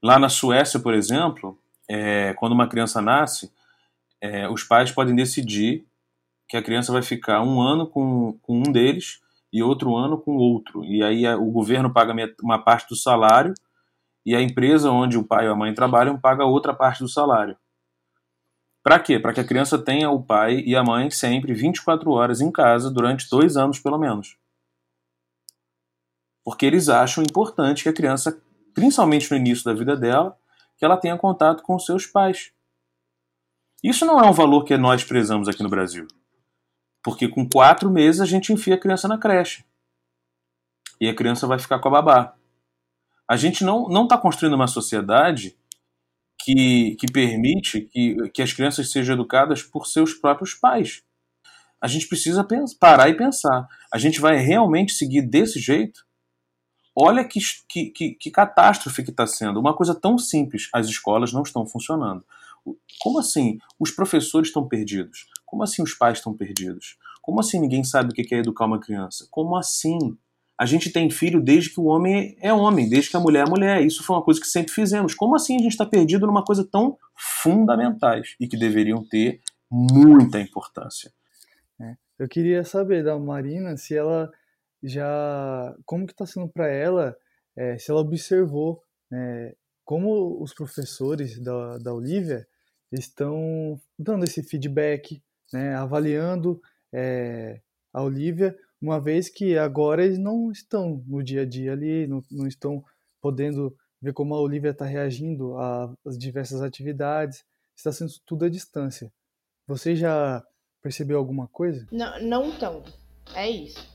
Lá 0.03 0.19
na 0.19 0.29
Suécia, 0.29 0.81
por 0.81 0.93
exemplo, 0.93 1.59
é, 1.89 2.35
quando 2.35 2.53
uma 2.53 2.69
criança 2.69 3.01
nasce, 3.01 3.53
é, 4.25 4.49
os 4.49 4.65
pais 4.65 4.91
podem 4.91 5.15
decidir 5.15 5.87
que 6.49 6.57
a 6.57 6.63
criança 6.63 6.91
vai 6.91 7.03
ficar 7.03 7.43
um 7.43 7.61
ano 7.61 7.87
com, 7.87 8.39
com 8.41 8.59
um 8.59 8.73
deles 8.73 9.21
e 9.53 9.63
outro 9.63 9.95
ano 9.95 10.17
com 10.17 10.37
outro. 10.37 10.83
E 10.83 11.03
aí 11.03 11.27
a, 11.27 11.37
o 11.37 11.51
governo 11.51 11.93
paga 11.93 12.15
uma 12.43 12.59
parte 12.59 12.89
do 12.89 12.97
salário 12.97 13.53
e 14.25 14.35
a 14.35 14.41
empresa 14.41 14.91
onde 14.91 15.19
o 15.19 15.25
pai 15.25 15.47
ou 15.47 15.53
a 15.53 15.57
mãe 15.57 15.75
trabalham 15.75 16.19
paga 16.19 16.47
outra 16.47 16.73
parte 16.73 17.01
do 17.01 17.09
salário. 17.09 17.55
Para 18.83 18.99
quê? 18.99 19.19
Para 19.19 19.35
que 19.35 19.41
a 19.41 19.47
criança 19.47 19.79
tenha 19.79 20.11
o 20.11 20.23
pai 20.23 20.63
e 20.65 20.75
a 20.75 20.83
mãe 20.83 21.11
sempre 21.11 21.53
24 21.53 22.11
horas 22.11 22.41
em 22.41 22.51
casa 22.51 22.91
durante 22.91 23.29
dois 23.29 23.59
anos, 23.59 23.79
pelo 23.79 23.99
menos. 23.99 24.39
Porque 26.43 26.65
eles 26.65 26.89
acham 26.89 27.23
importante 27.23 27.83
que 27.83 27.91
a 27.91 27.95
criança, 27.95 28.41
principalmente 28.75 29.31
no 29.31 29.37
início 29.37 29.65
da 29.67 29.75
vida 29.75 29.95
dela, 29.95 30.35
que 30.79 30.85
ela 30.85 30.97
tenha 30.97 31.19
contato 31.19 31.63
com 31.63 31.79
seus 31.79 32.07
pais. 32.07 32.54
Isso 33.85 34.07
não 34.07 34.19
é 34.19 34.27
um 34.27 34.33
valor 34.33 34.65
que 34.65 34.75
nós 34.79 35.05
prezamos 35.05 35.47
aqui 35.47 35.63
no 35.63 35.69
Brasil. 35.69 36.09
Porque 37.03 37.29
com 37.29 37.47
quatro 37.47 37.91
meses 37.91 38.23
a 38.23 38.25
gente 38.25 38.51
enfia 38.51 38.77
a 38.77 38.81
criança 38.81 39.07
na 39.07 39.19
creche. 39.19 39.63
E 40.99 41.07
a 41.07 41.15
criança 41.15 41.47
vai 41.47 41.59
ficar 41.59 41.79
com 41.79 41.89
a 41.89 41.91
babá. 41.91 42.35
A 43.29 43.37
gente 43.37 43.63
não 43.63 44.05
está 44.05 44.17
construindo 44.17 44.55
uma 44.55 44.67
sociedade 44.67 45.55
que, 46.41 46.97
que 46.99 47.13
permite 47.13 47.83
que, 47.83 48.31
que 48.31 48.41
as 48.41 48.55
crianças 48.55 48.91
sejam 48.91 49.15
educadas 49.15 49.63
por 49.63 49.87
seus 49.87 50.15
próprios 50.15 50.55
pais. 50.55 51.03
A 51.79 51.87
gente 51.87 52.09
precisa 52.09 52.43
pensar, 52.43 52.79
parar 52.79 53.11
e 53.11 53.17
pensar. 53.17 53.69
A 53.93 53.99
gente 53.99 54.19
vai 54.19 54.39
realmente 54.39 54.93
seguir 54.93 55.21
desse 55.21 55.61
jeito? 55.61 56.07
Olha 56.97 57.23
que, 57.23 57.39
que, 57.69 57.91
que, 57.91 58.15
que 58.15 58.31
catástrofe 58.31 59.05
que 59.05 59.11
está 59.11 59.27
sendo. 59.27 59.61
Uma 59.61 59.77
coisa 59.77 59.95
tão 59.95 60.17
simples: 60.17 60.71
as 60.73 60.87
escolas 60.87 61.35
não 61.35 61.43
estão 61.43 61.67
funcionando. 61.67 62.25
Como 63.01 63.19
assim 63.19 63.59
os 63.79 63.91
professores 63.91 64.49
estão 64.49 64.67
perdidos? 64.67 65.27
Como 65.45 65.63
assim 65.63 65.83
os 65.83 65.95
pais 65.95 66.19
estão 66.19 66.35
perdidos? 66.35 66.97
Como 67.23 67.41
assim 67.41 67.61
ninguém 67.61 67.85
sabe 67.85 68.11
o 68.11 68.15
que 68.15 68.35
é 68.35 68.39
educar 68.39 68.67
uma 68.67 68.81
criança? 68.81 69.27
Como 69.31 69.57
assim? 69.57 69.99
A 70.59 70.67
gente 70.67 70.91
tem 70.91 71.11
filho 71.11 71.41
desde 71.41 71.71
que 71.71 71.81
o 71.81 71.85
homem 71.85 72.37
é 72.41 72.53
homem, 72.53 72.89
desde 72.89 73.11
que 73.11 73.17
a 73.17 73.21
mulher 73.21 73.47
é 73.47 73.51
mulher. 73.51 73.83
Isso 73.85 74.05
foi 74.05 74.17
uma 74.17 74.23
coisa 74.23 74.41
que 74.41 74.47
sempre 74.47 74.73
fizemos. 74.73 75.15
Como 75.15 75.35
assim 75.35 75.57
a 75.57 75.59
gente 75.59 75.73
está 75.73 75.85
perdido 75.85 76.27
numa 76.27 76.45
coisa 76.45 76.65
tão 76.65 76.97
fundamentais 77.17 78.37
e 78.39 78.47
que 78.47 78.57
deveriam 78.57 79.05
ter 79.05 79.41
muita 79.71 80.41
importância? 80.41 81.13
É. 81.81 81.97
Eu 82.19 82.29
queria 82.29 82.63
saber 82.63 83.03
da 83.03 83.19
Marina 83.19 83.77
se 83.77 83.97
ela 83.97 84.31
já. 84.83 85.75
Como 85.85 86.07
que 86.07 86.13
está 86.13 86.27
sendo 86.27 86.49
para 86.49 86.69
ela, 86.69 87.17
é, 87.57 87.77
se 87.79 87.91
ela 87.91 88.01
observou 88.01 88.83
né, 89.11 89.55
como 89.85 90.43
os 90.43 90.55
professores 90.55 91.41
da, 91.41 91.79
da 91.79 91.93
Olivia 91.93 92.47
estão 92.99 93.81
dando 93.99 94.25
esse 94.25 94.43
feedback, 94.43 95.23
né, 95.53 95.75
avaliando 95.75 96.61
é, 96.93 97.61
a 97.93 98.03
Olivia, 98.03 98.57
uma 98.81 99.01
vez 99.01 99.29
que 99.29 99.57
agora 99.57 100.05
eles 100.05 100.19
não 100.19 100.51
estão 100.51 101.03
no 101.07 101.23
dia 101.23 101.43
a 101.43 101.45
dia 101.47 101.73
ali, 101.73 102.07
não, 102.07 102.23
não 102.31 102.47
estão 102.47 102.85
podendo 103.21 103.75
ver 104.01 104.13
como 104.13 104.35
a 104.35 104.41
Olivia 104.41 104.71
está 104.71 104.85
reagindo 104.85 105.57
às 106.05 106.19
diversas 106.19 106.61
atividades, 106.61 107.45
está 107.75 107.91
sendo 107.91 108.13
tudo 108.27 108.45
à 108.45 108.49
distância. 108.49 109.11
Você 109.67 109.97
já 109.97 110.45
percebeu 110.83 111.17
alguma 111.17 111.49
coisa? 111.49 111.87
Não, 111.91 112.21
não 112.23 112.59
tão. 112.59 112.83
É 113.35 113.49
isso. 113.49 113.89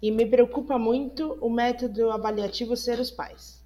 E 0.00 0.10
me 0.10 0.24
preocupa 0.24 0.78
muito 0.78 1.34
o 1.34 1.50
método 1.50 2.10
avaliativo 2.10 2.76
ser 2.76 2.98
os 2.98 3.10
pais. 3.10 3.62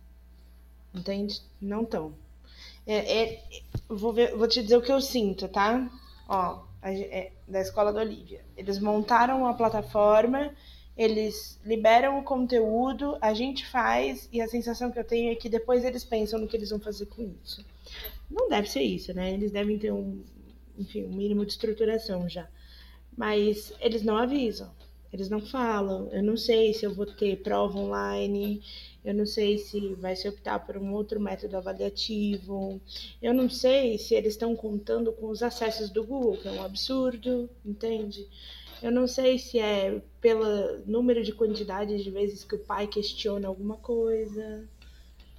Entende? 0.93 1.41
Não 1.61 1.85
tão. 1.85 2.15
É, 2.87 3.23
é, 3.23 3.43
vou, 3.89 4.13
ver, 4.13 4.35
vou 4.37 4.47
te 4.47 4.63
dizer 4.63 4.77
o 4.77 4.83
que 4.83 4.93
eu 4.93 5.01
sinto, 5.01 5.49
tá? 5.49 5.91
Ó, 6.29 6.63
a, 6.81 6.93
é, 6.93 7.33
da 7.49 7.61
escola 7.61 7.93
da 7.93 8.01
Olivia. 8.01 8.45
Eles 8.57 8.79
montaram 8.79 9.41
uma 9.41 9.55
plataforma, 9.55 10.55
eles 10.97 11.61
liberam 11.65 12.19
o 12.19 12.23
conteúdo, 12.23 13.19
a 13.21 13.35
gente 13.35 13.67
faz, 13.67 14.29
e 14.33 14.41
a 14.41 14.49
sensação 14.49 14.91
que 14.91 14.99
eu 14.99 15.05
tenho 15.05 15.33
é 15.33 15.35
que 15.35 15.49
depois 15.49 15.85
eles 15.85 16.05
pensam 16.05 16.39
no 16.39 16.47
que 16.47 16.57
eles 16.57 16.71
vão 16.71 16.81
fazer 16.81 17.07
com 17.07 17.31
isso. 17.45 17.65
Não 18.31 18.49
deve 18.49 18.71
ser 18.71 18.83
isso, 18.83 19.13
né? 19.13 19.33
Eles 19.33 19.51
devem 19.51 19.79
ter 19.79 19.93
um, 19.93 20.23
enfim, 20.79 21.05
um 21.05 21.13
mínimo 21.15 21.45
de 21.45 21.53
estruturação 21.53 22.29
já. 22.29 22.49
Mas 23.17 23.73
eles 23.81 24.03
não 24.03 24.17
avisam, 24.17 24.71
eles 25.17 25.29
não 25.29 25.41
falam. 25.41 26.09
Eu 26.13 26.23
não 26.23 26.37
sei 26.37 26.73
se 26.75 26.85
eu 26.85 26.95
vou 26.95 27.07
ter 27.07 27.43
prova 27.43 27.79
online, 27.79 28.63
eu 29.05 29.15
não 29.15 29.27
sei 29.27 29.59
se 29.59 29.95
vai 29.95 30.15
se 30.15 30.29
optar 30.29 30.59
por 30.67 30.77
um 30.77 30.93
outro 30.93 31.19
método 31.19 31.57
avaliativo, 31.57 32.81
eu 33.23 33.33
não 33.33 33.49
sei 33.49 33.99
se 33.99 34.15
eles 34.15 34.35
estão 34.35 34.55
contando 34.55 35.13
com 35.13 35.29
os 35.29 35.43
acessos 35.43 35.91
do 35.91 36.05
Google, 36.05 36.37
que 36.37 36.49
é 36.49 36.53
um 36.53 36.63
absurdo, 36.63 37.49
entende? 37.65 38.27
Eu 38.83 38.93
não 38.93 39.07
sei 39.07 39.39
se 39.39 39.59
é 39.59 40.03
pelo 40.21 40.79
número 40.87 41.23
de 41.23 41.33
quantidade 41.33 42.03
de 42.03 42.11
vezes 42.11 42.45
que 42.45 42.57
o 42.57 42.59
pai 42.59 42.87
questiona 42.87 43.49
alguma 43.49 43.77
coisa. 43.77 44.69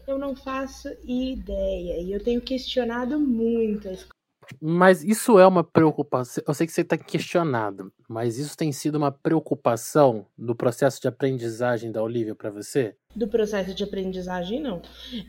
Eu 0.07 0.17
não 0.17 0.35
faço 0.35 0.89
ideia. 1.03 2.01
E 2.01 2.11
eu 2.11 2.23
tenho 2.23 2.41
questionado 2.41 3.19
muito 3.19 3.89
a 3.89 3.91
escola. 3.91 4.16
Mas 4.61 5.03
isso 5.03 5.39
é 5.39 5.45
uma 5.47 5.63
preocupação. 5.63 6.43
Eu 6.47 6.53
sei 6.53 6.65
que 6.67 6.73
você 6.73 6.81
está 6.81 6.97
questionado, 6.97 7.91
mas 8.07 8.37
isso 8.37 8.55
tem 8.55 8.71
sido 8.71 8.95
uma 8.95 9.11
preocupação 9.11 10.25
do 10.37 10.55
processo 10.55 11.01
de 11.01 11.07
aprendizagem 11.07 11.91
da 11.91 12.01
Olivia 12.01 12.35
para 12.35 12.49
você? 12.49 12.95
Do 13.15 13.27
processo 13.27 13.73
de 13.73 13.83
aprendizagem, 13.83 14.61
não. 14.61 14.81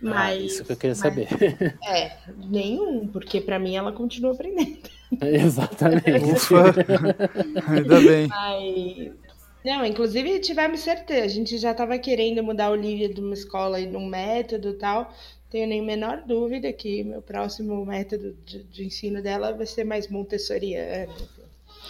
Mas. 0.03 0.15
Ah, 0.17 0.35
isso 0.35 0.65
que 0.65 0.73
eu 0.73 0.77
queria 0.77 0.91
mas, 0.91 0.99
saber. 0.99 1.29
É, 1.89 2.17
nenhum, 2.49 3.09
porque 3.09 3.41
para 3.41 3.59
mim 3.59 3.77
ela 3.77 3.93
continua 3.93 4.33
aprendendo. 4.33 4.79
Exatamente. 5.23 6.55
Ainda 7.67 8.01
bem. 8.01 8.27
Mas, 8.29 9.13
não, 9.65 9.85
inclusive 9.85 10.39
tivemos 10.41 10.81
certeza. 10.81 11.25
A 11.25 11.29
gente 11.29 11.59
já 11.59 11.73
estava 11.73 11.99
querendo 11.99 12.43
mudar 12.43 12.67
a 12.67 12.71
Olivia 12.71 13.13
de 13.13 13.21
uma 13.21 13.35
escola 13.35 13.81
e 13.81 13.87
de 13.87 13.97
um 13.97 14.07
método 14.07 14.71
e 14.71 14.75
tal 14.75 15.13
tenho 15.51 15.67
nem 15.67 15.83
menor 15.83 16.23
dúvida 16.23 16.73
que 16.73 17.03
meu 17.03 17.23
próximo 17.23 17.85
método 17.85 18.35
de, 18.45 18.63
de 18.65 18.87
ensino 18.87 19.23
dela 19.23 19.53
vai 19.53 19.67
ser 19.67 19.85
mais 19.85 20.09
montessoriano. 20.09 21.15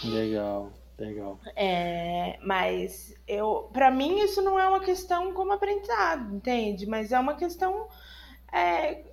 Legal, 0.03 0.71
legal. 0.97 1.39
É, 1.55 2.39
mas 2.41 3.13
eu, 3.27 3.69
para 3.73 3.91
mim 3.91 4.19
isso 4.21 4.41
não 4.41 4.59
é 4.59 4.67
uma 4.67 4.79
questão 4.79 5.33
como 5.33 5.51
aprendizado, 5.51 6.35
entende? 6.35 6.85
Mas 6.85 7.11
é 7.11 7.19
uma 7.19 7.35
questão 7.35 7.87
é, 8.53 9.03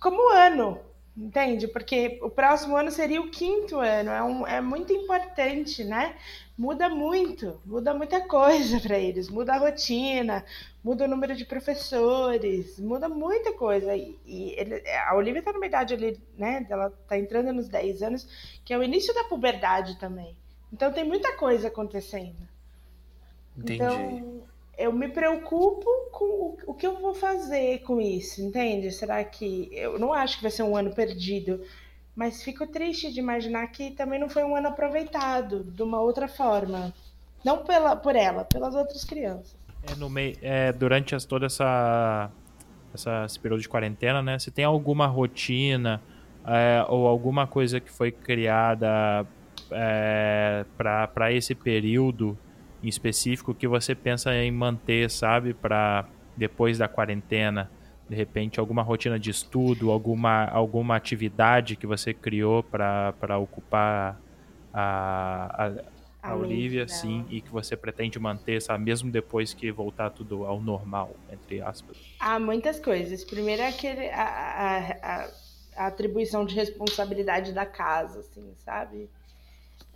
como 0.00 0.30
ano, 0.30 0.78
entende? 1.16 1.68
Porque 1.68 2.18
o 2.22 2.30
próximo 2.30 2.76
ano 2.76 2.90
seria 2.90 3.20
o 3.20 3.30
quinto 3.30 3.78
ano, 3.78 4.10
é, 4.10 4.22
um, 4.22 4.46
é 4.46 4.60
muito 4.60 4.92
importante, 4.92 5.84
né? 5.84 6.14
muda 6.56 6.88
muito, 6.88 7.60
muda 7.64 7.94
muita 7.94 8.20
coisa 8.20 8.78
para 8.80 8.98
eles, 8.98 9.28
muda 9.28 9.54
a 9.54 9.58
rotina, 9.58 10.44
muda 10.82 11.04
o 11.04 11.08
número 11.08 11.34
de 11.34 11.44
professores, 11.44 12.78
muda 12.78 13.08
muita 13.08 13.52
coisa. 13.52 13.96
E, 13.96 14.16
e 14.24 14.54
ele, 14.56 14.80
a 14.88 15.14
Olivia 15.16 15.40
está 15.40 15.52
numa 15.52 15.66
idade 15.66 15.94
ali, 15.94 16.20
né? 16.36 16.66
Ela 16.70 16.86
está 16.86 17.18
entrando 17.18 17.52
nos 17.52 17.68
10 17.68 18.02
anos, 18.02 18.60
que 18.64 18.72
é 18.72 18.78
o 18.78 18.82
início 18.82 19.14
da 19.14 19.24
puberdade 19.24 19.98
também. 19.98 20.36
Então 20.72 20.92
tem 20.92 21.04
muita 21.04 21.36
coisa 21.36 21.68
acontecendo. 21.68 22.48
Entendi. 23.56 23.82
Então, 23.82 24.44
eu 24.78 24.92
me 24.92 25.08
preocupo 25.08 25.86
com 26.10 26.56
o, 26.66 26.74
que 26.74 26.86
eu 26.86 26.98
vou 27.00 27.14
fazer 27.14 27.80
com 27.80 28.00
isso, 28.00 28.42
entende? 28.42 28.90
Será 28.90 29.22
que. 29.24 29.68
Eu 29.72 29.98
não 29.98 30.12
acho 30.12 30.36
que 30.36 30.42
vai 30.42 30.50
ser 30.50 30.62
um 30.62 30.76
ano 30.76 30.94
perdido 30.94 31.60
mas 32.14 32.42
fico 32.42 32.66
triste 32.66 33.10
de 33.12 33.18
imaginar 33.18 33.66
que 33.68 33.90
também 33.90 34.18
não 34.18 34.28
foi 34.28 34.44
um 34.44 34.54
ano 34.54 34.68
aproveitado 34.68 35.64
de 35.64 35.82
uma 35.82 36.00
outra 36.00 36.28
forma. 36.28 36.92
Não 37.44 37.64
pela, 37.64 37.96
por 37.96 38.14
ela, 38.14 38.44
pelas 38.44 38.74
outras 38.74 39.04
crianças. 39.04 39.56
É, 39.82 39.94
no 39.96 40.08
meio, 40.08 40.36
é, 40.42 40.72
durante 40.72 41.14
as, 41.14 41.24
toda 41.24 41.46
essa, 41.46 42.30
essa, 42.94 43.24
esse 43.24 43.40
período 43.40 43.62
de 43.62 43.68
quarentena, 43.68 44.22
né? 44.22 44.38
Se 44.38 44.50
tem 44.50 44.64
alguma 44.64 45.06
rotina 45.06 46.00
é, 46.46 46.84
ou 46.88 47.08
alguma 47.08 47.46
coisa 47.46 47.80
que 47.80 47.90
foi 47.90 48.12
criada 48.12 49.26
é, 49.70 50.64
para 50.76 51.32
esse 51.32 51.54
período 51.54 52.38
em 52.82 52.88
específico 52.88 53.54
que 53.54 53.68
você 53.68 53.94
pensa 53.94 54.34
em 54.34 54.50
manter, 54.50 55.10
sabe, 55.10 55.54
para 55.54 56.06
depois 56.36 56.78
da 56.78 56.88
quarentena? 56.88 57.70
de 58.12 58.16
repente 58.16 58.60
alguma 58.60 58.82
rotina 58.82 59.18
de 59.18 59.30
estudo, 59.30 59.90
alguma, 59.90 60.44
alguma 60.46 60.96
atividade 60.96 61.76
que 61.76 61.86
você 61.86 62.12
criou 62.12 62.62
para 62.62 63.38
ocupar 63.38 64.20
a, 64.72 65.66
a, 66.22 66.30
a 66.30 66.36
Olivia, 66.36 66.86
sim, 66.86 67.24
e 67.30 67.40
que 67.40 67.50
você 67.50 67.74
pretende 67.74 68.18
manter, 68.18 68.60
sabe, 68.60 68.84
mesmo 68.84 69.10
depois 69.10 69.54
que 69.54 69.72
voltar 69.72 70.10
tudo 70.10 70.44
ao 70.44 70.60
normal, 70.60 71.16
entre 71.30 71.62
aspas? 71.62 71.96
Há 72.20 72.38
muitas 72.38 72.78
coisas. 72.78 73.24
Primeiro 73.24 73.62
é 73.62 73.68
aquele, 73.68 74.08
a, 74.10 74.98
a, 75.02 75.30
a 75.76 75.86
atribuição 75.86 76.44
de 76.44 76.54
responsabilidade 76.54 77.52
da 77.52 77.64
casa, 77.64 78.20
assim, 78.20 78.52
sabe? 78.58 79.08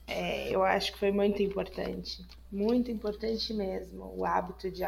É, 0.06 0.48
eu 0.54 0.62
acho 0.62 0.92
que 0.92 0.98
foi 0.98 1.10
muito 1.10 1.42
importante, 1.42 2.24
muito 2.50 2.90
importante 2.90 3.52
mesmo, 3.52 4.14
o 4.16 4.24
hábito 4.24 4.70
de 4.70 4.84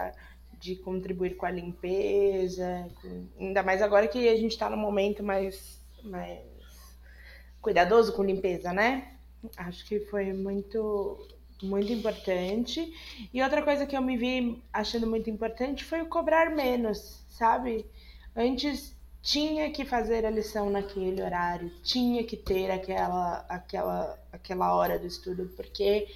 de 0.61 0.77
contribuir 0.77 1.37
com 1.37 1.47
a 1.47 1.51
limpeza, 1.51 2.89
com... 3.01 3.27
ainda 3.39 3.63
mais 3.63 3.81
agora 3.81 4.09
que 4.09 4.29
a 4.29 4.37
gente 4.37 4.53
está 4.53 4.69
num 4.69 4.77
momento 4.77 5.23
mais, 5.23 5.81
mais 6.03 6.41
cuidadoso 7.61 8.13
com 8.13 8.25
limpeza, 8.25 8.73
né? 8.73 9.15
Acho 9.57 9.87
que 9.87 10.01
foi 10.01 10.33
muito, 10.33 11.29
muito 11.63 11.93
importante. 11.93 12.93
E 13.33 13.43
outra 13.43 13.63
coisa 13.63 13.87
que 13.87 13.97
eu 13.97 14.03
me 14.03 14.17
vi 14.17 14.63
achando 14.73 15.07
muito 15.07 15.31
importante 15.31 15.85
foi 15.85 16.03
o 16.03 16.09
cobrar 16.09 16.51
menos, 16.51 17.25
sabe? 17.29 17.87
Antes 18.35 18.97
tinha 19.23 19.71
que 19.71 19.85
fazer 19.85 20.25
a 20.25 20.31
lição 20.31 20.71
naquele 20.71 21.23
horário, 21.23 21.71
tinha 21.83 22.25
que 22.25 22.37
ter 22.37 22.71
aquela, 22.71 23.45
aquela, 23.49 24.19
aquela 24.33 24.75
hora 24.75 24.99
do 24.99 25.07
estudo, 25.07 25.51
porque 25.57 26.09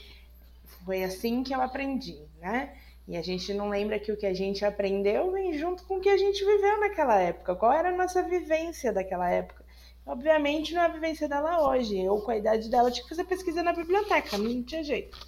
foi 0.85 1.05
assim 1.05 1.43
que 1.43 1.55
eu 1.55 1.61
aprendi, 1.61 2.19
né? 2.41 2.77
E 3.07 3.17
a 3.17 3.23
gente 3.23 3.53
não 3.53 3.69
lembra 3.69 3.99
que 3.99 4.13
o 4.13 4.17
que 4.17 4.27
a 4.27 4.33
gente 4.35 4.65
aprendeu 4.65 5.33
vem 5.33 5.59
junto 5.59 5.85
com 5.85 5.97
o 5.97 6.01
que 6.01 6.09
a 6.09 6.17
gente 6.17 6.45
viveu 6.45 6.81
naquela 6.81 7.19
época. 7.21 7.57
Qual 7.57 7.73
era 7.73 7.89
a 7.89 7.97
nossa 7.97 8.23
vivência 8.23 8.93
daquela 8.93 9.29
época? 9.29 9.65
Obviamente 10.07 10.73
não 10.73 10.83
é 10.83 10.87
a 10.87 10.89
vivência 10.89 11.29
dela 11.29 11.69
hoje. 11.69 12.01
Eu, 12.01 12.21
com 12.21 12.31
a 12.31 12.37
idade 12.37 12.71
dela, 12.71 12.91
tinha 12.91 13.03
que 13.03 13.09
fazer 13.09 13.25
pesquisa 13.25 13.63
na 13.63 13.73
biblioteca, 13.73 14.39
não 14.39 14.63
tinha 14.63 14.85
jeito. 14.85 15.19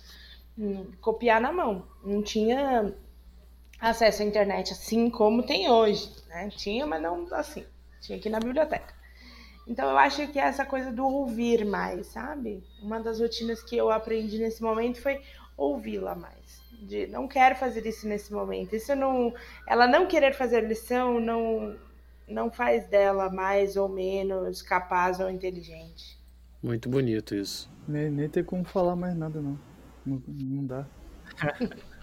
Hum, 0.57 0.93
copiar 1.01 1.41
na 1.41 1.53
mão. 1.53 1.87
Não 2.05 2.23
tinha 2.23 2.95
acesso 3.81 4.23
à 4.23 4.25
internet 4.25 4.73
assim 4.73 5.11
como 5.11 5.43
tem 5.43 5.69
hoje. 5.69 6.11
Né? 6.35 6.51
Tinha, 6.51 6.87
mas 6.87 7.01
não 7.01 7.27
assim. 7.33 7.65
Tinha 8.01 8.19
ir 8.19 8.31
na 8.31 8.41
biblioteca. 8.41 8.93
Então 9.67 9.89
eu 9.89 9.97
acho 9.97 10.27
que 10.29 10.39
essa 10.39 10.67
coisa 10.67 10.93
do 10.93 11.07
ouvir 11.07 11.65
mais, 11.65 12.09
sabe? 12.09 12.63
Uma 12.83 13.01
das 13.01 13.21
rotinas 13.21 13.63
que 13.63 13.77
eu 13.77 13.91
aprendi 13.91 14.39
nesse 14.39 14.63
momento 14.63 15.01
foi 15.01 15.23
ouvi-la 15.57 16.15
mais 16.15 16.65
de 16.87 17.07
não 17.07 17.27
quero 17.27 17.57
fazer 17.57 17.87
isso 17.87 18.07
nesse 18.07 18.33
momento. 18.33 18.75
Isso 18.75 18.95
não, 18.95 19.33
ela 19.67 19.87
não 19.87 20.07
querer 20.07 20.35
fazer 20.35 20.63
lição 20.63 21.21
não 21.21 21.77
não 22.27 22.51
faz 22.51 22.87
dela 22.87 23.31
mais 23.31 23.77
ou 23.77 23.87
menos 23.87 24.63
capaz 24.63 25.21
ou 25.21 25.29
inteligente. 25.29 26.19
Muito 26.63 26.89
bonito 26.89 27.35
isso. 27.35 27.71
Nem, 27.87 28.11
nem 28.11 28.29
tem 28.31 28.43
como 28.43 28.65
falar 28.65 28.97
mais 28.97 29.15
nada 29.15 29.43
não. 29.43 29.59
Não, 30.07 30.23
não 30.27 30.67
dá. 30.67 30.87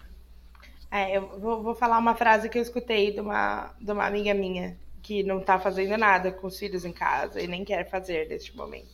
é, 0.91 1.17
eu 1.17 1.39
vou, 1.39 1.63
vou, 1.63 1.73
falar 1.73 1.97
uma 1.97 2.13
frase 2.15 2.49
que 2.49 2.57
eu 2.57 2.61
escutei 2.61 3.13
de 3.13 3.21
uma, 3.21 3.73
de 3.79 3.91
uma 3.91 4.05
amiga 4.05 4.33
minha 4.33 4.77
que 5.01 5.23
não 5.23 5.39
tá 5.39 5.57
fazendo 5.57 5.97
nada 5.97 6.31
com 6.31 6.47
os 6.47 6.59
filhos 6.59 6.83
em 6.83 6.91
casa 6.91 7.41
e 7.41 7.47
nem 7.47 7.63
quer 7.63 7.89
fazer 7.89 8.27
neste 8.27 8.55
momento. 8.55 8.91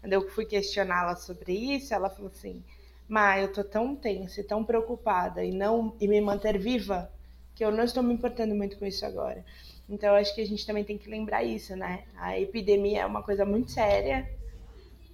Quando 0.00 0.12
eu 0.12 0.28
fui 0.28 0.44
questioná-la 0.44 1.16
sobre 1.16 1.52
isso, 1.52 1.94
ela 1.94 2.10
falou 2.10 2.30
assim: 2.30 2.62
mas 3.08 3.42
eu 3.42 3.52
tô 3.52 3.64
tão 3.64 3.96
tensa 3.96 4.42
e 4.42 4.44
tão 4.44 4.62
preocupada 4.62 5.42
e 5.42 5.50
não 5.50 5.96
e 5.98 6.06
me 6.06 6.20
manter 6.20 6.58
viva 6.58 7.10
que 7.54 7.64
eu 7.64 7.72
não 7.72 7.82
estou 7.82 8.02
me 8.02 8.14
importando 8.14 8.54
muito 8.54 8.78
com 8.78 8.84
isso 8.84 9.04
agora. 9.04 9.44
Então 9.88 10.14
acho 10.14 10.34
que 10.34 10.42
a 10.42 10.46
gente 10.46 10.66
também 10.66 10.84
tem 10.84 10.98
que 10.98 11.10
lembrar 11.10 11.42
isso, 11.42 11.74
né? 11.74 12.04
A 12.16 12.38
epidemia 12.38 13.00
é 13.00 13.06
uma 13.06 13.22
coisa 13.22 13.44
muito 13.46 13.70
séria 13.70 14.28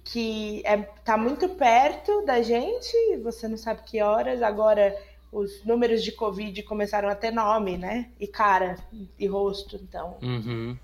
que 0.03 0.61
é, 0.65 0.77
tá 0.77 1.17
muito 1.17 1.49
perto 1.49 2.23
da 2.25 2.41
gente, 2.41 3.17
você 3.23 3.47
não 3.47 3.57
sabe 3.57 3.81
que 3.83 4.01
horas, 4.01 4.43
agora 4.43 4.95
os 5.35 5.65
números 5.65 6.01
de 6.01 6.13
Covid 6.13 6.63
começaram 6.63 7.09
a 7.09 7.15
ter 7.15 7.29
nome, 7.29 7.77
né? 7.77 8.09
E 8.17 8.25
cara, 8.25 8.77
e 9.19 9.27
rosto, 9.27 9.75
então. 9.75 10.17
Uhum. 10.21 10.77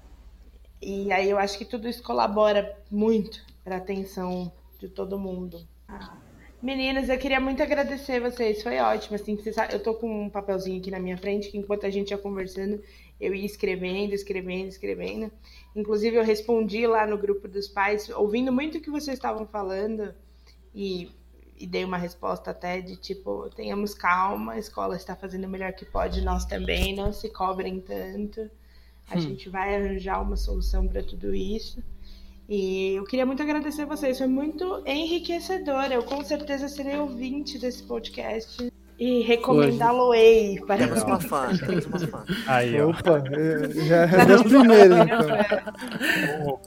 E 0.82 1.10
aí 1.14 1.30
eu 1.30 1.38
acho 1.38 1.58
que 1.58 1.64
tudo 1.64 1.88
isso 1.88 2.04
colabora 2.04 2.78
muito 2.92 3.46
para 3.64 3.76
a 3.76 3.78
atenção 3.78 4.52
de 4.78 4.90
todo 4.90 5.18
mundo. 5.18 5.66
Meninas, 6.62 7.08
eu 7.08 7.18
queria 7.18 7.40
muito 7.40 7.64
agradecer 7.64 8.20
vocês, 8.20 8.62
foi 8.62 8.78
ótimo. 8.80 9.16
Assim, 9.16 9.38
eu 9.72 9.82
tô 9.82 9.94
com 9.94 10.26
um 10.26 10.30
papelzinho 10.30 10.80
aqui 10.80 10.92
na 10.92 11.00
minha 11.00 11.18
frente 11.18 11.50
que 11.50 11.58
enquanto 11.58 11.86
a 11.86 11.90
gente 11.90 12.12
ia 12.12 12.18
conversando, 12.18 12.84
eu 13.22 13.34
ia 13.34 13.46
escrevendo, 13.46 14.14
escrevendo, 14.14 14.68
escrevendo. 14.68 15.32
Inclusive, 15.74 16.18
eu 16.18 16.24
respondi 16.24 16.86
lá 16.86 17.08
no 17.08 17.18
grupo 17.18 17.48
dos 17.48 17.70
pais, 17.70 18.10
ouvindo 18.10 18.52
muito 18.52 18.80
o 18.80 18.82
que 18.82 18.92
vocês 18.92 19.18
estavam 19.18 19.48
falando, 19.48 20.14
e, 20.76 21.10
e 21.62 21.68
dei 21.68 21.86
uma 21.86 21.98
resposta 21.98 22.52
até 22.52 22.82
de 22.82 22.96
tipo: 22.96 23.50
tenhamos 23.56 23.94
calma, 23.94 24.54
a 24.54 24.60
escola 24.60 24.96
está 24.96 25.16
fazendo 25.16 25.46
o 25.46 25.50
melhor 25.50 25.74
que 25.74 25.86
pode, 25.86 26.22
nós 26.22 26.46
também, 26.46 26.96
não 26.96 27.14
se 27.14 27.30
cobrem 27.30 27.80
tanto. 27.80 28.50
A 29.10 29.18
hum. 29.18 29.22
gente 29.22 29.50
vai 29.50 29.76
arranjar 29.76 30.22
uma 30.22 30.36
solução 30.36 30.88
para 30.88 31.04
tudo 31.04 31.36
isso. 31.36 31.84
E 32.50 32.96
eu 32.96 33.04
queria 33.06 33.26
muito 33.26 33.42
agradecer 33.42 33.84
a 33.84 33.86
vocês, 33.86 34.18
foi 34.18 34.28
muito 34.28 34.84
enriquecedor. 34.86 35.92
Eu 35.92 36.04
com 36.04 36.24
certeza 36.24 36.68
serei 36.68 36.98
ouvinte 36.98 37.58
desse 37.58 37.84
podcast 37.84 38.72
e 39.00 39.22
recomendá-lo-ei 39.22 40.60
para 40.66 40.86
Temos 40.86 41.04
uma 41.04 41.20
fã, 41.20 41.58
temos 41.58 41.86
uma 41.86 42.00
fã. 42.00 42.26
Aí, 42.48 42.82
ó. 42.82 42.90
Opa, 42.90 43.24
já 43.88 44.06
é 44.06 44.36
o 44.36 44.44
primeiro, 44.44 44.96
então. 46.36 46.60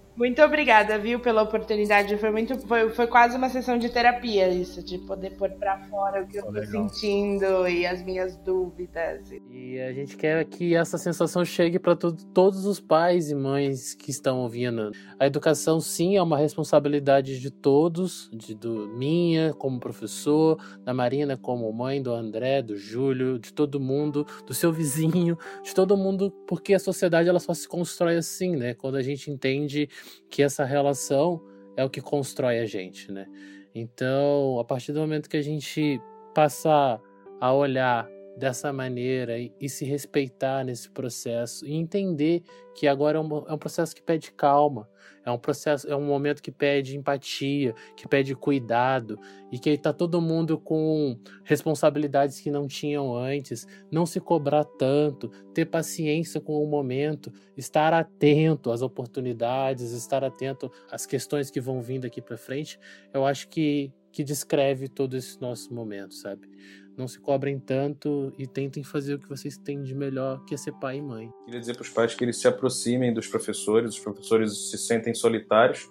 Muito 0.16 0.40
obrigada, 0.40 0.98
viu, 0.98 1.20
pela 1.20 1.42
oportunidade. 1.42 2.16
Foi 2.16 2.30
muito, 2.30 2.58
foi, 2.66 2.88
foi 2.88 3.06
quase 3.06 3.36
uma 3.36 3.50
sessão 3.50 3.76
de 3.76 3.90
terapia 3.90 4.48
isso, 4.48 4.82
de 4.82 4.96
poder 4.96 5.32
pôr 5.32 5.50
para 5.50 5.78
fora 5.90 6.22
o 6.22 6.26
que 6.26 6.38
eu 6.38 6.44
tô 6.44 6.52
legal. 6.52 6.88
sentindo 6.88 7.68
e 7.68 7.86
as 7.86 8.02
minhas 8.02 8.34
dúvidas. 8.38 9.30
E 9.50 9.78
a 9.78 9.92
gente 9.92 10.16
quer 10.16 10.42
que 10.46 10.74
essa 10.74 10.96
sensação 10.96 11.44
chegue 11.44 11.78
para 11.78 11.94
todos 11.94 12.64
os 12.64 12.80
pais 12.80 13.30
e 13.30 13.34
mães 13.34 13.94
que 13.94 14.10
estão 14.10 14.40
ouvindo. 14.40 14.90
A 15.18 15.26
educação 15.26 15.80
sim 15.80 16.16
é 16.16 16.22
uma 16.22 16.38
responsabilidade 16.38 17.38
de 17.38 17.50
todos, 17.50 18.30
de 18.32 18.54
do 18.54 18.88
minha 18.88 19.52
como 19.52 19.78
professor, 19.78 20.58
da 20.82 20.94
Marina 20.94 21.36
como 21.36 21.70
mãe, 21.72 22.00
do 22.00 22.12
André, 22.12 22.62
do 22.62 22.74
Júlio, 22.74 23.38
de 23.38 23.52
todo 23.52 23.78
mundo, 23.78 24.26
do 24.46 24.54
seu 24.54 24.72
vizinho, 24.72 25.36
de 25.62 25.74
todo 25.74 25.94
mundo, 25.94 26.30
porque 26.46 26.72
a 26.72 26.78
sociedade 26.78 27.28
ela 27.28 27.38
só 27.38 27.52
se 27.52 27.68
constrói 27.68 28.16
assim, 28.16 28.56
né? 28.56 28.72
Quando 28.72 28.96
a 28.96 29.02
gente 29.02 29.30
entende 29.30 29.90
que 30.30 30.42
essa 30.42 30.64
relação 30.64 31.42
é 31.76 31.84
o 31.84 31.90
que 31.90 32.00
constrói 32.00 32.58
a 32.58 32.66
gente, 32.66 33.10
né? 33.12 33.26
Então, 33.74 34.58
a 34.58 34.64
partir 34.64 34.92
do 34.92 35.00
momento 35.00 35.28
que 35.28 35.36
a 35.36 35.42
gente 35.42 36.00
passar 36.34 37.00
a 37.40 37.52
olhar 37.52 38.08
dessa 38.36 38.72
maneira 38.72 39.38
e, 39.38 39.68
se 39.68 39.84
respeitar 39.84 40.64
nesse 40.64 40.90
processo 40.90 41.66
e 41.66 41.74
entender 41.74 42.42
que 42.74 42.86
agora 42.86 43.16
é 43.16 43.20
um, 43.20 43.38
é 43.48 43.54
um, 43.54 43.58
processo 43.58 43.94
que 43.94 44.02
pede 44.02 44.30
calma, 44.30 44.86
é 45.24 45.30
um 45.30 45.38
processo, 45.38 45.88
é 45.88 45.96
um 45.96 46.04
momento 46.04 46.42
que 46.42 46.52
pede 46.52 46.96
empatia, 46.96 47.74
que 47.96 48.06
pede 48.06 48.34
cuidado 48.34 49.18
e 49.50 49.58
que 49.58 49.70
está 49.70 49.90
todo 49.92 50.20
mundo 50.20 50.58
com 50.58 51.18
responsabilidades 51.44 52.38
que 52.38 52.50
não 52.50 52.66
tinham 52.66 53.16
antes, 53.16 53.66
não 53.90 54.04
se 54.04 54.20
cobrar 54.20 54.64
tanto, 54.64 55.28
ter 55.54 55.64
paciência 55.64 56.38
com 56.38 56.62
o 56.62 56.66
momento, 56.66 57.32
estar 57.56 57.94
atento 57.94 58.70
às 58.70 58.82
oportunidades, 58.82 59.92
estar 59.92 60.22
atento 60.22 60.70
às 60.90 61.06
questões 61.06 61.50
que 61.50 61.60
vão 61.60 61.80
vindo 61.80 62.06
aqui 62.06 62.20
para 62.20 62.36
frente, 62.36 62.78
eu 63.14 63.24
acho 63.24 63.48
que 63.48 63.90
que 64.16 64.24
descreve 64.24 64.88
todo 64.88 65.14
esse 65.14 65.38
nosso 65.42 65.74
momento, 65.74 66.14
sabe? 66.14 66.48
Não 66.96 67.06
se 67.06 67.20
cobrem 67.20 67.58
tanto 67.58 68.32
e 68.38 68.46
tentem 68.46 68.82
fazer 68.82 69.14
o 69.14 69.18
que 69.18 69.28
vocês 69.28 69.56
têm 69.56 69.82
de 69.82 69.94
melhor, 69.94 70.44
que 70.44 70.54
é 70.54 70.56
ser 70.56 70.72
pai 70.72 70.96
e 70.96 71.02
mãe. 71.02 71.30
Queria 71.44 71.60
dizer 71.60 71.74
para 71.74 71.82
os 71.82 71.90
pais 71.90 72.14
que 72.14 72.24
eles 72.24 72.38
se 72.38 72.48
aproximem 72.48 73.12
dos 73.12 73.26
professores, 73.26 73.94
os 73.94 74.00
professores 74.00 74.70
se 74.70 74.78
sentem 74.78 75.14
solitários. 75.14 75.88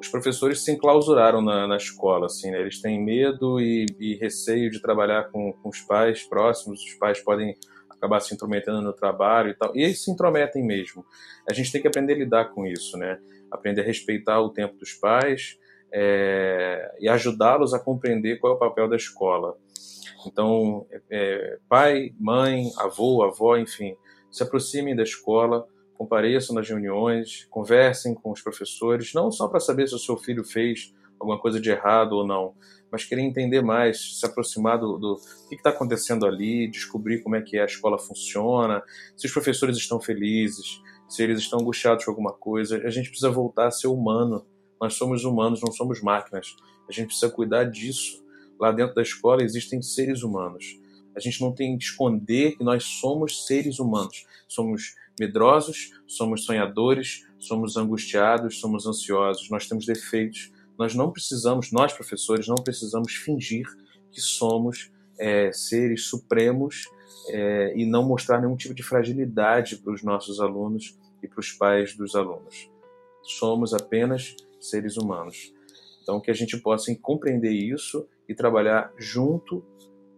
Os 0.00 0.08
professores 0.08 0.64
se 0.64 0.72
enclausuraram 0.72 1.40
na, 1.40 1.68
na 1.68 1.76
escola, 1.76 2.26
assim, 2.26 2.50
né? 2.50 2.60
eles 2.60 2.80
têm 2.80 3.00
medo 3.00 3.60
e, 3.60 3.86
e 4.00 4.16
receio 4.16 4.68
de 4.68 4.82
trabalhar 4.82 5.30
com, 5.30 5.52
com, 5.52 5.68
os 5.68 5.80
pais 5.80 6.24
próximos, 6.24 6.82
os 6.82 6.94
pais 6.94 7.20
podem 7.20 7.54
acabar 7.88 8.18
se 8.18 8.34
intrometendo 8.34 8.82
no 8.82 8.92
trabalho 8.92 9.50
e 9.50 9.54
tal, 9.54 9.70
e 9.76 9.82
eles 9.84 10.02
se 10.02 10.10
intrometem 10.10 10.64
mesmo. 10.66 11.06
A 11.48 11.52
gente 11.52 11.70
tem 11.70 11.80
que 11.80 11.86
aprender 11.86 12.14
a 12.14 12.16
lidar 12.16 12.44
com 12.46 12.66
isso, 12.66 12.98
né? 12.98 13.20
Aprender 13.48 13.82
a 13.82 13.84
respeitar 13.84 14.40
o 14.40 14.50
tempo 14.50 14.76
dos 14.76 14.92
pais 14.92 15.56
é, 15.92 16.96
e 16.98 17.08
ajudá-los 17.08 17.72
a 17.72 17.78
compreender 17.78 18.40
qual 18.40 18.54
é 18.54 18.56
o 18.56 18.58
papel 18.58 18.88
da 18.88 18.96
escola. 18.96 19.56
Então, 20.26 20.86
é, 21.10 21.58
pai, 21.68 22.14
mãe, 22.18 22.70
avô, 22.78 23.22
avó, 23.22 23.56
enfim, 23.56 23.96
se 24.30 24.42
aproximem 24.42 24.96
da 24.96 25.02
escola, 25.02 25.66
compareçam 25.94 26.54
nas 26.54 26.68
reuniões, 26.68 27.46
conversem 27.50 28.14
com 28.14 28.30
os 28.32 28.40
professores, 28.40 29.12
não 29.14 29.30
só 29.30 29.48
para 29.48 29.60
saber 29.60 29.88
se 29.88 29.94
o 29.94 29.98
seu 29.98 30.16
filho 30.16 30.44
fez 30.44 30.92
alguma 31.20 31.38
coisa 31.38 31.60
de 31.60 31.70
errado 31.70 32.14
ou 32.14 32.26
não, 32.26 32.54
mas 32.90 33.04
querer 33.04 33.22
entender 33.22 33.62
mais, 33.62 34.18
se 34.18 34.26
aproximar 34.26 34.78
do, 34.78 34.98
do 34.98 35.16
que 35.48 35.54
está 35.54 35.70
acontecendo 35.70 36.26
ali, 36.26 36.68
descobrir 36.68 37.22
como 37.22 37.36
é 37.36 37.40
que 37.40 37.58
a 37.58 37.64
escola 37.64 37.98
funciona, 37.98 38.82
se 39.16 39.26
os 39.26 39.32
professores 39.32 39.76
estão 39.76 40.00
felizes, 40.00 40.82
se 41.08 41.22
eles 41.22 41.38
estão 41.38 41.60
angustiados 41.60 42.04
com 42.04 42.10
alguma 42.10 42.32
coisa. 42.32 42.78
A 42.84 42.90
gente 42.90 43.08
precisa 43.08 43.30
voltar 43.30 43.68
a 43.68 43.70
ser 43.70 43.86
humano. 43.86 44.44
Nós 44.80 44.94
somos 44.94 45.24
humanos, 45.24 45.60
não 45.62 45.72
somos 45.72 46.02
máquinas. 46.02 46.56
A 46.88 46.92
gente 46.92 47.06
precisa 47.06 47.30
cuidar 47.30 47.64
disso 47.64 48.21
lá 48.58 48.72
dentro 48.72 48.94
da 48.94 49.02
escola 49.02 49.42
existem 49.42 49.82
seres 49.82 50.22
humanos. 50.22 50.78
A 51.14 51.20
gente 51.20 51.40
não 51.40 51.52
tem 51.52 51.76
que 51.76 51.84
esconder 51.84 52.56
que 52.56 52.64
nós 52.64 52.84
somos 52.84 53.46
seres 53.46 53.78
humanos. 53.78 54.26
Somos 54.48 54.94
medrosos, 55.18 55.92
somos 56.06 56.44
sonhadores, 56.44 57.26
somos 57.38 57.76
angustiados, 57.76 58.60
somos 58.60 58.86
ansiosos, 58.86 59.50
nós 59.50 59.66
temos 59.66 59.84
defeitos. 59.84 60.50
Nós 60.78 60.94
não 60.94 61.10
precisamos, 61.10 61.70
nós 61.70 61.92
professores, 61.92 62.48
não 62.48 62.56
precisamos 62.56 63.14
fingir 63.14 63.66
que 64.10 64.20
somos 64.20 64.90
é, 65.18 65.52
seres 65.52 66.06
supremos 66.06 66.86
é, 67.28 67.72
e 67.76 67.84
não 67.86 68.04
mostrar 68.04 68.40
nenhum 68.40 68.56
tipo 68.56 68.74
de 68.74 68.82
fragilidade 68.82 69.76
para 69.76 69.92
os 69.92 70.02
nossos 70.02 70.40
alunos 70.40 70.98
e 71.22 71.28
para 71.28 71.40
os 71.40 71.52
pais 71.52 71.94
dos 71.94 72.14
alunos. 72.14 72.70
Somos 73.22 73.72
apenas 73.72 74.34
seres 74.60 74.96
humanos. 74.96 75.52
Então, 76.02 76.20
que 76.20 76.30
a 76.30 76.34
gente 76.34 76.58
possa 76.58 76.94
compreender 76.96 77.52
isso 77.52 78.08
e 78.28 78.34
trabalhar 78.34 78.92
junto 78.96 79.64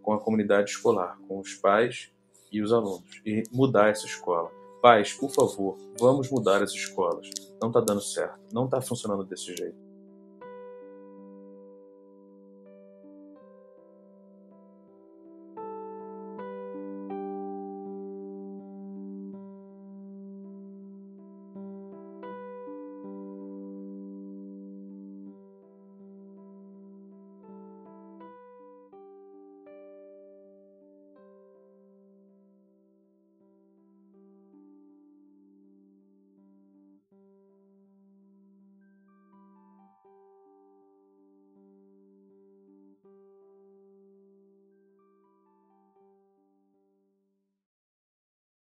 com 0.01 0.13
a 0.13 0.19
comunidade 0.19 0.71
escolar, 0.71 1.17
com 1.27 1.39
os 1.39 1.55
pais 1.55 2.11
e 2.51 2.61
os 2.61 2.71
alunos, 2.71 3.21
e 3.25 3.43
mudar 3.51 3.89
essa 3.89 4.05
escola. 4.05 4.51
Pais, 4.81 5.13
por 5.13 5.31
favor, 5.31 5.77
vamos 5.99 6.29
mudar 6.29 6.61
as 6.61 6.71
escolas. 6.71 7.29
Não 7.59 7.69
está 7.69 7.81
dando 7.81 8.01
certo, 8.01 8.39
não 8.53 8.65
está 8.65 8.79
funcionando 8.81 9.23
desse 9.23 9.55
jeito. 9.55 9.84